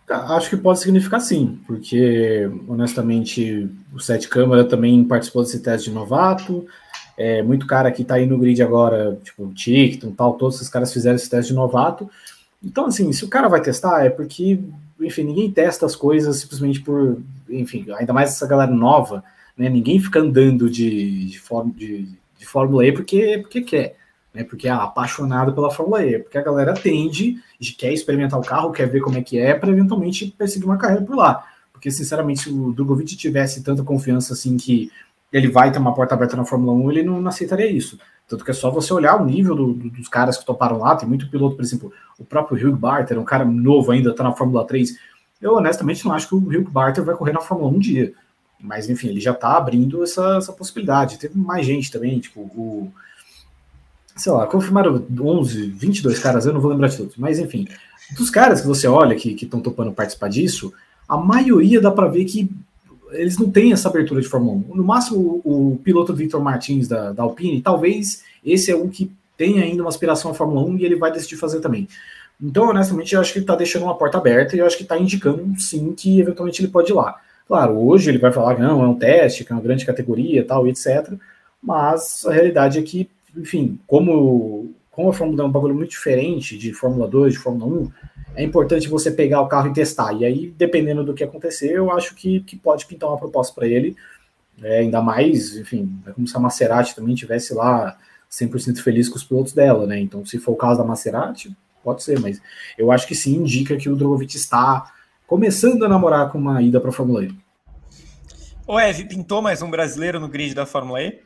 Acho 0.08 0.50
que 0.50 0.56
pode 0.56 0.80
significar 0.80 1.20
sim, 1.20 1.60
porque 1.66 2.50
honestamente 2.66 3.68
o 3.92 4.00
Sete 4.00 4.28
Câmara 4.28 4.64
também 4.64 5.04
participou 5.04 5.42
desse 5.42 5.60
teste 5.60 5.90
de 5.90 5.94
novato. 5.94 6.66
É, 7.16 7.42
muito 7.42 7.66
cara 7.66 7.90
que 7.90 8.04
tá 8.04 8.14
aí 8.14 8.24
no 8.24 8.38
grid 8.38 8.62
agora, 8.62 9.18
tipo 9.22 9.52
Ticton, 9.52 10.12
tal, 10.12 10.34
todos 10.34 10.56
esses 10.56 10.68
caras 10.68 10.92
fizeram 10.92 11.16
esse 11.16 11.28
teste 11.28 11.52
de 11.52 11.56
novato. 11.56 12.08
Então, 12.62 12.86
assim, 12.86 13.12
se 13.12 13.24
o 13.24 13.28
cara 13.28 13.48
vai 13.48 13.60
testar, 13.60 14.04
é 14.04 14.08
porque, 14.08 14.60
enfim, 15.00 15.24
ninguém 15.24 15.50
testa 15.50 15.84
as 15.84 15.94
coisas 15.94 16.38
simplesmente 16.38 16.80
por, 16.80 17.20
enfim, 17.48 17.84
ainda 17.98 18.12
mais 18.12 18.30
essa 18.30 18.46
galera 18.46 18.70
nova, 18.70 19.22
né? 19.58 19.68
Ninguém 19.68 20.00
fica 20.00 20.20
andando 20.20 20.70
de, 20.70 21.26
de, 21.26 21.40
de- 21.76 22.18
de 22.38 22.46
Fórmula 22.46 22.86
E 22.86 22.92
porque, 22.92 23.38
porque 23.42 23.62
quer, 23.62 23.96
né? 24.32 24.44
Porque 24.44 24.68
é 24.68 24.70
apaixonado 24.70 25.52
pela 25.52 25.70
Fórmula 25.70 26.04
E, 26.06 26.18
porque 26.20 26.38
a 26.38 26.42
galera 26.42 26.72
tende 26.74 27.36
de 27.58 27.72
quer 27.72 27.92
experimentar 27.92 28.38
o 28.38 28.44
carro, 28.44 28.70
quer 28.72 28.86
ver 28.88 29.00
como 29.00 29.18
é 29.18 29.22
que 29.22 29.38
é, 29.38 29.54
para 29.54 29.70
eventualmente 29.70 30.32
perseguir 30.38 30.66
uma 30.68 30.78
carreira 30.78 31.04
por 31.04 31.16
lá. 31.16 31.44
Porque, 31.72 31.90
sinceramente, 31.90 32.40
se 32.42 32.50
o 32.50 32.72
Drogovic 32.72 33.16
tivesse 33.16 33.62
tanta 33.62 33.82
confiança 33.84 34.32
assim 34.32 34.56
que 34.56 34.90
ele 35.32 35.48
vai 35.48 35.70
ter 35.70 35.78
uma 35.78 35.94
porta 35.94 36.14
aberta 36.14 36.36
na 36.36 36.44
Fórmula 36.44 36.72
1, 36.72 36.90
ele 36.90 37.02
não 37.02 37.26
aceitaria 37.28 37.70
isso. 37.70 37.98
Tanto 38.26 38.44
que 38.44 38.50
é 38.50 38.54
só 38.54 38.70
você 38.70 38.92
olhar 38.92 39.20
o 39.20 39.24
nível 39.24 39.54
do, 39.54 39.72
do, 39.74 39.90
dos 39.90 40.08
caras 40.08 40.36
que 40.38 40.44
toparam 40.46 40.78
lá. 40.78 40.96
Tem 40.96 41.08
muito 41.08 41.28
piloto, 41.30 41.56
por 41.56 41.62
exemplo, 41.62 41.92
o 42.18 42.24
próprio 42.24 42.56
Hugh 42.68 42.76
Barter, 42.76 43.18
um 43.18 43.24
cara 43.24 43.44
novo 43.44 43.90
ainda, 43.92 44.14
tá 44.14 44.22
na 44.24 44.32
Fórmula 44.32 44.66
3. 44.66 44.96
Eu 45.40 45.54
honestamente 45.54 46.04
não 46.04 46.12
acho 46.12 46.28
que 46.28 46.34
o 46.34 46.38
Hugh 46.38 46.70
Barter 46.70 47.04
vai 47.04 47.14
correr 47.14 47.32
na 47.32 47.40
Fórmula 47.40 47.70
1 47.70 47.74
um 47.76 47.78
dia. 47.78 48.12
Mas 48.60 48.88
enfim, 48.88 49.08
ele 49.08 49.20
já 49.20 49.32
tá 49.32 49.56
abrindo 49.56 50.02
essa, 50.02 50.36
essa 50.36 50.52
possibilidade. 50.52 51.18
Teve 51.18 51.38
mais 51.38 51.64
gente 51.64 51.90
também, 51.90 52.18
tipo, 52.18 52.40
o. 52.40 52.92
Sei 54.16 54.32
lá, 54.32 54.46
confirmaram 54.46 55.04
11, 55.20 55.68
22 55.68 56.18
caras, 56.18 56.44
eu 56.44 56.52
não 56.52 56.60
vou 56.60 56.70
lembrar 56.72 56.88
de 56.88 56.96
todos. 56.96 57.16
Mas 57.16 57.38
enfim, 57.38 57.68
dos 58.16 58.30
caras 58.30 58.60
que 58.60 58.66
você 58.66 58.88
olha 58.88 59.14
que 59.14 59.30
estão 59.30 59.60
topando 59.60 59.92
participar 59.92 60.28
disso, 60.28 60.72
a 61.08 61.16
maioria 61.16 61.80
dá 61.80 61.90
para 61.90 62.08
ver 62.08 62.24
que 62.24 62.50
eles 63.12 63.38
não 63.38 63.50
têm 63.50 63.72
essa 63.72 63.88
abertura 63.88 64.20
de 64.20 64.28
Fórmula 64.28 64.62
1. 64.70 64.74
No 64.74 64.84
máximo, 64.84 65.40
o, 65.44 65.72
o 65.72 65.76
piloto 65.78 66.14
Victor 66.14 66.42
Martins 66.42 66.88
da, 66.88 67.12
da 67.12 67.22
Alpine, 67.22 67.62
talvez 67.62 68.24
esse 68.44 68.70
é 68.70 68.76
um 68.76 68.88
que 68.88 69.10
tem 69.36 69.62
ainda 69.62 69.82
uma 69.82 69.88
aspiração 69.88 70.30
à 70.32 70.34
Fórmula 70.34 70.62
1 70.62 70.78
e 70.78 70.84
ele 70.84 70.96
vai 70.96 71.12
decidir 71.12 71.36
fazer 71.36 71.60
também. 71.60 71.88
Então, 72.40 72.68
honestamente, 72.68 73.14
eu 73.14 73.20
acho 73.20 73.32
que 73.32 73.38
ele 73.38 73.44
está 73.44 73.56
deixando 73.56 73.84
uma 73.84 73.96
porta 73.96 74.18
aberta 74.18 74.54
e 74.54 74.58
eu 74.58 74.66
acho 74.66 74.76
que 74.76 74.82
está 74.82 74.98
indicando, 74.98 75.58
sim, 75.58 75.92
que 75.92 76.20
eventualmente 76.20 76.60
ele 76.60 76.70
pode 76.70 76.90
ir 76.90 76.94
lá. 76.94 77.20
Claro, 77.48 77.78
hoje 77.78 78.10
ele 78.10 78.18
vai 78.18 78.30
falar 78.30 78.54
que 78.54 78.60
não, 78.60 78.84
é 78.84 78.86
um 78.86 78.94
teste, 78.94 79.42
que 79.42 79.50
é 79.50 79.56
uma 79.56 79.62
grande 79.62 79.86
categoria 79.86 80.44
tal, 80.44 80.68
etc. 80.68 81.14
Mas 81.62 82.24
a 82.26 82.32
realidade 82.32 82.78
é 82.78 82.82
que, 82.82 83.08
enfim, 83.34 83.80
como, 83.86 84.74
como 84.90 85.08
a 85.08 85.12
Fórmula 85.14 85.44
1 85.44 85.46
é 85.46 85.48
um 85.48 85.52
bagulho 85.52 85.74
muito 85.74 85.90
diferente 85.90 86.58
de 86.58 86.74
Fórmula 86.74 87.08
2, 87.08 87.32
de 87.32 87.38
Fórmula 87.38 87.82
1, 87.84 87.92
é 88.36 88.44
importante 88.44 88.86
você 88.86 89.10
pegar 89.10 89.40
o 89.40 89.48
carro 89.48 89.68
e 89.68 89.72
testar. 89.72 90.12
E 90.12 90.26
aí, 90.26 90.54
dependendo 90.58 91.02
do 91.02 91.14
que 91.14 91.24
acontecer, 91.24 91.72
eu 91.72 91.90
acho 91.90 92.14
que, 92.14 92.40
que 92.40 92.54
pode 92.54 92.84
pintar 92.84 93.08
uma 93.08 93.18
proposta 93.18 93.54
para 93.54 93.66
ele. 93.66 93.96
É, 94.62 94.80
ainda 94.80 95.00
mais, 95.00 95.56
enfim, 95.56 95.98
é 96.06 96.10
como 96.10 96.28
se 96.28 96.36
a 96.36 96.40
Maserati 96.40 96.94
também 96.94 97.14
tivesse 97.14 97.54
lá 97.54 97.96
100% 98.30 98.82
feliz 98.82 99.08
com 99.08 99.16
os 99.16 99.24
pilotos 99.24 99.54
dela, 99.54 99.86
né? 99.86 99.98
Então, 99.98 100.24
se 100.26 100.38
for 100.38 100.52
o 100.52 100.56
caso 100.56 100.78
da 100.78 100.84
Maserati, 100.84 101.56
pode 101.82 102.02
ser, 102.02 102.20
mas 102.20 102.42
eu 102.76 102.92
acho 102.92 103.06
que 103.08 103.14
sim, 103.14 103.36
indica 103.36 103.76
que 103.76 103.88
o 103.88 103.96
Drogovic 103.96 104.36
está 104.36 104.92
começando 105.28 105.84
a 105.84 105.88
namorar 105.88 106.32
com 106.32 106.38
uma 106.38 106.60
ida 106.62 106.80
para 106.80 106.88
a 106.88 106.92
Fórmula 106.92 107.22
E. 107.22 107.32
O 108.66 108.80
Ev, 108.80 109.04
pintou 109.04 109.42
mais 109.42 109.60
um 109.60 109.70
brasileiro 109.70 110.18
no 110.18 110.26
grid 110.26 110.54
da 110.54 110.64
Fórmula 110.64 111.02
E? 111.02 111.20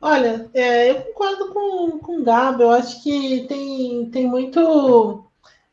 Olha, 0.00 0.50
é, 0.52 0.90
eu 0.90 0.96
concordo 1.02 1.52
com, 1.52 1.98
com 2.00 2.20
o 2.20 2.24
Gabo, 2.24 2.64
eu 2.64 2.70
acho 2.70 3.00
que 3.02 3.46
tem, 3.46 4.10
tem 4.10 4.26
muito 4.26 5.24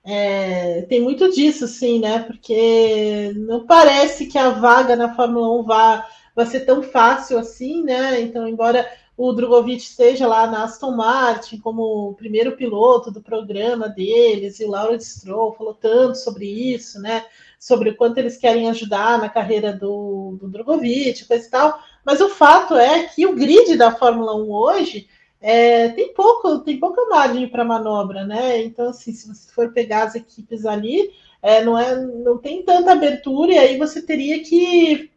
é, 0.06 0.84
tem 0.84 1.02
muito 1.02 1.32
disso, 1.32 1.68
sim, 1.68 2.00
né? 2.00 2.20
Porque 2.20 3.34
não 3.36 3.66
parece 3.66 4.28
que 4.28 4.38
a 4.38 4.52
vaga 4.52 4.96
na 4.96 5.16
Fórmula 5.16 5.60
1 5.62 5.64
vá, 5.64 6.08
vai 6.36 6.46
ser 6.46 6.62
tão 6.62 6.84
fácil 6.84 7.40
assim, 7.40 7.84
né? 7.84 8.22
Então, 8.22 8.48
embora 8.48 8.88
o 9.18 9.34
Drogovic 9.34 9.82
esteja 9.82 10.28
lá 10.28 10.46
na 10.46 10.64
Aston 10.64 10.92
Martin 10.92 11.58
como 11.58 12.10
o 12.10 12.14
primeiro 12.14 12.56
piloto 12.56 13.10
do 13.10 13.20
programa 13.20 13.90
deles, 13.90 14.60
e 14.60 14.66
o 14.66 14.70
Laura 14.70 15.00
Stroll 15.00 15.56
falou 15.56 15.74
tanto 15.74 16.20
sobre 16.20 16.46
isso, 16.46 17.02
né? 17.02 17.26
Sobre 17.60 17.90
o 17.90 17.98
quanto 17.98 18.20
eles 18.20 18.38
querem 18.38 18.70
ajudar 18.70 19.18
na 19.18 19.28
carreira 19.28 19.74
do, 19.74 20.38
do 20.40 20.48
Drogovic, 20.48 21.26
coisa 21.26 21.48
e 21.48 21.50
tal. 21.50 21.80
Mas 22.06 22.22
o 22.22 22.30
fato 22.30 22.76
é 22.76 23.06
que 23.06 23.26
o 23.26 23.36
grid 23.36 23.76
da 23.76 23.92
Fórmula 23.92 24.36
1 24.36 24.52
hoje 24.52 25.10
é, 25.42 25.90
tem 25.90 26.14
pouco, 26.14 26.60
tem 26.60 26.80
pouca 26.80 27.04
margem 27.08 27.50
para 27.50 27.66
manobra, 27.66 28.24
né? 28.24 28.62
Então, 28.62 28.90
assim, 28.90 29.12
se 29.12 29.28
você 29.28 29.52
for 29.52 29.74
pegar 29.74 30.04
as 30.04 30.14
equipes 30.14 30.64
ali, 30.64 31.12
é, 31.42 31.64
não, 31.64 31.76
é, 31.76 31.96
não 31.96 32.38
tem 32.38 32.62
tanta 32.62 32.92
abertura, 32.92 33.52
e 33.54 33.58
aí 33.58 33.78
você 33.80 34.00
teria 34.00 34.44
que 34.44 35.10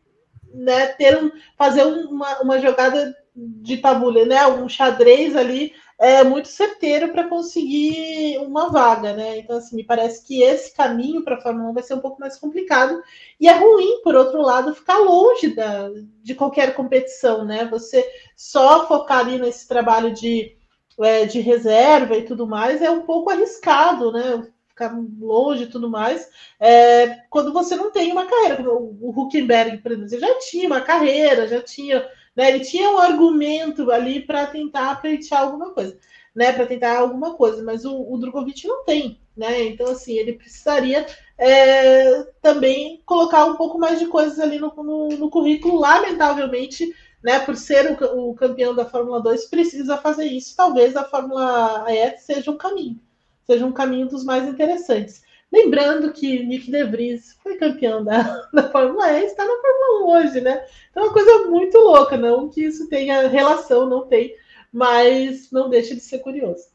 né, 0.55 0.86
ter 0.88 1.22
um, 1.22 1.30
fazer 1.57 1.84
uma, 1.84 2.40
uma 2.40 2.59
jogada 2.59 3.14
de 3.62 3.78
tabule, 3.78 4.24
né? 4.24 4.47
Um 4.47 4.68
xadrez 4.68 5.36
ali 5.36 5.72
é 6.01 6.24
muito 6.24 6.49
certeiro 6.49 7.11
para 7.11 7.28
conseguir 7.28 8.38
uma 8.38 8.70
vaga, 8.70 9.12
né? 9.12 9.36
Então, 9.36 9.59
assim, 9.59 9.76
me 9.76 9.84
parece 9.84 10.26
que 10.26 10.43
esse 10.43 10.74
caminho 10.74 11.22
para 11.22 11.36
a 11.36 11.41
Fórmula 11.43 11.68
1 11.68 11.74
vai 11.74 11.82
ser 11.82 11.93
um 11.93 12.01
pouco 12.01 12.18
mais 12.18 12.38
complicado. 12.38 13.03
E 13.38 13.47
é 13.47 13.53
ruim, 13.53 14.01
por 14.03 14.14
outro 14.14 14.41
lado, 14.41 14.74
ficar 14.74 14.97
longe 14.97 15.55
da, 15.55 15.91
de 16.22 16.34
qualquer 16.34 16.74
competição, 16.74 17.45
né? 17.45 17.66
Você 17.66 18.03
só 18.34 18.88
focar 18.88 19.18
ali 19.18 19.38
nesse 19.38 19.68
trabalho 19.68 20.11
de, 20.14 20.57
é, 21.01 21.26
de 21.26 21.38
reserva 21.41 22.16
e 22.16 22.24
tudo 22.24 22.47
mais 22.47 22.80
é 22.80 22.91
um 22.91 23.03
pouco 23.03 23.28
arriscado, 23.28 24.11
né? 24.11 24.49
Ficar 24.68 24.99
longe 25.20 25.64
e 25.64 25.70
tudo 25.70 25.91
mais. 25.91 26.26
É, 26.59 27.24
quando 27.28 27.53
você 27.53 27.76
não 27.76 27.91
tem 27.91 28.11
uma 28.11 28.24
carreira. 28.24 28.72
O 28.72 29.11
Huckenberg, 29.14 29.76
por 29.82 29.93
exemplo, 29.93 30.18
já 30.18 30.38
tinha 30.38 30.66
uma 30.66 30.80
carreira, 30.80 31.47
já 31.47 31.61
tinha 31.61 32.09
né? 32.41 32.49
Ele 32.49 32.61
tinha 32.61 32.91
um 32.91 32.97
argumento 32.97 33.91
ali 33.91 34.18
para 34.18 34.47
tentar 34.47 34.99
pleitear 35.03 35.43
alguma 35.43 35.74
coisa, 35.74 35.99
né? 36.34 36.51
Para 36.55 36.64
tentar 36.64 36.99
alguma 36.99 37.34
coisa, 37.34 37.62
mas 37.62 37.84
o, 37.84 37.95
o 37.95 38.16
Drogovic 38.16 38.66
não 38.66 38.82
tem, 38.82 39.20
né? 39.36 39.64
Então, 39.64 39.91
assim, 39.91 40.14
ele 40.14 40.32
precisaria 40.32 41.05
é, 41.36 42.22
também 42.41 43.03
colocar 43.05 43.45
um 43.45 43.57
pouco 43.57 43.78
mais 43.78 43.99
de 43.99 44.07
coisas 44.07 44.41
ali 44.41 44.59
no, 44.59 44.72
no, 44.74 45.09
no 45.09 45.28
currículo, 45.28 45.78
lamentavelmente. 45.78 46.95
Né, 47.22 47.38
por 47.41 47.55
ser 47.55 48.01
o, 48.01 48.30
o, 48.30 48.34
campeão 48.34 48.74
da 48.74 48.86
Fórmula 48.86 49.20
2, 49.20 49.45
precisa 49.51 49.99
fazer 49.99 50.24
isso. 50.24 50.57
Talvez 50.57 50.97
a 50.97 51.05
Fórmula 51.05 51.84
E 51.86 52.16
seja 52.16 52.51
um 52.51 52.57
caminho, 52.57 52.99
seja 53.45 53.66
um 53.66 53.72
caminho 53.72 54.09
dos 54.09 54.24
mais 54.24 54.49
interessantes. 54.49 55.22
Lembrando 55.53 56.12
que 56.12 56.44
Nick 56.44 56.70
De 56.70 56.84
Vries 56.84 57.36
foi 57.42 57.57
campeão 57.57 58.05
da, 58.05 58.22
da 58.53 58.70
Fórmula 58.70 59.12
E 59.12 59.24
está 59.24 59.44
na 59.44 59.61
Fórmula 59.61 60.05
1 60.05 60.26
hoje, 60.26 60.40
né? 60.40 60.64
Então 60.90 61.03
é 61.03 61.07
uma 61.07 61.12
coisa 61.12 61.48
muito 61.48 61.76
louca, 61.78 62.16
não 62.16 62.48
que 62.48 62.62
isso 62.62 62.88
tenha 62.88 63.26
relação, 63.28 63.88
não 63.88 64.07
tem, 64.07 64.34
mas 64.72 65.51
não 65.51 65.68
deixa 65.68 65.94
de 65.94 66.01
ser 66.01 66.20
curioso. 66.20 66.70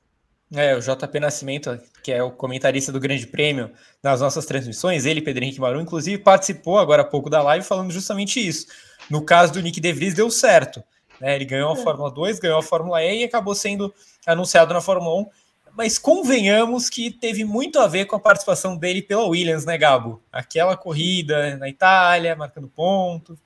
É, 0.53 0.76
o 0.76 0.80
JP 0.80 1.19
Nascimento, 1.19 1.80
que 2.03 2.11
é 2.11 2.21
o 2.21 2.32
comentarista 2.32 2.91
do 2.91 2.99
Grande 2.99 3.26
Prêmio 3.26 3.71
nas 4.03 4.21
nossas 4.21 4.45
transmissões, 4.45 5.05
ele, 5.05 5.21
Pedro 5.21 5.43
Henrique 5.43 5.59
Maru, 5.59 5.82
inclusive 5.82 6.21
participou 6.21 6.78
agora 6.78 7.01
há 7.01 7.05
pouco 7.05 7.30
da 7.30 7.41
live 7.41 7.65
falando 7.65 7.91
justamente 7.91 8.45
isso. 8.45 8.67
No 9.09 9.23
caso 9.23 9.53
do 9.53 9.61
Nick 9.61 9.80
De 9.80 9.91
Vries, 9.91 10.13
deu 10.13 10.30
certo. 10.30 10.84
Né? 11.19 11.36
Ele 11.36 11.45
ganhou 11.45 11.71
a 11.71 11.73
é. 11.73 11.82
Fórmula 11.82 12.11
2, 12.11 12.39
ganhou 12.39 12.59
a 12.59 12.63
Fórmula 12.63 13.03
E 13.03 13.21
e 13.21 13.23
acabou 13.23 13.55
sendo 13.55 13.93
anunciado 14.26 14.73
na 14.73 14.82
Fórmula 14.82 15.21
1 15.21 15.45
mas 15.76 15.97
convenhamos 15.97 16.89
que 16.89 17.11
teve 17.11 17.43
muito 17.43 17.80
a 17.80 17.88
ver 17.88 18.05
com 18.05 18.15
a 18.15 18.19
participação 18.19 18.78
dele 18.78 19.01
pela 19.01 19.28
Williams, 19.28 19.65
né, 19.65 19.78
Gabo? 19.78 20.21
Aquela 20.32 20.78
corrida 20.78 21.57
na 21.57 21.67
Itália, 21.67 22.36
marcando 22.36 22.67
ponto. 22.67 23.38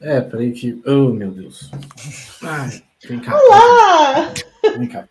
É, 0.00 0.20
peraí 0.20 0.52
que. 0.52 0.82
Oh, 0.86 1.10
meu 1.10 1.30
Deus. 1.30 1.70
Ai, 2.42 2.82
vem 3.06 3.20
cá. 3.20 3.36
Olá! 3.36 4.34
Vem 4.76 4.88
cá. 4.88 5.08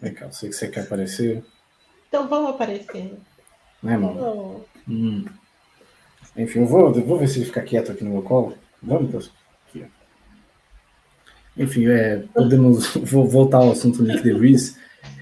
Vem 0.00 0.14
cá, 0.14 0.26
eu 0.26 0.32
sei 0.32 0.50
que 0.50 0.56
você 0.56 0.68
quer 0.68 0.82
aparecer. 0.82 1.42
Então 2.08 2.28
vamos 2.28 2.50
aparecer. 2.50 3.14
Né, 3.82 3.96
mano? 3.96 4.64
Hum. 4.88 5.24
Enfim, 6.36 6.60
eu 6.60 6.66
vou, 6.66 6.94
eu 6.94 7.04
vou 7.04 7.18
ver 7.18 7.28
se 7.28 7.38
ele 7.38 7.46
fica 7.46 7.62
quieto 7.62 7.92
aqui 7.92 8.04
no 8.04 8.10
meu 8.10 8.22
colo. 8.22 8.56
Vamos, 8.82 9.10
pessoal. 9.10 9.39
Enfim, 11.56 11.86
é, 11.86 12.22
podemos 12.34 12.94
voltar 13.04 13.58
ao 13.58 13.72
assunto 13.72 13.98
do 13.98 14.04
Nick 14.04 14.22
DeVries. 14.22 14.76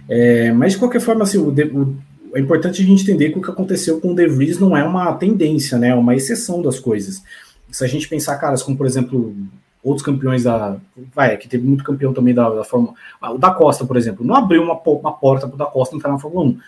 É, 0.08 0.52
mas 0.52 0.72
de 0.72 0.78
qualquer 0.78 1.00
forma, 1.00 1.22
assim, 1.22 1.38
o, 1.38 1.50
o, 1.50 1.96
é 2.34 2.40
importante 2.40 2.82
a 2.82 2.84
gente 2.84 3.02
entender 3.02 3.30
que 3.30 3.38
o 3.38 3.42
que 3.42 3.50
aconteceu 3.50 4.00
com 4.00 4.12
o 4.12 4.14
DeVries 4.14 4.58
não 4.58 4.76
é 4.76 4.82
uma 4.84 5.12
tendência, 5.14 5.78
né? 5.78 5.88
É 5.88 5.94
uma 5.94 6.14
exceção 6.14 6.62
das 6.62 6.78
coisas. 6.78 7.22
Se 7.70 7.84
a 7.84 7.88
gente 7.88 8.08
pensar 8.08 8.38
caras 8.38 8.62
como, 8.62 8.76
por 8.76 8.86
exemplo, 8.86 9.34
outros 9.82 10.04
campeões 10.04 10.44
da. 10.44 10.76
Vai, 11.14 11.36
que 11.36 11.48
teve 11.48 11.66
muito 11.66 11.84
campeão 11.84 12.12
também 12.12 12.34
da, 12.34 12.48
da 12.48 12.64
Fórmula. 12.64 12.94
O 13.22 13.38
da 13.38 13.50
Costa, 13.50 13.84
por 13.84 13.96
exemplo, 13.96 14.24
não 14.24 14.34
abriu 14.34 14.62
uma, 14.62 14.74
uma 14.74 15.12
porta 15.12 15.46
para 15.46 15.54
o 15.54 15.58
da 15.58 15.66
Costa 15.66 15.96
entrar 15.96 16.10
na 16.10 16.18
Fórmula 16.18 16.46
1. 16.46 16.58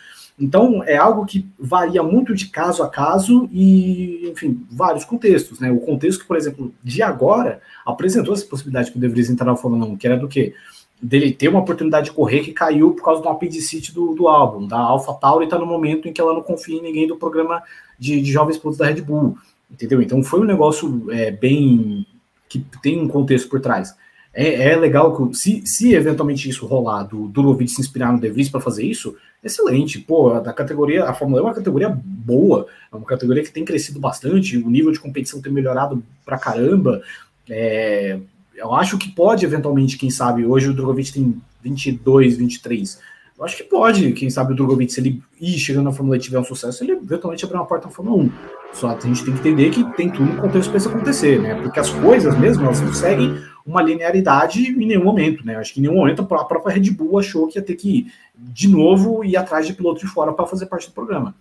Então, 0.41 0.83
é 0.83 0.97
algo 0.97 1.27
que 1.27 1.47
varia 1.59 2.03
muito 2.03 2.35
de 2.35 2.47
caso 2.47 2.83
a 2.83 2.89
caso 2.89 3.47
e, 3.53 4.27
enfim, 4.31 4.67
vários 4.71 5.05
contextos, 5.05 5.61
né? 5.61 5.71
O 5.71 5.81
contexto 5.81 6.23
que, 6.23 6.27
por 6.27 6.37
exemplo, 6.37 6.73
de 6.83 7.03
agora, 7.03 7.61
apresentou 7.85 8.33
essa 8.33 8.47
possibilidade 8.47 8.91
que 8.91 8.97
o 8.97 9.01
De 9.01 9.07
Vries 9.07 9.29
entrar 9.29 9.45
na 9.45 9.57
Fórmula 9.57 9.85
1, 9.85 9.97
que 9.99 10.07
era 10.07 10.17
do 10.17 10.27
quê? 10.27 10.55
Dele 11.01 11.33
ter 11.33 11.49
uma 11.49 11.61
oportunidade 11.61 12.07
de 12.07 12.12
correr 12.12 12.41
que 12.41 12.53
caiu 12.53 12.93
por 12.93 13.05
causa 13.05 13.21
do 13.21 13.29
apendicite 13.29 13.93
do, 13.93 14.15
do 14.15 14.29
álbum, 14.29 14.67
da 14.67 14.79
Alpha 14.79 15.12
Tauri 15.12 15.45
está 15.45 15.59
no 15.59 15.67
momento 15.67 16.09
em 16.09 16.12
que 16.12 16.21
ela 16.21 16.33
não 16.33 16.43
confia 16.43 16.79
em 16.79 16.83
ninguém 16.83 17.07
do 17.07 17.17
programa 17.17 17.62
de, 17.99 18.21
de 18.23 18.33
jovens 18.33 18.57
pilotos 18.57 18.79
da 18.79 18.87
Red 18.87 19.03
Bull, 19.03 19.37
entendeu? 19.71 20.01
Então 20.01 20.23
foi 20.23 20.41
um 20.41 20.45
negócio 20.45 21.07
é, 21.11 21.31
bem... 21.31 22.07
que 22.49 22.65
tem 22.83 22.99
um 22.99 23.09
contexto 23.09 23.49
por 23.51 23.61
trás. 23.61 23.95
É, 24.32 24.70
é 24.70 24.77
legal 24.77 25.15
que, 25.15 25.36
se, 25.36 25.62
se 25.66 25.94
eventualmente 25.94 26.48
isso 26.48 26.66
rolar, 26.66 27.02
do 27.02 27.28
Durovic 27.28 27.70
se 27.70 27.81
inspirar 27.81 28.12
no 28.12 28.20
De 28.20 28.31
Vries 28.31 28.48
para 28.48 28.61
fazer 28.61 28.85
isso, 28.85 29.16
excelente. 29.43 29.98
Pô, 29.98 30.32
a 30.32 30.52
categoria, 30.52 31.05
a 31.05 31.15
Fórmula 31.15 31.43
1 31.43 31.44
é 31.44 31.48
uma 31.48 31.55
categoria 31.55 31.89
boa, 31.89 32.66
é 32.93 32.97
uma 32.97 33.07
categoria 33.07 33.43
que 33.43 33.52
tem 33.52 33.65
crescido 33.65 33.98
bastante, 33.98 34.57
o 34.57 34.70
nível 34.70 34.93
de 34.93 35.01
competição 35.01 35.43
tem 35.43 35.52
melhorado 35.52 36.02
pra 36.24 36.39
caramba. 36.39 37.02
É, 37.48 38.19
eu 38.55 38.73
acho 38.74 38.98
que 38.98 39.11
pode, 39.11 39.44
eventualmente, 39.44 39.98
quem 39.98 40.11
sabe, 40.11 40.47
hoje 40.47 40.69
o 40.69 40.74
Drogovic 40.74 41.12
tem 41.12 41.40
22, 41.62 42.36
23. 42.36 42.98
Eu 43.41 43.47
acho 43.47 43.57
que 43.57 43.65
pode, 43.65 44.12
quem 44.12 44.29
sabe, 44.29 44.53
o 44.53 44.55
Drogovic, 44.55 44.93
se 44.93 45.01
ele 45.01 45.23
ir 45.41 45.59
chegando 45.59 45.87
na 45.87 45.93
Fórmula 45.93 46.19
1 46.19 46.21
e 46.21 46.23
tiver 46.23 46.39
um 46.39 46.45
sucesso, 46.45 46.85
ele 46.85 46.93
eventualmente 46.93 47.43
abrir 47.43 47.57
uma 47.57 47.65
porta 47.65 47.87
na 47.87 47.91
Fórmula 47.91 48.25
1. 48.25 48.33
Só 48.75 48.91
a 48.91 49.01
gente 49.01 49.25
tem 49.25 49.33
que 49.33 49.41
entender 49.41 49.71
que 49.71 49.83
tem 49.97 50.11
tudo 50.11 50.31
no 50.31 50.43
contexto 50.43 50.69
para 50.69 50.77
isso 50.77 50.91
acontecer, 50.91 51.41
né? 51.41 51.55
Porque 51.55 51.81
as 51.81 51.89
coisas 51.89 52.39
mesmo, 52.39 52.65
elas 52.65 52.83
não 52.83 52.93
seguem 52.93 53.43
uma 53.65 53.81
linearidade 53.81 54.69
em 54.69 54.87
nenhum 54.87 55.05
momento, 55.05 55.45
né? 55.47 55.57
Acho 55.57 55.73
que 55.73 55.81
em 55.81 55.85
nenhum 55.85 55.95
momento 55.95 56.21
a 56.21 56.45
própria 56.45 56.75
Red 56.75 56.91
Bull 56.91 57.19
achou 57.19 57.49
que 57.49 57.59
ia 57.59 57.62
ter 57.62 57.77
que, 57.77 58.12
de 58.37 58.69
novo, 58.69 59.25
ir 59.25 59.39
atrás 59.39 59.67
de 59.67 59.73
piloto 59.73 60.01
de 60.01 60.07
fora 60.07 60.35
para 60.35 60.47
fazer 60.47 60.67
parte 60.67 60.89
do 60.89 60.93
programa. 60.93 61.35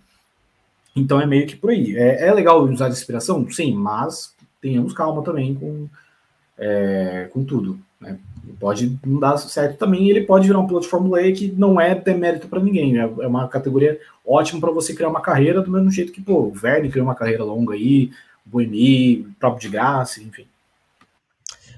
Então 0.96 1.20
é 1.20 1.26
meio 1.26 1.46
que 1.46 1.54
por 1.54 1.68
aí. 1.68 1.94
É, 1.98 2.28
é 2.28 2.32
legal 2.32 2.64
usar 2.64 2.88
inspiração? 2.88 3.46
Sim, 3.50 3.74
mas 3.74 4.34
tenhamos 4.58 4.94
calma 4.94 5.22
também 5.22 5.54
com, 5.54 5.86
é, 6.56 7.28
com 7.30 7.44
tudo. 7.44 7.78
Né? 8.00 8.18
Pode 8.58 8.98
não 9.04 9.18
dar 9.18 9.36
certo 9.38 9.78
também, 9.78 10.08
ele 10.08 10.22
pode 10.22 10.46
virar 10.46 10.58
um 10.58 10.66
piloto 10.66 10.84
de 10.84 10.90
Fórmula 10.90 11.22
E 11.22 11.32
que 11.32 11.52
não 11.52 11.80
é 11.80 11.94
demérito 11.94 12.48
para 12.48 12.60
ninguém. 12.60 12.92
Né? 12.92 13.00
É 13.20 13.26
uma 13.26 13.48
categoria 13.48 13.98
ótima 14.26 14.60
para 14.60 14.70
você 14.70 14.94
criar 14.94 15.08
uma 15.08 15.20
carreira, 15.20 15.62
do 15.62 15.70
mesmo 15.70 15.90
jeito 15.90 16.12
que 16.12 16.20
pô, 16.20 16.40
o 16.40 16.52
Verne 16.52 16.90
criou 16.90 17.06
uma 17.06 17.14
carreira 17.14 17.44
longa 17.44 17.74
aí, 17.74 18.10
o 18.46 18.50
Boemi, 18.50 19.22
o 19.22 19.32
próprio 19.38 19.62
de 19.62 19.68
graça, 19.68 20.22
enfim. 20.22 20.46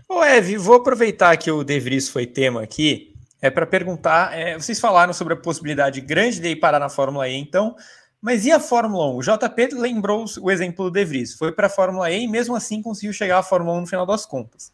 Ô, 0.08 0.22
Ev, 0.22 0.58
vou 0.58 0.76
aproveitar 0.76 1.36
que 1.36 1.50
o 1.50 1.64
De 1.64 1.80
Vries 1.80 2.08
foi 2.08 2.26
tema 2.26 2.62
aqui, 2.62 3.12
é 3.40 3.48
para 3.50 3.66
perguntar, 3.66 4.38
é, 4.38 4.58
vocês 4.58 4.78
falaram 4.78 5.12
sobre 5.12 5.34
a 5.34 5.36
possibilidade 5.36 6.00
grande 6.00 6.38
de 6.38 6.48
ir 6.48 6.56
parar 6.56 6.78
na 6.78 6.88
Fórmula 6.88 7.28
E, 7.28 7.34
então, 7.34 7.74
mas 8.20 8.44
e 8.44 8.52
a 8.52 8.60
Fórmula 8.60 9.10
1? 9.10 9.16
O 9.16 9.20
JP 9.20 9.68
lembrou 9.74 10.24
o 10.40 10.50
exemplo 10.50 10.84
do 10.84 10.90
De 10.92 11.04
Vries, 11.04 11.34
foi 11.34 11.50
para 11.50 11.66
a 11.66 11.70
Fórmula 11.70 12.10
E 12.10 12.24
e 12.24 12.28
mesmo 12.28 12.54
assim 12.54 12.80
conseguiu 12.80 13.12
chegar 13.12 13.38
à 13.38 13.42
Fórmula 13.42 13.78
1 13.78 13.80
no 13.80 13.86
final 13.86 14.06
das 14.06 14.24
contas. 14.24 14.70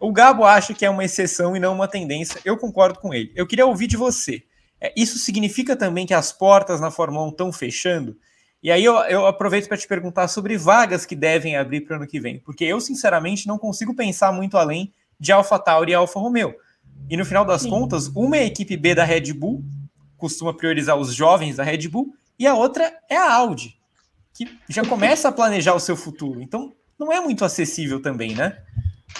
O 0.00 0.12
Gabo 0.12 0.44
acha 0.44 0.74
que 0.74 0.84
é 0.84 0.90
uma 0.90 1.04
exceção 1.04 1.56
e 1.56 1.60
não 1.60 1.74
uma 1.74 1.88
tendência, 1.88 2.40
eu 2.44 2.56
concordo 2.56 2.98
com 2.98 3.14
ele. 3.14 3.32
Eu 3.34 3.46
queria 3.46 3.66
ouvir 3.66 3.86
de 3.86 3.96
você. 3.96 4.42
É, 4.80 4.92
isso 4.96 5.18
significa 5.18 5.74
também 5.74 6.06
que 6.06 6.12
as 6.12 6.32
portas 6.32 6.80
na 6.80 6.90
Fórmula 6.90 7.26
1 7.26 7.30
estão 7.30 7.52
fechando? 7.52 8.16
E 8.62 8.70
aí 8.70 8.84
eu, 8.84 8.94
eu 9.04 9.26
aproveito 9.26 9.68
para 9.68 9.76
te 9.76 9.86
perguntar 9.86 10.28
sobre 10.28 10.56
vagas 10.58 11.06
que 11.06 11.16
devem 11.16 11.56
abrir 11.56 11.82
para 11.82 11.94
o 11.94 11.96
ano 11.98 12.06
que 12.06 12.20
vem, 12.20 12.40
porque 12.40 12.64
eu, 12.64 12.80
sinceramente, 12.80 13.46
não 13.46 13.58
consigo 13.58 13.94
pensar 13.94 14.32
muito 14.32 14.56
além 14.58 14.92
de 15.18 15.32
AlphaTauri 15.32 15.92
e 15.92 15.94
Alfa 15.94 16.18
Romeo. 16.18 16.54
E 17.08 17.16
no 17.16 17.24
final 17.24 17.44
das 17.44 17.62
Sim. 17.62 17.70
contas, 17.70 18.08
uma 18.08 18.36
é 18.36 18.40
a 18.40 18.46
equipe 18.46 18.76
B 18.76 18.94
da 18.94 19.04
Red 19.04 19.32
Bull, 19.32 19.64
costuma 20.16 20.52
priorizar 20.52 20.96
os 20.96 21.14
jovens 21.14 21.56
da 21.56 21.62
Red 21.62 21.88
Bull, 21.88 22.14
e 22.38 22.46
a 22.46 22.54
outra 22.54 22.92
é 23.08 23.16
a 23.16 23.34
Audi, 23.34 23.78
que 24.34 24.46
já 24.68 24.84
começa 24.88 25.28
a 25.28 25.32
planejar 25.32 25.74
o 25.74 25.80
seu 25.80 25.96
futuro. 25.96 26.42
Então, 26.42 26.74
não 26.98 27.12
é 27.12 27.20
muito 27.20 27.44
acessível 27.44 28.00
também, 28.00 28.34
né? 28.34 28.58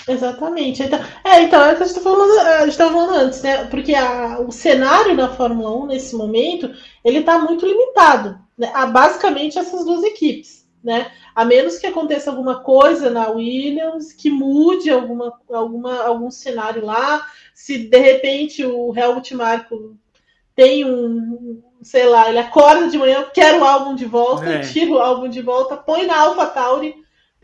Exatamente. 0.09 0.83
Então, 0.83 1.01
é, 1.25 1.43
então, 1.43 1.65
é 1.65 1.73
o 1.73 1.77
que 1.77 1.83
a 1.83 1.87
gente 1.87 1.97
estava 1.97 2.17
falando, 2.17 2.73
falando, 2.73 3.15
antes, 3.15 3.43
né? 3.43 3.65
Porque 3.65 3.95
a, 3.95 4.41
o 4.41 4.53
cenário 4.53 5.15
na 5.15 5.29
Fórmula 5.29 5.75
1, 5.85 5.87
nesse 5.87 6.15
momento, 6.15 6.73
ele 7.05 7.19
está 7.19 7.39
muito 7.39 7.67
limitado 7.67 8.39
né, 8.57 8.71
a 8.75 8.87
basicamente 8.87 9.59
essas 9.59 9.85
duas 9.85 10.03
equipes. 10.05 10.67
Né? 10.83 11.11
A 11.35 11.45
menos 11.45 11.79
que 11.79 11.87
aconteça 11.87 12.31
alguma 12.31 12.61
coisa 12.61 13.11
na 13.11 13.29
Williams, 13.29 14.13
que 14.13 14.31
mude 14.31 14.89
alguma, 14.89 15.33
alguma, 15.51 16.03
algum 16.03 16.31
cenário 16.31 16.85
lá, 16.85 17.27
se 17.53 17.77
de 17.77 17.99
repente 17.99 18.65
o 18.65 18.97
Helmut 18.97 19.35
Marko 19.35 19.97
tem 20.55 20.85
um, 20.85 21.61
sei 21.83 22.07
lá, 22.07 22.29
ele 22.29 22.39
acorda 22.39 22.89
de 22.89 22.97
manhã, 22.97 23.27
quer 23.35 23.61
o 23.61 23.65
álbum 23.65 23.97
de 23.97 24.05
volta, 24.05 24.47
é. 24.47 24.61
tira 24.61 24.93
o 24.93 24.99
álbum 24.99 25.29
de 25.29 25.43
volta, 25.43 25.77
põe 25.77 26.07
na 26.07 26.21
AlphaTauri, 26.21 26.95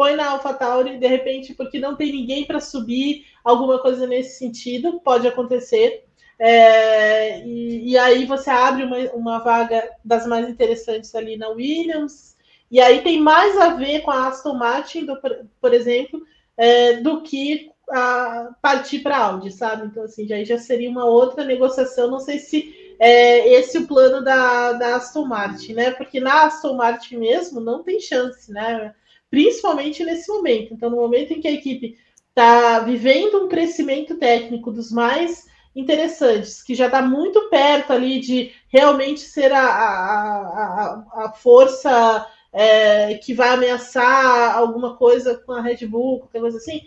põe 0.02 0.16
na 0.16 0.30
AlphaTauri, 0.30 0.98
de 0.98 1.06
repente, 1.06 1.54
porque 1.54 1.78
não 1.78 1.94
tem 1.94 2.10
ninguém 2.10 2.44
para 2.44 2.58
subir, 2.58 3.24
alguma 3.44 3.78
coisa 3.78 4.04
nesse 4.04 4.36
sentido, 4.36 4.98
pode 4.98 5.28
acontecer. 5.28 6.04
É, 6.40 7.38
e, 7.46 7.92
e, 7.92 7.96
aí 7.96 8.26
você 8.26 8.50
abre 8.50 8.82
uma, 8.82 8.98
uma 9.12 9.38
vaga 9.38 9.88
das 10.04 10.26
mais 10.26 10.48
interessantes 10.48 11.14
ali 11.14 11.36
na 11.36 11.50
Williams, 11.50 12.36
e 12.68 12.80
aí 12.80 13.00
tem 13.02 13.20
mais 13.20 13.56
a 13.56 13.74
ver 13.74 14.00
com 14.00 14.10
a 14.10 14.26
Aston 14.26 14.54
Martin, 14.54 15.06
do, 15.06 15.16
por 15.60 15.72
exemplo, 15.72 16.20
é, 16.56 16.94
do 16.94 17.22
que 17.22 17.70
a 17.88 18.56
partir 18.60 19.00
para 19.00 19.18
Audi, 19.18 19.52
sabe? 19.52 19.86
Então, 19.86 20.02
assim, 20.02 20.26
já, 20.26 20.42
já 20.42 20.58
seria 20.58 20.90
uma 20.90 21.04
outra 21.04 21.44
negociação. 21.44 22.10
Não 22.10 22.18
sei 22.18 22.40
se 22.40 22.96
é 22.98 23.52
esse 23.52 23.78
o 23.78 23.86
plano 23.86 24.24
da, 24.24 24.72
da 24.72 24.96
Aston 24.96 25.26
Martin, 25.26 25.74
né? 25.74 25.90
Porque 25.92 26.18
na 26.18 26.44
Aston 26.44 26.74
Martin 26.74 27.18
mesmo 27.18 27.60
não 27.60 27.84
tem 27.84 28.00
chance, 28.00 28.50
né? 28.50 28.94
Principalmente 29.32 30.04
nesse 30.04 30.30
momento. 30.30 30.74
Então, 30.74 30.90
no 30.90 30.96
momento 30.96 31.32
em 31.32 31.40
que 31.40 31.48
a 31.48 31.52
equipe 31.52 31.96
está 32.28 32.80
vivendo 32.80 33.42
um 33.42 33.48
crescimento 33.48 34.18
técnico 34.18 34.70
dos 34.70 34.92
mais 34.92 35.46
interessantes, 35.74 36.62
que 36.62 36.74
já 36.74 36.84
está 36.84 37.00
muito 37.00 37.48
perto 37.48 37.94
ali 37.94 38.20
de 38.20 38.52
realmente 38.68 39.20
ser 39.20 39.50
a, 39.50 39.64
a, 39.64 41.04
a, 41.16 41.24
a 41.24 41.32
força 41.32 42.26
é, 42.52 43.14
que 43.14 43.32
vai 43.32 43.48
ameaçar 43.48 44.54
alguma 44.54 44.98
coisa 44.98 45.34
com 45.38 45.52
a 45.52 45.62
Red 45.62 45.86
Bull, 45.86 46.18
qualquer 46.18 46.40
coisa 46.40 46.58
assim, 46.58 46.82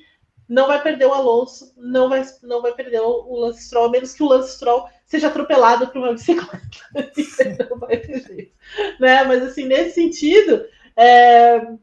não 0.48 0.68
vai 0.68 0.80
perder 0.84 1.08
o 1.08 1.14
Alonso, 1.14 1.74
não 1.76 2.10
vai, 2.10 2.24
não 2.44 2.62
vai 2.62 2.76
perder 2.76 3.02
o, 3.02 3.40
Lance 3.40 3.64
Stroll, 3.64 3.90
menos 3.90 4.14
que 4.14 4.22
o 4.22 4.28
Lance 4.28 4.54
Stroll 4.54 4.88
seja 5.08 5.30
atropelado 5.30 5.88
por 5.88 5.98
uma 5.98 6.14
bicicleta. 6.14 6.62
não 7.72 7.80
vai 7.80 7.98
ter 7.98 8.22
jeito. 8.22 8.52
Né? 9.00 9.24
Mas 9.24 9.42
assim, 9.42 9.66
nesse 9.66 9.96
sentido, 9.96 10.64
é, 10.96 11.74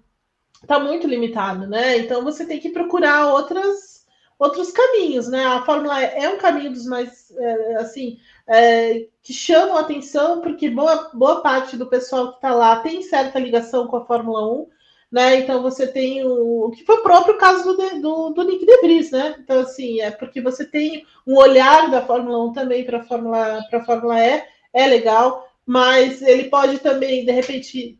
tá 0.66 0.78
muito 0.78 1.06
limitado, 1.06 1.66
né? 1.66 1.98
Então 1.98 2.22
você 2.22 2.46
tem 2.46 2.58
que 2.58 2.70
procurar 2.70 3.32
outras 3.34 3.92
outros 4.38 4.72
caminhos, 4.72 5.28
né? 5.28 5.44
A 5.44 5.64
Fórmula 5.64 6.02
é 6.02 6.28
um 6.28 6.36
caminho 6.36 6.72
dos 6.72 6.84
mais, 6.84 7.30
é, 7.38 7.76
assim, 7.76 8.18
é, 8.48 9.06
que 9.22 9.32
chamam 9.32 9.76
a 9.76 9.80
atenção, 9.80 10.40
porque 10.40 10.68
boa, 10.68 11.10
boa 11.14 11.40
parte 11.40 11.76
do 11.76 11.86
pessoal 11.86 12.30
que 12.30 12.36
está 12.36 12.52
lá 12.52 12.80
tem 12.80 13.02
certa 13.02 13.38
ligação 13.38 13.86
com 13.86 13.96
a 13.96 14.04
Fórmula 14.04 14.52
1, 14.52 14.66
né? 15.12 15.36
Então 15.36 15.62
você 15.62 15.86
tem 15.86 16.24
o, 16.24 16.66
o 16.66 16.70
que 16.72 16.84
foi 16.84 16.96
o 16.96 17.02
próprio 17.02 17.38
caso 17.38 17.72
do, 17.72 18.00
do, 18.00 18.30
do 18.30 18.42
Nick 18.42 18.66
De 18.66 18.80
Vries, 18.80 19.12
né? 19.12 19.36
Então, 19.38 19.60
assim, 19.60 20.00
é 20.00 20.10
porque 20.10 20.40
você 20.40 20.64
tem 20.64 21.06
um 21.24 21.36
olhar 21.36 21.88
da 21.88 22.02
Fórmula 22.04 22.44
1 22.46 22.52
também 22.52 22.84
para 22.84 22.98
a 22.98 23.04
Fórmula, 23.04 23.60
Fórmula 23.86 24.18
E, 24.18 24.42
é 24.72 24.86
legal, 24.88 25.48
mas 25.64 26.20
ele 26.20 26.44
pode 26.44 26.78
também, 26.80 27.24
de 27.24 27.30
repente, 27.30 27.96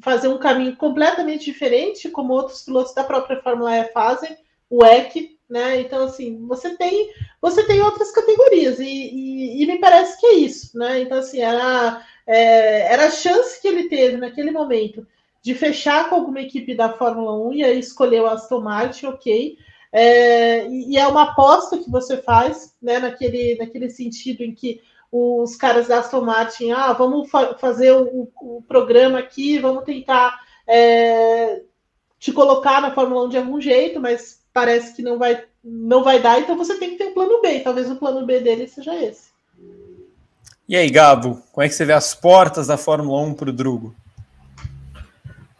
fazer 0.00 0.28
um 0.28 0.38
caminho 0.38 0.76
completamente 0.76 1.44
diferente, 1.44 2.08
como 2.08 2.32
outros 2.32 2.62
pilotos 2.62 2.94
da 2.94 3.04
própria 3.04 3.40
Fórmula 3.40 3.76
E 3.76 3.84
fazem, 3.92 4.36
o 4.68 4.84
EC, 4.84 5.38
né? 5.48 5.80
Então, 5.80 6.04
assim, 6.04 6.46
você 6.46 6.76
tem 6.76 7.10
você 7.40 7.66
tem 7.66 7.80
outras 7.80 8.10
categorias, 8.10 8.80
e, 8.80 8.84
e, 8.84 9.62
e 9.62 9.66
me 9.66 9.78
parece 9.78 10.18
que 10.18 10.26
é 10.26 10.34
isso, 10.34 10.76
né? 10.78 11.00
Então, 11.00 11.18
assim, 11.18 11.40
era, 11.40 12.02
é, 12.26 12.92
era 12.92 13.06
a 13.06 13.10
chance 13.10 13.60
que 13.60 13.68
ele 13.68 13.88
teve 13.88 14.16
naquele 14.16 14.50
momento 14.50 15.06
de 15.42 15.54
fechar 15.54 16.08
com 16.08 16.16
alguma 16.16 16.40
equipe 16.40 16.74
da 16.74 16.94
Fórmula 16.94 17.38
1 17.48 17.52
e 17.52 17.64
aí 17.64 17.78
escolheu 17.78 18.26
a 18.26 18.32
Aston 18.32 18.60
Martin, 18.60 19.06
ok. 19.06 19.58
É, 19.92 20.66
e 20.68 20.96
é 20.96 21.06
uma 21.06 21.24
aposta 21.24 21.78
que 21.78 21.90
você 21.90 22.16
faz, 22.16 22.74
né, 22.82 22.98
naquele, 22.98 23.56
naquele 23.56 23.90
sentido 23.90 24.42
em 24.42 24.54
que 24.54 24.80
os 25.16 25.54
caras 25.54 25.86
da 25.86 26.00
Aston 26.00 26.22
Martin, 26.22 26.72
ah, 26.72 26.92
vamos 26.92 27.30
fa 27.30 27.54
fazer 27.54 27.92
o, 27.92 28.28
o, 28.40 28.64
programa 28.66 29.20
aqui, 29.20 29.60
vamos 29.60 29.84
tentar 29.84 30.40
é, 30.66 31.62
te 32.18 32.32
colocar 32.32 32.82
na 32.82 32.92
Fórmula 32.92 33.26
1 33.26 33.28
de 33.28 33.36
algum 33.36 33.60
jeito, 33.60 34.00
mas 34.00 34.40
parece 34.52 34.92
que 34.92 35.02
não 35.02 35.16
vai, 35.16 35.44
não 35.62 36.02
vai 36.02 36.20
dar, 36.20 36.40
então 36.40 36.58
você 36.58 36.76
tem 36.80 36.90
que 36.90 36.96
ter 36.96 37.04
um 37.04 37.14
plano 37.14 37.40
B. 37.40 37.60
Talvez 37.60 37.88
o 37.88 37.94
plano 37.94 38.26
B 38.26 38.40
dele 38.40 38.66
seja 38.66 38.92
esse. 38.96 39.32
E 40.68 40.74
aí, 40.74 40.90
Gabo, 40.90 41.40
como 41.52 41.64
é 41.64 41.68
que 41.68 41.74
você 41.74 41.84
vê 41.84 41.92
as 41.92 42.12
portas 42.12 42.66
da 42.66 42.76
Fórmula 42.76 43.22
1 43.22 43.34
para 43.34 43.50
o 43.50 43.52
Drugo? 43.52 43.94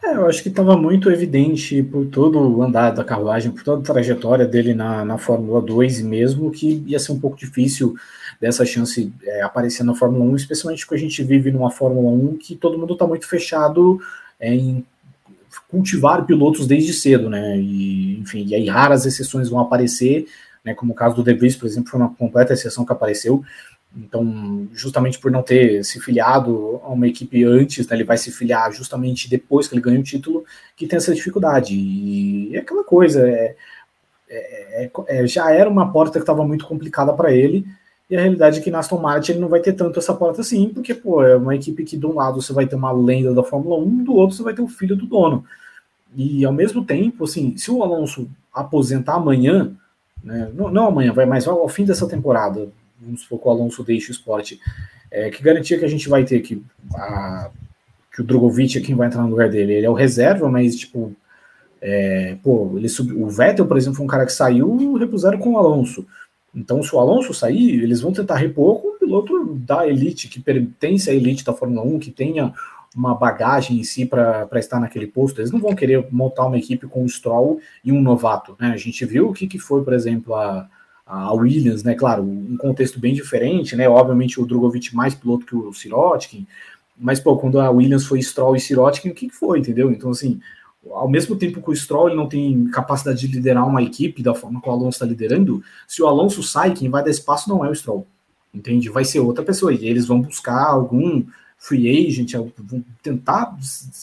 É, 0.03 0.15
eu 0.17 0.27
acho 0.27 0.43
que 0.43 0.49
estava 0.49 0.75
muito 0.75 1.09
evidente 1.09 1.81
por 1.81 2.05
todo 2.07 2.39
o 2.39 2.61
andar 2.61 2.91
da 2.91 3.05
carruagem, 3.05 3.51
por 3.51 3.63
toda 3.63 3.81
a 3.81 3.93
trajetória 3.93 4.45
dele 4.45 4.73
na, 4.73 5.05
na 5.05 5.17
Fórmula 5.17 5.61
2 5.61 6.01
mesmo, 6.01 6.51
que 6.51 6.83
ia 6.85 6.99
ser 6.99 7.13
um 7.13 7.19
pouco 7.19 7.37
difícil 7.37 7.95
dessa 8.39 8.65
chance 8.65 9.13
é, 9.23 9.41
aparecer 9.41 9.83
na 9.83 9.95
Fórmula 9.95 10.25
1, 10.25 10.35
especialmente 10.35 10.85
porque 10.85 10.95
a 10.95 10.99
gente 10.99 11.23
vive 11.23 11.51
numa 11.51 11.71
Fórmula 11.71 12.11
1 12.11 12.37
que 12.37 12.55
todo 12.55 12.77
mundo 12.77 12.93
está 12.93 13.07
muito 13.07 13.27
fechado 13.27 13.99
é, 14.39 14.53
em 14.53 14.85
cultivar 15.67 16.25
pilotos 16.25 16.67
desde 16.67 16.93
cedo, 16.93 17.29
né? 17.29 17.57
E, 17.57 18.19
enfim, 18.19 18.45
e 18.45 18.55
aí 18.55 18.67
raras 18.67 19.05
exceções 19.05 19.49
vão 19.49 19.59
aparecer, 19.59 20.27
né? 20.63 20.73
Como 20.73 20.91
o 20.91 20.95
caso 20.95 21.15
do 21.15 21.23
De 21.23 21.33
Vries, 21.33 21.55
por 21.55 21.65
exemplo, 21.65 21.89
foi 21.89 21.99
uma 21.99 22.13
completa 22.13 22.53
exceção 22.53 22.85
que 22.85 22.91
apareceu. 22.91 23.43
Então, 23.95 24.67
justamente 24.73 25.17
por 25.17 25.31
não 25.31 25.41
ter 25.41 25.83
se 25.85 26.01
filiado 26.01 26.81
a 26.83 26.89
uma 26.89 27.07
equipe 27.07 27.45
antes, 27.45 27.87
né, 27.87 27.95
ele 27.95 28.03
vai 28.03 28.17
se 28.17 28.29
filiar 28.29 28.71
justamente 28.73 29.29
depois 29.29 29.67
que 29.67 29.73
ele 29.73 29.81
ganha 29.81 29.99
o 29.99 30.03
título, 30.03 30.43
que 30.75 30.85
tem 30.85 30.97
essa 30.97 31.15
dificuldade. 31.15 31.73
E 31.73 32.55
é 32.55 32.59
aquela 32.59 32.83
coisa, 32.83 33.25
é, 33.27 33.55
é, 34.29 34.83
é, 34.83 34.91
é 35.07 35.27
já 35.27 35.49
era 35.51 35.69
uma 35.69 35.91
porta 35.93 36.19
que 36.19 36.23
estava 36.23 36.45
muito 36.45 36.67
complicada 36.67 37.13
para 37.13 37.31
ele, 37.31 37.65
e 38.09 38.15
a 38.15 38.21
realidade 38.21 38.59
é 38.59 38.61
que 38.61 38.71
na 38.71 38.79
Aston 38.79 38.99
Martin 38.99 39.33
ele 39.33 39.41
não 39.41 39.47
vai 39.47 39.59
ter 39.59 39.73
tanto 39.73 39.99
essa 39.99 40.13
porta 40.13 40.41
assim, 40.41 40.69
porque, 40.69 40.93
pô, 40.93 41.23
é 41.23 41.35
uma 41.35 41.55
equipe 41.55 41.83
que 41.83 41.97
de 41.97 42.05
um 42.05 42.13
lado 42.13 42.41
você 42.41 42.53
vai 42.53 42.67
ter 42.67 42.75
uma 42.75 42.91
lenda 42.91 43.33
da 43.33 43.43
Fórmula 43.43 43.77
1, 43.77 44.03
do 44.03 44.15
outro 44.15 44.35
você 44.35 44.43
vai 44.43 44.53
ter 44.53 44.61
o 44.61 44.67
filho 44.67 44.95
do 44.95 45.05
dono. 45.05 45.43
E 46.15 46.45
ao 46.45 46.53
mesmo 46.53 46.85
tempo, 46.85 47.23
assim, 47.23 47.57
se 47.57 47.71
o 47.71 47.83
Alonso 47.83 48.29
aposentar 48.53 49.15
amanhã, 49.15 49.75
né, 50.23 50.51
não, 50.53 50.69
não 50.69 50.87
amanhã, 50.87 51.11
vai 51.11 51.25
mais 51.25 51.47
ao 51.47 51.67
fim 51.67 51.83
dessa 51.83 52.07
temporada, 52.07 52.69
vamos 53.01 53.21
supor 53.21 53.39
que 53.39 53.47
o 53.47 53.51
Alonso 53.51 53.83
deixe 53.83 54.11
o 54.11 54.13
esporte, 54.13 54.59
é, 55.11 55.29
que 55.29 55.43
garantia 55.43 55.77
que 55.77 55.85
a 55.85 55.89
gente 55.89 56.07
vai 56.07 56.23
ter 56.23 56.41
que 56.41 56.63
a 56.93 57.49
que 58.15 58.21
o 58.21 58.23
Drogovic 58.23 58.77
é 58.77 58.81
quem 58.81 58.95
vai 58.95 59.07
entrar 59.07 59.23
no 59.23 59.29
lugar 59.29 59.49
dele. 59.49 59.73
Ele 59.73 59.85
é 59.85 59.89
o 59.89 59.93
reserva, 59.93 60.49
mas, 60.49 60.77
tipo, 60.77 61.13
é, 61.81 62.37
pô, 62.41 62.73
ele 62.77 62.87
sub... 62.87 63.11
o 63.11 63.27
Vettel, 63.27 63.65
por 63.65 63.75
exemplo, 63.75 63.97
foi 63.97 64.05
um 64.05 64.09
cara 64.09 64.25
que 64.25 64.31
saiu 64.31 64.77
e 64.79 64.97
repuseram 64.97 65.37
com 65.37 65.51
o 65.51 65.57
Alonso. 65.57 66.07
Então, 66.55 66.81
se 66.81 66.95
o 66.95 66.99
Alonso 66.99 67.33
sair, 67.33 67.83
eles 67.83 67.99
vão 67.99 68.13
tentar 68.13 68.35
repor 68.35 68.81
com 68.81 68.87
o 68.87 68.99
piloto 68.99 69.55
da 69.55 69.85
elite, 69.85 70.29
que 70.29 70.39
pertence 70.39 71.09
à 71.09 71.13
elite 71.13 71.43
da 71.43 71.53
Fórmula 71.53 71.85
1, 71.85 71.99
que 71.99 72.11
tenha 72.11 72.53
uma 72.95 73.13
bagagem 73.13 73.77
em 73.77 73.83
si 73.83 74.05
para 74.05 74.47
estar 74.55 74.79
naquele 74.79 75.05
posto. 75.05 75.41
Eles 75.41 75.51
não 75.51 75.59
vão 75.59 75.75
querer 75.75 76.07
montar 76.09 76.45
uma 76.45 76.57
equipe 76.57 76.87
com 76.87 77.03
um 77.03 77.09
Stroll 77.09 77.59
e 77.83 77.91
um 77.91 78.01
novato. 78.01 78.55
Né? 78.57 78.69
A 78.69 78.77
gente 78.77 79.05
viu 79.05 79.27
o 79.27 79.33
que, 79.33 79.47
que 79.47 79.59
foi, 79.59 79.83
por 79.83 79.91
exemplo, 79.91 80.33
a, 80.33 80.69
a 81.05 81.33
Williams, 81.33 81.83
né? 81.83 81.93
Claro, 81.93 82.23
um 82.23 82.55
contexto 82.57 82.99
bem 82.99 83.13
diferente, 83.13 83.75
né? 83.75 83.87
Obviamente 83.89 84.39
o 84.39 84.45
Drogovic 84.45 84.95
mais 84.95 85.13
piloto 85.13 85.45
que 85.45 85.55
o 85.55 85.73
Sirotkin, 85.73 86.47
mas 86.97 87.19
pô, 87.19 87.35
quando 87.37 87.59
a 87.59 87.69
Williams 87.69 88.05
foi 88.05 88.21
Stroll 88.21 88.55
e 88.55 88.59
Sirotkin, 88.59 89.09
o 89.09 89.13
que, 89.13 89.27
que 89.27 89.35
foi, 89.35 89.59
entendeu? 89.59 89.91
Então, 89.91 90.09
assim, 90.09 90.39
ao 90.91 91.09
mesmo 91.09 91.35
tempo 91.35 91.61
que 91.61 91.69
o 91.69 91.75
Stroll 91.75 92.09
ele 92.09 92.17
não 92.17 92.27
tem 92.27 92.65
capacidade 92.67 93.19
de 93.19 93.27
liderar 93.27 93.67
uma 93.67 93.81
equipe 93.81 94.21
da 94.21 94.33
forma 94.33 94.61
que 94.61 94.69
o 94.69 94.71
Alonso 94.71 94.95
está 94.95 95.05
liderando, 95.05 95.63
se 95.87 96.01
o 96.01 96.07
Alonso 96.07 96.43
sai, 96.43 96.73
quem 96.73 96.89
vai 96.89 97.03
dar 97.03 97.09
espaço 97.09 97.49
não 97.49 97.65
é 97.65 97.69
o 97.69 97.75
Stroll, 97.75 98.05
entende? 98.53 98.89
Vai 98.89 99.05
ser 99.05 99.19
outra 99.19 99.43
pessoa, 99.43 99.73
e 99.73 99.87
eles 99.87 100.05
vão 100.05 100.21
buscar 100.21 100.67
algum 100.67 101.23
free 101.57 102.07
agent, 102.07 102.33
vão 102.33 102.83
tentar, 103.01 103.57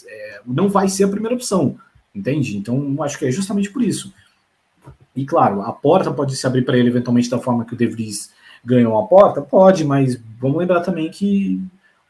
é, 0.06 0.40
não 0.46 0.68
vai 0.68 0.88
ser 0.88 1.04
a 1.04 1.09
primeira 1.09 1.34
opção, 1.34 1.76
entende? 2.14 2.56
Então, 2.56 2.96
acho 3.02 3.18
que 3.18 3.26
é 3.26 3.30
justamente 3.30 3.70
por 3.70 3.82
isso. 3.82 4.12
E 5.14 5.24
claro, 5.24 5.62
a 5.62 5.72
porta 5.72 6.10
pode 6.10 6.34
se 6.36 6.46
abrir 6.46 6.62
para 6.62 6.76
ele 6.76 6.88
eventualmente 6.88 7.30
da 7.30 7.38
forma 7.38 7.64
que 7.64 7.74
o 7.74 7.76
De 7.76 7.86
Vries 7.86 8.32
ganhou 8.64 8.98
a 8.98 9.06
porta? 9.06 9.42
Pode, 9.42 9.84
mas 9.84 10.18
vamos 10.40 10.59
lembrar 10.59 10.80
também 10.80 11.10
que 11.10 11.60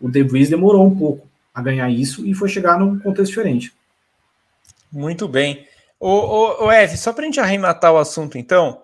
o 0.01 0.09
De 0.09 0.23
Vries 0.23 0.49
demorou 0.49 0.87
um 0.87 0.95
pouco 0.95 1.27
a 1.53 1.61
ganhar 1.61 1.91
isso 1.91 2.25
e 2.25 2.33
foi 2.33 2.49
chegar 2.49 2.79
num 2.79 2.99
contexto 2.99 3.31
diferente. 3.31 3.75
Muito 4.93 5.27
bem. 5.27 5.67
O, 5.99 6.09
o, 6.09 6.67
o 6.67 6.71
Eve, 6.71 6.97
só 6.97 7.13
para 7.13 7.23
a 7.23 7.27
gente 7.27 7.41
arrematar 7.41 7.93
o 7.93 7.99
assunto, 7.99 8.37
então, 8.37 8.83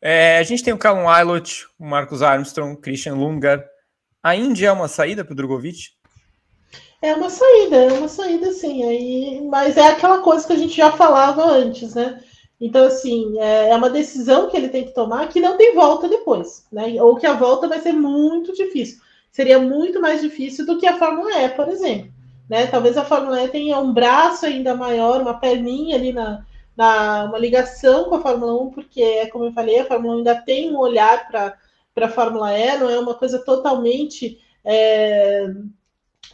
é, 0.00 0.38
a 0.38 0.42
gente 0.42 0.64
tem 0.64 0.74
o 0.74 0.78
Callum 0.78 1.08
Aylott, 1.08 1.66
o 1.78 1.84
Marcos 1.86 2.22
Armstrong, 2.22 2.80
Christian 2.80 3.14
Lungar. 3.14 3.64
A 4.22 4.34
Índia 4.34 4.68
é 4.68 4.72
uma 4.72 4.88
saída 4.88 5.24
para 5.24 5.32
o 5.32 5.36
Drogovic? 5.36 5.90
É 7.00 7.14
uma 7.14 7.28
saída, 7.28 7.76
é 7.76 7.92
uma 7.92 8.08
saída, 8.08 8.50
sim. 8.52 8.82
Aí, 8.82 9.40
mas 9.42 9.76
é 9.76 9.88
aquela 9.88 10.22
coisa 10.22 10.46
que 10.46 10.54
a 10.54 10.58
gente 10.58 10.74
já 10.74 10.90
falava 10.90 11.44
antes, 11.44 11.94
né? 11.94 12.18
Então, 12.58 12.86
assim, 12.86 13.38
é, 13.38 13.68
é 13.68 13.76
uma 13.76 13.90
decisão 13.90 14.48
que 14.48 14.56
ele 14.56 14.70
tem 14.70 14.84
que 14.84 14.94
tomar 14.94 15.28
que 15.28 15.40
não 15.40 15.58
tem 15.58 15.74
volta 15.74 16.08
depois, 16.08 16.64
né? 16.72 16.94
Ou 17.02 17.16
que 17.16 17.26
a 17.26 17.34
volta 17.34 17.68
vai 17.68 17.78
ser 17.78 17.92
muito 17.92 18.54
difícil. 18.54 19.02
Seria 19.30 19.58
muito 19.58 20.00
mais 20.00 20.22
difícil 20.22 20.64
do 20.64 20.78
que 20.78 20.86
a 20.86 20.96
Fórmula 20.96 21.42
E, 21.42 21.48
por 21.50 21.68
exemplo. 21.68 22.13
Né? 22.48 22.66
Talvez 22.66 22.96
a 22.96 23.04
Fórmula 23.04 23.42
E 23.42 23.48
tenha 23.48 23.78
um 23.78 23.92
braço 23.92 24.46
ainda 24.46 24.74
maior, 24.74 25.20
uma 25.20 25.34
perninha 25.34 25.96
ali 25.96 26.12
na, 26.12 26.44
na 26.76 27.24
uma 27.24 27.38
ligação 27.38 28.04
com 28.04 28.16
a 28.16 28.20
Fórmula 28.20 28.62
1, 28.62 28.70
porque, 28.70 29.26
como 29.28 29.44
eu 29.46 29.52
falei, 29.52 29.80
a 29.80 29.86
Fórmula 29.86 30.14
1 30.14 30.18
ainda 30.18 30.34
tem 30.42 30.70
um 30.70 30.78
olhar 30.78 31.28
para 31.28 31.56
a 31.96 32.08
Fórmula 32.08 32.52
E, 32.52 32.78
não 32.78 32.90
é 32.90 32.98
uma 32.98 33.14
coisa 33.14 33.38
totalmente 33.38 34.38
é, 34.64 35.46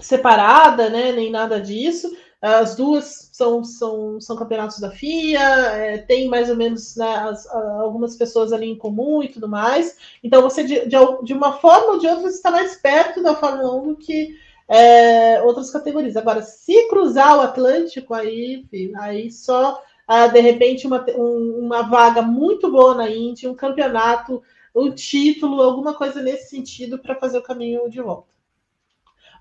separada, 0.01 0.89
né? 0.89 1.13
Nem 1.13 1.31
nada 1.31 1.61
disso. 1.61 2.11
As 2.43 2.75
duas 2.75 3.29
são, 3.35 3.63
são, 3.63 4.19
são 4.19 4.35
campeonatos 4.35 4.79
da 4.79 4.91
FIA, 4.91 5.41
é, 5.41 5.99
tem 5.99 6.27
mais 6.27 6.49
ou 6.49 6.57
menos 6.57 6.97
né, 6.97 7.17
as, 7.17 7.47
algumas 7.47 8.17
pessoas 8.17 8.51
ali 8.51 8.67
em 8.67 8.79
comum 8.79 9.23
e 9.23 9.29
tudo 9.29 9.47
mais. 9.47 9.99
Então, 10.25 10.41
você, 10.41 10.65
de, 10.65 10.87
de, 10.87 10.97
de 11.23 11.35
uma 11.35 11.53
forma 11.59 11.93
ou 11.93 11.99
de 11.99 12.07
outra, 12.07 12.29
está 12.29 12.51
mais 12.51 12.77
perto 12.77 13.23
da 13.23 13.37
Fórmula 13.37 13.75
1 13.83 13.89
do 13.89 13.97
que 13.97 14.39
é, 14.71 15.43
outras 15.43 15.69
categorias. 15.73 16.17
Agora, 16.17 16.43
se 16.43 16.87
cruzar 16.87 17.37
o 17.37 17.41
Atlântico, 17.41 18.15
aí, 18.15 18.65
aí 19.01 19.29
só 19.33 19.83
ah, 20.07 20.29
de 20.29 20.41
repente 20.41 20.87
uma, 20.87 21.05
um, 21.17 21.59
uma 21.59 21.83
vaga 21.83 22.23
muito 22.23 22.71
boa 22.71 22.95
na 22.95 23.11
Indy, 23.11 23.49
um 23.49 23.55
campeonato, 23.55 24.41
um 24.73 24.93
título, 24.93 25.61
alguma 25.61 25.93
coisa 25.95 26.23
nesse 26.23 26.51
sentido 26.51 27.01
para 27.01 27.17
fazer 27.17 27.39
o 27.39 27.43
caminho 27.43 27.91
de 27.91 28.01
volta. 28.01 28.33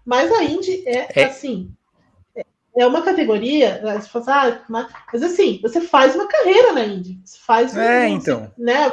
Mas 0.04 0.32
a 0.32 0.44
Indy 0.44 0.84
é, 0.88 1.22
é. 1.22 1.26
assim. 1.26 1.72
É 2.76 2.88
uma 2.88 3.02
categoria, 3.02 3.82
né, 3.82 4.00
você 4.00 4.08
fala, 4.08 4.48
assim, 4.48 4.64
ah, 4.74 4.88
mas 5.12 5.22
assim, 5.22 5.60
você 5.62 5.82
faz 5.82 6.16
uma 6.16 6.28
carreira 6.28 6.72
na 6.72 6.86
Indy. 6.86 7.20
Você 7.24 7.38
faz 7.38 7.76
é, 7.76 8.08
então. 8.08 8.52
né? 8.58 8.90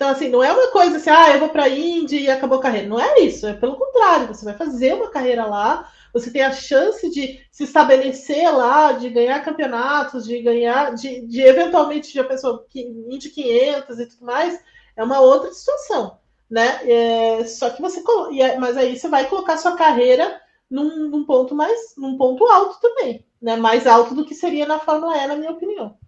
Então, 0.00 0.08
assim, 0.08 0.30
não 0.30 0.42
é 0.42 0.50
uma 0.50 0.68
coisa 0.68 0.96
assim, 0.96 1.10
ah, 1.10 1.30
eu 1.34 1.40
vou 1.40 1.50
para 1.50 1.64
a 1.64 1.68
Indy 1.68 2.20
e 2.20 2.30
acabou 2.30 2.58
a 2.58 2.62
carreira. 2.62 2.88
Não 2.88 2.98
é 2.98 3.20
isso, 3.20 3.46
é 3.46 3.52
pelo 3.52 3.76
contrário, 3.76 4.28
você 4.28 4.46
vai 4.46 4.54
fazer 4.54 4.94
uma 4.94 5.10
carreira 5.10 5.44
lá, 5.44 5.92
você 6.10 6.30
tem 6.30 6.40
a 6.40 6.52
chance 6.52 7.10
de 7.10 7.38
se 7.52 7.64
estabelecer 7.64 8.50
lá, 8.50 8.92
de 8.92 9.10
ganhar 9.10 9.44
campeonatos, 9.44 10.26
de 10.26 10.40
ganhar, 10.40 10.94
de, 10.94 11.20
de 11.26 11.42
eventualmente 11.42 12.14
já 12.14 12.24
pessoa 12.24 12.66
Indy 12.74 13.28
500 13.28 13.98
e 13.98 14.06
tudo 14.06 14.24
mais, 14.24 14.58
é 14.96 15.04
uma 15.04 15.20
outra 15.20 15.52
situação, 15.52 16.16
né? 16.48 16.80
É, 16.90 17.44
só 17.44 17.68
que 17.68 17.82
você, 17.82 18.02
é, 18.40 18.56
mas 18.56 18.78
aí 18.78 18.98
você 18.98 19.06
vai 19.06 19.28
colocar 19.28 19.58
sua 19.58 19.76
carreira 19.76 20.40
num, 20.70 21.10
num 21.10 21.26
ponto 21.26 21.54
mais, 21.54 21.94
num 21.98 22.16
ponto 22.16 22.46
alto 22.46 22.80
também, 22.80 23.22
né? 23.38 23.54
Mais 23.56 23.86
alto 23.86 24.14
do 24.14 24.24
que 24.24 24.34
seria 24.34 24.64
na 24.66 24.78
Fórmula 24.78 25.14
E, 25.18 25.26
na 25.26 25.36
minha 25.36 25.50
opinião. 25.50 25.98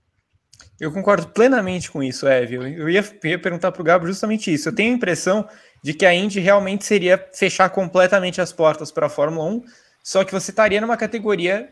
Eu 0.82 0.90
concordo 0.90 1.28
plenamente 1.28 1.88
com 1.88 2.02
isso, 2.02 2.26
Eve. 2.26 2.56
Eu 2.56 2.90
ia, 2.90 3.04
ia 3.22 3.38
perguntar 3.38 3.70
para 3.70 3.80
o 3.80 3.84
Gabo 3.84 4.04
justamente 4.04 4.52
isso. 4.52 4.68
Eu 4.68 4.74
tenho 4.74 4.92
a 4.92 4.96
impressão 4.96 5.46
de 5.80 5.94
que 5.94 6.04
a 6.04 6.12
Indy 6.12 6.40
realmente 6.40 6.84
seria 6.84 7.24
fechar 7.32 7.70
completamente 7.70 8.40
as 8.40 8.52
portas 8.52 8.90
para 8.90 9.06
a 9.06 9.08
Fórmula 9.08 9.48
1, 9.48 9.62
só 10.02 10.24
que 10.24 10.32
você 10.32 10.50
estaria 10.50 10.80
numa 10.80 10.96
categoria 10.96 11.68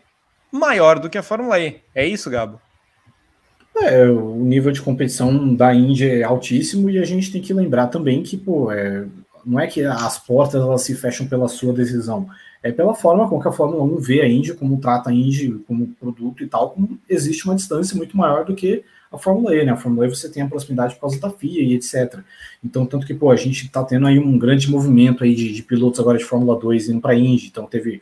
maior 0.52 1.00
do 1.00 1.10
que 1.10 1.18
a 1.18 1.24
Fórmula 1.24 1.58
E. 1.58 1.80
É 1.92 2.06
isso, 2.06 2.30
Gabo? 2.30 2.60
É, 3.78 4.08
o 4.08 4.36
nível 4.36 4.70
de 4.70 4.80
competição 4.80 5.56
da 5.56 5.74
Indy 5.74 6.08
é 6.08 6.22
altíssimo 6.22 6.88
e 6.88 6.96
a 6.96 7.04
gente 7.04 7.32
tem 7.32 7.42
que 7.42 7.52
lembrar 7.52 7.88
também 7.88 8.22
que, 8.22 8.36
pô, 8.36 8.70
é, 8.70 9.06
não 9.44 9.58
é 9.58 9.66
que 9.66 9.82
as 9.82 10.20
portas 10.20 10.62
elas 10.62 10.82
se 10.82 10.94
fecham 10.94 11.26
pela 11.26 11.48
sua 11.48 11.72
decisão, 11.72 12.28
é 12.62 12.70
pela 12.70 12.94
forma 12.94 13.28
com 13.28 13.40
que 13.40 13.48
a 13.48 13.52
Fórmula 13.52 13.82
1 13.82 13.96
vê 13.96 14.20
a 14.20 14.28
Indy, 14.28 14.54
como 14.54 14.80
trata 14.80 15.10
a 15.10 15.12
Indy 15.12 15.58
como 15.66 15.88
produto 15.98 16.44
e 16.44 16.46
tal, 16.46 16.70
como 16.70 16.96
existe 17.08 17.44
uma 17.46 17.56
distância 17.56 17.96
muito 17.96 18.16
maior 18.16 18.44
do 18.44 18.54
que 18.54 18.84
a 19.12 19.18
Fórmula 19.18 19.54
E, 19.54 19.64
né? 19.64 19.72
A 19.72 19.76
Fórmula 19.76 20.06
E 20.06 20.10
você 20.10 20.28
tem 20.28 20.42
a 20.42 20.48
proximidade 20.48 20.94
por 20.94 21.02
causa 21.02 21.20
da 21.20 21.30
FIA 21.30 21.62
e 21.62 21.74
etc. 21.74 22.20
Então, 22.62 22.86
tanto 22.86 23.06
que, 23.06 23.14
pô, 23.14 23.30
a 23.30 23.36
gente 23.36 23.68
tá 23.68 23.82
tendo 23.82 24.06
aí 24.06 24.18
um 24.18 24.38
grande 24.38 24.70
movimento 24.70 25.24
aí 25.24 25.34
de, 25.34 25.52
de 25.52 25.62
pilotos 25.62 25.98
agora 25.98 26.18
de 26.18 26.24
Fórmula 26.24 26.58
2 26.58 26.88
indo 26.90 27.00
para 27.00 27.14
Indy. 27.14 27.48
Então, 27.48 27.66
teve 27.66 28.00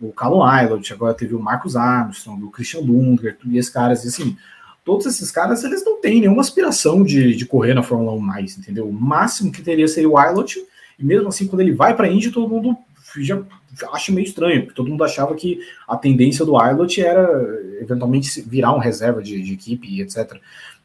o 0.00 0.12
Callum 0.12 0.42
Aylott, 0.42 0.92
agora 0.92 1.14
teve 1.14 1.34
o 1.34 1.40
Marcus 1.40 1.76
Armstrong, 1.76 2.44
o 2.44 2.50
Christian 2.50 2.80
Lundgren, 2.80 3.36
e 3.46 3.56
esses 3.56 3.70
caras, 3.70 4.04
e 4.04 4.08
assim, 4.08 4.36
todos 4.84 5.06
esses 5.06 5.30
caras, 5.30 5.64
eles 5.64 5.84
não 5.84 6.00
têm 6.00 6.20
nenhuma 6.20 6.42
aspiração 6.42 7.02
de, 7.02 7.34
de 7.34 7.46
correr 7.46 7.72
na 7.72 7.82
Fórmula 7.82 8.12
1 8.12 8.18
mais, 8.18 8.58
entendeu? 8.58 8.86
O 8.86 8.92
máximo 8.92 9.50
que 9.50 9.62
teria 9.62 9.88
seria 9.88 10.08
o 10.08 10.18
Aylott, 10.18 10.62
e 10.98 11.04
mesmo 11.04 11.28
assim, 11.28 11.46
quando 11.46 11.60
ele 11.60 11.72
vai 11.72 11.96
para 11.96 12.08
Indy, 12.08 12.30
todo 12.30 12.48
mundo 12.48 12.76
já 13.18 13.42
acha 13.92 14.12
meio 14.12 14.24
estranho, 14.24 14.62
porque 14.62 14.74
todo 14.74 14.90
mundo 14.90 15.04
achava 15.04 15.34
que 15.34 15.60
a 15.86 15.96
tendência 15.96 16.44
do 16.44 16.56
Aylott 16.56 17.00
era 17.00 17.28
eventualmente 17.80 18.40
virar 18.42 18.74
um 18.74 18.78
reserva 18.78 19.22
de, 19.22 19.40
de 19.40 19.52
equipe 19.52 20.00
etc. 20.00 20.38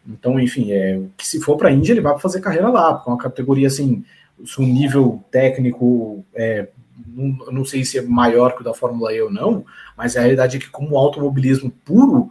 Então, 0.08 0.40
enfim, 0.40 0.72
é, 0.72 1.02
que 1.18 1.28
se 1.28 1.42
for 1.42 1.58
para 1.58 1.70
a 1.70 1.72
Índia, 1.72 1.94
ele 1.94 2.02
vai 2.02 2.18
fazer 2.20 2.42
carreira 2.42 2.70
lá, 2.70 2.96
com 2.96 3.12
uma 3.12 3.18
categoria 3.18 3.68
assim, 3.68 4.04
um 4.60 4.66
nível 4.66 5.24
técnico, 5.32 6.24
é, 6.34 6.68
não, 7.08 7.52
não 7.52 7.66
sei 7.66 7.84
se 7.84 7.98
é 7.98 8.02
maior 8.02 8.56
que 8.56 8.62
o 8.62 8.64
da 8.64 8.74
Fórmula 8.74 9.14
E 9.14 9.22
ou 9.22 9.32
não, 9.32 9.66
mas 9.98 10.16
a 10.16 10.22
realidade 10.22 10.58
é 10.58 10.60
que, 10.60 10.70
como 10.70 10.98
automobilismo 10.98 11.72
puro, 11.84 12.30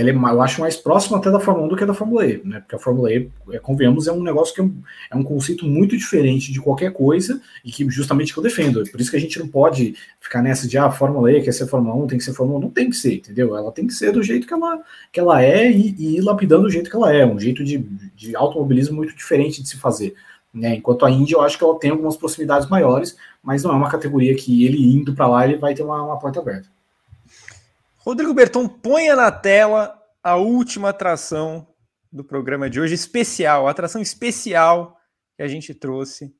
ele 0.00 0.10
é, 0.10 0.14
eu 0.14 0.42
acho 0.42 0.60
mais 0.60 0.76
próximo 0.76 1.16
até 1.16 1.30
da 1.30 1.40
Fórmula 1.40 1.66
1 1.66 1.68
do 1.68 1.76
que 1.76 1.84
da 1.84 1.94
Fórmula 1.94 2.26
E, 2.26 2.40
né? 2.44 2.60
Porque 2.60 2.76
a 2.76 2.78
Fórmula 2.78 3.12
E, 3.12 3.28
é, 3.50 3.58
convenhamos, 3.58 4.06
é 4.06 4.12
um 4.12 4.22
negócio 4.22 4.54
que 4.54 4.60
é 4.60 4.64
um, 4.64 4.82
é 5.10 5.16
um, 5.16 5.22
conceito 5.22 5.66
muito 5.66 5.96
diferente 5.96 6.52
de 6.52 6.60
qualquer 6.60 6.92
coisa 6.92 7.40
e 7.64 7.72
que 7.72 7.88
justamente 7.90 8.32
que 8.32 8.38
eu 8.38 8.42
defendo. 8.42 8.84
Por 8.90 9.00
isso 9.00 9.10
que 9.10 9.16
a 9.16 9.20
gente 9.20 9.38
não 9.38 9.48
pode 9.48 9.94
ficar 10.20 10.40
nessa 10.40 10.68
de 10.68 10.78
ah, 10.78 10.86
a 10.86 10.90
Fórmula 10.90 11.32
E 11.32 11.42
quer 11.42 11.52
ser 11.52 11.66
Fórmula 11.66 11.96
1, 12.04 12.06
tem 12.06 12.18
que 12.18 12.24
ser 12.24 12.32
Fórmula 12.32 12.58
1. 12.58 12.62
Não 12.62 12.70
tem 12.70 12.90
que 12.90 12.96
ser, 12.96 13.14
entendeu? 13.14 13.56
Ela 13.56 13.72
tem 13.72 13.86
que 13.86 13.92
ser 13.92 14.12
do 14.12 14.22
jeito 14.22 14.46
que 14.46 14.54
ela, 14.54 14.80
que 15.12 15.18
ela 15.18 15.42
é 15.42 15.70
e, 15.70 15.94
e 15.98 16.16
ir 16.16 16.20
lapidando 16.20 16.62
do 16.62 16.70
jeito 16.70 16.88
que 16.88 16.96
ela 16.96 17.12
é. 17.12 17.26
Um 17.26 17.38
jeito 17.38 17.64
de, 17.64 17.78
de 18.14 18.36
automobilismo 18.36 18.96
muito 18.96 19.16
diferente 19.16 19.62
de 19.62 19.68
se 19.68 19.76
fazer. 19.78 20.14
Né? 20.54 20.76
Enquanto 20.76 21.04
a 21.04 21.10
Índia, 21.10 21.34
eu 21.34 21.42
acho 21.42 21.58
que 21.58 21.64
ela 21.64 21.78
tem 21.78 21.90
algumas 21.90 22.16
proximidades 22.16 22.68
maiores, 22.68 23.16
mas 23.42 23.62
não 23.62 23.72
é 23.72 23.74
uma 23.74 23.90
categoria 23.90 24.34
que 24.34 24.64
ele 24.64 24.94
indo 24.94 25.14
para 25.14 25.26
lá, 25.26 25.44
ele 25.44 25.56
vai 25.56 25.74
ter 25.74 25.82
uma, 25.82 26.02
uma 26.02 26.18
porta 26.18 26.40
aberta. 26.40 26.68
Rodrigo 27.98 28.32
Berton, 28.32 28.68
ponha 28.68 29.14
na 29.16 29.30
tela 29.30 30.00
a 30.22 30.36
última 30.36 30.90
atração 30.90 31.66
do 32.10 32.24
programa 32.24 32.70
de 32.70 32.80
hoje, 32.80 32.94
especial, 32.94 33.66
atração 33.68 34.00
especial 34.00 34.96
que 35.36 35.42
a 35.42 35.48
gente 35.48 35.74
trouxe. 35.74 36.34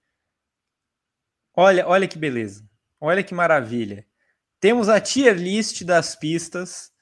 Olha, 1.55 1.87
olha 1.87 2.07
que 2.07 2.17
beleza. 2.17 2.65
Olha 3.01 3.23
que 3.23 3.35
maravilha. 3.35 4.07
Temos 4.61 4.89
a 4.89 5.01
tier 5.01 5.37
list 5.37 5.83
das 5.85 6.17
pistas 6.17 6.93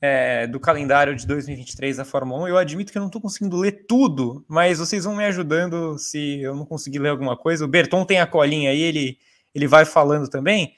é, 0.00 0.46
do 0.46 0.60
calendário 0.60 1.16
de 1.16 1.26
2023 1.26 1.96
da 1.96 2.04
Fórmula 2.04 2.44
1. 2.44 2.48
Eu 2.48 2.58
admito 2.58 2.92
que 2.92 2.98
eu 2.98 3.00
não 3.00 3.08
estou 3.08 3.20
conseguindo 3.20 3.56
ler 3.56 3.86
tudo, 3.86 4.44
mas 4.46 4.78
vocês 4.78 5.04
vão 5.04 5.16
me 5.16 5.24
ajudando 5.24 5.98
se 5.98 6.40
eu 6.40 6.54
não 6.54 6.64
conseguir 6.64 6.98
ler 6.98 7.08
alguma 7.08 7.36
coisa. 7.36 7.64
O 7.64 7.68
Berton 7.68 8.04
tem 8.04 8.20
a 8.20 8.26
colinha 8.26 8.70
aí, 8.70 8.80
ele, 8.80 9.18
ele 9.54 9.66
vai 9.66 9.84
falando 9.84 10.28
também. 10.28 10.74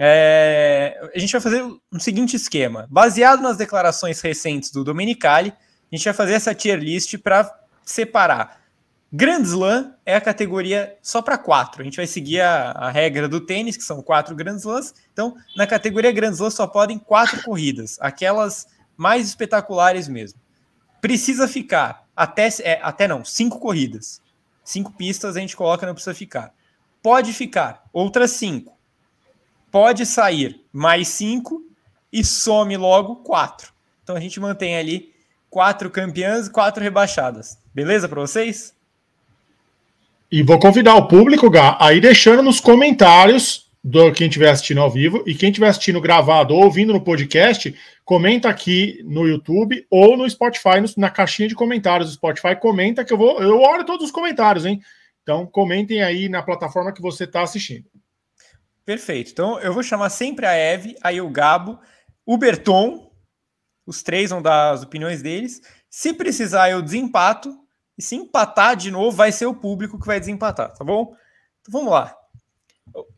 É, 0.00 1.10
a 1.12 1.18
gente 1.18 1.32
vai 1.32 1.40
fazer 1.40 1.60
um 1.92 1.98
seguinte 1.98 2.36
esquema. 2.36 2.86
Baseado 2.88 3.42
nas 3.42 3.56
declarações 3.56 4.20
recentes 4.20 4.70
do 4.70 4.84
Domenicali, 4.84 5.52
a 5.90 5.96
gente 5.96 6.04
vai 6.04 6.14
fazer 6.14 6.34
essa 6.34 6.54
tier 6.54 6.78
list 6.78 7.18
para 7.18 7.52
separar. 7.84 8.60
Grand 9.10 9.42
Slam 9.42 9.94
é 10.06 10.14
a 10.14 10.20
categoria 10.20 10.96
só 11.02 11.20
para 11.20 11.36
quatro. 11.36 11.80
A 11.80 11.84
gente 11.84 11.96
vai 11.96 12.06
seguir 12.06 12.42
a, 12.42 12.72
a, 12.72 12.90
regra 12.90 13.26
do 13.26 13.40
tênis, 13.40 13.76
que 13.76 13.82
são 13.82 14.00
quatro 14.02 14.36
Grand 14.36 14.56
Slams. 14.56 14.94
Então, 15.12 15.34
na 15.56 15.66
categoria 15.66 16.12
Grand 16.12 16.32
Slam 16.32 16.50
só 16.50 16.66
podem 16.66 16.98
quatro 16.98 17.42
corridas, 17.42 17.98
aquelas 18.00 18.68
mais 18.96 19.26
espetaculares 19.26 20.06
mesmo. 20.06 20.38
Precisa 21.00 21.48
ficar 21.48 22.04
até, 22.14 22.48
é, 22.62 22.78
até 22.82 23.08
não, 23.08 23.24
cinco 23.24 23.58
corridas. 23.58 24.20
Cinco 24.62 24.92
pistas 24.92 25.36
a 25.36 25.40
gente 25.40 25.56
coloca, 25.56 25.86
não 25.86 25.94
precisa 25.94 26.14
ficar. 26.14 26.52
Pode 27.02 27.32
ficar 27.32 27.84
outras 27.92 28.32
cinco. 28.32 28.77
Pode 29.70 30.06
sair 30.06 30.60
mais 30.72 31.08
cinco 31.08 31.62
e 32.12 32.24
some 32.24 32.76
logo 32.76 33.16
quatro. 33.16 33.72
Então 34.02 34.16
a 34.16 34.20
gente 34.20 34.40
mantém 34.40 34.76
ali 34.76 35.12
quatro 35.50 35.90
campeãs 35.90 36.46
e 36.46 36.50
quatro 36.50 36.82
rebaixadas. 36.82 37.58
Beleza 37.74 38.08
para 38.08 38.20
vocês? 38.20 38.74
E 40.30 40.42
vou 40.42 40.58
convidar 40.58 40.94
o 40.94 41.08
público, 41.08 41.48
Gá, 41.48 41.76
aí 41.80 42.00
deixando 42.00 42.42
nos 42.42 42.60
comentários 42.60 43.66
do 43.82 44.12
quem 44.12 44.26
estiver 44.26 44.50
assistindo 44.50 44.80
ao 44.80 44.90
vivo 44.90 45.22
e 45.26 45.34
quem 45.34 45.48
estiver 45.48 45.68
assistindo 45.68 46.00
gravado 46.00 46.54
ou 46.54 46.64
ouvindo 46.64 46.92
no 46.92 47.00
podcast, 47.00 47.74
comenta 48.04 48.48
aqui 48.48 49.00
no 49.04 49.26
YouTube 49.26 49.86
ou 49.90 50.16
no 50.16 50.28
Spotify, 50.28 50.82
na 50.96 51.08
caixinha 51.08 51.48
de 51.48 51.54
comentários 51.54 52.10
do 52.10 52.14
Spotify, 52.14 52.56
comenta 52.60 53.04
que 53.04 53.12
eu 53.12 53.16
vou, 53.16 53.40
eu 53.40 53.60
olho 53.60 53.84
todos 53.86 54.06
os 54.06 54.10
comentários, 54.10 54.66
hein? 54.66 54.82
Então 55.22 55.46
comentem 55.46 56.02
aí 56.02 56.28
na 56.28 56.42
plataforma 56.42 56.92
que 56.92 57.00
você 57.00 57.24
está 57.24 57.42
assistindo. 57.42 57.84
Perfeito. 58.88 59.30
Então 59.30 59.60
eu 59.60 59.74
vou 59.74 59.82
chamar 59.82 60.08
sempre 60.08 60.46
a 60.46 60.54
Eve, 60.54 60.96
aí 61.02 61.20
o 61.20 61.28
Gabo, 61.28 61.78
o 62.24 62.38
Berton, 62.38 63.12
os 63.84 64.02
três 64.02 64.30
vão 64.30 64.40
dar 64.40 64.70
as 64.70 64.82
opiniões 64.82 65.20
deles. 65.20 65.60
Se 65.90 66.14
precisar, 66.14 66.70
eu 66.70 66.80
desempato. 66.80 67.54
E 67.98 68.02
se 68.02 68.16
empatar 68.16 68.74
de 68.76 68.90
novo, 68.90 69.14
vai 69.14 69.30
ser 69.30 69.44
o 69.44 69.54
público 69.54 70.00
que 70.00 70.06
vai 70.06 70.18
desempatar, 70.18 70.72
tá 70.72 70.82
bom? 70.82 71.14
Então 71.60 71.70
vamos 71.70 71.92
lá. 71.92 72.16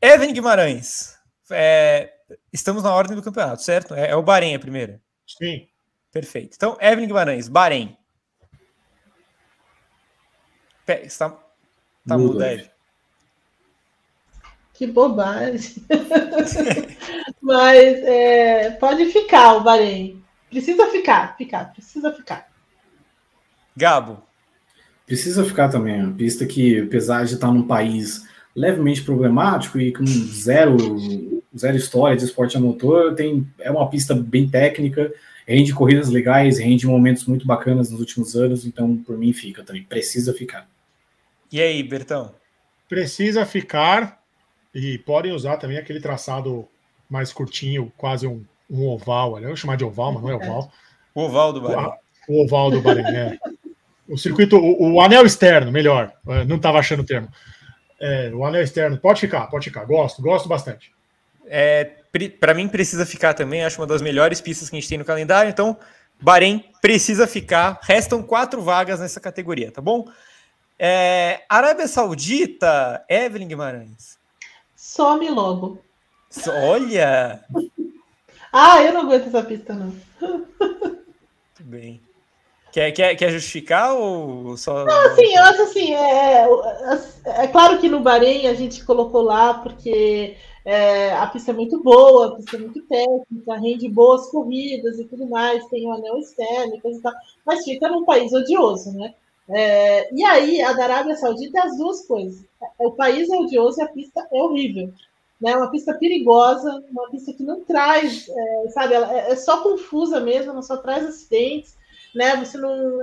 Evan 0.02 0.32
Guimarães. 0.32 1.16
É, 1.52 2.14
estamos 2.52 2.82
na 2.82 2.92
ordem 2.92 3.14
do 3.14 3.22
campeonato, 3.22 3.62
certo? 3.62 3.94
É, 3.94 4.10
é 4.10 4.16
o 4.16 4.24
Bahrein 4.24 4.56
a 4.56 4.58
primeira? 4.58 5.00
Sim. 5.24 5.68
Perfeito. 6.10 6.56
Então, 6.56 6.76
Evan 6.80 7.06
Guimarães, 7.06 7.46
Bahrein. 7.46 7.96
Está, 10.88 11.30
tá 12.08 12.18
mudo, 12.18 12.42
Evan. 12.42 12.68
Que 14.80 14.86
bobagem. 14.86 15.74
Mas 17.38 17.98
é, 18.02 18.70
pode 18.70 19.04
ficar 19.12 19.56
o 19.56 19.62
Bahrein. 19.62 20.24
Precisa 20.48 20.88
ficar, 20.88 21.36
ficar, 21.36 21.70
precisa 21.70 22.10
ficar. 22.10 22.48
Gabo. 23.76 24.22
Precisa 25.04 25.44
ficar 25.44 25.68
também. 25.68 26.02
Uma 26.02 26.14
pista 26.14 26.46
que, 26.46 26.80
apesar 26.80 27.26
de 27.26 27.34
estar 27.34 27.52
num 27.52 27.66
país 27.66 28.26
levemente 28.56 29.02
problemático 29.02 29.78
e 29.78 29.92
com 29.92 30.06
zero, 30.06 30.78
zero 31.54 31.76
história 31.76 32.16
de 32.16 32.24
esporte 32.24 32.56
a 32.56 32.60
motor, 32.60 33.14
tem, 33.14 33.46
é 33.58 33.70
uma 33.70 33.90
pista 33.90 34.14
bem 34.14 34.48
técnica, 34.48 35.12
rende 35.46 35.74
corridas 35.74 36.08
legais, 36.08 36.58
rende 36.58 36.86
momentos 36.86 37.26
muito 37.26 37.46
bacanas 37.46 37.90
nos 37.90 38.00
últimos 38.00 38.34
anos, 38.34 38.64
então 38.64 38.96
por 38.96 39.18
mim 39.18 39.34
fica 39.34 39.62
também. 39.62 39.82
Precisa 39.82 40.32
ficar. 40.32 40.66
E 41.52 41.60
aí, 41.60 41.82
Bertão? 41.82 42.34
Precisa 42.88 43.44
ficar 43.44 44.19
e 44.74 44.98
podem 44.98 45.32
usar 45.32 45.56
também 45.56 45.78
aquele 45.78 46.00
traçado 46.00 46.68
mais 47.08 47.32
curtinho, 47.32 47.92
quase 47.96 48.26
um, 48.26 48.44
um 48.70 48.86
oval. 48.88 49.38
Eu 49.38 49.48
vou 49.48 49.56
chamar 49.56 49.76
de 49.76 49.84
oval, 49.84 50.12
mas 50.12 50.22
não 50.22 50.30
é 50.30 50.36
oval. 50.36 50.72
O 51.14 51.22
oval 51.22 51.52
do 51.52 51.60
Bahrein. 51.60 51.92
O, 52.28 52.34
o 52.34 52.44
oval 52.44 52.70
do 52.70 52.80
Bahrein, 52.80 53.04
é. 53.04 53.38
O 54.08 54.16
circuito, 54.16 54.56
o, 54.56 54.94
o, 54.94 55.00
anel 55.00 55.26
externo, 55.26 55.72
melhor. 55.72 56.12
Não 56.46 56.56
estava 56.56 56.78
achando 56.78 57.00
o 57.00 57.06
termo. 57.06 57.28
É, 58.00 58.30
o 58.32 58.44
anel 58.44 58.62
externo, 58.62 58.96
pode 58.96 59.20
ficar, 59.20 59.46
pode 59.48 59.64
ficar. 59.64 59.84
Gosto, 59.84 60.22
gosto 60.22 60.48
bastante. 60.48 60.92
É, 61.46 61.92
Para 62.38 62.54
mim, 62.54 62.68
precisa 62.68 63.04
ficar 63.04 63.34
também. 63.34 63.64
Acho 63.64 63.80
uma 63.80 63.86
das 63.86 64.02
melhores 64.02 64.40
pistas 64.40 64.70
que 64.70 64.76
a 64.76 64.80
gente 64.80 64.88
tem 64.88 64.98
no 64.98 65.04
calendário. 65.04 65.50
Então, 65.50 65.76
Bahrein 66.20 66.64
precisa 66.80 67.26
ficar. 67.26 67.78
Restam 67.82 68.22
quatro 68.22 68.62
vagas 68.62 69.00
nessa 69.00 69.20
categoria, 69.20 69.72
tá 69.72 69.80
bom? 69.80 70.06
É, 70.78 71.42
Arábia 71.48 71.86
Saudita, 71.86 73.04
Evelyn 73.08 73.48
Guimarães. 73.48 74.19
Some 74.90 75.30
logo. 75.30 75.78
Olha! 76.64 77.44
ah, 78.52 78.82
eu 78.82 78.92
não 78.92 79.02
aguento 79.02 79.28
essa 79.28 79.40
pista, 79.40 79.72
não. 79.72 79.94
Muito 80.20 81.60
bem. 81.60 82.00
Quer, 82.72 82.90
quer, 82.90 83.14
quer 83.14 83.30
justificar 83.30 83.94
ou 83.94 84.56
só. 84.56 84.84
Não, 84.84 85.06
assim, 85.06 85.32
eu 85.32 85.42
acho 85.44 85.62
assim, 85.62 85.94
é, 85.94 86.44
é, 86.44 87.44
é 87.44 87.46
claro 87.46 87.78
que 87.78 87.88
no 87.88 88.00
Bahrein 88.00 88.48
a 88.48 88.54
gente 88.54 88.84
colocou 88.84 89.22
lá 89.22 89.54
porque 89.54 90.36
é, 90.64 91.12
a 91.12 91.26
pista 91.28 91.52
é 91.52 91.54
muito 91.54 91.80
boa, 91.80 92.26
a 92.26 92.34
pista 92.34 92.56
é 92.56 92.58
muito 92.58 92.82
técnica, 92.82 93.60
rende 93.60 93.88
boas 93.88 94.26
corridas 94.26 94.98
e 94.98 95.04
tudo 95.04 95.24
mais, 95.28 95.64
tem 95.66 95.86
o 95.86 95.90
um 95.90 95.92
anel 95.92 96.18
externo 96.18 96.74
e 96.74 96.80
coisa 96.80 96.98
e 96.98 97.02
tal, 97.02 97.12
mas 97.46 97.62
fica 97.62 97.88
num 97.88 98.04
país 98.04 98.32
odioso, 98.32 98.92
né? 98.98 99.14
É, 99.52 100.14
e 100.14 100.24
aí, 100.24 100.62
a 100.62 100.72
da 100.72 100.84
Arábia 100.84 101.16
Saudita 101.16 101.58
é 101.58 101.62
as 101.62 101.76
duas 101.76 102.06
coisas. 102.06 102.44
O 102.78 102.92
país 102.92 103.28
é 103.28 103.36
odioso 103.36 103.80
e 103.80 103.82
a 103.82 103.88
pista 103.88 104.26
é 104.32 104.42
horrível. 104.42 104.92
Né? 105.40 105.56
Uma 105.56 105.70
pista 105.70 105.94
perigosa, 105.94 106.84
uma 106.90 107.10
pista 107.10 107.32
que 107.32 107.42
não 107.42 107.64
traz, 107.64 108.28
é, 108.28 108.68
sabe, 108.70 108.94
ela 108.94 109.12
é, 109.12 109.32
é 109.32 109.36
só 109.36 109.62
confusa 109.62 110.20
mesmo, 110.20 110.52
não 110.52 110.62
só 110.62 110.76
traz 110.76 111.06
acidentes 111.06 111.78
né? 112.14 112.36
Você 112.36 112.58
não, 112.58 113.00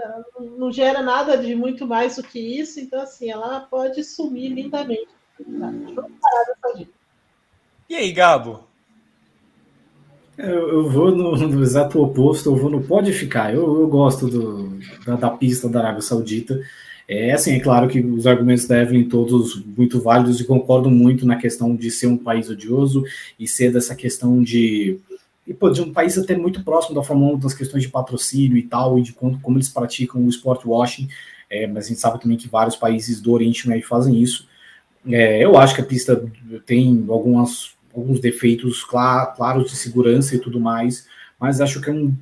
não 0.58 0.72
gera 0.72 1.02
nada 1.02 1.38
de 1.38 1.56
muito 1.56 1.86
mais 1.86 2.16
do 2.16 2.24
que 2.24 2.40
isso, 2.40 2.80
então 2.80 3.02
assim, 3.02 3.30
ela 3.30 3.62
pode 3.62 4.04
sumir 4.04 4.50
lindamente. 4.50 5.08
E 7.90 7.96
aí, 7.96 8.12
Gabo? 8.12 8.67
Eu, 10.38 10.70
eu 10.70 10.90
vou 10.90 11.16
no, 11.16 11.36
no, 11.48 11.64
exato 11.64 12.02
oposto, 12.02 12.50
eu 12.50 12.56
vou 12.56 12.70
no 12.70 12.82
pode 12.82 13.12
ficar. 13.12 13.54
Eu, 13.54 13.82
eu 13.82 13.88
gosto 13.88 14.28
do, 14.28 14.80
da, 15.06 15.16
da, 15.16 15.30
pista 15.30 15.68
da 15.68 15.80
Arábia 15.80 16.02
Saudita. 16.02 16.60
É 17.08 17.32
assim, 17.32 17.54
é 17.54 17.60
claro 17.60 17.88
que 17.88 18.02
os 18.02 18.28
argumentos 18.28 18.68
devem 18.68 19.08
todos 19.08 19.64
muito 19.66 20.02
válidos 20.02 20.42
e 20.42 20.46
concordo 20.46 20.90
muito 20.90 21.26
na 21.26 21.38
questão 21.38 21.76
de 21.76 21.90
ser 21.90 22.08
um 22.08 22.18
país 22.18 22.50
odioso 22.50 23.04
e 23.40 23.48
ser 23.48 23.72
dessa 23.72 23.96
questão 23.96 24.44
de 24.44 25.00
e 25.48 25.54
pô, 25.54 25.70
de 25.70 25.82
um 25.82 25.94
país 25.94 26.18
até 26.18 26.36
muito 26.36 26.62
próximo 26.62 26.94
da 26.94 27.02
Fórmula 27.02 27.36
1, 27.36 27.40
das 27.40 27.54
questões 27.54 27.82
de 27.82 27.90
patrocínio 27.90 28.58
e 28.58 28.64
tal, 28.64 29.00
e 29.00 29.02
de 29.02 29.14
como, 29.14 29.40
como 29.40 29.58
eles 29.58 29.70
praticam 29.70 30.22
o 30.26 30.28
sport 30.28 30.66
washing, 30.66 31.08
é, 31.50 31.66
mas 31.66 31.86
a 31.86 31.88
gente 31.88 32.02
sabe 32.02 32.20
também 32.20 32.38
que 32.38 32.50
vários 32.50 32.76
países 32.76 33.22
do 33.22 33.32
Oriente 33.32 33.68
Médio 33.68 33.88
fazem 33.88 34.22
isso. 34.22 34.46
É, 35.10 35.42
eu 35.42 35.58
acho 35.58 35.74
que 35.74 35.80
a 35.80 35.86
pista 35.86 36.22
tem 36.66 37.06
algumas, 37.08 37.77
alguns 38.00 38.20
defeitos 38.20 38.84
clar, 38.84 39.34
claros 39.36 39.72
de 39.72 39.78
segurança 39.78 40.36
e 40.36 40.40
tudo 40.40 40.60
mais, 40.60 41.08
mas 41.40 41.62
acho 41.62 41.82
que 41.82 41.90
é 41.90 41.94
um 41.94 42.14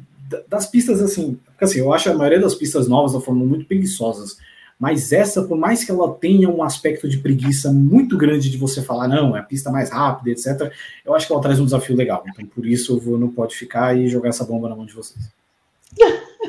das 0.47 0.65
pistas 0.65 1.01
assim, 1.01 1.37
assim, 1.61 1.79
eu 1.79 1.93
acho 1.93 2.09
a 2.09 2.13
maioria 2.13 2.39
das 2.39 2.55
pistas 2.55 2.87
novas 2.87 3.13
da 3.13 3.21
Fórmula 3.21 3.45
1 3.45 3.49
muito 3.49 3.65
preguiçosas. 3.65 4.37
Mas 4.77 5.13
essa, 5.13 5.43
por 5.43 5.57
mais 5.57 5.85
que 5.85 5.91
ela 5.91 6.13
tenha 6.15 6.49
um 6.49 6.61
aspecto 6.61 7.07
de 7.07 7.19
preguiça 7.19 7.71
muito 7.71 8.17
grande 8.17 8.49
de 8.49 8.57
você 8.57 8.81
falar, 8.81 9.07
não, 9.07 9.35
é 9.35 9.39
a 9.39 9.43
pista 9.43 9.71
mais 9.71 9.89
rápida, 9.89 10.31
etc., 10.31 10.69
eu 11.05 11.15
acho 11.15 11.27
que 11.27 11.31
ela 11.31 11.41
traz 11.41 11.59
um 11.59 11.65
desafio 11.65 11.95
legal. 11.95 12.23
Então, 12.27 12.45
por 12.45 12.65
isso, 12.65 12.93
eu 12.93 12.99
vou, 12.99 13.17
não 13.17 13.29
pode 13.29 13.55
ficar 13.55 13.97
e 13.97 14.09
jogar 14.09 14.29
essa 14.29 14.43
bomba 14.43 14.67
na 14.67 14.75
mão 14.75 14.85
de 14.85 14.93
vocês. 14.93 15.29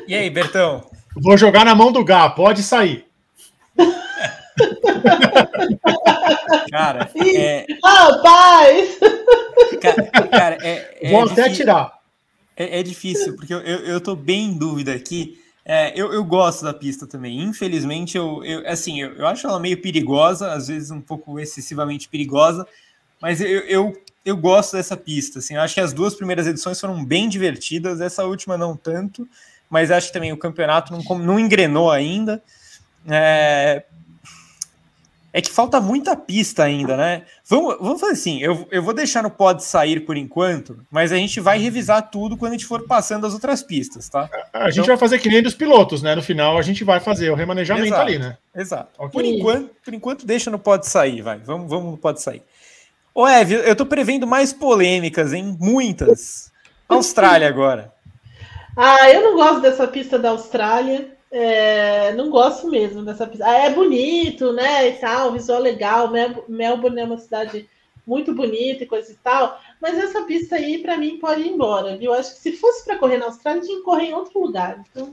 E 0.08 0.14
aí, 0.14 0.28
Bertão? 0.28 0.84
Vou 1.14 1.36
jogar 1.36 1.64
na 1.64 1.74
mão 1.74 1.92
do 1.92 2.04
Gá, 2.04 2.28
pode 2.28 2.62
sair. 2.62 3.04
cara, 6.70 7.10
é... 7.16 7.66
Rapaz! 7.84 8.98
Cara, 9.80 10.28
cara 10.28 10.58
é, 10.62 10.98
é 11.00 11.10
Vou 11.10 11.24
até 11.24 11.50
tirar. 11.50 11.96
É, 12.56 12.80
é, 12.80 12.82
difícil, 12.82 13.36
porque 13.36 13.52
eu, 13.52 13.60
eu, 13.60 13.78
eu 13.80 14.00
tô 14.00 14.16
bem 14.16 14.44
em 14.44 14.58
dúvida 14.58 14.92
aqui 14.92 15.38
é, 15.68 15.92
eu, 16.00 16.12
eu 16.12 16.22
gosto 16.22 16.64
da 16.64 16.72
pista 16.72 17.08
também. 17.08 17.42
Infelizmente, 17.42 18.16
eu, 18.16 18.44
eu 18.44 18.64
assim, 18.68 19.02
eu, 19.02 19.14
eu 19.14 19.26
acho 19.26 19.48
ela 19.48 19.58
meio 19.58 19.82
perigosa, 19.82 20.52
às 20.52 20.68
vezes 20.68 20.92
um 20.92 21.00
pouco 21.00 21.40
excessivamente 21.40 22.08
perigosa, 22.08 22.64
mas 23.20 23.40
eu, 23.40 23.48
eu, 23.48 24.02
eu 24.24 24.36
gosto 24.36 24.76
dessa 24.76 24.96
pista. 24.96 25.40
Assim, 25.40 25.54
eu 25.54 25.60
acho 25.60 25.74
que 25.74 25.80
as 25.80 25.92
duas 25.92 26.14
primeiras 26.14 26.46
edições 26.46 26.80
foram 26.80 27.04
bem 27.04 27.28
divertidas, 27.28 28.00
essa 28.00 28.24
última 28.24 28.56
não 28.56 28.76
tanto, 28.76 29.28
mas 29.68 29.90
acho 29.90 30.06
que 30.06 30.12
também 30.12 30.32
o 30.32 30.38
campeonato 30.38 30.92
não, 30.92 31.18
não 31.18 31.40
engrenou 31.40 31.90
ainda. 31.90 32.40
É, 33.08 33.84
é 35.36 35.42
que 35.42 35.50
falta 35.50 35.82
muita 35.82 36.16
pista 36.16 36.64
ainda, 36.64 36.96
né? 36.96 37.24
Vamos, 37.44 37.76
vamos 37.78 38.00
fazer 38.00 38.14
assim: 38.14 38.40
eu, 38.40 38.66
eu 38.70 38.82
vou 38.82 38.94
deixar 38.94 39.22
no 39.22 39.30
pod 39.30 39.62
sair 39.62 40.00
por 40.00 40.16
enquanto, 40.16 40.78
mas 40.90 41.12
a 41.12 41.16
gente 41.16 41.40
vai 41.40 41.58
revisar 41.58 42.10
tudo 42.10 42.38
quando 42.38 42.52
a 42.52 42.54
gente 42.54 42.64
for 42.64 42.86
passando 42.86 43.26
as 43.26 43.34
outras 43.34 43.62
pistas, 43.62 44.08
tá? 44.08 44.30
A, 44.50 44.64
a 44.64 44.70
gente 44.70 44.80
então... 44.80 44.86
vai 44.86 44.96
fazer 44.96 45.18
que 45.18 45.28
nem 45.28 45.42
dos 45.42 45.52
pilotos, 45.52 46.00
né? 46.00 46.14
No 46.14 46.22
final 46.22 46.56
a 46.56 46.62
gente 46.62 46.82
vai 46.84 47.00
fazer 47.00 47.30
o 47.30 47.34
remanejamento 47.34 47.88
exato, 47.88 48.00
ali, 48.00 48.18
né? 48.18 48.38
Exato. 48.54 48.88
Okay. 48.96 49.10
Por, 49.10 49.24
enquanto, 49.26 49.70
por 49.84 49.92
enquanto, 49.92 50.26
deixa 50.26 50.50
no 50.50 50.58
pod 50.58 50.86
sair, 50.88 51.20
vai. 51.20 51.36
Vamos, 51.40 51.68
vamos 51.68 51.90
no 51.90 51.98
pod 51.98 52.18
sair. 52.18 52.42
Ô, 53.14 53.28
Ev, 53.28 53.52
eu 53.52 53.76
tô 53.76 53.84
prevendo 53.84 54.26
mais 54.26 54.54
polêmicas, 54.54 55.34
hein? 55.34 55.54
Muitas. 55.60 56.50
Austrália 56.88 57.46
agora. 57.46 57.92
Ah, 58.74 59.10
eu 59.10 59.20
não 59.20 59.34
gosto 59.34 59.60
dessa 59.60 59.86
pista 59.86 60.18
da 60.18 60.30
Austrália. 60.30 61.14
É, 61.38 62.14
não 62.14 62.30
gosto 62.30 62.70
mesmo 62.70 63.04
dessa 63.04 63.26
pista. 63.26 63.44
Ah, 63.46 63.66
é 63.66 63.70
bonito, 63.70 64.54
né? 64.54 64.88
E 64.88 64.92
tal, 64.92 65.32
visual 65.32 65.60
legal. 65.60 66.10
Melbourne 66.48 66.98
é 66.98 67.04
uma 67.04 67.18
cidade 67.18 67.68
muito 68.06 68.34
bonita 68.34 68.84
e 68.84 68.86
coisa 68.86 69.12
e 69.12 69.16
tal. 69.16 69.60
Mas 69.78 69.98
essa 69.98 70.22
pista 70.22 70.56
aí, 70.56 70.78
para 70.78 70.96
mim, 70.96 71.18
pode 71.18 71.42
ir 71.42 71.48
embora, 71.48 71.94
viu? 71.98 72.14
Acho 72.14 72.32
que 72.34 72.40
se 72.40 72.52
fosse 72.52 72.86
para 72.86 72.96
correr 72.96 73.18
na 73.18 73.26
Austrália, 73.26 73.60
tinha 73.60 73.76
que 73.76 73.84
correr 73.84 74.06
em 74.06 74.14
outro 74.14 74.40
lugar. 74.40 74.82
Então, 74.90 75.12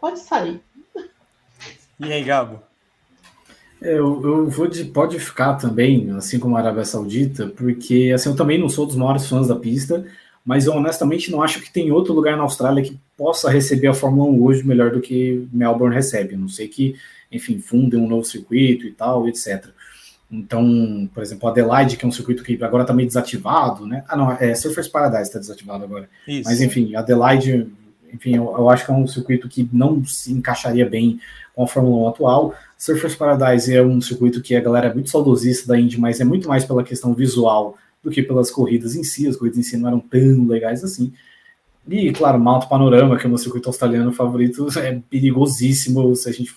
pode 0.00 0.20
sair. 0.20 0.58
E 2.00 2.10
aí, 2.10 2.24
Gabo? 2.24 2.62
É, 3.82 3.92
eu, 3.92 4.22
eu 4.24 4.48
vou 4.48 4.66
de 4.66 4.86
pode 4.86 5.18
ficar 5.18 5.56
também, 5.56 6.10
assim 6.12 6.38
como 6.38 6.56
a 6.56 6.60
Arábia 6.60 6.86
Saudita, 6.86 7.48
porque 7.48 8.10
assim, 8.14 8.30
eu 8.30 8.36
também 8.36 8.58
não 8.58 8.70
sou 8.70 8.86
dos 8.86 8.96
maiores 8.96 9.28
fãs 9.28 9.48
da 9.48 9.56
pista, 9.56 10.06
mas 10.44 10.66
eu 10.66 10.74
honestamente 10.74 11.30
não 11.30 11.42
acho 11.42 11.60
que 11.60 11.72
tem 11.72 11.92
outro 11.92 12.12
lugar 12.12 12.36
na 12.36 12.42
Austrália 12.42 12.82
que 12.82 12.98
possa 13.16 13.50
receber 13.50 13.88
a 13.88 13.94
Fórmula 13.94 14.28
1 14.30 14.42
hoje 14.42 14.66
melhor 14.66 14.90
do 14.90 15.00
que 15.00 15.46
Melbourne 15.52 15.94
recebe. 15.94 16.34
A 16.34 16.38
não 16.38 16.48
sei 16.48 16.66
que, 16.66 16.96
enfim, 17.30 17.58
fundem 17.60 18.00
um 18.00 18.08
novo 18.08 18.24
circuito 18.24 18.86
e 18.86 18.92
tal, 18.92 19.28
etc. 19.28 19.66
Então, 20.30 21.08
por 21.14 21.22
exemplo, 21.22 21.48
Adelaide, 21.48 21.96
que 21.96 22.04
é 22.04 22.08
um 22.08 22.12
circuito 22.12 22.42
que 22.42 22.62
agora 22.64 22.82
está 22.82 22.92
meio 22.92 23.06
desativado, 23.06 23.86
né? 23.86 24.02
Ah, 24.08 24.16
não, 24.16 24.32
é 24.32 24.54
Surfers 24.54 24.88
Paradise 24.88 25.24
está 25.24 25.38
desativado 25.38 25.84
agora. 25.84 26.08
Isso. 26.26 26.48
Mas, 26.48 26.60
enfim, 26.60 26.96
Adelaide, 26.96 27.70
enfim, 28.12 28.36
eu, 28.36 28.52
eu, 28.56 28.68
acho 28.68 28.84
que 28.84 28.90
é 28.90 28.94
um 28.94 29.06
circuito 29.06 29.48
que 29.48 29.68
não 29.72 30.04
se 30.04 30.32
encaixaria 30.32 30.88
bem 30.88 31.20
com 31.54 31.62
a 31.62 31.68
Fórmula 31.68 32.06
1 32.06 32.08
atual. 32.08 32.54
Surfers 32.76 33.14
Paradise 33.14 33.72
é 33.72 33.82
um 33.82 34.00
circuito 34.00 34.42
que 34.42 34.56
a 34.56 34.60
galera 34.60 34.88
é 34.88 34.94
muito 34.94 35.10
saudosista 35.10 35.68
da 35.68 35.78
Indy, 35.78 36.00
mas 36.00 36.20
é 36.20 36.24
muito 36.24 36.48
mais 36.48 36.64
pela 36.64 36.82
questão 36.82 37.14
visual 37.14 37.76
do 38.02 38.10
que 38.10 38.22
pelas 38.22 38.50
corridas 38.50 38.96
em 38.96 39.04
si. 39.04 39.28
As 39.28 39.36
corridas 39.36 39.58
em 39.58 39.62
si 39.62 39.76
não 39.76 39.88
eram 39.88 40.00
tão 40.00 40.46
legais 40.46 40.82
assim. 40.82 41.12
E, 41.88 42.12
claro, 42.12 42.38
Malta 42.38 42.66
Panorama, 42.66 43.16
que 43.16 43.24
é 43.24 43.26
o 43.26 43.30
meu 43.30 43.38
circuito 43.38 43.68
australiano 43.68 44.12
favorito, 44.12 44.66
é 44.78 45.00
perigosíssimo 45.10 46.14
se 46.14 46.28
a 46.28 46.32
gente 46.32 46.54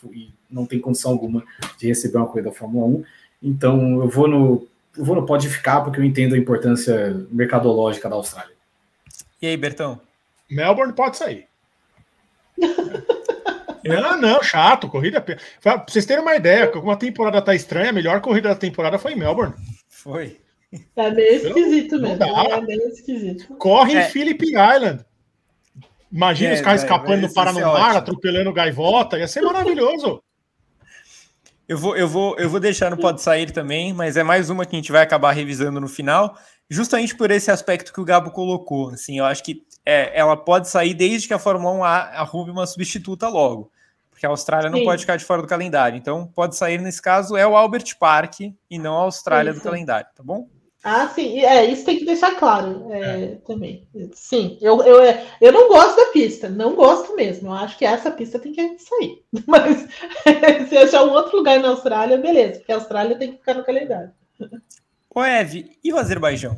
não 0.49 0.65
tem 0.65 0.79
condição 0.79 1.11
alguma 1.11 1.43
de 1.77 1.87
receber 1.87 2.17
uma 2.17 2.27
corrida 2.27 2.49
da 2.49 2.55
Fórmula 2.55 2.85
1. 2.85 3.03
Então 3.43 4.01
eu 4.01 4.09
vou 4.09 4.27
no, 4.27 4.67
eu 4.97 5.03
vou 5.03 5.15
no 5.15 5.25
pode 5.25 5.49
ficar 5.49 5.81
porque 5.81 5.99
eu 5.99 6.03
entendo 6.03 6.35
a 6.35 6.37
importância 6.37 7.25
mercadológica 7.31 8.09
da 8.09 8.15
Austrália. 8.15 8.53
E 9.41 9.47
aí, 9.47 9.57
Bertão? 9.57 9.99
Melbourne 10.49 10.93
pode 10.93 11.17
sair. 11.17 11.47
não, 13.83 14.19
não, 14.19 14.43
chato, 14.43 14.87
corrida. 14.87 15.23
Pra 15.61 15.83
vocês 15.87 16.05
terem 16.05 16.23
uma 16.23 16.35
ideia, 16.35 16.67
como 16.67 16.89
a 16.91 16.95
temporada 16.95 17.41
tá 17.41 17.53
estranha, 17.53 17.89
a 17.89 17.93
melhor 17.93 18.21
corrida 18.21 18.49
da 18.49 18.55
temporada 18.55 18.97
foi 18.97 19.13
em 19.13 19.17
Melbourne. 19.17 19.53
Foi. 19.89 20.37
Tá 20.93 21.09
meio 21.09 21.35
esquisito 21.35 21.99
mesmo. 21.99 22.17
Tá 22.17 22.61
meio 22.61 22.89
esquisito. 22.89 23.55
Corre 23.57 23.95
é. 23.95 24.07
em 24.07 24.09
Phillip 24.09 24.45
Island. 24.45 25.05
Imagina 26.11 26.51
é, 26.51 26.53
os 26.53 26.61
caras 26.61 26.81
escapando 26.81 27.21
no 27.23 27.33
Paraná, 27.33 27.97
atropelando 27.97 28.53
gaivota, 28.53 29.17
ia 29.17 29.27
ser 29.27 29.41
maravilhoso. 29.41 30.23
Eu 31.67 31.77
vou, 31.77 31.95
eu 31.97 32.07
vou, 32.07 32.37
eu 32.37 32.49
vou 32.49 32.59
deixar 32.59 32.91
no 32.91 32.97
Pode 32.97 33.21
Sair 33.21 33.51
também, 33.51 33.91
mas 33.91 34.15
é 34.15 34.23
mais 34.23 34.49
uma 34.49 34.65
que 34.65 34.75
a 34.75 34.79
gente 34.79 34.91
vai 34.91 35.01
acabar 35.01 35.31
revisando 35.31 35.81
no 35.81 35.87
final, 35.87 36.37
justamente 36.69 37.15
por 37.15 37.31
esse 37.31 37.49
aspecto 37.49 37.91
que 37.91 37.99
o 37.99 38.05
Gabo 38.05 38.29
colocou. 38.31 38.91
Assim, 38.91 39.17
eu 39.17 39.25
acho 39.25 39.43
que 39.43 39.63
é, 39.83 40.17
ela 40.17 40.37
pode 40.37 40.69
sair 40.69 40.93
desde 40.93 41.27
que 41.27 41.33
a 41.33 41.39
Fórmula 41.39 41.73
1 41.73 41.83
arrume 41.83 42.51
uma 42.51 42.67
substituta 42.67 43.27
logo, 43.27 43.71
porque 44.11 44.27
a 44.27 44.29
Austrália 44.29 44.69
não 44.69 44.79
Sim. 44.79 44.85
pode 44.85 45.01
ficar 45.01 45.17
de 45.17 45.25
fora 45.25 45.41
do 45.41 45.47
calendário. 45.47 45.97
Então, 45.97 46.27
pode 46.27 46.55
sair 46.55 46.79
nesse 46.79 47.01
caso 47.01 47.35
é 47.35 47.47
o 47.47 47.57
Albert 47.57 47.97
Park 47.99 48.41
e 48.41 48.77
não 48.77 48.95
a 48.97 49.01
Austrália 49.01 49.53
do 49.53 49.59
calendário, 49.59 50.07
tá 50.15 50.23
bom? 50.23 50.47
Ah, 50.87 51.07
sim, 51.07 51.39
é, 51.39 51.65
isso 51.65 51.83
tem 51.83 51.97
que 51.97 52.05
deixar 52.05 52.35
claro 52.35 52.93
é, 52.93 52.99
é. 52.99 53.27
também. 53.47 53.87
Sim, 54.13 54.55
eu, 54.61 54.83
eu, 54.83 54.97
eu 55.41 55.51
não 55.51 55.67
gosto 55.67 55.95
da 55.95 56.11
pista, 56.11 56.47
não 56.47 56.75
gosto 56.75 57.15
mesmo. 57.15 57.47
Eu 57.47 57.53
acho 57.53 57.75
que 57.75 57.83
essa 57.83 58.11
pista 58.11 58.37
tem 58.37 58.53
que 58.53 58.77
sair. 58.77 59.23
Mas 59.47 59.87
se 60.69 60.77
achar 60.77 61.03
um 61.03 61.09
outro 61.09 61.37
lugar 61.37 61.59
na 61.59 61.69
Austrália, 61.69 62.19
beleza, 62.19 62.59
porque 62.59 62.71
a 62.71 62.75
Austrália 62.75 63.17
tem 63.17 63.31
que 63.31 63.39
ficar 63.39 63.55
no 63.55 63.65
calendário. 63.65 64.11
O 65.09 65.23
Eve, 65.23 65.75
e 65.83 65.91
o 65.91 65.97
Azerbaijão? 65.97 66.55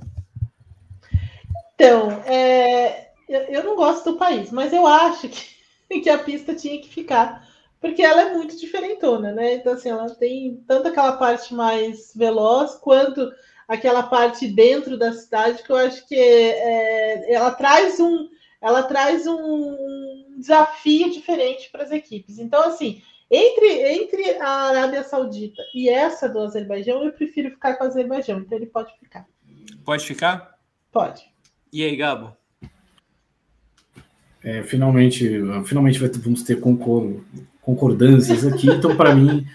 Então, 1.76 2.12
é, 2.26 3.12
eu, 3.30 3.42
eu 3.44 3.64
não 3.64 3.78
gosto 3.78 4.12
do 4.12 4.18
país, 4.18 4.52
mas 4.52 4.74
eu 4.74 4.86
acho 4.86 5.30
que, 5.30 5.48
que 6.04 6.10
a 6.10 6.18
pista 6.18 6.54
tinha 6.54 6.82
que 6.82 6.90
ficar 6.90 7.48
porque 7.80 8.02
ela 8.02 8.24
é 8.24 8.34
muito 8.34 8.58
diferentona, 8.58 9.32
né? 9.32 9.54
Então, 9.54 9.74
assim, 9.74 9.90
ela 9.90 10.10
tem 10.10 10.62
tanto 10.68 10.88
aquela 10.88 11.14
parte 11.14 11.54
mais 11.54 12.12
veloz 12.16 12.76
quanto 12.76 13.32
aquela 13.68 14.04
parte 14.04 14.48
dentro 14.48 14.98
da 14.98 15.12
cidade 15.12 15.64
que 15.64 15.70
eu 15.70 15.76
acho 15.76 16.08
que 16.08 16.16
é, 16.16 17.34
ela 17.34 17.52
traz 17.52 18.00
um 18.00 18.30
ela 18.62 18.84
traz 18.84 19.28
um 19.28 20.36
desafio 20.38 21.12
diferente 21.12 21.70
para 21.72 21.84
as 21.84 21.92
equipes. 21.92 22.40
Então, 22.40 22.64
assim, 22.64 23.02
entre, 23.30 23.68
entre 23.68 24.32
a 24.40 24.70
Arábia 24.70 25.04
Saudita 25.04 25.62
e 25.76 25.90
essa 25.90 26.28
do 26.28 26.40
Azerbaijão, 26.40 27.04
eu 27.04 27.12
prefiro 27.12 27.52
ficar 27.52 27.76
com 27.76 27.84
o 27.84 27.88
Azerbaijão, 27.88 28.40
então 28.40 28.58
ele 28.58 28.66
pode 28.66 28.92
ficar. 29.00 29.28
Pode 29.86 30.06
ficar? 30.06 30.58
Pode. 30.92 31.24
E 31.72 31.84
aí, 31.84 31.96
Gabo? 31.96 32.36
É, 34.44 34.64
finalmente, 34.64 35.30
finalmente 35.66 36.00
vamos 36.00 36.42
ter 36.42 36.60
concordâncias 37.62 38.46
aqui, 38.46 38.70
então 38.70 38.96
para 38.96 39.14
mim 39.14 39.46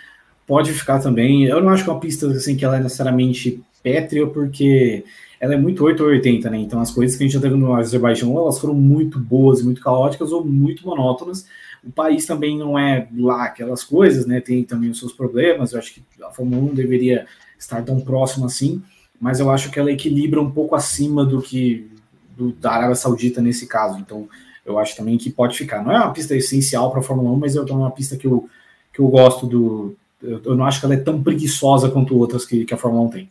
pode 0.47 0.73
ficar 0.73 1.01
também. 1.01 1.45
Eu 1.45 1.63
não 1.63 1.71
acho 1.71 1.83
que 1.83 1.91
é 1.91 1.93
uma 1.93 2.01
pista 2.01 2.27
assim 2.29 2.57
que 2.57 2.65
ela 2.65 2.77
é 2.77 2.81
necessariamente 2.81 3.65
pétrea, 3.83 4.27
porque 4.27 5.05
ela 5.41 5.55
é 5.55 5.57
muito 5.57 5.85
8 5.85 6.03
ou 6.03 6.09
80, 6.11 6.51
né? 6.51 6.59
Então 6.59 6.81
as 6.81 6.91
coisas 6.91 7.17
que 7.17 7.25
a 7.25 7.27
gente 7.27 7.35
já 7.35 7.41
teve 7.41 7.57
no 7.57 7.75
Azerbaijão, 7.75 8.37
elas 8.39 8.59
foram 8.59 8.75
muito 8.75 9.19
boas, 9.19 9.63
muito 9.63 9.81
caóticas 9.81 10.33
ou 10.33 10.45
muito 10.45 10.87
monótonas. 10.87 11.47
O 11.85 11.91
país 11.91 12.27
também 12.27 12.57
não 12.57 12.79
é 12.79 13.09
lá 13.17 13.45
aquelas 13.45 13.83
coisas, 13.83 14.25
né? 14.25 14.41
Tem 14.41 14.63
também 14.63 14.91
os 14.91 14.99
seus 14.99 15.13
problemas. 15.13 15.73
Eu 15.73 15.81
acho 15.81 15.95
que 15.95 16.03
a 16.23 16.31
Fórmula 16.31 16.71
1 16.71 16.75
deveria 16.75 17.27
estar 17.59 17.83
tão 17.83 18.01
próximo 18.01 18.47
assim, 18.47 18.83
mas 19.21 19.41
eu 19.41 19.51
acho 19.51 19.71
que 19.71 19.79
ela 19.79 19.91
equilibra 19.91 20.41
um 20.41 20.51
pouco 20.51 20.75
acima 20.75 21.25
do 21.25 21.43
que 21.43 21.91
do, 22.37 22.53
da 22.53 22.73
Arábia 22.73 22.95
Saudita 22.95 23.41
nesse 23.41 23.67
caso. 23.67 23.99
Então 23.99 24.29
eu 24.65 24.79
acho 24.79 24.97
também 24.97 25.19
que 25.19 25.29
pode 25.29 25.59
ficar. 25.59 25.83
Não 25.83 25.93
é 25.93 25.97
uma 25.97 26.13
pista 26.13 26.37
essencial 26.37 26.91
para 26.91 27.01
a 27.01 27.03
Fórmula 27.03 27.31
1, 27.31 27.37
mas 27.37 27.57
eu 27.57 27.67
é 27.67 27.73
uma 27.73 27.91
pista 27.91 28.17
que 28.17 28.27
eu, 28.27 28.49
que 28.93 29.01
eu 29.01 29.09
gosto 29.09 29.47
do, 29.47 29.97
eu, 30.23 30.55
não 30.55 30.65
acho 30.65 30.79
que 30.79 30.87
ela 30.87 30.95
é 30.95 30.99
tão 30.99 31.21
preguiçosa 31.23 31.91
quanto 31.91 32.17
outras 32.17 32.47
que, 32.47 32.65
que 32.65 32.73
a 32.73 32.77
Fórmula 32.77 33.05
1 33.07 33.11
tem. 33.11 33.31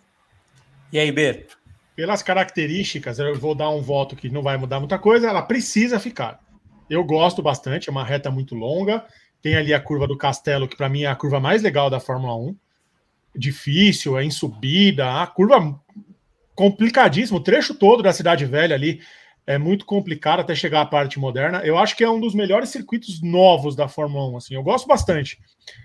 E 0.91 0.99
aí, 0.99 1.11
B? 1.11 1.45
Pelas 1.95 2.21
características, 2.21 3.19
eu 3.19 3.37
vou 3.37 3.55
dar 3.55 3.69
um 3.69 3.81
voto 3.81 4.15
que 4.15 4.29
não 4.29 4.41
vai 4.41 4.57
mudar 4.57 4.79
muita 4.79 4.99
coisa, 4.99 5.29
ela 5.29 5.41
precisa 5.41 5.99
ficar. 5.99 6.39
Eu 6.89 7.03
gosto 7.03 7.41
bastante, 7.41 7.87
é 7.87 7.91
uma 7.91 8.03
reta 8.03 8.29
muito 8.29 8.55
longa. 8.55 9.05
Tem 9.41 9.55
ali 9.55 9.73
a 9.73 9.79
curva 9.79 10.05
do 10.05 10.17
Castelo, 10.17 10.67
que 10.67 10.75
para 10.75 10.89
mim 10.89 11.03
é 11.03 11.07
a 11.07 11.15
curva 11.15 11.39
mais 11.39 11.61
legal 11.61 11.89
da 11.89 11.99
Fórmula 11.99 12.35
1. 12.35 12.55
Difícil, 13.35 14.17
é 14.17 14.23
em 14.23 14.29
subida, 14.29 15.21
a 15.21 15.27
curva 15.27 15.79
complicadíssima, 16.53 17.39
o 17.39 17.43
trecho 17.43 17.73
todo 17.73 18.03
da 18.03 18.11
Cidade 18.11 18.45
Velha 18.45 18.75
ali 18.75 19.01
é 19.51 19.57
muito 19.57 19.85
complicado 19.85 20.39
até 20.39 20.55
chegar 20.55 20.81
à 20.81 20.85
parte 20.85 21.19
moderna. 21.19 21.61
Eu 21.63 21.77
acho 21.77 21.95
que 21.95 22.03
é 22.03 22.09
um 22.09 22.19
dos 22.19 22.33
melhores 22.33 22.69
circuitos 22.69 23.21
novos 23.21 23.75
da 23.75 23.87
Fórmula 23.87 24.29
1, 24.31 24.37
assim. 24.37 24.55
Eu 24.55 24.63
gosto 24.63 24.87
bastante. 24.87 25.39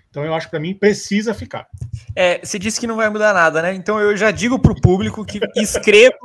Então 0.09 0.23
eu 0.23 0.33
acho 0.33 0.47
que 0.47 0.51
para 0.51 0.59
mim 0.59 0.73
precisa 0.73 1.33
ficar. 1.33 1.67
É, 2.15 2.39
você 2.39 2.57
disse 2.57 2.79
que 2.79 2.87
não 2.87 2.95
vai 2.95 3.09
mudar 3.09 3.33
nada, 3.33 3.61
né? 3.61 3.73
Então 3.73 3.99
eu 3.99 4.15
já 4.15 4.31
digo 4.31 4.57
para 4.57 4.71
o 4.71 4.81
público 4.81 5.25
que 5.25 5.39
escreva 5.55 6.17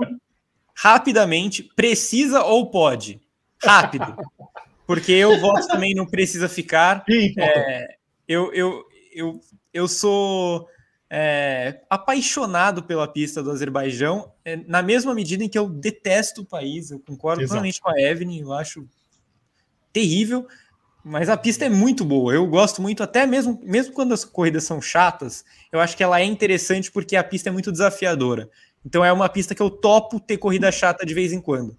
rapidamente, 0.75 1.63
precisa 1.75 2.43
ou 2.43 2.71
pode. 2.71 3.21
Rápido. 3.63 4.17
Porque 4.87 5.13
eu 5.13 5.41
voto 5.41 5.67
também 5.67 5.95
não 5.95 6.07
precisa 6.07 6.49
ficar. 6.49 7.05
É, 7.39 7.97
eu, 8.27 8.53
eu, 8.55 8.85
eu, 9.15 9.41
eu 9.73 9.89
sou 9.89 10.67
é, 11.15 11.83
apaixonado 11.91 12.83
pela 12.83 13.07
pista 13.07 13.43
do 13.43 13.51
Azerbaijão, 13.51 14.33
é, 14.43 14.57
na 14.67 14.81
mesma 14.81 15.15
medida 15.15 15.45
em 15.45 15.49
que 15.49 15.59
eu 15.59 15.69
detesto 15.69 16.41
o 16.41 16.47
país. 16.47 16.91
Eu 16.91 16.99
concordo 17.01 17.47
plenamente 17.47 17.83
com 17.83 17.91
a 17.91 18.01
Evelyn, 18.01 18.41
eu 18.41 18.53
acho 18.55 18.89
terrível. 19.93 20.47
Mas 21.05 21.29
a 21.29 21.37
pista 21.37 21.67
é 21.67 21.69
muito 21.69 22.03
boa. 22.03 22.33
Eu 22.33 22.47
gosto 22.47 22.81
muito, 22.81 23.03
até 23.03 23.27
mesmo, 23.27 23.61
mesmo 23.63 23.93
quando 23.93 24.15
as 24.15 24.25
corridas 24.25 24.65
são 24.65 24.81
chatas, 24.81 25.45
eu 25.71 25.81
acho 25.81 25.95
que 25.99 26.03
ela 26.03 26.19
é 26.19 26.25
interessante 26.25 26.91
porque 26.91 27.15
a 27.15 27.25
pista 27.25 27.51
é 27.51 27.53
muito 27.53 27.71
desafiadora. 27.71 28.49
Então 28.83 29.05
é 29.05 29.13
uma 29.13 29.29
pista 29.29 29.55
que 29.55 29.61
eu 29.61 29.69
topo 29.69 30.19
ter 30.19 30.39
corrida 30.39 30.73
chata 30.73 31.05
de 31.05 31.13
vez 31.13 31.31
em 31.31 31.43
quando. 31.43 31.77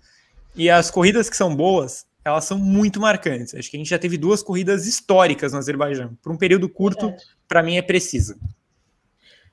E 0.55 0.69
as 0.69 0.91
corridas 0.91 1.27
que 1.27 1.35
são 1.35 1.55
boas, 1.55 2.05
elas 2.23 2.45
são 2.45 2.59
muito 2.59 3.01
marcantes. 3.01 3.55
Acho 3.55 3.71
que 3.71 3.77
a 3.77 3.79
gente 3.79 3.89
já 3.89 3.97
teve 3.97 4.15
duas 4.15 4.43
corridas 4.43 4.85
históricas 4.85 5.53
no 5.53 5.57
Azerbaijão. 5.57 6.15
Por 6.21 6.31
um 6.31 6.37
período 6.37 6.69
curto, 6.69 7.11
para 7.47 7.63
mim 7.63 7.77
é 7.77 7.81
precisa. 7.81 8.37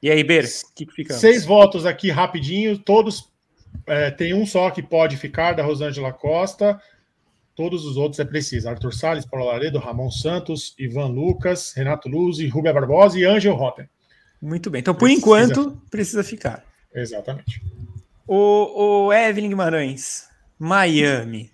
E 0.02 0.10
aí, 0.10 0.24
Ber, 0.24 0.44
o 0.44 0.74
que, 0.74 0.86
que 0.86 0.92
fica? 0.92 1.14
Seis 1.14 1.44
votos 1.44 1.84
aqui 1.84 2.10
rapidinho, 2.10 2.78
todos. 2.78 3.28
É, 3.86 4.10
tem 4.10 4.34
um 4.34 4.46
só 4.46 4.70
que 4.70 4.82
pode 4.82 5.16
ficar, 5.16 5.52
da 5.52 5.62
Rosângela 5.62 6.12
Costa. 6.12 6.80
Todos 7.54 7.84
os 7.84 7.96
outros 7.96 8.18
é 8.18 8.24
preciso. 8.24 8.68
Arthur 8.68 8.92
Salles, 8.92 9.26
Paulo 9.26 9.46
Laredo, 9.46 9.78
Ramon 9.78 10.10
Santos, 10.10 10.74
Ivan 10.78 11.08
Lucas, 11.08 11.72
Renato 11.74 12.08
Luz, 12.08 12.38
Rubia 12.50 12.72
Barbosa 12.72 13.18
e 13.18 13.24
Ângelo 13.24 13.56
Rotten. 13.56 13.88
Muito 14.40 14.70
bem. 14.70 14.80
Então, 14.80 14.94
por 14.94 15.00
precisa. 15.00 15.20
enquanto, 15.20 15.82
precisa 15.90 16.24
ficar. 16.24 16.64
Exatamente. 16.94 17.62
O, 18.26 19.06
o 19.06 19.12
Evelyn 19.12 19.50
Guimarães, 19.50 20.28
Miami. 20.58 21.50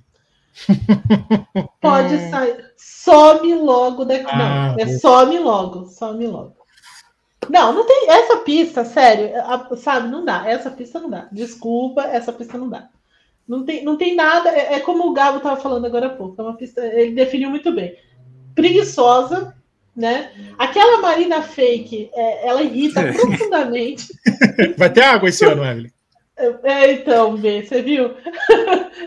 Pode 1.81 2.31
sair. 2.31 2.73
Some 2.77 3.55
logo 3.55 4.05
daqui. 4.05 4.27
Ah, 4.29 4.75
não, 4.77 4.85
é 4.85 4.99
some 4.99 5.39
logo, 5.39 5.87
some 5.87 6.27
logo. 6.27 6.57
Não, 7.51 7.73
não 7.73 7.85
tem. 7.87 8.11
Essa 8.11 8.39
pista, 8.39 8.85
sério, 8.85 9.31
sabe, 9.77 10.09
não 10.09 10.25
dá. 10.25 10.49
Essa 10.49 10.71
pista 10.71 10.99
não 10.99 11.11
dá. 11.11 11.29
Desculpa, 11.31 12.03
essa 12.05 12.33
pista 12.33 12.59
não 12.59 12.69
dá. 12.69 12.89
Não 13.47 13.65
tem, 13.65 13.85
não 13.85 13.97
tem 13.97 14.15
nada. 14.15 14.51
É, 14.51 14.75
é 14.75 14.81
como 14.81 15.07
o 15.07 15.13
Gabo 15.13 15.39
estava 15.39 15.61
falando 15.61 15.85
agora 15.85 16.07
há 16.07 16.11
pouco. 16.11 16.41
É 16.41 16.45
uma 16.45 16.57
pista. 16.57 16.85
Ele 16.85 17.13
definiu 17.13 17.51
muito 17.51 17.73
bem. 17.73 17.97
Preguiçosa, 18.55 19.55
né? 19.95 20.33
Aquela 20.59 21.01
Marina 21.01 21.43
fake, 21.43 22.11
é, 22.13 22.49
ela 22.49 22.63
irrita 22.63 23.03
profundamente. 23.13 24.09
Vai 24.77 24.93
ter 24.93 25.03
água 25.03 25.29
esse 25.29 25.45
ano, 25.45 25.65
Evelyn. 25.65 25.91
É, 26.65 26.93
então, 26.93 27.37
B, 27.37 27.63
você 27.63 27.83
viu? 27.83 28.15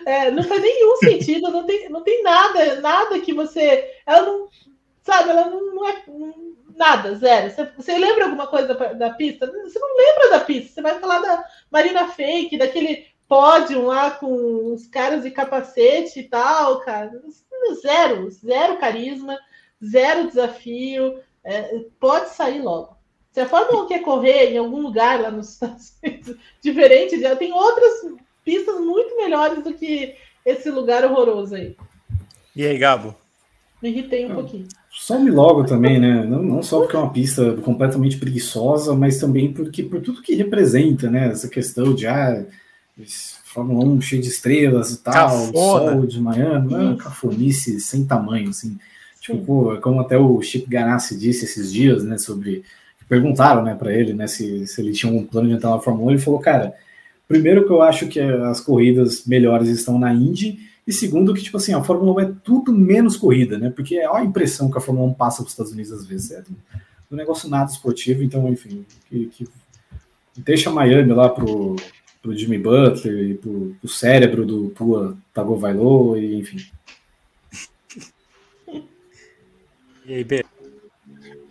É, 0.05 0.31
não 0.31 0.43
faz 0.43 0.61
nenhum 0.61 0.95
sentido, 0.97 1.51
não 1.51 1.65
tem, 1.65 1.89
não 1.89 2.01
tem 2.01 2.23
nada, 2.23 2.79
nada 2.79 3.19
que 3.19 3.33
você. 3.33 3.91
Ela 4.05 4.21
não. 4.25 4.47
Sabe, 5.03 5.29
ela 5.29 5.49
não, 5.49 5.75
não 5.75 5.87
é. 5.87 5.95
Nada, 6.80 7.14
zero. 7.15 7.51
Você, 7.51 7.65
você, 7.76 7.97
lembra 7.97 8.23
alguma 8.23 8.47
coisa 8.47 8.73
da 8.73 9.10
pista? 9.10 9.45
Você 9.45 9.77
não 9.77 9.97
lembra 9.97 10.30
da 10.30 10.39
pista. 10.39 10.72
Você 10.72 10.81
vai 10.81 10.97
falar 10.97 11.19
da 11.19 11.45
Marina 11.69 12.07
Fake, 12.07 12.57
daquele 12.57 13.06
pódio 13.27 13.84
lá 13.85 14.11
com 14.11 14.73
os 14.73 14.88
caras 14.88 15.23
de 15.23 15.30
capacete 15.30 16.22
e 16.22 16.23
tal, 16.23 16.80
cara. 16.80 17.11
Zero, 17.81 18.31
zero 18.31 18.77
carisma, 18.77 19.38
zero 19.84 20.30
desafio. 20.30 21.19
É, 21.43 21.81
pode 21.99 22.30
sair 22.30 22.61
logo. 22.61 22.97
Se 23.34 23.41
a 23.41 23.45
Fórmula 23.45 23.84
1 23.84 23.88
quer 23.88 23.99
correr 23.99 24.53
em 24.53 24.57
algum 24.57 24.81
lugar 24.81 25.19
lá 25.19 25.30
nos 25.30 25.51
Estados 25.51 25.97
Unidos, 26.01 26.38
diferente, 26.64 27.18
de, 27.18 27.35
tem 27.35 27.51
outras 27.51 28.06
pistas 28.45 28.80
muito 28.80 29.18
melhores 29.18 29.61
do 29.65 29.73
que 29.73 30.15
esse 30.45 30.69
lugar 30.72 31.03
horroroso 31.03 31.56
aí. 31.56 31.76
E 32.56 32.65
aí, 32.65 32.77
Gabo? 32.77 33.14
Me 33.81 33.89
irritei 33.89 34.26
um 34.26 34.34
pouquinho. 34.34 34.68
Some 34.91 35.29
logo 35.29 35.63
também, 35.63 35.99
né? 35.99 36.23
Não, 36.23 36.41
não 36.41 36.63
só 36.63 36.79
porque 36.81 36.95
é 36.95 36.99
uma 36.99 37.13
pista 37.13 37.53
completamente 37.57 38.17
preguiçosa, 38.17 38.95
mas 38.95 39.19
também 39.19 39.53
porque 39.53 39.83
por 39.83 40.01
tudo 40.01 40.21
que 40.21 40.35
representa, 40.35 41.09
né? 41.09 41.29
Essa 41.29 41.47
questão 41.47 41.93
de 41.93 42.07
ah, 42.07 42.45
Fórmula 43.45 43.83
1 43.85 44.01
cheio 44.01 44.21
de 44.21 44.27
estrelas 44.27 44.91
e 44.91 44.97
tal, 45.01 45.13
Cafona. 45.13 45.51
sol 45.53 46.05
de 46.05 46.21
manhã, 46.21 46.59
não, 46.59 46.97
cafonice 46.97 47.79
sem 47.79 48.05
tamanho, 48.05 48.49
assim. 48.49 48.77
Tipo, 49.19 49.43
pô, 49.43 49.77
como 49.81 50.01
até 50.01 50.17
o 50.17 50.41
Chip 50.41 50.67
Ganassi 50.69 51.17
disse 51.17 51.45
esses 51.45 51.71
dias, 51.71 52.03
né, 52.03 52.17
sobre 52.17 52.63
perguntaram, 53.07 53.63
né, 53.63 53.73
para 53.73 53.91
ele, 53.91 54.13
né, 54.13 54.27
se, 54.27 54.67
se 54.67 54.79
ele 54.79 54.91
tinha 54.91 55.11
um 55.11 55.25
plano 55.25 55.47
de 55.47 55.55
entrar 55.55 55.71
na 55.71 55.79
Fórmula 55.79 56.09
1, 56.09 56.11
ele 56.11 56.19
falou, 56.19 56.39
cara, 56.39 56.75
primeiro 57.27 57.65
que 57.65 57.71
eu 57.71 57.81
acho 57.81 58.07
que 58.07 58.19
as 58.19 58.61
corridas 58.61 59.25
melhores 59.25 59.67
estão 59.67 59.97
na 59.97 60.13
Indy, 60.13 60.59
e 60.89 60.91
segundo 60.91 61.35
que, 61.35 61.43
tipo 61.43 61.55
assim, 61.55 61.71
a 61.71 61.83
Fórmula 61.83 62.13
1 62.13 62.19
é 62.21 62.33
tudo 62.43 62.73
menos 62.73 63.15
corrida, 63.15 63.59
né, 63.59 63.69
porque 63.69 63.97
é 63.97 64.07
a 64.11 64.23
impressão 64.23 64.71
que 64.71 64.77
a 64.79 64.81
Fórmula 64.81 65.07
1 65.11 65.13
passa 65.13 65.37
para 65.43 65.45
os 65.45 65.51
Estados 65.51 65.71
Unidos 65.71 65.91
às 65.91 66.03
vezes, 66.03 66.31
é 66.31 66.43
um 67.11 67.15
negócio 67.15 67.47
nada 67.47 67.69
esportivo, 67.69 68.23
então, 68.23 68.49
enfim, 68.49 68.83
que, 69.07 69.27
que 69.27 69.47
deixa 70.35 70.71
Miami 70.71 71.13
lá 71.13 71.29
pro, 71.29 71.75
pro 72.23 72.35
Jimmy 72.35 72.57
Butler 72.57 73.29
e 73.29 73.33
pro, 73.35 73.75
pro 73.79 73.87
cérebro 73.87 74.43
do 74.47 74.69
Tua 74.71 75.15
Tagovailoa, 75.31 76.17
e 76.17 76.39
enfim. 76.39 76.57
E 80.07 80.13
aí, 80.15 80.23
Beto? 80.23 80.59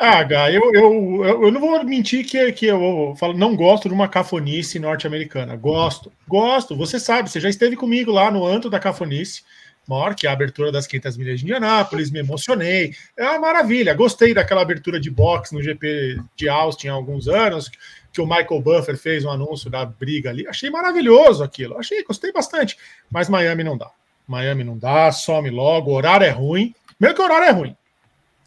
Ah, 0.01 0.23
Gá, 0.23 0.49
eu, 0.53 0.63
eu, 0.75 1.25
eu 1.25 1.51
não 1.51 1.61
vou 1.61 1.83
mentir 1.83 2.25
que, 2.25 2.53
que 2.53 2.67
eu 2.67 3.15
falo, 3.19 3.37
não 3.37 3.57
gosto 3.57 3.89
de 3.89 3.95
uma 3.95 4.07
cafonice 4.07 4.79
norte-americana. 4.79 5.57
Gosto, 5.57 6.13
gosto. 6.29 6.77
Você 6.77 7.01
sabe, 7.01 7.29
você 7.29 7.41
já 7.41 7.49
esteve 7.49 7.75
comigo 7.75 8.13
lá 8.13 8.31
no 8.31 8.47
Anto 8.47 8.71
da 8.71 8.79
Cafonice, 8.79 9.43
maior 9.89 10.15
que 10.15 10.29
a 10.29 10.33
abertura 10.33 10.71
das 10.71 10.87
500 10.87 11.17
milhas 11.17 11.41
de 11.41 11.47
Indianápolis, 11.47 12.13
me 12.13 12.21
emocionei. 12.21 12.95
É 13.17 13.25
uma 13.25 13.41
maravilha. 13.41 13.93
Gostei 13.93 14.33
daquela 14.33 14.63
abertura 14.63 15.01
de 15.01 15.11
boxe 15.11 15.53
no 15.53 15.61
GP 15.61 16.21
de 16.37 16.49
Austin 16.49 16.89
há 16.89 16.93
alguns 16.93 17.27
anos, 17.27 17.69
que 18.13 18.21
o 18.21 18.27
Michael 18.27 18.61
Buffer 18.61 18.97
fez 18.97 19.25
um 19.25 19.31
anúncio 19.31 19.69
da 19.69 19.85
briga 19.85 20.31
ali. 20.31 20.47
Achei 20.47 20.71
maravilhoso 20.71 21.43
aquilo. 21.43 21.77
Achei, 21.77 22.05
gostei 22.05 22.31
bastante. 22.31 22.77
Mas 23.11 23.29
Miami 23.29 23.65
não 23.65 23.77
dá. 23.77 23.91
Miami 24.29 24.63
não 24.63 24.79
dá, 24.79 25.11
some 25.11 25.51
logo, 25.51 25.91
o 25.91 25.95
horário 25.95 26.25
é 26.25 26.31
ruim. 26.31 26.73
Mesmo 27.01 27.17
que 27.17 27.23
o 27.23 27.25
horário 27.25 27.49
é 27.49 27.51
ruim. 27.51 27.77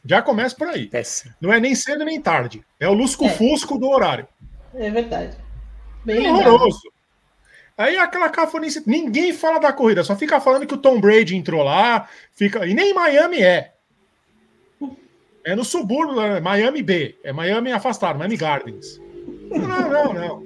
Já 0.06 0.22
começa 0.22 0.56
por 0.56 0.68
aí. 0.68 0.88
Péssimo. 0.88 1.34
Não 1.40 1.54
é 1.54 1.60
nem 1.60 1.76
cedo 1.76 2.04
nem 2.04 2.20
tarde. 2.20 2.64
É 2.80 2.88
o 2.88 2.94
lusco-fusco 2.94 3.76
é. 3.76 3.78
do 3.78 3.90
horário. 3.90 4.28
É 4.74 4.90
verdade. 4.90 5.38
Bem 6.04 6.26
é 6.26 6.32
horroroso. 6.32 6.82
Aí 7.78 7.98
aquela 7.98 8.30
cafonice. 8.30 8.84
Ninguém 8.86 9.34
fala 9.34 9.60
da 9.60 9.74
corrida, 9.74 10.04
só 10.04 10.16
fica 10.16 10.40
falando 10.40 10.68
que 10.68 10.74
o 10.74 10.78
Tom 10.78 11.00
Brady 11.00 11.36
entrou 11.36 11.64
lá. 11.64 12.08
Fica... 12.34 12.66
E 12.66 12.74
nem 12.74 12.94
Miami 12.94 13.42
é. 13.42 13.74
É 15.44 15.56
no 15.56 15.66
subúrbio, 15.66 16.22
é 16.22 16.40
Miami 16.40 16.84
B. 16.84 17.16
É 17.24 17.34
Miami 17.34 17.72
afastado, 17.72 18.18
Miami 18.18 18.38
Gardens. 18.38 19.00
Não, 19.50 19.90
não, 19.90 20.14
não. 20.14 20.44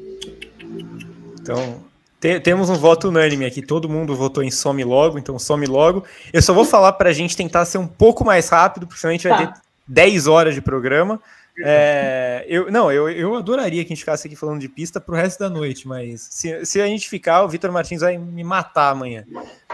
Então, 1.40 1.85
te, 2.26 2.40
temos 2.40 2.70
um 2.72 2.76
voto 2.76 3.10
unânime 3.10 3.46
aqui. 3.46 3.62
Todo 3.62 3.88
mundo 3.88 4.16
votou 4.16 4.44
em 4.44 4.50
some 4.50 4.84
logo, 4.84 5.20
então 5.20 5.38
some 5.38 5.66
logo. 5.68 6.04
Eu 6.34 6.42
só 6.42 6.54
vou 6.54 6.66
falar 6.66 6.94
para 6.94 7.10
a 7.10 7.14
gente 7.14 7.38
tentar 7.38 7.66
ser 7.66 7.78
um 7.78 7.88
pouco 7.88 8.26
mais 8.26 8.50
rápido, 8.50 8.88
porque 8.88 9.00
senão 9.00 9.12
a 9.12 9.14
gente 9.14 9.28
tá. 9.28 9.36
vai 9.36 9.48
ter 9.48 9.54
10 9.88 10.26
horas 10.26 10.56
de 10.56 10.62
programa. 10.62 11.22
É, 11.64 12.44
eu, 12.50 12.70
não, 12.72 12.92
eu, 12.92 13.10
eu 13.10 13.36
adoraria 13.36 13.84
que 13.84 13.94
a 13.94 13.96
gente 13.96 14.00
ficasse 14.00 14.28
aqui 14.28 14.36
falando 14.36 14.60
de 14.60 14.68
pista 14.68 15.00
pro 15.00 15.16
resto 15.16 15.40
da 15.40 15.50
noite, 15.50 15.88
mas 15.88 16.28
se, 16.30 16.66
se 16.66 16.82
a 16.82 16.88
gente 16.88 17.08
ficar, 17.08 17.44
o 17.44 17.48
Vitor 17.48 17.72
Martins 17.72 18.02
vai 18.02 18.18
me 18.18 18.44
matar 18.44 18.90
amanhã, 18.90 19.24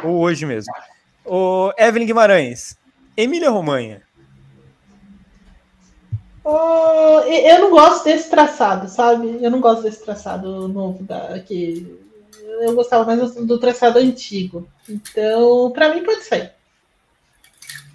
ou 0.03 0.19
hoje 0.19 0.45
mesmo. 0.45 0.71
O 1.25 1.73
Evelyn 1.79 2.05
Guimarães, 2.05 2.77
Emília 3.17 3.49
Romanha. 3.49 4.03
Uh, 6.45 7.21
eu 7.27 7.61
não 7.61 7.71
gosto 7.71 8.03
desse 8.03 8.29
traçado, 8.29 8.87
sabe? 8.87 9.39
Eu 9.41 9.49
não 9.49 9.61
gosto 9.61 9.83
desse 9.83 10.03
traçado 10.03 10.67
novo 10.67 11.03
da, 11.03 11.39
que 11.39 11.99
eu 12.61 12.75
gostava 12.75 13.05
mais 13.05 13.33
do, 13.33 13.45
do 13.45 13.59
traçado 13.59 13.99
antigo. 13.99 14.67
Então, 14.89 15.71
para 15.71 15.93
mim, 15.93 16.03
pode 16.03 16.23
sair. 16.23 16.51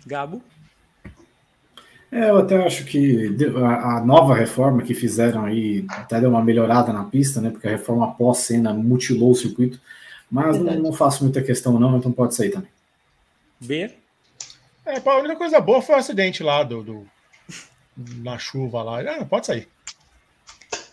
Gabo? 0.06 0.42
É, 2.10 2.30
eu 2.30 2.38
até 2.38 2.64
acho 2.64 2.84
que 2.84 3.36
a, 3.56 4.00
nova 4.00 4.34
reforma 4.34 4.82
que 4.82 4.94
fizeram 4.94 5.44
aí 5.44 5.84
até 5.88 6.20
deu 6.20 6.30
uma 6.30 6.42
melhorada 6.42 6.92
na 6.92 7.04
pista, 7.04 7.40
né? 7.40 7.50
Porque 7.50 7.66
a 7.66 7.72
reforma 7.72 8.14
pós-cena 8.14 8.72
mutilou 8.72 9.32
o 9.32 9.34
circuito. 9.34 9.80
Mas 10.30 10.58
não, 10.58 10.78
não, 10.78 10.92
faço 10.92 11.22
muita 11.24 11.42
questão, 11.42 11.78
não, 11.78 11.98
então 11.98 12.10
pode 12.10 12.34
sair 12.34 12.50
também. 12.50 12.70
B? 13.60 13.92
É, 14.84 14.96
a 15.04 15.18
única 15.18 15.36
coisa 15.36 15.60
boa 15.60 15.82
foi 15.82 15.96
o 15.96 15.98
acidente 15.98 16.42
lá 16.42 16.62
do, 16.62 16.82
do 16.82 17.06
na 17.96 18.38
chuva 18.38 18.82
lá. 18.82 19.02
É, 19.02 19.24
pode 19.24 19.46
sair. 19.46 19.68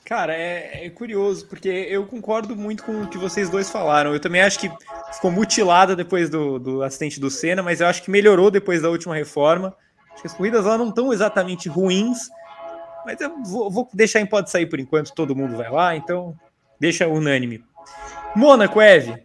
Cara, 0.05 0.35
é, 0.35 0.85
é, 0.85 0.89
curioso, 0.89 1.47
porque 1.47 1.69
eu 1.69 2.05
concordo 2.05 2.57
muito 2.57 2.83
com 2.83 3.03
o 3.03 3.07
que 3.07 3.17
vocês 3.17 3.49
dois 3.49 3.69
falaram. 3.69 4.13
Eu 4.13 4.19
também 4.19 4.41
acho 4.41 4.59
que 4.59 4.69
ficou 5.13 5.31
mutilada 5.31 5.95
depois 5.95 6.29
do, 6.29 6.59
do 6.59 6.83
acidente 6.83 7.21
do 7.21 7.31
Senna, 7.31 7.63
mas 7.63 7.79
eu 7.79 7.87
acho 7.87 8.03
que 8.03 8.11
melhorou 8.11 8.51
depois 8.51 8.81
da 8.81 8.89
última 8.89 9.15
reforma. 9.15 9.73
Acho 10.11 10.21
que 10.21 10.27
as 10.27 10.33
corridas 10.33 10.65
lá 10.65 10.77
não 10.77 10.89
estão 10.89 11.13
exatamente 11.13 11.69
ruins, 11.69 12.29
mas 13.05 13.21
eu 13.21 13.41
vou, 13.43 13.71
vou, 13.71 13.89
deixar 13.93 14.19
em 14.19 14.25
pode 14.25 14.51
sair 14.51 14.65
por 14.65 14.77
enquanto, 14.77 15.13
todo 15.13 15.35
mundo 15.35 15.55
vai 15.55 15.71
lá, 15.71 15.95
então 15.95 16.37
deixa 16.77 17.07
unânime. 17.07 17.63
Mônaco, 18.35 18.81
Eve. 18.81 19.23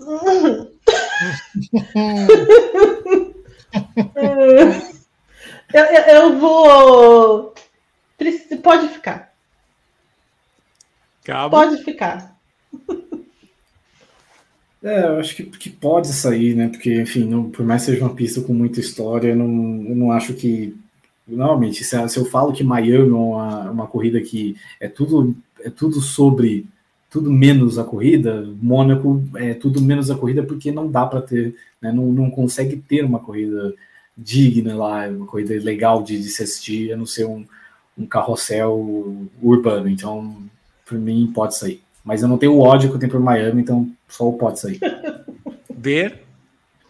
eu, 5.72 5.84
eu, 5.84 6.02
eu 6.08 6.38
vou 6.40 7.53
Pode 8.62 8.88
ficar. 8.88 9.34
Cabo. 11.24 11.56
Pode 11.56 11.82
ficar. 11.82 12.34
É, 14.82 15.06
eu 15.06 15.18
acho 15.18 15.34
que, 15.34 15.44
que 15.44 15.70
pode 15.70 16.08
sair, 16.08 16.54
né? 16.54 16.68
Porque, 16.68 17.00
enfim, 17.00 17.24
não, 17.24 17.50
por 17.50 17.64
mais 17.64 17.82
que 17.82 17.92
seja 17.92 18.04
uma 18.04 18.14
pista 18.14 18.42
com 18.42 18.52
muita 18.52 18.80
história, 18.80 19.28
eu 19.28 19.36
não, 19.36 19.82
eu 19.88 19.96
não 19.96 20.12
acho 20.12 20.34
que. 20.34 20.76
Normalmente, 21.26 21.82
se, 21.82 22.08
se 22.08 22.18
eu 22.18 22.26
falo 22.26 22.52
que 22.52 22.62
Miami 22.62 23.08
é 23.08 23.14
uma, 23.14 23.70
uma 23.70 23.86
corrida 23.86 24.20
que 24.20 24.54
é 24.78 24.86
tudo, 24.86 25.34
é 25.60 25.70
tudo 25.70 26.02
sobre 26.02 26.66
tudo 27.08 27.30
menos 27.30 27.78
a 27.78 27.84
corrida, 27.84 28.46
Mônaco 28.60 29.22
é 29.36 29.54
tudo 29.54 29.80
menos 29.80 30.10
a 30.10 30.16
corrida 30.16 30.42
porque 30.42 30.70
não 30.70 30.90
dá 30.90 31.06
para 31.06 31.22
ter, 31.22 31.54
né, 31.80 31.92
não, 31.92 32.06
não 32.12 32.28
consegue 32.28 32.76
ter 32.76 33.04
uma 33.04 33.20
corrida 33.20 33.72
digna 34.18 34.74
lá, 34.74 35.08
uma 35.08 35.24
corrida 35.24 35.54
legal 35.62 36.02
de, 36.02 36.20
de 36.20 36.28
se 36.28 36.42
assistir, 36.42 36.92
a 36.92 36.96
não 36.96 37.06
ser 37.06 37.24
um, 37.24 37.46
um 37.96 38.06
carrossel 38.06 39.28
urbano. 39.42 39.88
Então, 39.88 40.36
por 40.84 40.98
mim, 40.98 41.30
pode 41.34 41.56
sair. 41.56 41.82
Mas 42.04 42.22
eu 42.22 42.28
não 42.28 42.36
tenho 42.36 42.52
o 42.52 42.60
ódio 42.60 42.90
que 42.90 42.96
eu 42.96 43.00
tenho 43.00 43.12
por 43.12 43.20
Miami, 43.20 43.62
então 43.62 43.90
só 44.08 44.30
pode 44.32 44.60
sair. 44.60 44.78
Ver. 45.70 46.22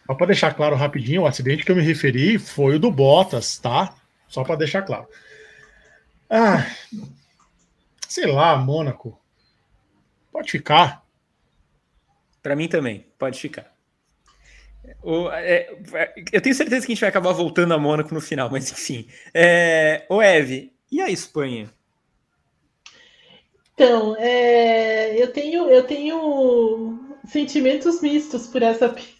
Só 0.06 0.14
para 0.14 0.26
deixar 0.26 0.52
claro 0.54 0.76
rapidinho, 0.76 1.22
o 1.22 1.26
acidente 1.26 1.64
que 1.64 1.70
eu 1.70 1.76
me 1.76 1.82
referi 1.82 2.38
foi 2.38 2.76
o 2.76 2.78
do 2.78 2.90
Bottas, 2.90 3.56
tá? 3.58 3.94
Só 4.28 4.44
para 4.44 4.56
deixar 4.56 4.82
claro. 4.82 5.06
Ah, 6.28 6.66
sei 8.08 8.26
lá, 8.26 8.56
Mônaco. 8.56 9.18
Pode 10.32 10.50
ficar. 10.50 11.04
Para 12.42 12.56
mim 12.56 12.68
também, 12.68 13.06
pode 13.18 13.40
ficar. 13.40 13.72
O, 15.02 15.30
é, 15.30 15.70
eu 16.32 16.40
tenho 16.40 16.54
certeza 16.54 16.84
que 16.84 16.92
a 16.92 16.94
gente 16.94 17.00
vai 17.00 17.08
acabar 17.08 17.32
voltando 17.32 17.72
a 17.72 17.78
Mônaco 17.78 18.12
no 18.12 18.20
final, 18.20 18.50
mas 18.50 18.70
enfim. 18.70 19.08
É, 19.32 20.04
o 20.10 20.20
Eve, 20.20 20.73
e 20.94 21.00
a 21.00 21.10
Espanha? 21.10 21.68
Então, 23.74 24.14
é, 24.16 25.20
eu 25.20 25.32
tenho 25.32 25.68
eu 25.68 25.82
tenho 25.82 27.16
sentimentos 27.26 28.00
mistos 28.00 28.46
por 28.46 28.62
essa 28.62 28.88
pista. 28.94 29.14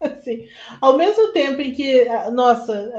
Assim, 0.00 0.48
ao 0.80 0.96
mesmo 0.96 1.28
tempo 1.28 1.62
em 1.62 1.72
que, 1.72 2.06
nossa, 2.32 2.92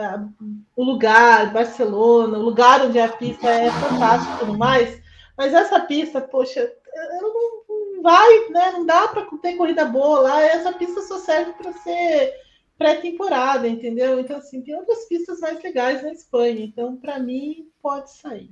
o 0.76 0.84
lugar, 0.84 1.52
Barcelona, 1.52 2.38
o 2.38 2.42
lugar 2.42 2.82
onde 2.86 2.98
a 2.98 3.10
pista 3.10 3.50
é 3.50 3.70
fantástica 3.70 4.36
e 4.36 4.40
tudo 4.40 4.58
mais, 4.58 5.02
mas 5.38 5.54
essa 5.54 5.82
pista, 5.82 6.22
poxa, 6.22 6.62
ela 6.96 7.22
não, 7.22 7.62
não 7.70 8.02
vai, 8.02 8.50
né? 8.50 8.72
Não 8.72 8.86
dá 8.86 9.10
para 9.10 9.28
ter 9.42 9.58
corrida 9.58 9.86
boa 9.86 10.22
lá. 10.22 10.42
Essa 10.42 10.72
pista 10.74 11.02
só 11.02 11.20
serve 11.20 11.52
para 11.54 11.74
ser 11.74 12.34
pré-temporada, 12.78 13.68
entendeu? 13.68 14.20
Então, 14.20 14.38
assim, 14.38 14.62
tem 14.62 14.76
outras 14.76 15.06
pistas 15.08 15.40
mais 15.40 15.62
legais 15.62 16.04
na 16.04 16.12
Espanha. 16.12 16.64
Então, 16.64 16.96
para 16.96 17.20
mim, 17.20 17.68
pode 17.82 18.12
sair. 18.14 18.52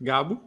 Gabo? 0.00 0.40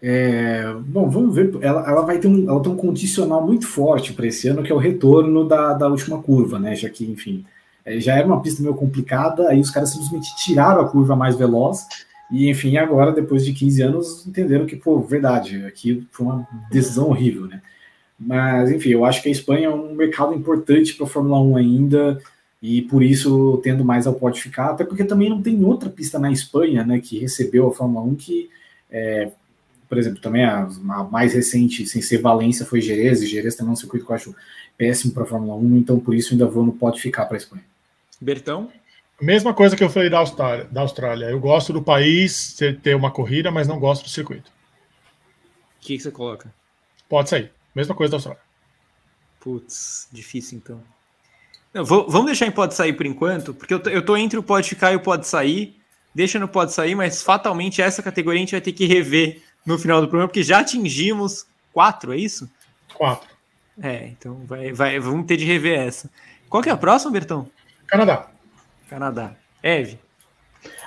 É, 0.00 0.72
bom, 0.74 1.08
vamos 1.08 1.34
ver. 1.34 1.52
Ela, 1.60 1.88
ela 1.88 2.02
vai 2.02 2.18
ter 2.18 2.28
um, 2.28 2.48
ela 2.48 2.62
tem 2.62 2.72
um 2.72 2.76
condicional 2.76 3.44
muito 3.44 3.66
forte 3.66 4.12
para 4.12 4.26
esse 4.26 4.48
ano, 4.48 4.62
que 4.62 4.70
é 4.70 4.74
o 4.74 4.78
retorno 4.78 5.46
da, 5.46 5.72
da 5.74 5.88
última 5.88 6.22
curva, 6.22 6.58
né? 6.58 6.74
Já 6.74 6.88
que, 6.88 7.04
enfim, 7.04 7.44
é, 7.84 7.98
já 7.98 8.16
era 8.16 8.26
uma 8.26 8.40
pista 8.40 8.62
meio 8.62 8.74
complicada, 8.74 9.48
aí 9.48 9.60
os 9.60 9.70
caras 9.70 9.90
simplesmente 9.90 10.28
tiraram 10.36 10.82
a 10.82 10.88
curva 10.88 11.16
mais 11.16 11.36
veloz 11.36 11.86
e, 12.30 12.48
enfim, 12.48 12.76
agora, 12.76 13.12
depois 13.12 13.44
de 13.44 13.52
15 13.52 13.82
anos, 13.82 14.26
entenderam 14.26 14.66
que, 14.66 14.76
pô, 14.76 15.00
verdade, 15.00 15.64
aqui 15.64 16.06
foi 16.12 16.26
uma 16.26 16.48
decisão 16.70 17.08
horrível, 17.08 17.46
né? 17.46 17.62
Mas, 18.18 18.70
enfim, 18.70 18.90
eu 18.90 19.04
acho 19.04 19.22
que 19.22 19.28
a 19.28 19.32
Espanha 19.32 19.66
é 19.66 19.70
um 19.70 19.94
mercado 19.94 20.34
importante 20.34 20.94
para 20.94 21.06
a 21.06 21.08
Fórmula 21.08 21.40
1 21.40 21.56
ainda, 21.56 22.20
e 22.60 22.82
por 22.82 23.02
isso 23.02 23.60
tendo 23.62 23.84
mais 23.84 24.06
ao 24.06 24.14
pode 24.14 24.42
ficar, 24.42 24.70
até 24.70 24.84
porque 24.84 25.04
também 25.04 25.30
não 25.30 25.40
tem 25.40 25.64
outra 25.64 25.88
pista 25.88 26.18
na 26.18 26.32
Espanha, 26.32 26.84
né, 26.84 26.98
que 26.98 27.18
recebeu 27.18 27.68
a 27.68 27.74
Fórmula 27.74 28.04
1 28.04 28.16
que, 28.16 28.50
é, 28.90 29.30
por 29.88 29.98
exemplo, 29.98 30.20
também 30.20 30.44
a, 30.44 30.64
a, 30.64 31.04
mais 31.04 31.32
recente, 31.32 31.86
sem 31.86 32.02
ser 32.02 32.18
Valência, 32.18 32.66
foi 32.66 32.80
Jerez, 32.80 33.22
e 33.22 33.26
Jerez 33.26 33.54
também 33.54 33.70
é 33.70 33.72
um 33.74 33.76
circuito 33.76 34.04
que 34.04 34.10
eu 34.10 34.16
acho 34.16 34.34
péssimo 34.76 35.12
para 35.14 35.22
a 35.22 35.26
Fórmula 35.26 35.54
1, 35.54 35.76
então 35.76 36.00
por 36.00 36.14
isso 36.14 36.32
ainda 36.32 36.46
vou 36.46 36.64
no 36.64 36.72
pode 36.72 37.00
ficar 37.00 37.26
para 37.26 37.36
a 37.36 37.38
Espanha. 37.38 37.64
Bertão? 38.20 38.68
Mesma 39.20 39.54
coisa 39.54 39.76
que 39.76 39.82
eu 39.82 39.90
falei 39.90 40.10
da 40.10 40.18
Austrália, 40.18 40.64
da 40.70 40.80
Austrália. 40.80 41.26
Eu 41.26 41.40
gosto 41.40 41.72
do 41.72 41.82
país 41.82 42.56
ter 42.82 42.94
uma 42.94 43.10
corrida, 43.10 43.50
mas 43.50 43.66
não 43.66 43.78
gosto 43.78 44.04
do 44.04 44.08
circuito. 44.08 44.48
O 44.48 45.80
que, 45.80 45.96
que 45.96 46.02
você 46.02 46.10
coloca? 46.10 46.52
Pode 47.08 47.30
sair. 47.30 47.50
Mesma 47.74 47.94
coisa 47.94 48.10
da 48.10 48.16
Austrália. 48.16 48.40
Putz, 49.40 50.08
difícil 50.12 50.58
então. 50.58 50.82
Não, 51.72 51.84
vou, 51.84 52.08
vamos 52.08 52.26
deixar 52.26 52.46
em 52.46 52.50
pode 52.50 52.74
sair 52.74 52.92
por 52.92 53.06
enquanto, 53.06 53.54
porque 53.54 53.74
eu 53.74 53.80
tô, 53.80 53.90
eu 53.90 54.04
tô 54.04 54.16
entre 54.16 54.38
o 54.38 54.42
pode 54.42 54.68
ficar 54.68 54.92
e 54.92 54.96
o 54.96 55.00
pode 55.00 55.26
sair. 55.26 55.78
Deixa 56.14 56.38
no 56.38 56.48
pode 56.48 56.72
sair, 56.72 56.94
mas 56.94 57.22
fatalmente 57.22 57.80
essa 57.80 58.02
categoria 58.02 58.38
a 58.38 58.42
gente 58.42 58.52
vai 58.52 58.60
ter 58.60 58.72
que 58.72 58.86
rever 58.86 59.42
no 59.64 59.78
final 59.78 60.00
do 60.00 60.08
programa, 60.08 60.28
porque 60.28 60.42
já 60.42 60.60
atingimos 60.60 61.46
quatro, 61.72 62.12
é 62.12 62.16
isso? 62.16 62.50
Quatro. 62.94 63.28
É, 63.80 64.08
então 64.08 64.42
vai, 64.44 64.72
vai, 64.72 64.98
vamos 64.98 65.26
ter 65.26 65.36
de 65.36 65.44
rever 65.44 65.78
essa. 65.78 66.10
Qual 66.48 66.62
que 66.62 66.68
é 66.68 66.72
a 66.72 66.76
próxima, 66.76 67.12
Bertão? 67.12 67.48
Canadá. 67.86 68.28
Canadá. 68.88 69.32
Eve. 69.62 69.98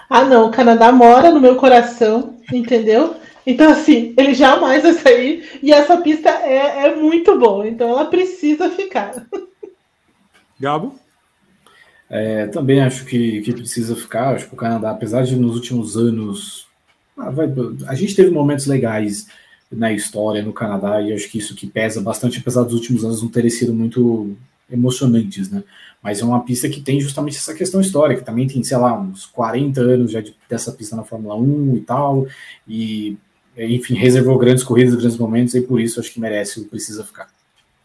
Ah, 0.09 0.25
não, 0.25 0.47
o 0.47 0.51
Canadá 0.51 0.91
mora 0.91 1.31
no 1.31 1.39
meu 1.39 1.55
coração, 1.55 2.37
entendeu? 2.51 3.15
Então, 3.45 3.71
assim, 3.71 4.13
ele 4.17 4.33
jamais 4.33 4.83
vai 4.83 4.93
sair 4.93 5.59
e 5.63 5.71
essa 5.71 5.97
pista 5.97 6.29
é, 6.29 6.85
é 6.85 6.95
muito 6.95 7.37
boa, 7.39 7.67
então 7.67 7.89
ela 7.89 8.05
precisa 8.05 8.69
ficar. 8.69 9.25
Gabo? 10.59 10.95
É, 12.09 12.45
também 12.47 12.81
acho 12.81 13.05
que, 13.05 13.41
que 13.41 13.53
precisa 13.53 13.95
ficar. 13.95 14.35
Acho 14.35 14.47
que 14.47 14.53
o 14.53 14.57
Canadá, 14.57 14.91
apesar 14.91 15.23
de 15.23 15.35
nos 15.35 15.55
últimos 15.55 15.97
anos. 15.97 16.67
Ah, 17.17 17.31
a 17.87 17.95
gente 17.95 18.15
teve 18.15 18.29
momentos 18.29 18.65
legais 18.67 19.27
na 19.71 19.91
história 19.93 20.43
no 20.43 20.51
Canadá 20.51 21.01
e 21.01 21.13
acho 21.13 21.29
que 21.29 21.37
isso 21.37 21.55
que 21.55 21.65
pesa 21.65 22.01
bastante, 22.01 22.39
apesar 22.39 22.63
dos 22.63 22.73
últimos 22.73 23.05
anos 23.05 23.23
não 23.23 23.29
terem 23.29 23.49
sido 23.49 23.73
muito 23.73 24.35
emocionantes, 24.69 25.49
né? 25.49 25.63
Mas 26.03 26.19
é 26.19 26.25
uma 26.25 26.43
pista 26.43 26.67
que 26.67 26.81
tem 26.81 26.99
justamente 26.99 27.37
essa 27.37 27.53
questão 27.53 27.79
histórica. 27.79 28.23
Também 28.23 28.47
tem, 28.47 28.61
sei 28.63 28.77
lá, 28.77 28.99
uns 28.99 29.25
40 29.27 29.79
anos 29.79 30.11
já 30.11 30.19
de, 30.19 30.35
dessa 30.49 30.71
pista 30.71 30.95
na 30.95 31.03
Fórmula 31.03 31.35
1 31.35 31.77
e 31.77 31.81
tal. 31.81 32.27
E, 32.67 33.17
enfim, 33.57 33.95
reservou 33.95 34.37
grandes 34.37 34.63
corridas, 34.63 34.95
grandes 34.95 35.17
momentos, 35.17 35.53
e 35.55 35.61
por 35.61 35.79
isso 35.79 35.99
acho 35.99 36.11
que 36.11 36.19
merece, 36.19 36.65
precisa 36.65 37.03
ficar. 37.03 37.29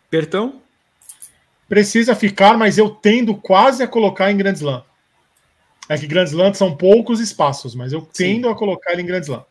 Pertão? 0.08 0.60
Precisa 1.68 2.14
ficar, 2.14 2.56
mas 2.56 2.78
eu 2.78 2.88
tendo 2.90 3.34
quase 3.34 3.82
a 3.82 3.88
colocar 3.88 4.30
em 4.30 4.36
Grand 4.36 4.54
Slam. 4.54 4.84
É 5.88 5.96
que 5.96 6.06
Grand 6.06 6.24
Slam 6.24 6.54
são 6.54 6.76
poucos 6.76 7.20
espaços, 7.20 7.74
mas 7.74 7.92
eu 7.92 8.02
tendo 8.02 8.46
Sim. 8.46 8.52
a 8.52 8.56
colocar 8.56 8.92
ele 8.92 9.02
em 9.02 9.06
Grand 9.06 9.20
Slam. 9.20 9.44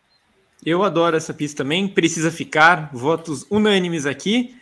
Eu 0.65 0.83
adoro 0.83 1.15
essa 1.15 1.33
pista 1.33 1.63
também, 1.63 1.87
precisa 1.87 2.31
ficar. 2.31 2.89
Votos 2.93 3.45
unânimes 3.49 4.05
aqui. 4.05 4.55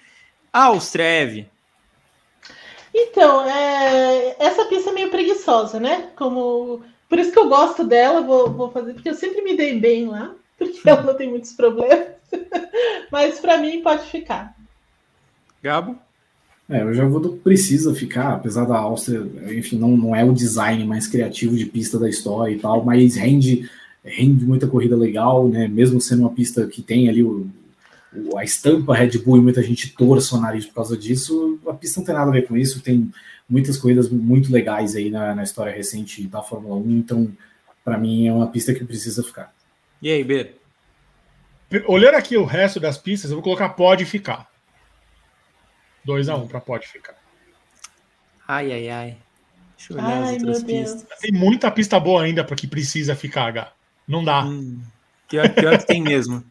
Austrev, 0.52 1.48
então, 2.94 3.44
é, 3.50 4.36
essa 4.38 4.66
pista 4.66 4.92
é 4.92 4.94
meio 4.94 5.10
preguiçosa, 5.10 5.80
né? 5.80 6.12
Como 6.16 6.84
por 7.10 7.18
isso 7.18 7.32
que 7.32 7.40
eu 7.40 7.50
gosto 7.50 7.84
dela, 7.84 8.22
vou, 8.22 8.50
vou 8.52 8.72
fazer, 8.72 8.94
porque 8.94 9.10
eu 9.10 9.16
sempre 9.16 9.42
me 9.42 9.58
dei 9.58 9.80
bem 9.80 10.08
lá, 10.08 10.34
porque 10.58 10.82
ela 10.88 11.04
não 11.04 11.16
tem 11.16 11.30
muitos 11.30 11.54
problemas. 11.54 12.08
Mas 13.12 13.40
para 13.40 13.58
mim 13.58 13.82
pode 13.82 14.10
ficar. 14.10 14.56
Gabo? 15.62 15.98
É, 16.70 16.82
eu 16.82 16.94
já 16.94 17.06
vou 17.06 17.20
do 17.20 17.34
precisa 17.34 17.94
ficar, 17.94 18.34
apesar 18.34 18.66
da 18.66 18.78
Áustria, 18.78 19.22
enfim, 19.52 19.78
não, 19.78 19.98
não 19.98 20.16
é 20.16 20.24
o 20.24 20.34
design 20.34 20.86
mais 20.86 21.08
criativo 21.08 21.56
de 21.56 21.66
pista 21.66 22.00
da 22.00 22.10
história 22.10 22.54
e 22.54 22.60
tal, 22.60 22.84
mas 22.84 23.16
rende, 23.16 23.70
rende 24.04 24.46
muita 24.46 24.68
corrida 24.68 24.96
legal, 24.96 25.48
né? 25.48 25.68
Mesmo 25.68 26.00
sendo 26.00 26.22
uma 26.22 26.32
pista 26.32 26.66
que 26.66 26.82
tem 26.82 27.10
ali 27.10 27.22
o, 27.22 27.50
a 28.38 28.44
estampa 28.44 28.96
Red 28.96 29.18
Bull 29.20 29.38
e 29.38 29.42
muita 29.42 29.62
gente 29.62 29.94
torce 29.94 30.34
o 30.34 30.40
nariz 30.40 30.66
por 30.66 30.76
causa 30.76 30.98
disso, 30.98 31.60
a 31.68 31.74
pista 31.74 32.00
não 32.00 32.06
tem 32.06 32.16
nada 32.16 32.30
a 32.30 32.34
ver 32.34 32.48
com 32.48 32.56
isso, 32.56 32.82
tem 32.82 33.12
muitas 33.50 33.78
corridas 33.78 34.10
muito 34.10 34.52
legais 34.52 34.96
aí 34.96 35.10
na, 35.10 35.36
na 35.36 35.44
história 35.44 35.74
recente 35.74 36.26
da 36.28 36.42
Fórmula 36.42 36.76
1, 36.76 36.92
então 36.92 37.30
para 37.84 37.98
mim 37.98 38.28
é 38.28 38.34
uma 38.34 38.48
pista 38.48 38.74
que 38.74 38.86
precisa 38.86 39.22
ficar. 39.22 39.54
E 40.04 40.12
aí, 40.12 40.22
B? 40.22 40.54
Olhando 41.88 42.16
aqui 42.16 42.36
o 42.36 42.44
resto 42.44 42.78
das 42.78 42.98
pistas, 42.98 43.32
eu 43.32 43.38
vou 43.38 43.44
colocar 43.44 43.70
pode 43.70 44.04
ficar. 44.04 44.50
2 46.04 46.28
a 46.28 46.36
1 46.36 46.44
um 46.44 46.48
para 46.48 46.60
pode 46.60 46.90
ficar. 46.90 47.16
Ai, 48.46 48.74
ai, 48.74 48.90
ai. 48.90 49.18
Deixa 49.78 49.94
eu 49.94 49.98
olhar 49.98 50.24
ai, 50.24 50.36
as 50.36 50.42
outras 50.42 50.64
pistas. 50.64 51.06
Tem 51.22 51.32
muita 51.32 51.72
pista 51.72 51.98
boa 52.02 52.22
ainda 52.22 52.44
para 52.44 52.58
que 52.58 52.68
precisa 52.68 53.16
ficar, 53.16 53.46
H. 53.46 53.72
Não 54.06 54.26
dá. 54.26 54.44
Hum, 54.44 54.82
pior, 55.30 55.50
pior 55.52 55.78
que 55.78 55.88
tem 55.88 56.02
mesmo. 56.02 56.44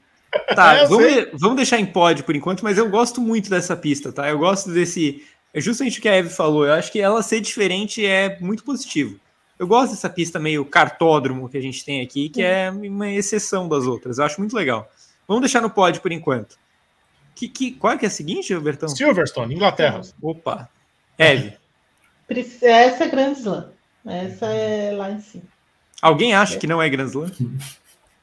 Tá, 0.57 0.73
é, 0.81 0.87
vamos, 0.87 1.29
vamos 1.35 1.57
deixar 1.57 1.79
em 1.79 1.85
pod 1.85 2.23
por 2.23 2.35
enquanto, 2.35 2.65
mas 2.65 2.79
eu 2.79 2.89
gosto 2.89 3.21
muito 3.21 3.51
dessa 3.51 3.77
pista, 3.77 4.11
tá? 4.11 4.31
Eu 4.31 4.39
gosto 4.39 4.73
desse. 4.73 5.27
É 5.53 5.61
justamente 5.61 5.99
o 5.99 6.03
que 6.03 6.09
a 6.09 6.17
Eve 6.17 6.31
falou. 6.31 6.65
Eu 6.65 6.73
acho 6.73 6.91
que 6.91 6.99
ela 6.99 7.23
ser 7.23 7.43
diferente 7.43 8.05
é 8.07 8.39
muito 8.41 8.65
positivo. 8.65 9.21
Eu 9.63 9.69
gosto 9.69 9.93
dessa 9.93 10.11
pista 10.11 10.41
meio 10.41 10.65
cartódromo 10.65 11.49
que 11.49 11.57
a 11.57 11.61
gente 11.61 11.85
tem 11.85 12.01
aqui, 12.01 12.29
que 12.29 12.43
é 12.43 12.69
uma 12.69 13.09
exceção 13.09 13.69
das 13.69 13.85
outras. 13.85 14.19
Eu 14.19 14.25
acho 14.25 14.41
muito 14.41 14.57
legal. 14.57 14.91
Vamos 15.29 15.43
deixar 15.43 15.61
no 15.61 15.71
pod 15.71 16.01
por 16.01 16.11
enquanto. 16.11 16.59
Que, 17.33 17.47
que, 17.47 17.71
qual 17.71 17.93
é 17.93 17.97
que 17.97 18.05
é 18.05 18.09
a 18.09 18.11
seguinte, 18.11 18.59
Bertão? 18.59 18.89
Silverstone, 18.89 19.55
Inglaterra. 19.55 20.01
Opa. 20.21 20.69
Eve. 21.17 21.57
Essa 22.61 23.05
é 23.05 23.09
Grand 23.09 23.35
Slam. 23.35 23.71
Essa 24.05 24.47
é 24.47 24.91
lá 24.97 25.13
em 25.13 25.21
cima. 25.21 25.45
Alguém 26.03 26.35
acha 26.35 26.59
que 26.59 26.67
não 26.67 26.83
é 26.83 26.91
Grand 26.91 27.07
Slam? 27.07 27.31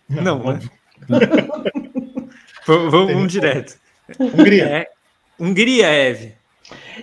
Não, 0.10 0.40
não 0.40 0.54
né? 0.54 0.60
vamos, 2.68 2.92
vamos 2.92 3.32
direto. 3.32 3.80
Hungria. 4.20 4.66
É, 4.66 4.92
Hungria, 5.40 5.88
Eve. 5.88 6.36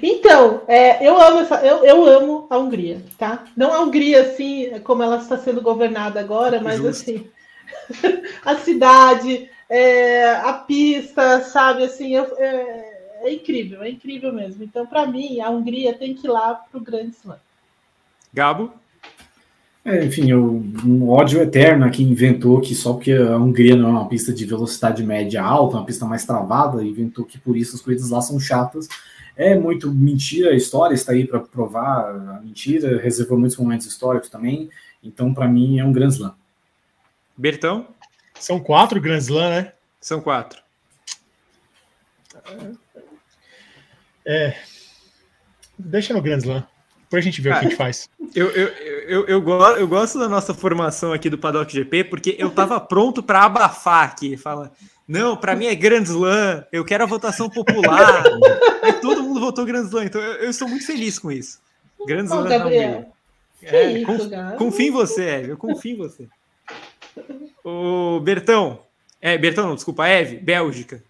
Então, 0.02 0.62
é, 0.68 1.06
eu 1.06 1.20
amo 1.20 1.40
essa, 1.40 1.56
eu, 1.64 1.84
eu 1.84 2.06
amo 2.06 2.46
a 2.50 2.58
Hungria, 2.58 3.02
tá? 3.18 3.44
Não 3.56 3.72
a 3.72 3.80
Hungria 3.80 4.22
assim 4.22 4.78
como 4.84 5.02
ela 5.02 5.16
está 5.16 5.38
sendo 5.38 5.60
governada 5.60 6.20
agora, 6.20 6.60
mas 6.60 6.76
Justo. 6.76 6.88
assim 6.88 7.26
a 8.44 8.56
cidade, 8.56 9.48
é, 9.68 10.30
a 10.30 10.52
pista, 10.52 11.42
sabe? 11.42 11.84
Assim, 11.84 12.14
eu, 12.14 12.24
é, 12.38 13.20
é, 13.22 13.32
incrível, 13.32 13.82
é 13.82 13.90
incrível 13.90 14.32
mesmo. 14.32 14.62
Então, 14.62 14.86
para 14.86 15.06
mim, 15.06 15.40
a 15.40 15.50
Hungria 15.50 15.94
tem 15.94 16.14
que 16.14 16.26
ir 16.26 16.30
lá 16.30 16.54
para 16.54 16.78
o 16.78 16.82
Grande 16.82 17.16
Slam. 17.16 17.38
Gabo? 18.32 18.72
É, 19.84 20.04
enfim, 20.04 20.28
eu, 20.28 20.64
um 20.84 21.08
ódio 21.08 21.40
eterno 21.40 21.84
a 21.84 21.90
quem 21.90 22.06
inventou 22.06 22.60
que 22.60 22.74
só 22.74 22.92
porque 22.92 23.12
a 23.12 23.36
Hungria 23.36 23.76
não 23.76 23.88
é 23.88 23.92
uma 23.92 24.08
pista 24.08 24.32
de 24.32 24.44
velocidade 24.44 25.02
média 25.04 25.40
alta, 25.40 25.76
uma 25.76 25.86
pista 25.86 26.04
mais 26.04 26.24
travada, 26.24 26.84
inventou 26.84 27.24
que 27.24 27.38
por 27.38 27.56
isso 27.56 27.76
as 27.76 27.82
corridas 27.82 28.10
lá 28.10 28.20
são 28.20 28.40
chatas. 28.40 28.88
É 29.36 29.54
muito 29.54 29.92
mentira, 29.92 30.50
a 30.50 30.56
história 30.56 30.94
está 30.94 31.12
aí 31.12 31.26
para 31.26 31.40
provar 31.40 32.10
a 32.10 32.40
mentira, 32.40 33.00
reservou 33.00 33.38
muitos 33.38 33.58
momentos 33.58 33.86
históricos 33.86 34.30
também. 34.30 34.70
Então, 35.02 35.34
para 35.34 35.46
mim, 35.46 35.78
é 35.78 35.84
um 35.84 35.92
grande 35.92 36.14
slam. 36.14 36.34
Bertão? 37.36 37.88
São 38.38 38.58
quatro 38.58 39.00
Grand 39.00 39.18
Slam, 39.18 39.50
né? 39.50 39.72
São 40.00 40.20
quatro. 40.20 40.60
É. 44.24 44.56
Deixa 45.78 46.14
no 46.14 46.22
Grand 46.22 46.38
Slam. 46.38 46.66
Depois 47.02 47.22
a 47.22 47.24
gente 47.24 47.40
vê 47.40 47.50
o 47.50 47.52
que 47.52 47.58
a 47.58 47.62
gente 47.62 47.76
faz. 47.76 48.08
Eu, 48.34 48.50
eu, 48.50 48.68
eu, 48.68 49.26
eu, 49.28 49.42
eu, 49.78 49.88
gosto 49.88 50.18
da 50.18 50.28
nossa 50.28 50.52
formação 50.52 51.12
aqui 51.12 51.30
do 51.30 51.38
Paddock 51.38 51.72
GP, 51.72 52.04
porque 52.04 52.34
eu 52.38 52.50
tava 52.50 52.80
pronto 52.80 53.22
para 53.22 53.44
abafar 53.44 54.04
aqui. 54.04 54.36
Fala, 54.36 54.72
não, 55.06 55.36
para 55.36 55.54
mim 55.54 55.66
é 55.66 55.74
Grand 55.74 56.02
Slam, 56.02 56.64
eu 56.72 56.84
quero 56.84 57.04
a 57.04 57.06
votação 57.06 57.48
popular. 57.48 58.24
e 58.88 58.92
todo 58.94 59.22
mundo 59.22 59.40
votou 59.40 59.64
Grand 59.64 59.84
Slam, 59.84 60.04
então 60.04 60.20
eu, 60.20 60.34
eu 60.44 60.50
estou 60.50 60.68
muito 60.68 60.86
feliz 60.86 61.18
com 61.18 61.30
isso. 61.30 61.60
Grand 62.06 62.24
Slam 62.24 62.44
Ô, 62.44 62.48
Gabriel, 62.48 63.12
é, 63.62 63.92
isso, 63.92 64.06
conf, 64.06 64.56
confio 64.58 64.88
em 64.88 64.90
você, 64.90 65.24
Eve, 65.24 65.52
eu 65.52 65.56
confio 65.56 65.94
em 65.94 65.96
você. 65.96 66.28
O 67.64 68.20
Bertão, 68.20 68.80
é, 69.20 69.38
Bertão, 69.38 69.66
não, 69.66 69.74
desculpa, 69.74 70.06
Eve, 70.08 70.36
Bélgica. 70.36 71.02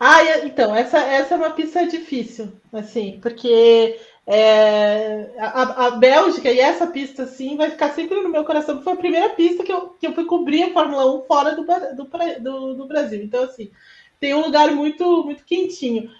Ah, 0.00 0.22
então, 0.44 0.74
essa, 0.74 0.98
essa 0.98 1.34
é 1.34 1.36
uma 1.36 1.50
pista 1.50 1.86
difícil, 1.86 2.52
assim, 2.72 3.18
porque 3.22 3.98
é, 4.26 5.34
a, 5.38 5.86
a, 5.86 5.90
Bélgica 5.92 6.50
e 6.50 6.58
essa 6.58 6.86
pista, 6.86 7.24
assim, 7.24 7.56
vai 7.56 7.70
ficar 7.70 7.90
sempre 7.90 8.20
no 8.20 8.30
meu 8.30 8.44
coração, 8.44 8.76
porque 8.76 8.84
foi 8.84 8.92
a 8.94 8.96
primeira 8.96 9.28
pista 9.30 9.62
que 9.62 9.72
eu, 9.72 9.88
que 9.90 10.06
eu 10.06 10.14
fui 10.14 10.24
cobrir 10.24 10.64
a 10.64 10.72
Fórmula 10.72 11.14
1 11.14 11.22
fora 11.24 11.54
do, 11.54 11.64
do, 11.64 12.40
do, 12.40 12.74
do 12.74 12.86
Brasil. 12.86 13.22
Então, 13.22 13.44
assim, 13.44 13.70
tem 14.18 14.34
um 14.34 14.46
lugar 14.46 14.70
muito, 14.70 15.24
muito 15.24 15.44
quentinho. 15.44 16.10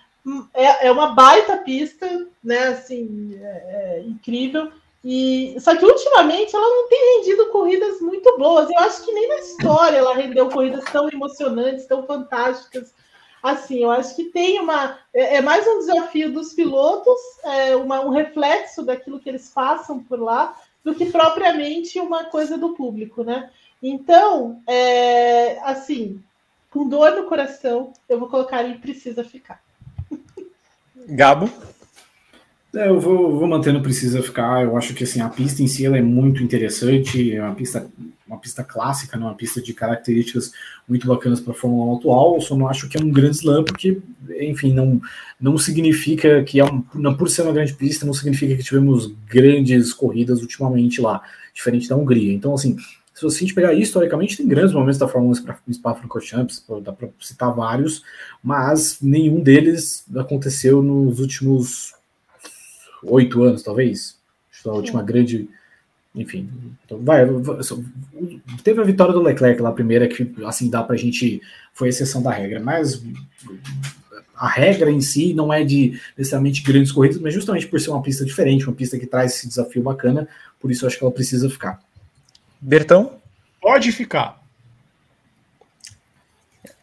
É, 0.53 0.89
é 0.89 0.93
uma 0.93 1.15
baita 1.15 1.57
pista, 1.59 2.27
né, 2.43 2.69
assim, 2.69 3.39
é, 3.41 3.99
é 3.99 4.03
incrível. 4.07 4.71
E, 5.03 5.55
só 5.61 5.77
que 5.77 5.85
ultimamente 5.85 6.57
ela 6.57 6.67
não 6.67 6.89
tem 6.89 7.19
rendido 7.19 7.47
corridas 7.51 8.01
muito 8.01 8.39
boas. 8.39 8.71
Eu 8.71 8.79
acho 8.81 9.05
que 9.05 9.13
nem 9.13 9.29
na 9.29 9.37
história 9.37 9.99
ela 9.99 10.15
rendeu 10.15 10.49
corridas 10.49 10.85
tão 10.85 11.11
emocionantes, 11.11 11.87
tão 11.87 12.07
fantásticas. 12.07 12.95
Assim, 13.45 13.83
eu 13.83 13.91
acho 13.91 14.17
que 14.17 14.25
tem 14.25 14.59
uma. 14.59 14.99
É, 15.13 15.37
é 15.37 15.43
mais 15.43 15.67
um 15.67 15.81
desafio 15.81 16.33
dos 16.33 16.55
pilotos, 16.55 17.21
é 17.45 17.77
uma, 17.77 18.01
um 18.01 18.09
reflexo 18.09 18.83
daquilo 18.83 19.21
que 19.21 19.29
eles 19.29 19.51
passam 19.51 20.03
por 20.03 20.19
lá, 20.19 20.59
do 20.83 20.95
que 20.95 21.05
propriamente 21.13 22.01
uma 22.01 22.25
coisa 22.25 22.57
do 22.57 22.71
público, 22.71 23.23
né? 23.23 23.51
Então, 23.83 24.63
é, 24.67 25.59
assim, 25.59 26.25
com 26.71 26.89
dor 26.89 27.11
no 27.17 27.25
coração, 27.25 27.93
eu 28.09 28.19
vou 28.19 28.31
colocar 28.31 28.63
e 28.63 28.79
precisa 28.79 29.23
ficar. 29.23 29.63
Gabo? 31.07 31.51
É, 32.75 32.89
eu 32.89 32.99
vou, 32.99 33.39
vou 33.39 33.47
manter 33.47 33.73
no 33.73 33.81
precisa 33.81 34.23
ficar. 34.23 34.65
Eu 34.65 34.77
acho 34.77 34.95
que 34.95 35.05
assim 35.05 35.21
a 35.21 35.29
pista 35.29 35.63
em 35.63 35.67
si 35.69 35.87
ela 35.87 35.97
é 35.97 36.03
muito 36.03 36.43
interessante. 36.43 37.33
É 37.33 37.43
uma 37.43 37.55
pista, 37.55 37.87
uma 38.27 38.39
pista 38.39 38.65
clássica, 38.65 39.17
né? 39.17 39.25
uma 39.25 39.35
pista 39.35 39.63
de 39.63 39.73
características 39.73 40.53
muito 40.89 41.07
bacanas 41.07 41.41
para 41.41 41.53
a 41.53 41.57
Fórmula 41.57 41.93
1 41.95 41.97
atual. 41.99 42.35
Eu 42.35 42.41
só 42.41 42.57
não 42.57 42.69
acho 42.69 42.89
que 42.89 42.97
é 42.97 43.01
um 43.01 43.11
grande 43.11 43.37
slam, 43.37 43.65
porque, 43.65 44.01
enfim, 44.41 44.73
não, 44.73 45.01
não 45.41 45.57
significa 45.57 46.43
que 46.43 46.59
é 46.59 46.65
um, 46.65 46.85
não, 46.95 47.17
por 47.17 47.31
ser 47.31 47.43
uma 47.43 47.53
grande 47.53 47.75
pista, 47.75 48.05
não 48.05 48.13
significa 48.13 48.57
que 48.57 48.63
tivemos 48.65 49.15
grandes 49.29 49.93
corridas 49.93 50.41
ultimamente 50.41 51.01
lá, 51.01 51.23
diferente 51.55 51.89
da 51.89 51.97
Hungria. 51.97 52.33
Então, 52.33 52.55
assim, 52.55 52.77
se 53.15 53.29
gente 53.39 53.55
pegar 53.55 53.73
historicamente, 53.73 54.37
tem 54.37 54.49
grandes 54.49 54.75
momentos 54.75 54.99
da 54.99 55.07
Fórmula 55.07 55.39
1 55.39 55.45
para 55.45 55.59
Spa-Francorchamps, 55.73 56.65
dá 56.83 56.93
para 56.93 57.09
citar 57.21 57.55
vários, 57.55 58.03
mas 58.43 58.99
nenhum 59.01 59.41
deles 59.41 60.05
aconteceu 60.17 60.83
nos 60.83 61.21
últimos 61.21 61.95
oito 63.05 63.43
anos, 63.43 63.63
talvez. 63.63 64.17
A 64.65 64.71
última 64.71 65.01
Sim. 65.01 65.07
grande. 65.07 65.49
Enfim, 66.15 66.49
então 66.85 67.01
vai, 67.03 67.27
Teve 68.63 68.81
a 68.81 68.85
vitória 68.85 69.13
do 69.13 69.21
Leclerc 69.21 69.61
lá, 69.61 69.71
a 69.71 69.73
primeira, 69.73 70.07
que 70.07 70.33
assim 70.47 70.71
dá 70.71 70.83
pra 70.83 70.97
gente. 70.97 71.43
Foi 71.73 71.89
exceção 71.89 72.23
da 72.23 72.31
regra, 72.31 72.61
mas 72.61 73.03
a 74.37 74.49
regra 74.49 74.91
em 74.91 75.01
si 75.01 75.35
não 75.35 75.53
é 75.53 75.65
de 75.65 76.01
necessariamente 76.17 76.63
grandes 76.63 76.93
corridas, 76.93 77.21
mas 77.21 77.35
justamente 77.35 77.67
por 77.67 77.81
ser 77.81 77.91
uma 77.91 78.01
pista 78.01 78.25
diferente, 78.25 78.65
uma 78.67 78.75
pista 78.77 78.97
que 78.99 79.07
traz 79.07 79.35
esse 79.35 79.49
desafio 79.49 79.83
bacana, 79.83 80.29
por 80.61 80.71
isso 80.71 80.85
eu 80.85 80.89
acho 80.89 80.97
que 80.99 81.05
ela 81.05 81.13
precisa 81.13 81.51
ficar. 81.51 81.81
Bertão? 82.61 83.19
Pode 83.61 83.91
ficar. 83.91 84.41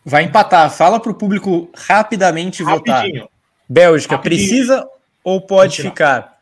Vai 0.03 0.23
empatar. 0.23 0.69
Fala 0.71 0.99
para 0.99 1.11
o 1.11 1.15
público 1.15 1.69
rapidamente 1.75 2.63
Rapidinho. 2.63 3.21
votar. 3.21 3.29
Bélgica, 3.69 4.15
Rapidinho. 4.15 4.47
precisa 4.49 4.87
ou 5.23 5.41
pode 5.41 5.81
ficar? 5.81 6.39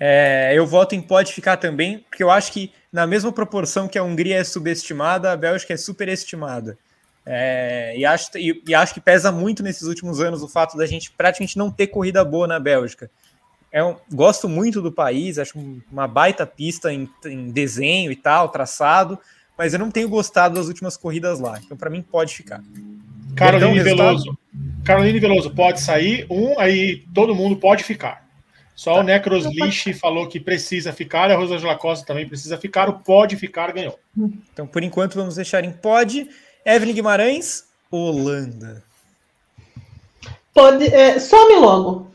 É, 0.00 0.52
eu 0.54 0.66
voto 0.66 0.94
em 0.94 1.00
pode 1.00 1.32
ficar 1.32 1.56
também, 1.56 1.98
porque 1.98 2.22
eu 2.22 2.30
acho 2.30 2.52
que 2.52 2.72
na 2.92 3.06
mesma 3.06 3.32
proporção 3.32 3.88
que 3.88 3.98
a 3.98 4.02
Hungria 4.02 4.36
é 4.36 4.44
subestimada, 4.44 5.32
a 5.32 5.36
Bélgica 5.36 5.74
é 5.74 5.76
superestimada. 5.76 6.78
É, 7.26 7.94
e, 7.96 8.06
acho, 8.06 8.30
e, 8.38 8.62
e, 8.66 8.74
acho 8.74 8.94
que 8.94 9.00
pesa 9.00 9.30
muito 9.30 9.62
nesses 9.62 9.82
últimos 9.82 10.18
anos 10.18 10.42
o 10.42 10.48
fato 10.48 10.78
da 10.78 10.86
gente 10.86 11.10
praticamente 11.10 11.58
não 11.58 11.70
ter 11.70 11.88
corrida 11.88 12.24
boa 12.24 12.46
na 12.46 12.58
Bélgica. 12.58 13.10
É 13.70 13.84
um, 13.84 13.96
gosto 14.10 14.48
muito 14.48 14.80
do 14.80 14.90
país, 14.90 15.38
acho 15.38 15.58
uma 15.92 16.08
baita 16.08 16.46
pista 16.46 16.90
em, 16.90 17.06
em 17.26 17.50
desenho 17.50 18.10
e 18.10 18.16
tal, 18.16 18.48
traçado, 18.48 19.18
mas 19.58 19.74
eu 19.74 19.78
não 19.78 19.90
tenho 19.90 20.08
gostado 20.08 20.54
das 20.54 20.68
últimas 20.68 20.96
corridas 20.96 21.38
lá. 21.38 21.60
Então, 21.62 21.76
para 21.76 21.90
mim, 21.90 22.00
pode 22.00 22.34
ficar. 22.34 22.62
Caroline 23.38 23.80
Veloso. 23.80 24.38
Caroline 24.84 25.20
Veloso 25.20 25.50
pode 25.50 25.80
sair, 25.80 26.26
um, 26.30 26.58
aí 26.58 27.04
todo 27.14 27.34
mundo 27.34 27.56
pode 27.56 27.84
ficar. 27.84 28.26
Só 28.74 28.94
tá. 28.94 29.00
o 29.00 29.02
Necros 29.02 29.44
Lish 29.44 29.98
falou 30.00 30.28
que 30.28 30.38
precisa 30.38 30.92
ficar, 30.92 31.30
a 31.30 31.36
Rosângela 31.36 31.76
Costa 31.76 32.06
também 32.06 32.28
precisa 32.28 32.56
ficar, 32.56 32.88
o 32.88 33.00
pode 33.00 33.36
ficar 33.36 33.72
ganhou. 33.72 33.98
Então, 34.52 34.66
por 34.66 34.82
enquanto, 34.82 35.14
vamos 35.14 35.36
deixar 35.36 35.64
em 35.64 35.72
pode. 35.72 36.28
Evelyn 36.64 36.94
Guimarães, 36.94 37.64
Holanda. 37.90 38.84
Pode, 40.54 40.84
é, 40.86 41.18
some 41.18 41.56
logo. 41.56 42.10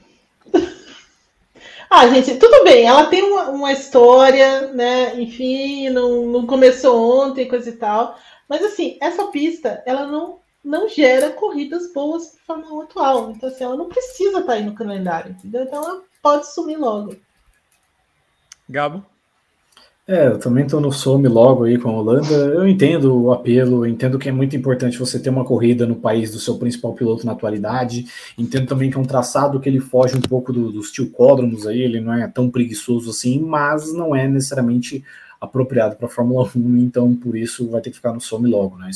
ah, 1.90 2.08
gente, 2.08 2.36
tudo 2.36 2.64
bem, 2.64 2.86
ela 2.86 3.06
tem 3.06 3.24
uma, 3.24 3.50
uma 3.50 3.72
história, 3.72 4.68
né? 4.74 5.20
Enfim, 5.20 5.90
não, 5.90 6.28
não 6.28 6.48
começou 6.48 7.28
ontem, 7.28 7.48
coisa 7.48 7.70
e 7.70 7.74
tal. 7.74 8.18
Mas 8.48 8.64
assim, 8.64 8.98
essa 9.02 9.28
pista, 9.28 9.84
ela 9.86 10.06
não 10.06 10.43
não 10.64 10.88
gera 10.88 11.32
corridas 11.32 11.92
boas 11.92 12.36
para 12.46 12.56
Fórmula 12.56 12.82
1 12.82 12.82
atual. 12.84 13.32
Então, 13.32 13.50
assim, 13.50 13.64
ela 13.64 13.76
não 13.76 13.90
precisa 13.90 14.40
estar 14.40 14.44
tá 14.44 14.54
aí 14.54 14.64
no 14.64 14.74
calendário, 14.74 15.32
entendeu? 15.32 15.64
Então, 15.64 15.84
ela 15.84 16.02
pode 16.22 16.48
sumir 16.48 16.78
logo. 16.78 17.16
Gabo? 18.70 19.04
É, 20.06 20.28
eu 20.28 20.38
também 20.38 20.66
estou 20.66 20.82
no 20.82 20.92
some 20.92 21.26
logo 21.30 21.64
aí 21.64 21.78
com 21.78 21.90
a 21.90 21.94
Holanda. 21.94 22.34
Eu 22.34 22.68
entendo 22.68 23.16
o 23.16 23.32
apelo, 23.32 23.88
entendo 23.88 24.20
que 24.20 24.28
é 24.28 24.34
muito 24.34 24.54
importante 24.54 24.98
você 24.98 25.18
ter 25.18 25.30
uma 25.30 25.46
corrida 25.46 25.86
no 25.86 25.96
país 25.96 26.30
do 26.30 26.40
seu 26.40 26.58
principal 26.58 26.94
piloto 26.94 27.26
na 27.26 27.32
atualidade. 27.32 28.06
Entendo 28.38 28.68
também 28.68 28.92
que 28.92 28.98
é 28.98 29.00
um 29.00 29.06
traçado 29.06 29.62
que 29.62 29.70
ele 29.70 29.80
foge 29.80 30.18
um 30.18 30.22
pouco 30.22 30.52
do, 30.52 30.74
dos 30.74 30.92
tilcódromos 30.92 31.66
aí, 31.66 31.82
ele 31.82 32.02
não 32.02 32.14
é 32.14 32.28
tão 32.28 32.50
preguiçoso 32.50 33.10
assim, 33.12 33.40
mas 33.40 33.94
não 33.94 34.14
é 34.14 34.28
necessariamente 34.28 35.06
apropriado 35.44 35.98
para 35.98 36.08
a 36.08 36.10
Fórmula 36.10 36.50
1, 36.56 36.78
então 36.78 37.14
por 37.14 37.36
isso 37.36 37.70
vai 37.70 37.82
ter 37.82 37.90
que 37.90 37.98
ficar 37.98 38.14
no 38.14 38.22
some 38.22 38.50
logo, 38.50 38.78
né? 38.78 38.90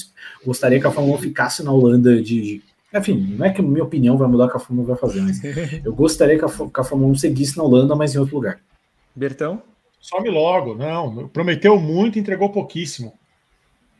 Gostaria 0.45 0.79
que 0.79 0.87
a 0.87 0.91
Fórmula 0.91 1.17
1 1.17 1.21
ficasse 1.21 1.61
na 1.61 1.73
Holanda 1.73 2.21
de. 2.21 2.63
Enfim, 2.93 3.35
não 3.37 3.45
é 3.45 3.49
que 3.49 3.59
a 3.59 3.63
minha 3.63 3.83
opinião 3.83 4.17
vai 4.17 4.29
mudar 4.29 4.45
o 4.45 4.49
que 4.49 4.55
a 4.55 4.59
Fórmula 4.59 4.83
1 4.83 4.87
vai 4.87 4.97
fazer, 4.97 5.21
mas 5.21 5.43
eu 5.83 5.93
gostaria 5.93 6.39
que 6.39 6.45
a, 6.45 6.47
que 6.47 6.79
a 6.79 6.83
Fórmula 6.85 7.11
1 7.11 7.15
seguisse 7.15 7.57
na 7.57 7.63
Holanda, 7.63 7.97
mas 7.97 8.15
em 8.15 8.19
outro 8.19 8.35
lugar. 8.35 8.61
Bertão? 9.13 9.61
Some 9.99 10.29
logo, 10.29 10.73
não. 10.73 11.27
Prometeu 11.27 11.77
muito, 11.77 12.17
entregou 12.17 12.49
pouquíssimo. 12.49 13.13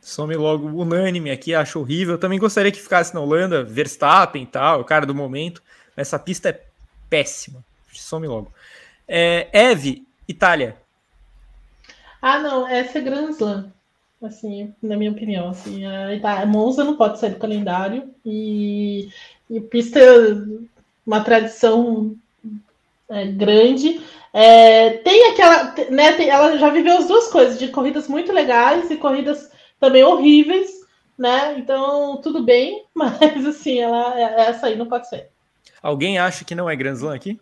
Some 0.00 0.34
logo, 0.34 0.68
unânime 0.68 1.30
aqui, 1.30 1.54
acho 1.54 1.80
horrível. 1.80 2.14
Eu 2.14 2.18
também 2.18 2.38
gostaria 2.38 2.72
que 2.72 2.80
ficasse 2.80 3.12
na 3.12 3.20
Holanda, 3.20 3.62
Verstappen 3.62 4.44
e 4.44 4.46
tal, 4.46 4.80
o 4.80 4.84
cara 4.84 5.04
do 5.04 5.14
momento. 5.14 5.62
Essa 5.94 6.18
pista 6.18 6.48
é 6.48 6.62
péssima. 7.10 7.62
Some 7.92 8.26
logo. 8.26 8.50
É, 9.06 9.48
Eve, 9.52 10.06
Itália. 10.26 10.76
Ah, 12.20 12.38
não, 12.38 12.66
essa 12.66 12.98
é 12.98 13.00
Grand 13.00 13.30
Slam. 13.30 13.72
Assim, 14.22 14.74
na 14.82 14.96
minha 14.96 15.12
opinião, 15.12 15.50
assim, 15.50 15.84
a, 15.86 16.44
Monza 16.44 16.82
não 16.82 16.96
pode 16.96 17.20
sair 17.20 17.30
do 17.30 17.38
calendário 17.38 18.12
e, 18.26 19.08
e 19.48 19.60
pista 19.60 20.00
uma 21.06 21.22
tradição 21.22 22.16
é, 23.08 23.26
grande. 23.26 24.00
É, 24.32 24.90
tem 24.98 25.30
aquela, 25.30 25.74
né? 25.90 26.12
Tem, 26.12 26.28
ela 26.28 26.58
já 26.58 26.68
viveu 26.68 26.98
as 26.98 27.06
duas 27.06 27.28
coisas, 27.28 27.58
de 27.58 27.68
corridas 27.68 28.08
muito 28.08 28.32
legais 28.32 28.90
e 28.90 28.96
corridas 28.96 29.50
também 29.78 30.02
horríveis, 30.02 30.68
né? 31.16 31.56
Então 31.56 32.20
tudo 32.20 32.42
bem, 32.42 32.84
mas 32.92 33.46
assim, 33.46 33.78
ela 33.78 34.18
essa 34.20 34.66
aí 34.66 34.76
não 34.76 34.86
pode 34.86 35.08
ser. 35.08 35.30
Alguém 35.80 36.18
acha 36.18 36.44
que 36.44 36.56
não 36.56 36.68
é 36.68 36.74
Grand 36.74 36.94
Slam 36.94 37.14
aqui? 37.14 37.40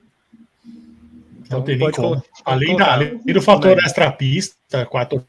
Então, 1.46 1.58
não 1.60 1.64
tem 1.64 1.78
nem 1.78 1.90
como. 1.92 2.22
Além, 2.44 2.76
da, 2.76 2.94
além 2.94 3.18
do 3.18 3.40
fator 3.40 3.78
extra 3.78 4.10
pista, 4.10 4.84
quatro. 4.86 5.24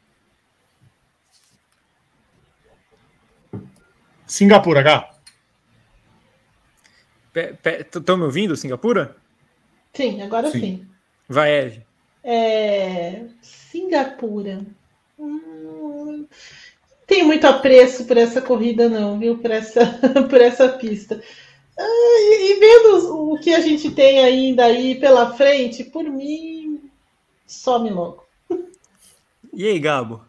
Singapura, 4.26 4.80
H. 4.80 5.14
Estão 7.94 8.16
me 8.16 8.24
ouvindo, 8.24 8.56
Singapura? 8.56 9.16
Sim, 9.94 10.20
agora 10.22 10.50
sim. 10.50 10.60
sim. 10.60 10.86
Vai, 11.28 11.52
Eve. 11.52 11.86
É... 12.24 13.22
Singapura. 13.40 14.60
Hum... 15.18 16.26
tenho 17.06 17.26
muito 17.26 17.46
apreço 17.46 18.04
por 18.06 18.16
essa 18.16 18.42
corrida, 18.42 18.88
não, 18.88 19.18
viu? 19.18 19.38
Por 19.38 19.52
essa, 19.52 19.86
por 20.28 20.40
essa 20.40 20.68
pista. 20.68 21.22
Ah, 21.78 22.16
e, 22.20 22.52
e, 22.52 22.60
vendo 22.60 23.32
o 23.32 23.38
que 23.38 23.54
a 23.54 23.60
gente 23.60 23.90
tem 23.90 24.20
ainda 24.20 24.64
aí 24.64 24.96
pela 24.96 25.34
frente, 25.34 25.84
por 25.84 26.02
mim, 26.04 26.90
some 27.46 27.90
logo. 27.90 28.24
E 29.54 29.66
aí, 29.66 29.78
Gabo? 29.78 30.22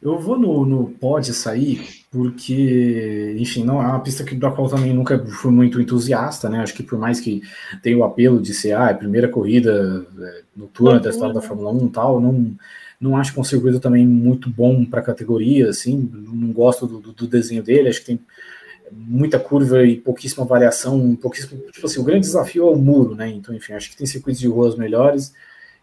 Eu 0.00 0.18
vou 0.18 0.38
no, 0.38 0.64
no 0.64 0.90
pode 0.90 1.34
sair 1.34 2.04
porque, 2.10 3.36
enfim, 3.38 3.64
não 3.64 3.82
é 3.82 3.86
uma 3.86 4.00
pista 4.00 4.24
que, 4.24 4.34
da 4.34 4.50
qual 4.50 4.68
também 4.68 4.94
nunca 4.94 5.18
fui 5.26 5.50
muito 5.50 5.80
entusiasta, 5.80 6.48
né? 6.48 6.60
Acho 6.60 6.74
que 6.74 6.82
por 6.82 6.98
mais 6.98 7.20
que 7.20 7.42
tenha 7.82 7.98
o 7.98 8.04
apelo 8.04 8.40
de 8.40 8.54
ser 8.54 8.72
ah, 8.72 8.88
a 8.88 8.94
primeira 8.94 9.28
corrida 9.28 10.06
é, 10.18 10.42
noturna 10.56 11.00
da 11.00 11.10
história 11.10 11.34
da 11.34 11.42
Fórmula 11.42 11.70
1 11.72 11.86
e 11.86 11.90
tal, 11.90 12.20
não, 12.20 12.54
não 13.00 13.16
acho 13.16 13.32
que 13.32 13.38
é 13.38 13.42
um 13.42 13.44
circuito 13.44 13.78
também 13.78 14.06
muito 14.06 14.48
bom 14.48 14.84
para 14.84 15.00
a 15.00 15.04
categoria, 15.04 15.68
assim, 15.68 16.10
não 16.12 16.52
gosto 16.52 16.86
do, 16.86 17.12
do, 17.12 17.26
desenho 17.26 17.62
dele, 17.62 17.88
acho 17.88 18.00
que 18.00 18.06
tem 18.06 18.20
muita 18.92 19.38
curva 19.38 19.84
e 19.84 19.96
pouquíssima 19.96 20.44
variação, 20.44 21.16
pouquíssimo, 21.16 21.60
tipo 21.72 21.86
assim, 21.86 22.00
o 22.00 22.04
grande 22.04 22.26
desafio 22.26 22.68
é 22.68 22.70
o 22.70 22.76
muro, 22.76 23.14
né? 23.14 23.28
Então, 23.28 23.54
enfim, 23.54 23.72
acho 23.72 23.90
que 23.90 23.96
tem 23.96 24.06
circuitos 24.06 24.40
de 24.40 24.48
ruas 24.48 24.76
melhores 24.76 25.32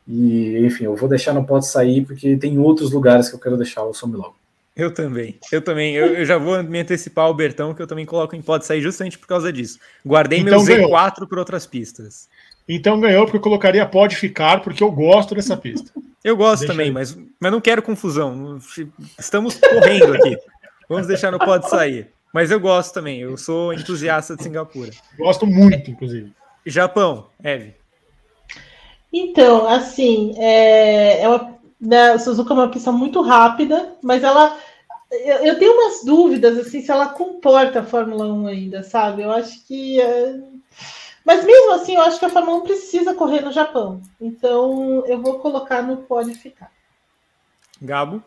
e, 0.08 0.58
enfim, 0.66 0.86
eu 0.86 0.96
vou 0.96 1.10
deixar 1.10 1.34
no 1.34 1.46
pode 1.46 1.68
sair 1.68 2.06
porque 2.06 2.38
tem 2.38 2.58
outros 2.60 2.92
lugares 2.92 3.30
que 3.30 3.36
eu 3.36 3.40
quero 3.40 3.58
deixar 3.58 3.84
o 3.84 3.94
some 3.94 4.16
logo. 4.16 4.36
Eu 4.76 4.94
também, 4.94 5.40
eu 5.52 5.62
também. 5.62 5.96
Eu, 5.96 6.08
eu, 6.08 6.26
já 6.26 6.38
vou 6.38 6.62
me 6.62 6.80
antecipar 6.80 7.26
ao 7.26 7.34
Bertão, 7.34 7.74
que 7.74 7.82
eu 7.82 7.88
também 7.88 8.06
coloco 8.06 8.36
em 8.36 8.42
pode 8.42 8.66
sair 8.66 8.82
justamente 8.82 9.18
por 9.18 9.26
causa 9.26 9.52
disso. 9.52 9.80
Guardei 10.06 10.40
então, 10.40 10.62
meu 10.64 10.90
Z4 10.90 11.28
para 11.28 11.40
outras 11.40 11.66
pistas. 11.66 12.28
Então 12.68 13.00
ganhou, 13.00 13.24
porque 13.24 13.38
eu 13.38 13.42
colocaria 13.42 13.86
pode 13.86 14.18
ficar, 14.18 14.62
porque 14.62 14.84
eu 14.84 14.92
gosto 14.92 15.34
dessa 15.34 15.56
pista. 15.56 15.92
Eu 16.24 16.36
gosto 16.36 16.62
Deixa 16.62 16.74
também, 16.74 16.92
mas, 16.92 17.18
mas 17.40 17.52
não 17.52 17.62
quero 17.62 17.82
confusão. 17.82 18.60
Estamos 19.18 19.56
correndo 19.56 20.14
aqui. 20.16 20.36
Vamos 20.90 21.08
deixar 21.08 21.32
no 21.32 21.40
pode 21.40 21.70
sair. 21.70 22.10
Mas 22.36 22.52
eu 22.52 22.60
gosto 22.60 22.94
também, 22.94 23.22
eu 23.22 23.38
sou 23.38 23.72
entusiasta 23.72 24.36
de 24.36 24.44
Singapura. 24.44 24.92
Gosto 25.18 25.48
muito, 25.48 25.90
inclusive. 25.90 26.34
Japão, 26.66 27.28
Eve. 27.42 27.74
Então, 29.14 29.66
assim, 29.66 30.36
é, 30.38 31.22
é 31.22 31.30
uma, 31.30 31.58
né, 31.80 32.18
Suzuka 32.18 32.54
é 32.54 32.58
uma 32.58 32.70
pista 32.70 32.92
muito 32.92 33.22
rápida, 33.22 33.96
mas 34.04 34.22
ela. 34.22 34.60
Eu, 35.10 35.46
eu, 35.46 35.60
tenho 35.60 35.72
umas 35.76 36.04
dúvidas 36.04 36.58
assim 36.58 36.82
se 36.82 36.92
ela 36.92 37.08
comporta 37.08 37.80
a 37.80 37.86
Fórmula 37.86 38.26
1 38.26 38.48
ainda, 38.48 38.84
sabe? 38.84 39.22
Eu 39.22 39.32
acho 39.32 39.66
que. 39.66 40.02
É... 40.02 40.38
Mas 41.24 41.46
mesmo 41.46 41.72
assim, 41.72 41.96
eu 41.96 42.02
acho 42.02 42.20
que 42.20 42.26
a 42.26 42.30
Fórmula 42.30 42.58
1 42.58 42.64
precisa 42.64 43.16
correr 43.16 43.40
no 43.40 43.54
Japão. 43.54 44.02
Então 44.20 45.06
eu 45.06 45.22
vou 45.22 45.40
colocar 45.40 45.82
no 45.82 45.96
pode 46.04 46.34
ficar. 46.34 46.70
Gabo? 47.82 48.22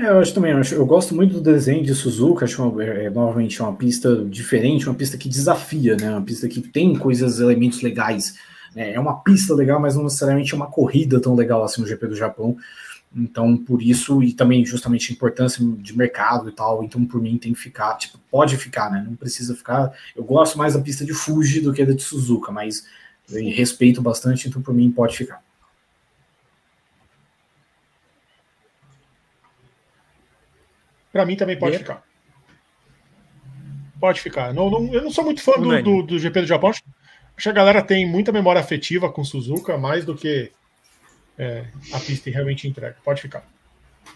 É, 0.00 0.08
eu 0.08 0.18
acho 0.18 0.32
também, 0.32 0.52
eu, 0.52 0.58
acho, 0.58 0.74
eu, 0.74 0.86
gosto 0.86 1.14
muito 1.14 1.34
do 1.34 1.40
desenho 1.42 1.84
de 1.84 1.94
Suzuka, 1.94 2.46
acho 2.46 2.62
uma, 2.62 2.82
é, 2.82 3.04
é, 3.04 3.10
novamente 3.10 3.60
uma 3.60 3.74
pista 3.74 4.24
diferente, 4.24 4.88
uma 4.88 4.94
pista 4.94 5.18
que 5.18 5.28
desafia, 5.28 5.94
né? 5.94 6.10
Uma 6.10 6.22
pista 6.22 6.48
que 6.48 6.62
tem 6.62 6.96
coisas, 6.96 7.38
elementos 7.38 7.82
legais 7.82 8.34
é, 8.74 8.94
é 8.94 9.00
uma 9.00 9.20
pista 9.20 9.54
legal, 9.54 9.78
mas 9.78 9.96
não 9.96 10.04
necessariamente 10.04 10.54
é 10.54 10.56
uma 10.56 10.68
corrida 10.68 11.20
tão 11.20 11.34
legal 11.34 11.62
assim 11.62 11.82
no 11.82 11.86
GP 11.86 12.06
do 12.06 12.16
Japão. 12.16 12.56
Então, 13.14 13.58
por 13.58 13.82
isso, 13.82 14.22
e 14.22 14.32
também 14.32 14.64
justamente 14.64 15.12
a 15.12 15.14
importância 15.14 15.62
de 15.78 15.98
mercado 15.98 16.48
e 16.48 16.52
tal, 16.52 16.82
então 16.82 17.04
por 17.04 17.20
mim 17.20 17.36
tem 17.36 17.52
que 17.52 17.58
ficar, 17.58 17.94
tipo, 17.98 18.18
pode 18.30 18.56
ficar, 18.56 18.90
né? 18.90 19.04
Não 19.06 19.16
precisa 19.16 19.54
ficar. 19.54 19.92
Eu 20.16 20.24
gosto 20.24 20.56
mais 20.56 20.74
da 20.74 20.80
pista 20.80 21.04
de 21.04 21.12
Fuji 21.12 21.60
do 21.60 21.74
que 21.74 21.84
da 21.84 21.92
de 21.92 22.02
Suzuka, 22.02 22.50
mas 22.50 22.86
respeito 23.28 24.00
bastante, 24.00 24.48
então 24.48 24.62
por 24.62 24.72
mim 24.72 24.90
pode 24.90 25.16
ficar. 25.16 25.42
Para 31.12 31.26
mim 31.26 31.36
também 31.36 31.58
pode 31.58 31.78
ficar. 31.78 32.02
Pode 33.98 34.20
ficar. 34.20 34.54
Não, 34.54 34.70
não, 34.70 34.92
eu 34.92 35.02
não 35.02 35.10
sou 35.10 35.24
muito 35.24 35.42
fã 35.42 35.52
do, 35.60 35.82
do, 35.82 36.02
do 36.02 36.18
GP 36.18 36.42
do 36.42 36.46
Japão. 36.46 36.70
Acho 36.70 36.82
que 37.36 37.48
a 37.48 37.52
galera 37.52 37.82
tem 37.82 38.06
muita 38.06 38.32
memória 38.32 38.60
afetiva 38.60 39.10
com 39.10 39.24
Suzuka, 39.24 39.76
mais 39.76 40.04
do 40.04 40.14
que 40.14 40.50
é, 41.38 41.66
a 41.92 41.98
pista 41.98 42.30
realmente 42.30 42.68
entrega. 42.68 42.96
Pode 43.04 43.22
ficar. 43.22 43.44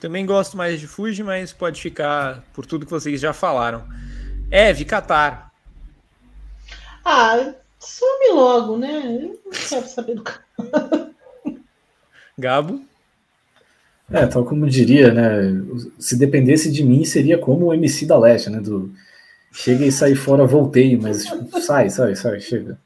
Também 0.00 0.24
gosto 0.26 0.56
mais 0.56 0.80
de 0.80 0.86
Fuji, 0.86 1.22
mas 1.22 1.52
pode 1.52 1.80
ficar 1.80 2.42
por 2.52 2.66
tudo 2.66 2.84
que 2.84 2.90
vocês 2.90 3.20
já 3.20 3.32
falaram. 3.32 3.86
Eve, 4.50 4.84
Qatar. 4.84 5.52
Ah, 7.04 7.54
some 7.78 8.32
logo, 8.32 8.76
né? 8.78 9.02
Eu 9.22 9.40
não 9.44 9.50
quero 9.50 9.86
saber 9.86 10.14
do 10.14 10.24
Gabo? 12.38 12.84
É, 14.10 14.26
tal 14.26 14.44
como 14.44 14.68
diria, 14.68 15.12
né? 15.12 15.62
Se 15.98 16.16
dependesse 16.16 16.70
de 16.70 16.85
mim, 16.85 17.05
seria 17.05 17.39
como 17.39 17.66
o 17.66 17.74
MC 17.74 18.06
da 18.06 18.18
Leste, 18.18 18.51
né? 18.51 18.60
Do 18.60 18.93
chega 19.52 19.86
e 19.86 19.93
sai 19.93 20.14
fora, 20.14 20.47
voltei, 20.47 20.97
mas 20.97 21.24
tipo, 21.24 21.60
sai, 21.60 21.89
sai, 21.89 22.16
sai, 22.16 22.40
chega. 22.40 22.78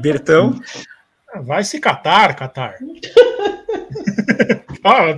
Bertão. 0.00 0.58
Vai 1.42 1.64
se 1.64 1.80
catar, 1.80 2.34
Catar. 2.34 2.76
ah, 4.84 5.16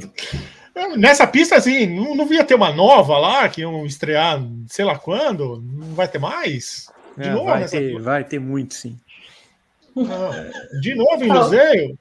nessa 0.97 1.27
pista, 1.27 1.57
assim, 1.57 1.87
não, 1.87 2.15
não 2.15 2.27
via 2.27 2.45
ter 2.45 2.55
uma 2.55 2.73
nova 2.73 3.19
lá, 3.19 3.49
que 3.49 3.63
iam 3.63 3.87
estrear 3.87 4.41
sei 4.69 4.85
lá 4.85 4.99
quando. 4.99 5.63
Não 5.63 5.95
vai 5.95 6.07
ter 6.07 6.19
mais? 6.19 6.93
De 7.17 7.29
é, 7.29 7.33
novo, 7.33 7.47
vai, 7.47 7.67
ter, 7.67 8.01
vai 8.01 8.25
ter 8.25 8.39
muito, 8.39 8.75
sim. 8.75 8.99
Ah, 9.97 10.51
de 10.81 10.95
novo 10.95 11.25
em 11.25 11.29
museu? 11.29 11.99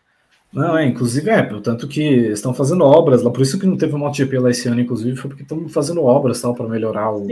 Não, 0.53 0.77
é, 0.77 0.85
inclusive 0.85 1.29
é, 1.31 1.41
tanto 1.61 1.87
que 1.87 2.01
estão 2.27 2.53
fazendo 2.53 2.83
obras 2.83 3.23
lá, 3.23 3.31
por 3.31 3.41
isso 3.41 3.59
que 3.59 3.65
não 3.65 3.75
teve 3.75 3.95
um 3.95 3.97
MotoGP 3.97 4.37
lá 4.37 4.51
esse 4.51 4.67
ano, 4.67 4.81
inclusive, 4.81 5.17
foi 5.17 5.29
porque 5.29 5.41
estão 5.41 5.67
fazendo 5.67 6.03
obras 6.03 6.41
tal 6.41 6.53
para 6.53 6.67
melhorar 6.67 7.11
o, 7.11 7.27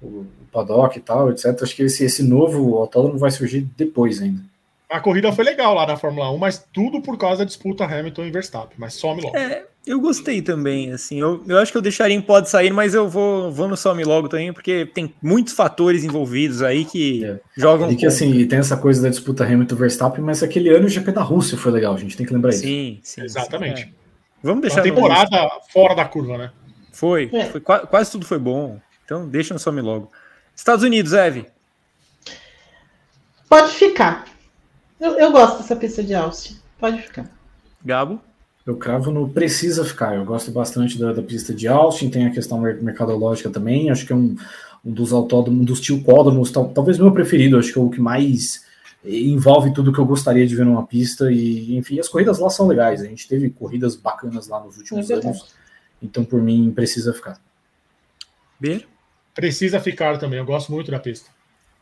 o, 0.00 0.26
paddock 0.50 0.96
e 0.96 1.00
tal, 1.00 1.30
etc. 1.30 1.62
Acho 1.62 1.76
que 1.76 1.82
esse, 1.82 2.02
esse 2.04 2.22
novo 2.22 2.78
autódromo 2.78 3.18
vai 3.18 3.30
surgir 3.30 3.68
depois 3.76 4.22
ainda. 4.22 4.40
A 4.88 4.98
corrida 4.98 5.30
foi 5.30 5.44
legal 5.44 5.74
lá 5.74 5.86
na 5.86 5.96
Fórmula 5.96 6.32
1, 6.32 6.38
mas 6.38 6.66
tudo 6.72 7.02
por 7.02 7.18
causa 7.18 7.38
da 7.38 7.44
disputa 7.44 7.84
Hamilton 7.84 8.24
e 8.24 8.30
Verstappen, 8.30 8.76
mas 8.78 8.94
some 8.94 9.22
logo. 9.22 9.36
É, 9.36 9.66
eu 9.86 9.98
gostei 9.98 10.42
também, 10.42 10.92
assim, 10.92 11.20
eu, 11.20 11.42
eu 11.48 11.58
acho 11.58 11.72
que 11.72 11.78
eu 11.78 11.82
deixaria 11.82 12.14
em 12.14 12.20
pode 12.20 12.50
sair, 12.50 12.70
mas 12.70 12.94
eu 12.94 13.08
vou, 13.08 13.50
vou 13.50 13.66
no 13.66 13.76
some 13.76 14.04
logo 14.04 14.28
também, 14.28 14.52
porque 14.52 14.84
tem 14.86 15.14
muitos 15.22 15.54
fatores 15.54 16.04
envolvidos 16.04 16.62
aí 16.62 16.84
que 16.84 17.24
é. 17.24 17.40
jogam. 17.56 17.90
E 17.90 17.96
que 17.96 18.06
assim, 18.06 18.46
tem 18.46 18.58
essa 18.58 18.76
coisa 18.76 19.02
da 19.02 19.08
disputa 19.08 19.44
Hamilton-Verstappen, 19.44 20.22
mas 20.22 20.42
aquele 20.42 20.68
ano 20.68 20.86
o 20.86 20.88
GP 20.88 21.12
da 21.12 21.22
Rússia 21.22 21.56
foi 21.56 21.72
legal, 21.72 21.94
a 21.94 21.98
gente 21.98 22.16
tem 22.16 22.26
que 22.26 22.32
lembrar 22.32 22.50
isso. 22.50 22.60
Sim, 22.60 23.00
sim. 23.02 23.22
Exatamente. 23.22 23.82
Sim, 23.82 23.88
é. 23.88 24.00
Vamos 24.42 24.62
deixar. 24.62 24.84
Uma 24.84 24.94
temporada 24.94 25.50
fora 25.72 25.94
da 25.94 26.04
curva, 26.04 26.36
né? 26.36 26.50
Foi, 26.92 27.30
é. 27.32 27.46
foi 27.46 27.60
quase 27.60 28.10
tudo 28.10 28.26
foi 28.26 28.38
bom. 28.38 28.78
Então 29.04 29.28
deixa 29.28 29.54
no 29.54 29.60
some 29.60 29.80
logo. 29.80 30.10
Estados 30.54 30.84
Unidos, 30.84 31.14
Eve. 31.14 31.46
Pode 33.48 33.72
ficar. 33.72 34.26
Eu, 35.00 35.18
eu 35.18 35.32
gosto 35.32 35.58
dessa 35.58 35.74
pista 35.74 36.02
de 36.02 36.14
Austin. 36.14 36.58
Pode 36.78 37.00
ficar. 37.02 37.30
Gabo? 37.84 38.20
Eu 38.66 38.76
cravo 38.76 39.10
no 39.10 39.28
precisa 39.28 39.84
ficar. 39.84 40.14
Eu 40.16 40.24
gosto 40.24 40.50
bastante 40.50 40.98
da, 40.98 41.12
da 41.12 41.22
pista 41.22 41.54
de 41.54 41.66
Austin, 41.66 42.10
tem 42.10 42.26
a 42.26 42.30
questão 42.30 42.60
mercadológica 42.60 43.50
também. 43.50 43.90
Acho 43.90 44.06
que 44.06 44.12
é 44.12 44.16
um, 44.16 44.36
um 44.84 44.92
dos 44.92 45.12
autódromos, 45.12 45.62
um 45.62 45.64
dos 45.64 45.80
tilcódromos, 45.80 46.50
tal, 46.50 46.68
talvez 46.68 46.98
meu 46.98 47.12
preferido. 47.12 47.58
Acho 47.58 47.72
que 47.72 47.78
é 47.78 47.82
o 47.82 47.90
que 47.90 48.00
mais 48.00 48.64
envolve 49.04 49.72
tudo 49.72 49.92
que 49.92 49.98
eu 49.98 50.04
gostaria 50.04 50.46
de 50.46 50.54
ver 50.54 50.66
numa 50.66 50.86
pista. 50.86 51.32
E, 51.32 51.76
enfim, 51.76 51.98
as 51.98 52.08
corridas 52.08 52.38
lá 52.38 52.50
são 52.50 52.66
legais. 52.66 53.00
A 53.00 53.06
gente 53.06 53.26
teve 53.26 53.50
corridas 53.50 53.96
bacanas 53.96 54.48
lá 54.48 54.62
nos 54.62 54.76
últimos 54.76 55.10
é 55.10 55.14
anos. 55.14 55.54
Então, 56.02 56.24
por 56.24 56.40
mim, 56.40 56.70
precisa 56.74 57.12
ficar. 57.12 57.40
B? 58.58 58.84
Precisa 59.34 59.80
ficar 59.80 60.18
também, 60.18 60.38
eu 60.38 60.44
gosto 60.44 60.70
muito 60.72 60.90
da 60.90 60.98
pista. 60.98 61.30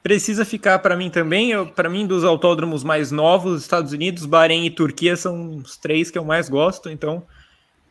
Precisa 0.02 0.44
ficar 0.44 0.78
para 0.78 0.96
mim 0.96 1.10
também. 1.10 1.66
Para 1.66 1.88
mim, 1.88 2.06
dos 2.06 2.24
autódromos 2.24 2.84
mais 2.84 3.10
novos, 3.10 3.62
Estados 3.62 3.92
Unidos, 3.92 4.24
Bahrein 4.24 4.64
e 4.64 4.70
Turquia 4.70 5.16
são 5.16 5.56
os 5.56 5.76
três 5.76 6.10
que 6.10 6.18
eu 6.18 6.24
mais 6.24 6.48
gosto, 6.48 6.88
então 6.88 7.22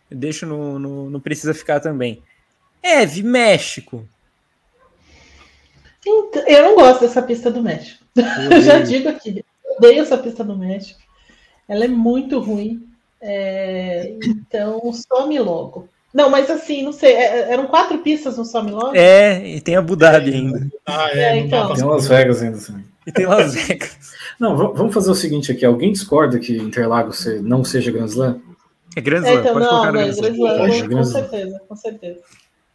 deixo 0.09 0.45
no, 0.45 0.79
no, 0.79 1.09
no 1.09 1.19
Precisa 1.19 1.53
Ficar 1.53 1.79
também. 1.79 2.21
Eve, 2.81 3.23
México. 3.23 4.07
Então, 6.05 6.43
eu 6.47 6.63
não 6.63 6.75
gosto 6.75 7.01
dessa 7.01 7.21
pista 7.21 7.51
do 7.51 7.61
México. 7.61 8.03
Eu 8.15 8.61
já 8.63 8.79
digo 8.79 9.09
aqui, 9.09 9.43
odeio 9.77 10.01
essa 10.01 10.17
pista 10.17 10.43
do 10.43 10.57
México. 10.57 10.99
Ela 11.67 11.85
é 11.85 11.89
muito 11.89 12.39
ruim. 12.39 12.87
É, 13.19 14.15
então, 14.23 14.79
some 14.93 15.37
logo. 15.39 15.89
Não, 16.13 16.29
mas 16.29 16.49
assim, 16.49 16.83
não 16.83 16.91
sei, 16.91 17.13
é, 17.13 17.21
é, 17.21 17.51
eram 17.53 17.67
quatro 17.67 17.97
pistas 17.99 18.37
no 18.37 18.45
Some 18.45 18.71
Love? 18.71 18.97
É, 18.97 19.45
e 19.47 19.61
tem 19.61 19.75
Abu 19.75 19.95
Dhabi 19.95 20.33
ainda. 20.33 20.67
Ah, 20.85 21.09
é, 21.11 21.19
é 21.19 21.37
então. 21.37 21.73
Tem 21.73 21.83
Las 21.83 22.07
Vegas 22.07 22.41
ainda 22.41 22.57
também. 22.57 22.85
E 23.05 23.11
tem 23.11 23.25
Las 23.25 23.53
Vegas. 23.53 23.97
não, 24.39 24.55
vamos 24.55 24.93
fazer 24.93 25.11
o 25.11 25.15
seguinte 25.15 25.51
aqui, 25.51 25.65
alguém 25.65 25.91
discorda 25.91 26.39
que 26.39 26.57
Interlagos 26.57 27.25
não 27.41 27.63
seja 27.63 27.91
Grand 27.91 28.05
Slam? 28.05 28.41
É 28.95 29.01
Grand 29.01 29.19
Slam, 29.19 29.29
é, 29.29 29.39
então, 29.39 29.53
pode 29.53 29.65
não, 29.65 29.69
colocar 29.69 29.91
não, 29.91 30.01
Grand 30.01 30.09
Slam. 30.09 30.31
Slam. 30.31 30.97
Com 30.97 31.03
certeza, 31.03 31.61
com 31.67 31.75
certeza. 31.75 32.19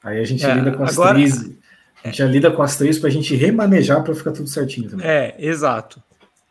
Aí 0.04 0.20
a 0.20 0.24
gente 0.24 0.44
é, 0.44 0.54
lida 0.54 0.72
com 0.72 0.84
as 0.84 0.92
agora... 0.92 1.14
três, 1.14 1.50
a 2.04 2.09
gente 2.09 2.18
já 2.18 2.26
lida 2.26 2.50
com 2.50 2.62
as 2.62 2.76
três 2.76 2.98
para 2.98 3.09
a 3.09 3.12
gente 3.12 3.34
remanejar 3.34 4.02
para 4.02 4.14
ficar 4.14 4.32
tudo 4.32 4.48
certinho 4.48 4.90
também. 4.90 5.06
É, 5.06 5.34
exato. 5.38 6.02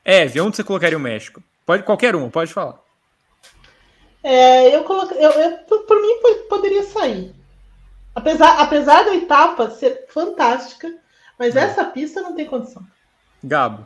Eve, 0.03 0.41
onde 0.41 0.55
você 0.55 0.63
colocaria 0.63 0.97
o 0.97 1.01
México? 1.01 1.43
Pode 1.65 1.83
qualquer 1.83 2.15
um, 2.15 2.29
pode 2.29 2.51
falar. 2.51 2.79
É, 4.23 4.76
eu 4.76 4.84
coloquei. 4.84 5.18
Eu, 5.18 5.31
eu, 5.31 5.57
por 5.84 6.02
mim, 6.02 6.19
poderia 6.49 6.84
sair 6.84 7.02
sair. 7.02 7.34
Apesar, 8.14 8.60
apesar 8.60 9.03
da 9.03 9.15
etapa 9.15 9.69
ser 9.72 10.06
fantástica, 10.10 10.93
mas 11.39 11.56
é. 11.56 11.64
essa 11.64 11.84
pista 11.85 12.22
não 12.22 12.35
tem 12.35 12.45
condição. 12.45 12.84
Gabo. 13.43 13.85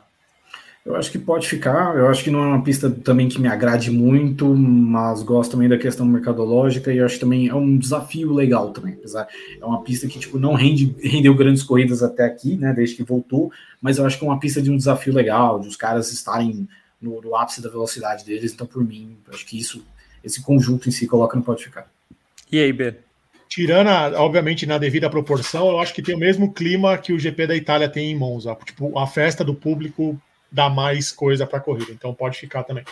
Eu 0.86 0.96
acho 0.96 1.12
que 1.12 1.18
pode 1.18 1.48
ficar. 1.48 1.96
Eu 1.96 2.08
acho 2.08 2.24
que 2.24 2.30
não 2.30 2.44
é 2.44 2.48
uma 2.48 2.64
pista 2.64 2.92
também 2.92 3.28
que 3.28 3.42
me 3.42 3.48
agrade 3.48 3.90
muito, 3.90 4.46
mas 4.56 5.24
gosto 5.24 5.52
também 5.52 5.68
da 5.68 5.80
questão 5.80 6.06
mercadológica 6.06 6.94
e 6.94 6.98
eu 6.98 7.06
acho 7.06 7.16
que 7.16 7.22
também 7.22 7.48
é 7.48 7.56
um 7.56 7.76
desafio 7.76 8.32
legal 8.32 8.70
também. 8.70 8.94
Apesar, 8.94 9.28
é 9.60 9.66
uma 9.66 9.82
pista 9.82 10.08
que 10.08 10.20
tipo 10.20 10.38
não 10.38 10.54
rende, 10.54 10.96
rendeu 11.02 11.34
grandes 11.34 11.64
corridas 11.64 12.04
até 12.04 12.24
aqui, 12.24 12.56
né? 12.56 12.72
Desde 12.72 12.96
que 12.96 13.04
voltou, 13.04 13.52
mas 13.82 13.98
eu 13.98 14.06
acho 14.06 14.20
que 14.20 14.26
é 14.26 14.28
uma 14.28 14.40
pista 14.40 14.62
de 14.62 14.70
um 14.70 14.78
desafio 14.78 15.14
legal, 15.14 15.60
de 15.60 15.68
os 15.68 15.76
caras 15.76 16.12
estarem 16.12 16.68
no, 17.02 17.20
no 17.20 17.36
ápice 17.36 17.64
da 17.64 17.70
velocidade 17.70 18.24
deles. 18.24 18.54
Então, 18.54 18.68
por 18.68 18.84
mim, 18.84 19.18
acho 19.34 19.44
que 19.44 19.60
isso, 19.60 19.84
esse 20.26 20.42
conjunto 20.42 20.90
em 20.90 20.92
si 20.92 21.08
coloca 21.08 21.36
não 21.36 21.44
pode 21.44 21.64
ficar. 21.64 21.88
E 22.52 22.60
aí, 22.60 22.74
Ben? 22.74 22.96
Tirando, 23.48 23.88
a, 23.88 24.22
obviamente, 24.22 24.66
na 24.66 24.78
devida 24.78 25.10
proporção, 25.10 25.70
eu 25.70 25.80
acho 25.80 25.94
que 25.94 26.02
tem 26.02 26.16
o 26.16 26.20
mesmo 26.20 26.52
clima 26.52 26.98
que 26.98 27.14
o 27.14 27.20
GP 27.20 27.48
da 27.48 27.56
Itália 27.56 27.88
tem 27.88 28.12
em 28.12 28.16
Monza. 28.16 28.58
Tipo, 28.66 28.98
a 28.98 29.06
festa 29.06 29.44
do 29.44 29.54
público 29.54 30.20
dá 30.52 30.70
mais 30.70 31.12
coisa 31.12 31.46
para 31.46 31.60
a 31.60 31.62
corrida. 31.62 31.92
Então 31.92 32.14
pode 32.14 32.40
ficar 32.40 32.64
também. 32.64 32.84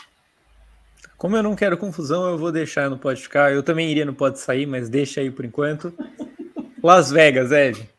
Como 1.17 1.35
eu 1.35 1.43
não 1.43 1.55
quero 1.55 1.77
confusão, 1.77 2.29
eu 2.29 2.37
vou 2.37 2.51
deixar 2.51 2.89
no 2.89 2.97
pode 2.97 3.21
ficar. 3.21 3.51
Eu 3.51 3.63
também 3.63 3.89
iria 3.89 4.05
no 4.05 4.13
pode 4.13 4.39
sair, 4.39 4.65
mas 4.65 4.89
deixa 4.89 5.21
aí 5.21 5.31
por 5.31 5.43
enquanto. 5.43 5.93
Las 6.83 7.11
Vegas, 7.11 7.51
Ed. 7.51 7.89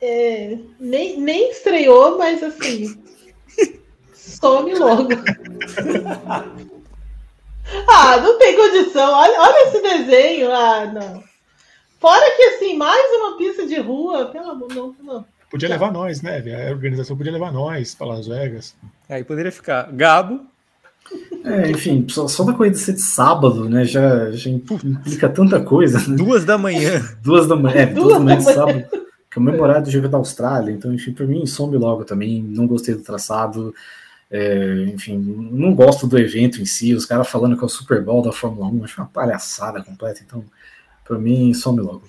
É, 0.00 0.58
nem, 0.80 1.20
nem 1.20 1.50
estreou, 1.50 2.18
mas 2.18 2.42
assim. 2.42 3.00
some 4.12 4.74
logo. 4.74 5.08
ah, 7.88 8.16
não 8.18 8.38
tem 8.38 8.56
condição. 8.56 9.12
Olha, 9.12 9.40
olha 9.40 9.68
esse 9.68 9.82
desenho. 9.82 10.52
Ah, 10.52 10.86
não. 10.86 11.22
Fora 12.00 12.36
que 12.36 12.42
assim, 12.42 12.76
mais 12.76 13.12
uma 13.12 13.36
pista 13.36 13.66
de 13.66 13.78
rua, 13.80 14.26
pelo 14.26 14.50
amor, 14.50 14.68
não, 14.74 14.94
não. 15.02 15.24
Podia 15.50 15.68
levar 15.68 15.90
nós, 15.90 16.22
né? 16.22 16.42
A 16.68 16.70
organização 16.70 17.16
podia 17.16 17.32
levar 17.32 17.52
nós 17.52 17.94
para 17.94 18.06
Las 18.06 18.26
Vegas. 18.26 18.76
Aí 19.08 19.24
poderia 19.24 19.50
ficar. 19.50 19.90
Gabo. 19.92 20.40
É, 21.42 21.70
enfim, 21.70 22.06
só, 22.08 22.28
só 22.28 22.44
da 22.44 22.52
corrida 22.52 22.76
ser 22.76 22.92
de 22.92 23.02
sábado, 23.02 23.68
né? 23.68 23.84
Já, 23.84 24.30
já 24.30 24.50
implica 24.50 25.28
tanta 25.28 25.60
coisa. 25.60 25.98
Né? 26.06 26.16
Duas 26.16 26.44
da 26.44 26.58
manhã. 26.58 27.02
duas 27.22 27.46
da 27.46 27.56
manhã. 27.56 27.80
É, 27.80 27.86
duas, 27.86 28.12
da 28.12 28.20
manhã 28.20 28.38
de 28.38 28.44
sábado. 28.44 28.84
Comemorado 29.32 29.88
o 29.88 29.90
jogo 29.90 30.08
da 30.08 30.18
Austrália. 30.18 30.70
Então, 30.70 30.92
enfim, 30.92 31.12
para 31.12 31.26
mim, 31.26 31.46
some 31.46 31.76
logo 31.78 32.04
também. 32.04 32.42
Não 32.42 32.66
gostei 32.66 32.94
do 32.94 33.02
traçado. 33.02 33.74
É, 34.30 34.84
enfim, 34.94 35.16
não 35.16 35.74
gosto 35.74 36.06
do 36.06 36.18
evento 36.18 36.60
em 36.60 36.66
si. 36.66 36.94
Os 36.94 37.06
caras 37.06 37.28
falando 37.28 37.56
que 37.56 37.62
é 37.62 37.66
o 37.66 37.70
Super 37.70 38.02
Bowl 38.02 38.22
da 38.22 38.32
Fórmula 38.32 38.68
1. 38.68 38.84
Acho 38.84 39.00
uma 39.00 39.08
palhaçada 39.08 39.82
completa. 39.82 40.20
Então, 40.24 40.44
para 41.04 41.18
mim, 41.18 41.54
some 41.54 41.80
logo. 41.80 42.02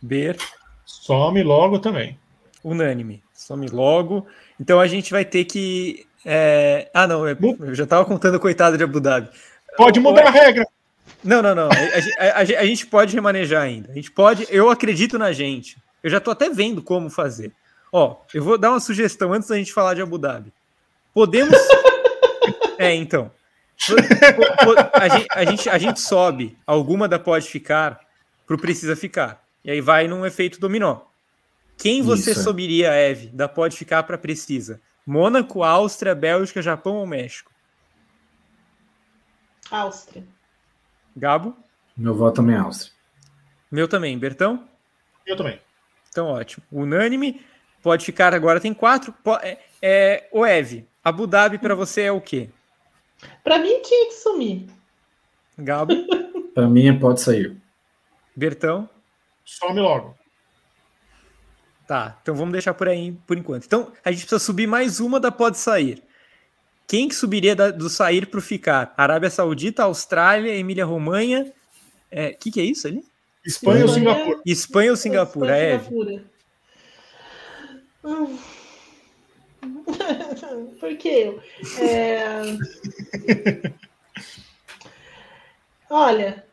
Ber. 0.00 0.36
Some 0.84 1.42
logo 1.42 1.78
também 1.78 2.18
unânime. 2.64 3.22
Some 3.34 3.68
logo. 3.68 4.26
Então 4.60 4.80
a 4.80 4.86
gente 4.86 5.10
vai 5.10 5.24
ter 5.24 5.44
que. 5.44 6.06
É... 6.24 6.88
Ah, 6.94 7.06
não, 7.06 7.26
eu 7.26 7.74
já 7.74 7.84
estava 7.84 8.04
contando 8.04 8.38
coitado 8.38 8.78
de 8.78 8.84
Abu 8.84 9.00
Dhabi. 9.00 9.28
Pode 9.76 9.98
mudar 9.98 10.26
a 10.26 10.30
regra. 10.30 10.66
Não, 11.24 11.42
não, 11.42 11.54
não. 11.54 11.68
A, 11.68 12.24
a, 12.24 12.38
a, 12.38 12.40
a, 12.40 12.66
gente 12.66 12.86
pode 12.86 13.14
remanejar 13.14 13.62
ainda. 13.62 13.90
A 13.90 13.94
gente 13.94 14.10
pode. 14.10 14.46
Eu 14.50 14.70
acredito 14.70 15.18
na 15.18 15.32
gente. 15.32 15.76
Eu 16.02 16.10
já 16.10 16.18
estou 16.18 16.32
até 16.32 16.48
vendo 16.48 16.82
como 16.82 17.10
fazer. 17.10 17.52
Ó, 17.92 18.16
eu 18.32 18.42
vou 18.42 18.56
dar 18.56 18.70
uma 18.70 18.80
sugestão 18.80 19.32
antes 19.32 19.48
da 19.48 19.56
gente 19.56 19.72
falar 19.72 19.94
de 19.94 20.02
Abu 20.02 20.18
Dhabi. 20.18 20.52
Podemos. 21.12 21.56
é, 22.78 22.94
então. 22.94 23.30
A 24.92 25.08
gente, 25.08 25.26
a, 25.30 25.44
gente, 25.44 25.68
a 25.68 25.78
gente 25.78 26.00
sobe 26.00 26.56
alguma 26.66 27.08
da 27.08 27.18
pode 27.18 27.48
ficar 27.48 28.00
para 28.46 28.56
o 28.56 28.58
precisa 28.58 28.94
ficar. 28.94 29.44
E 29.64 29.70
aí 29.70 29.80
vai 29.80 30.06
num 30.06 30.24
efeito 30.24 30.60
dominó. 30.60 31.00
Quem 31.76 32.02
você 32.02 32.32
Isso. 32.32 32.44
subiria, 32.44 32.92
Eve, 32.92 33.28
da 33.28 33.48
pode 33.48 33.76
ficar 33.76 34.02
para 34.04 34.18
precisa? 34.18 34.80
Mônaco, 35.06 35.62
Áustria, 35.62 36.14
Bélgica, 36.14 36.62
Japão 36.62 36.94
ou 36.96 37.06
México? 37.06 37.50
Áustria. 39.70 40.24
Gabo? 41.16 41.56
Meu 41.96 42.14
voto 42.14 42.36
também 42.36 42.54
é 42.54 42.58
Áustria. 42.58 42.92
Meu 43.70 43.88
também. 43.88 44.18
Bertão? 44.18 44.68
Eu 45.26 45.36
também. 45.36 45.60
Então, 46.08 46.26
ótimo. 46.26 46.64
Unânime. 46.70 47.44
Pode 47.82 48.04
ficar 48.04 48.32
agora, 48.32 48.60
tem 48.60 48.72
quatro. 48.72 49.12
É, 49.42 49.58
é, 49.80 50.28
o 50.30 50.46
Eve, 50.46 50.86
Abu 51.04 51.26
Dhabi 51.26 51.58
para 51.58 51.74
você 51.74 52.02
é 52.02 52.12
o 52.12 52.20
quê? 52.20 52.48
Para 53.42 53.58
mim 53.58 53.80
tinha 53.82 54.08
que 54.08 54.14
sumir. 54.14 54.66
Gabo? 55.58 55.92
para 56.54 56.68
mim 56.68 56.88
é 56.88 56.92
pode 56.92 57.20
sair. 57.20 57.56
Bertão? 58.34 58.88
Some 59.44 59.80
logo. 59.80 60.16
Tá, 61.86 62.18
então 62.22 62.34
vamos 62.34 62.52
deixar 62.52 62.72
por 62.74 62.88
aí 62.88 63.12
por 63.26 63.36
enquanto. 63.36 63.64
Então 63.64 63.92
a 64.04 64.10
gente 64.10 64.20
precisa 64.20 64.38
subir 64.38 64.66
mais 64.66 65.00
uma 65.00 65.18
da 65.18 65.30
pode 65.30 65.58
sair. 65.58 66.02
Quem 66.86 67.08
que 67.08 67.14
subiria 67.14 67.56
da, 67.56 67.70
do 67.70 67.88
sair 67.88 68.26
para 68.26 68.38
o 68.38 68.42
ficar? 68.42 68.94
Arábia 68.96 69.30
Saudita, 69.30 69.82
Austrália, 69.82 70.54
Emília 70.54 70.84
Romanha. 70.84 71.44
O 71.44 71.52
é, 72.10 72.32
que, 72.32 72.50
que 72.50 72.60
é 72.60 72.64
isso 72.64 72.86
ali? 72.86 73.04
Espanha, 73.44 73.82
ou 73.82 73.88
Singapura? 73.88 74.40
Espanha 74.46 74.90
ou 74.90 74.96
Singapura, 74.96 75.56
é. 75.56 75.80
Por 80.80 80.96
que 80.96 81.34
É... 81.78 82.42
Olha, 85.88 86.44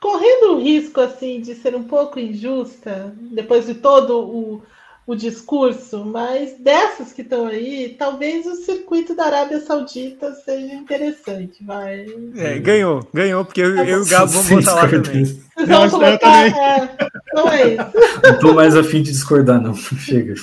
correndo 0.00 0.54
o 0.54 0.60
risco 0.60 1.00
assim 1.00 1.40
de 1.40 1.54
ser 1.54 1.74
um 1.74 1.84
pouco 1.84 2.20
injusta, 2.20 3.14
depois 3.32 3.66
de 3.66 3.74
todo 3.74 4.18
o, 4.20 4.62
o 5.06 5.14
discurso, 5.14 6.04
mas 6.04 6.58
dessas 6.58 7.12
que 7.12 7.22
estão 7.22 7.46
aí, 7.46 7.96
talvez 7.98 8.46
o 8.46 8.56
circuito 8.56 9.14
da 9.14 9.24
Arábia 9.24 9.60
Saudita 9.60 10.34
seja 10.34 10.74
interessante. 10.74 11.64
Vai. 11.64 12.06
É, 12.36 12.58
ganhou, 12.58 13.08
ganhou, 13.14 13.44
porque 13.44 13.62
eu, 13.62 13.76
eu 13.76 13.98
e 13.98 14.02
o 14.02 14.06
Gabo 14.06 14.30
vamos 14.30 14.48
botar 14.48 14.74
lá 14.74 14.88
também. 14.88 15.24
Vocês 15.24 15.68
vão 15.68 15.90
colocar, 15.90 16.46
é, 16.46 16.96
não 17.34 17.48
é 17.48 17.68
isso. 17.68 17.92
Não 18.22 18.38
tô 18.38 18.52
mais 18.54 18.76
afim 18.76 19.02
de 19.02 19.10
discordar, 19.12 19.60
não. 19.60 19.74
Chega. 19.98 20.34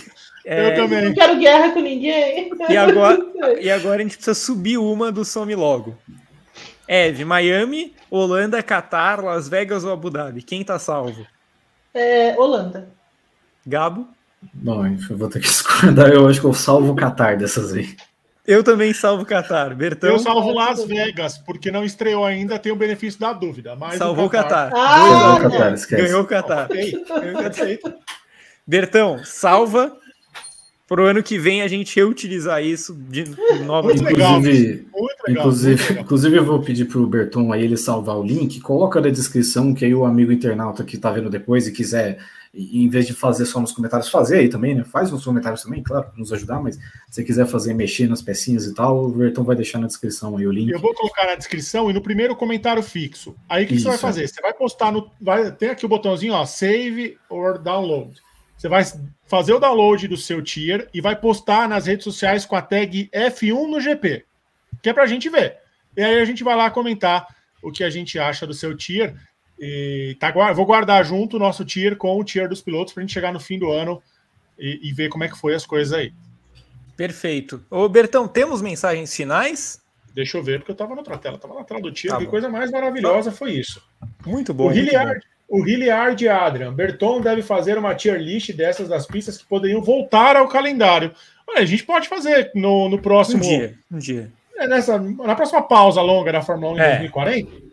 É, 0.51 0.71
eu 0.71 0.75
também. 0.75 1.05
Não 1.05 1.13
quero 1.13 1.37
guerra 1.37 1.71
com 1.71 1.79
ninguém. 1.79 2.49
E 2.67 2.75
agora, 2.75 3.19
e 3.61 3.69
agora 3.69 3.99
a 3.99 4.01
gente 4.01 4.15
precisa 4.15 4.33
subir 4.33 4.79
uma 4.79 5.11
do 5.11 5.23
Some 5.23 5.53
Logo. 5.53 5.95
Eve, 6.87 7.23
Miami, 7.23 7.93
Holanda, 8.09 8.63
Catar, 8.63 9.23
Las 9.23 9.47
Vegas 9.47 9.83
ou 9.83 9.93
Abu 9.93 10.09
Dhabi? 10.09 10.41
Quem 10.41 10.63
tá 10.63 10.79
salvo? 10.79 11.23
É, 11.93 12.35
Holanda. 12.35 12.89
Gabo? 13.63 14.07
Bom, 14.51 14.87
eu 14.87 15.17
vou 15.17 15.29
ter 15.29 15.39
que 15.39 15.45
discordar. 15.47 16.09
Eu 16.09 16.27
acho 16.27 16.41
que 16.41 16.47
eu 16.47 16.53
salvo 16.55 16.93
o 16.93 16.95
Qatar 16.95 17.37
dessas 17.37 17.71
aí. 17.71 17.95
Eu 18.47 18.63
também 18.63 18.91
salvo 18.91 19.21
o 19.21 19.25
Qatar. 19.27 19.75
Bertão. 19.75 20.09
Eu 20.09 20.17
salvo 20.17 20.51
Las 20.51 20.83
Vegas, 20.83 21.37
porque 21.37 21.69
não 21.69 21.85
estreou 21.85 22.25
ainda, 22.25 22.57
tem 22.57 22.71
o 22.71 22.75
benefício 22.75 23.19
da 23.19 23.33
dúvida. 23.33 23.75
Mas 23.75 23.99
Salvou 23.99 24.25
o 24.25 24.29
Qatar. 24.31 24.71
Ah, 24.73 25.35
o 25.35 25.41
Qatar 25.41 25.75
Ganhou 25.91 26.23
o 26.23 26.25
Qatar. 26.25 26.69
Bertão, 28.65 29.23
salva 29.23 29.95
para 30.89 31.03
o 31.03 31.05
ano 31.05 31.21
que 31.21 31.37
vem 31.37 31.61
a 31.61 31.67
gente 31.67 31.95
reutilizar 31.95 32.63
isso 32.63 32.95
de 32.95 33.23
nova 33.63 33.93
inclusive, 33.93 34.87
inclusive, 35.27 35.99
inclusive 35.99 36.37
eu 36.37 36.43
vou 36.43 36.59
pedir 36.59 36.85
para 36.85 36.97
o 36.97 37.05
Berton 37.05 37.53
aí 37.53 37.63
ele 37.63 37.77
salvar 37.77 38.17
o 38.17 38.23
link, 38.23 38.59
coloca 38.59 38.99
na 38.99 39.09
descrição 39.09 39.71
que 39.71 39.85
aí 39.85 39.93
o 39.93 40.03
amigo 40.03 40.31
internauta 40.31 40.83
que 40.83 40.95
está 40.95 41.11
vendo 41.11 41.29
depois 41.29 41.67
e 41.67 41.71
quiser 41.71 42.17
em 42.51 42.89
vez 42.89 43.05
de 43.05 43.13
fazer 43.13 43.45
só 43.45 43.59
nos 43.59 43.71
comentários, 43.71 44.09
fazer 44.09 44.39
aí 44.39 44.49
também, 44.49 44.73
né? 44.73 44.83
Faz 44.83 45.11
nos 45.11 45.23
comentários 45.23 45.61
também, 45.61 45.83
claro, 45.83 46.07
para 46.07 46.17
nos 46.17 46.33
ajudar, 46.33 46.59
mas 46.59 46.75
se 46.75 46.81
você 47.11 47.23
quiser 47.23 47.45
fazer, 47.45 47.75
mexer 47.75 48.07
nas 48.07 48.23
pecinhas 48.23 48.65
e 48.65 48.73
tal, 48.73 49.05
o 49.05 49.09
Vertão 49.11 49.43
vai 49.43 49.55
deixar 49.55 49.77
na 49.77 49.85
descrição 49.85 50.35
aí 50.35 50.47
o 50.47 50.51
link. 50.51 50.71
Eu 50.71 50.79
vou 50.79 50.93
colocar 50.95 51.27
na 51.27 51.35
descrição 51.35 51.91
e 51.91 51.93
no 51.93 52.01
primeiro 52.01 52.35
comentário 52.35 52.81
fixo. 52.81 53.35
Aí 53.47 53.65
o 53.65 53.67
que, 53.67 53.75
que, 53.75 53.81
você 53.81 53.89
vai 53.89 53.97
fazer? 53.99 54.27
Você 54.27 54.41
vai 54.41 54.53
postar 54.53 54.91
no. 54.91 55.11
Vai, 55.21 55.51
tem 55.51 55.69
aqui 55.69 55.85
o 55.85 55.89
botãozinho, 55.89 56.33
ó, 56.33 56.43
save 56.43 57.19
or 57.29 57.59
download. 57.59 58.19
Você 58.59 58.67
vai 58.67 58.83
fazer 59.25 59.53
o 59.53 59.59
download 59.59 60.05
do 60.09 60.17
seu 60.17 60.43
tier 60.43 60.89
e 60.93 60.99
vai 60.99 61.15
postar 61.15 61.69
nas 61.69 61.85
redes 61.85 62.03
sociais 62.03 62.45
com 62.45 62.57
a 62.57 62.61
tag 62.61 63.09
F1 63.13 63.69
no 63.69 63.79
GP, 63.79 64.25
que 64.81 64.89
é 64.89 64.93
para 64.93 65.03
a 65.03 65.07
gente 65.07 65.29
ver. 65.29 65.59
E 65.95 66.03
aí 66.03 66.19
a 66.19 66.25
gente 66.25 66.43
vai 66.43 66.57
lá 66.57 66.69
comentar 66.69 67.25
o 67.63 67.71
que 67.71 67.85
a 67.85 67.89
gente 67.89 68.19
acha 68.19 68.45
do 68.45 68.53
seu 68.53 68.75
tier. 68.75 69.15
E 69.57 70.17
tá, 70.19 70.33
vou 70.51 70.65
guardar 70.65 71.05
junto 71.05 71.37
o 71.37 71.39
nosso 71.39 71.63
tier 71.63 71.95
com 71.95 72.19
o 72.19 72.23
tier 72.23 72.49
dos 72.49 72.61
pilotos 72.61 72.91
para 72.91 72.99
a 72.99 73.05
gente 73.05 73.13
chegar 73.13 73.31
no 73.31 73.39
fim 73.39 73.57
do 73.57 73.71
ano 73.71 74.03
e, 74.57 74.89
e, 74.89 74.93
ver 74.93 75.07
como 75.07 75.23
é 75.23 75.29
que 75.29 75.37
foi 75.37 75.55
as 75.55 75.65
coisas 75.65 75.93
aí. 75.93 76.11
Perfeito. 76.97 77.63
Ô 77.69 77.87
Bertão, 77.87 78.27
temos 78.27 78.61
mensagens 78.61 79.15
finais? 79.15 79.81
Deixa 80.13 80.37
eu 80.37 80.43
ver, 80.43 80.59
porque 80.59 80.71
eu 80.71 80.73
estava 80.73 80.95
na 80.95 80.99
outra 80.99 81.17
tela, 81.17 81.37
estava 81.37 81.53
na 81.53 81.63
tela 81.63 81.79
do 81.79 81.93
tier. 81.93 82.11
Tá 82.11 82.19
que 82.19 82.25
coisa 82.25 82.49
mais 82.49 82.69
maravilhosa 82.71 83.31
foi 83.31 83.53
isso. 83.53 83.81
Muito 84.25 84.53
bom. 84.53 84.67
O 84.67 84.73
Hilliard, 84.73 85.25
o 85.49 85.65
Hilliard 85.65 86.27
Adrian, 86.27 86.71
Berton 86.71 87.21
deve 87.21 87.41
fazer 87.41 87.77
uma 87.77 87.95
tier 87.95 88.19
list 88.19 88.53
dessas 88.53 88.87
das 88.87 89.07
pistas 89.07 89.37
que 89.37 89.45
poderiam 89.45 89.81
voltar 89.81 90.35
ao 90.35 90.47
calendário. 90.47 91.11
Olha, 91.47 91.61
a 91.61 91.65
gente 91.65 91.83
pode 91.83 92.07
fazer 92.07 92.51
no, 92.53 92.87
no 92.87 93.01
próximo. 93.01 93.43
Um 93.43 93.47
dia. 93.47 93.79
Um 93.91 93.97
dia. 93.97 94.31
É 94.55 94.67
nessa, 94.67 94.99
na 94.99 95.35
próxima 95.35 95.63
pausa 95.63 96.01
longa 96.01 96.31
da 96.31 96.41
Fórmula 96.41 96.73
1 96.73 96.77
em 96.77 96.81
é. 96.81 96.89
2040 96.97 97.69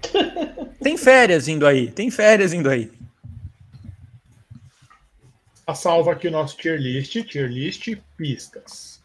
Tem 0.82 0.96
férias 0.96 1.46
indo 1.46 1.66
aí, 1.66 1.90
tem 1.90 2.10
férias 2.10 2.52
indo 2.52 2.68
aí. 2.68 2.90
A 5.66 5.74
salva 5.74 6.12
aqui 6.12 6.26
o 6.26 6.30
nosso 6.30 6.56
tier 6.56 6.80
list, 6.80 7.22
tier 7.24 7.48
list 7.48 7.94
pistas. 8.16 9.00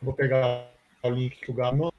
Vou 0.00 0.12
pegar 0.14 0.70
o 1.02 1.10
link 1.10 1.36
que 1.36 1.50
o 1.50 1.54
Gabo 1.54 1.92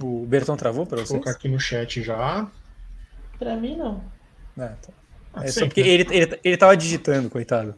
O 0.00 0.24
Bertão 0.26 0.56
travou 0.56 0.86
para 0.86 0.98
Vou 0.98 1.06
vocês? 1.06 1.20
colocar 1.22 1.30
aqui 1.38 1.48
no 1.48 1.58
chat 1.60 2.02
já. 2.02 2.46
Pra 3.38 3.56
mim, 3.56 3.76
não. 3.76 4.02
Ah, 4.58 4.74
tá. 4.80 4.92
Ah, 5.34 5.44
É 5.44 5.48
só 5.48 5.66
porque 5.66 5.82
né? 5.82 5.88
ele, 5.88 6.06
ele, 6.10 6.40
ele 6.44 6.56
tava 6.56 6.76
digitando, 6.76 7.28
coitado. 7.30 7.74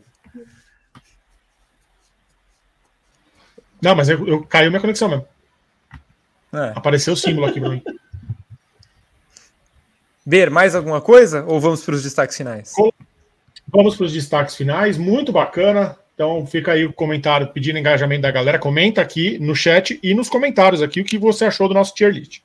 Não, 3.81 3.95
mas 3.95 4.09
eu, 4.09 4.27
eu 4.27 4.45
caiu 4.45 4.70
minha 4.70 4.81
conexão 4.81 5.09
mesmo. 5.09 5.27
É. 6.53 6.73
Apareceu 6.74 7.12
o 7.15 7.16
símbolo 7.16 7.47
aqui 7.47 7.61
pra 7.61 7.69
mim. 7.70 7.82
Ber, 10.24 10.49
mais 10.51 10.74
alguma 10.74 11.01
coisa? 11.01 11.45
Ou 11.45 11.61
vamos 11.61 11.85
para 11.85 11.95
os 11.95 12.03
destaques 12.03 12.36
finais? 12.36 12.73
Vamos 13.69 13.97
para 13.97 14.07
os 14.07 14.12
destaques 14.12 14.57
finais. 14.57 14.97
Muito 14.97 15.32
bacana. 15.32 15.99
Então 16.15 16.47
fica 16.47 16.73
aí 16.73 16.85
o 16.85 16.93
comentário 16.93 17.53
pedindo 17.53 17.78
engajamento 17.78 18.23
da 18.23 18.31
galera. 18.31 18.59
Comenta 18.59 19.01
aqui 19.01 19.39
no 19.39 19.55
chat 19.55 19.99
e 20.03 20.15
nos 20.15 20.28
comentários 20.28 20.81
aqui 20.81 21.01
o 21.01 21.05
que 21.05 21.19
você 21.19 21.47
achou 21.47 21.69
do 21.69 21.74
nosso 21.74 21.95
tier 21.95 22.12
list. 22.12 22.41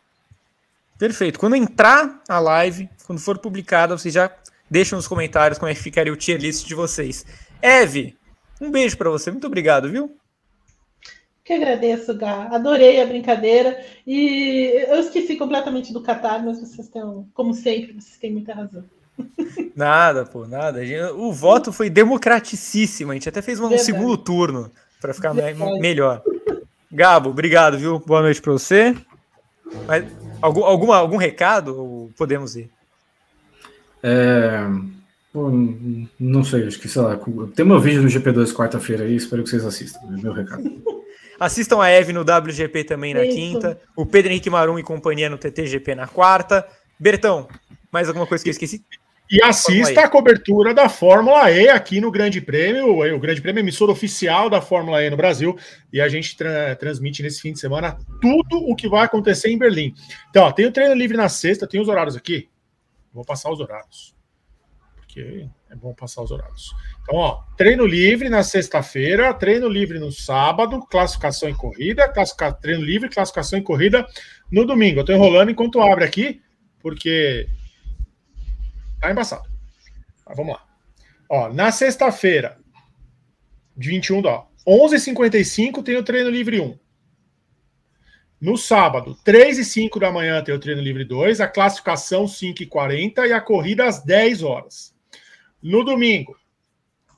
Perfeito. 0.97 1.39
Quando 1.39 1.55
entrar 1.55 2.21
a 2.27 2.39
live, 2.39 2.89
quando 3.05 3.19
for 3.19 3.37
publicada, 3.37 3.97
vocês 3.97 4.13
já 4.13 4.29
deixam 4.69 4.97
nos 4.97 5.07
comentários 5.07 5.57
como 5.57 5.71
é 5.71 5.75
que 5.75 5.81
ficaria 5.81 6.11
o 6.11 6.17
tier 6.17 6.39
list 6.39 6.67
de 6.67 6.75
vocês. 6.75 7.25
Eve, 7.61 8.17
um 8.59 8.71
beijo 8.71 8.97
para 8.97 9.09
você. 9.09 9.31
Muito 9.31 9.47
obrigado, 9.47 9.89
viu? 9.89 10.15
Que 11.43 11.53
agradeço, 11.53 12.15
Gá. 12.15 12.47
Adorei 12.51 13.01
a 13.01 13.05
brincadeira. 13.05 13.83
E 14.05 14.85
eu 14.87 14.99
esqueci 14.99 15.35
completamente 15.35 15.93
do 15.93 16.03
Qatar, 16.03 16.43
mas 16.43 16.59
vocês 16.59 16.89
têm, 16.89 17.01
como 17.33 17.53
sempre, 17.53 17.93
vocês 17.93 18.17
têm 18.17 18.31
muita 18.31 18.53
razão. 18.53 18.83
Nada, 19.75 20.25
pô, 20.25 20.45
nada. 20.45 20.81
O 21.15 21.31
voto 21.31 21.71
foi 21.71 21.89
democraticíssimo. 21.89 23.11
A 23.11 23.13
gente 23.13 23.29
até 23.29 23.41
fez 23.41 23.59
um 23.59 23.69
Verdade. 23.69 23.83
segundo 23.85 24.17
turno 24.17 24.71
para 24.99 25.13
ficar 25.13 25.33
me- 25.33 25.53
melhor. 25.79 26.21
Gabo, 26.91 27.29
obrigado, 27.29 27.77
viu? 27.77 27.99
Boa 27.99 28.21
noite 28.21 28.41
para 28.41 28.51
você. 28.51 28.95
Mas, 29.87 30.05
algum, 30.41 30.63
alguma, 30.63 30.97
algum 30.97 31.17
recado? 31.17 31.77
Ou 31.79 32.11
podemos 32.17 32.55
ir? 32.55 32.69
É, 34.01 34.61
pô, 35.31 35.49
não 36.19 36.43
sei, 36.43 36.67
acho 36.67 36.79
que, 36.79 36.87
sei 36.87 37.01
lá, 37.01 37.19
tem 37.55 37.65
meu 37.65 37.79
vídeo 37.79 38.01
no 38.01 38.07
GP2 38.09 38.53
quarta-feira 38.53 39.03
aí, 39.03 39.15
espero 39.15 39.43
que 39.43 39.49
vocês 39.49 39.65
assistam, 39.65 39.99
é 40.17 40.21
meu 40.21 40.33
recado. 40.33 40.63
Assistam 41.39 41.81
a 41.81 41.89
Eve 41.89 42.11
no 42.11 42.19
WGP 42.19 42.83
também 42.83 43.13
na 43.13 43.23
Isso. 43.23 43.33
quinta. 43.33 43.79
O 43.95 44.05
Pedro 44.05 44.29
Henrique 44.29 44.49
Marum 44.49 44.77
e 44.77 44.83
companhia 44.83 45.29
no 45.29 45.37
TTGP 45.37 45.95
na 45.95 46.05
quarta. 46.05 46.67
Bertão, 46.99 47.47
mais 47.89 48.09
alguma 48.09 48.27
coisa 48.27 48.43
que 48.43 48.49
eu 48.49 48.51
esqueci? 48.51 48.83
E 49.31 49.43
assista 49.43 50.01
a 50.01 50.09
cobertura 50.09 50.73
da 50.73 50.89
Fórmula 50.89 51.51
E 51.51 51.69
aqui 51.69 52.01
no 52.01 52.09
Grande 52.09 52.41
Prêmio. 52.41 52.99
O 52.99 53.19
Grande 53.19 53.39
Prêmio 53.39 53.59
emissora 53.59 53.91
oficial 53.91 54.49
da 54.49 54.59
Fórmula 54.59 55.03
E 55.03 55.09
no 55.09 55.15
Brasil. 55.15 55.55
E 55.93 56.01
a 56.01 56.09
gente 56.09 56.35
tra- 56.35 56.75
transmite 56.75 57.21
nesse 57.21 57.39
fim 57.39 57.53
de 57.53 57.59
semana 57.59 57.99
tudo 58.19 58.57
o 58.57 58.75
que 58.75 58.89
vai 58.89 59.05
acontecer 59.05 59.51
em 59.51 59.57
Berlim. 59.57 59.93
Então, 60.31 60.45
ó, 60.45 60.51
tem 60.51 60.65
o 60.65 60.71
treino 60.71 60.95
livre 60.95 61.15
na 61.15 61.29
sexta, 61.29 61.67
tem 61.67 61.79
os 61.79 61.87
horários 61.87 62.15
aqui. 62.15 62.49
Vou 63.13 63.23
passar 63.23 63.51
os 63.51 63.59
horários. 63.59 64.15
Porque 64.95 65.47
é 65.69 65.75
bom 65.75 65.93
passar 65.93 66.23
os 66.23 66.31
horários. 66.31 66.73
Então, 67.03 67.15
ó, 67.15 67.43
treino 67.55 67.85
livre 67.85 68.29
na 68.29 68.41
sexta-feira, 68.41 69.31
treino 69.35 69.69
livre 69.69 69.99
no 69.99 70.11
sábado, 70.11 70.79
classificação 70.87 71.47
em 71.47 71.55
corrida, 71.55 72.11
treino 72.59 72.83
livre, 72.83 73.09
classificação 73.09 73.59
em 73.59 73.63
corrida 73.63 74.07
no 74.51 74.65
domingo. 74.65 75.01
Eu 75.01 75.05
tô 75.05 75.13
enrolando 75.13 75.51
enquanto 75.51 75.81
abre 75.81 76.03
aqui, 76.03 76.41
porque 76.79 77.47
Tá 78.99 79.11
embaçado. 79.11 79.49
Mas 80.25 80.37
vamos 80.37 80.53
lá. 80.53 80.65
Ó, 81.29 81.53
na 81.53 81.71
sexta-feira, 81.71 82.57
de 83.75 83.89
21, 83.89 84.21
ó, 84.25 84.45
11h55 84.67 85.83
tem 85.83 85.95
o 85.95 86.03
treino 86.03 86.29
livre 86.29 86.59
1. 86.59 86.77
No 88.41 88.57
sábado, 88.57 89.17
3 89.23 89.59
e 89.59 89.65
5 89.65 89.99
da 89.99 90.11
manhã 90.11 90.41
tem 90.43 90.55
o 90.55 90.59
treino 90.59 90.81
livre 90.81 91.03
2, 91.03 91.41
a 91.41 91.47
classificação 91.47 92.27
5 92.27 92.63
e 92.63 92.65
40 92.65 93.27
e 93.27 93.33
a 93.33 93.41
corrida 93.41 93.85
às 93.85 94.01
10 94.03 94.43
horas. 94.43 94.95
No 95.61 95.83
domingo, 95.83 96.37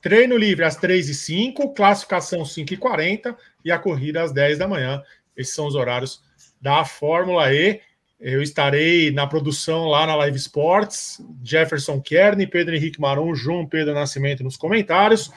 treino 0.00 0.36
livre 0.36 0.64
às 0.64 0.74
3 0.76 1.08
e 1.08 1.14
5, 1.14 1.74
classificação 1.74 2.44
5 2.44 2.74
e 2.74 2.76
40 2.76 3.36
e 3.64 3.70
a 3.70 3.78
corrida 3.78 4.22
às 4.22 4.32
10 4.32 4.58
da 4.58 4.66
manhã. 4.66 5.00
Esses 5.36 5.54
são 5.54 5.66
os 5.66 5.76
horários 5.76 6.22
da 6.60 6.84
Fórmula 6.84 7.52
E. 7.52 7.80
Eu 8.22 8.40
estarei 8.40 9.10
na 9.10 9.26
produção 9.26 9.86
lá 9.88 10.06
na 10.06 10.14
Live 10.14 10.36
Sports, 10.36 11.20
Jefferson 11.42 12.00
Kern, 12.00 12.46
Pedro 12.46 12.76
Henrique 12.76 13.00
Marum, 13.00 13.34
João 13.34 13.66
Pedro 13.66 13.92
Nascimento 13.92 14.44
nos 14.44 14.56
comentários. 14.56 15.28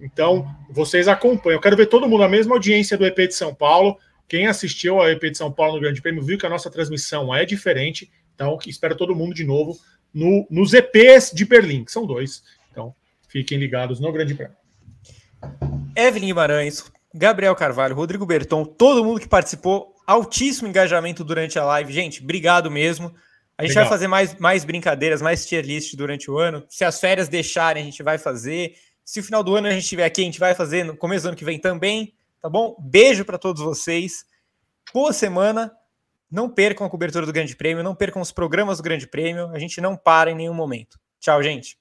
Então, 0.00 0.48
vocês 0.70 1.06
acompanham. 1.06 1.58
Eu 1.58 1.60
quero 1.60 1.76
ver 1.76 1.84
todo 1.84 2.08
mundo, 2.08 2.22
a 2.22 2.28
mesma 2.28 2.54
audiência 2.54 2.96
do 2.96 3.04
EP 3.04 3.28
de 3.28 3.34
São 3.34 3.54
Paulo. 3.54 3.98
Quem 4.26 4.46
assistiu 4.46 5.02
ao 5.02 5.10
EP 5.10 5.20
de 5.20 5.36
São 5.36 5.52
Paulo 5.52 5.74
no 5.74 5.82
Grande 5.82 6.00
Prêmio 6.00 6.22
viu 6.22 6.38
que 6.38 6.46
a 6.46 6.48
nossa 6.48 6.70
transmissão 6.70 7.34
é 7.34 7.44
diferente. 7.44 8.10
Então, 8.34 8.58
espero 8.66 8.96
todo 8.96 9.14
mundo 9.14 9.34
de 9.34 9.44
novo 9.44 9.78
no, 10.12 10.46
nos 10.50 10.72
EPs 10.72 11.30
de 11.30 11.44
Berlim, 11.44 11.84
que 11.84 11.92
são 11.92 12.06
dois. 12.06 12.42
Então, 12.72 12.94
fiquem 13.28 13.58
ligados 13.58 14.00
no 14.00 14.10
Grande 14.10 14.34
Prêmio. 14.34 14.56
Evelyn 15.94 16.28
Guimarães, 16.28 16.90
Gabriel 17.14 17.54
Carvalho, 17.54 17.94
Rodrigo 17.94 18.24
Berton, 18.24 18.64
todo 18.64 19.04
mundo 19.04 19.20
que 19.20 19.28
participou, 19.28 19.93
altíssimo 20.06 20.68
engajamento 20.68 21.24
durante 21.24 21.58
a 21.58 21.64
live. 21.64 21.92
Gente, 21.92 22.22
obrigado 22.22 22.70
mesmo. 22.70 23.14
A 23.56 23.62
gente 23.62 23.70
Legal. 23.70 23.84
vai 23.84 23.90
fazer 23.90 24.08
mais, 24.08 24.34
mais 24.36 24.64
brincadeiras, 24.64 25.22
mais 25.22 25.46
tier 25.46 25.64
list 25.64 25.94
durante 25.94 26.30
o 26.30 26.38
ano. 26.38 26.64
Se 26.68 26.84
as 26.84 26.98
férias 26.98 27.28
deixarem, 27.28 27.82
a 27.82 27.86
gente 27.86 28.02
vai 28.02 28.18
fazer. 28.18 28.74
Se 29.04 29.20
o 29.20 29.22
final 29.22 29.44
do 29.44 29.54
ano 29.54 29.68
a 29.68 29.70
gente 29.70 29.82
estiver 29.82 30.04
aqui, 30.04 30.22
a 30.22 30.24
gente 30.24 30.40
vai 30.40 30.54
fazer 30.54 30.84
no 30.84 30.96
começo 30.96 31.24
do 31.24 31.28
ano 31.28 31.36
que 31.36 31.44
vem 31.44 31.58
também, 31.58 32.14
tá 32.42 32.48
bom? 32.48 32.74
Beijo 32.80 33.24
para 33.24 33.38
todos 33.38 33.62
vocês. 33.62 34.24
Boa 34.92 35.12
semana. 35.12 35.72
Não 36.30 36.50
percam 36.50 36.84
a 36.84 36.90
cobertura 36.90 37.24
do 37.24 37.32
Grande 37.32 37.54
Prêmio, 37.54 37.84
não 37.84 37.94
percam 37.94 38.20
os 38.20 38.32
programas 38.32 38.78
do 38.78 38.82
Grande 38.82 39.06
Prêmio. 39.06 39.50
A 39.50 39.58
gente 39.58 39.80
não 39.80 39.96
para 39.96 40.32
em 40.32 40.34
nenhum 40.34 40.54
momento. 40.54 40.98
Tchau, 41.20 41.40
gente. 41.42 41.78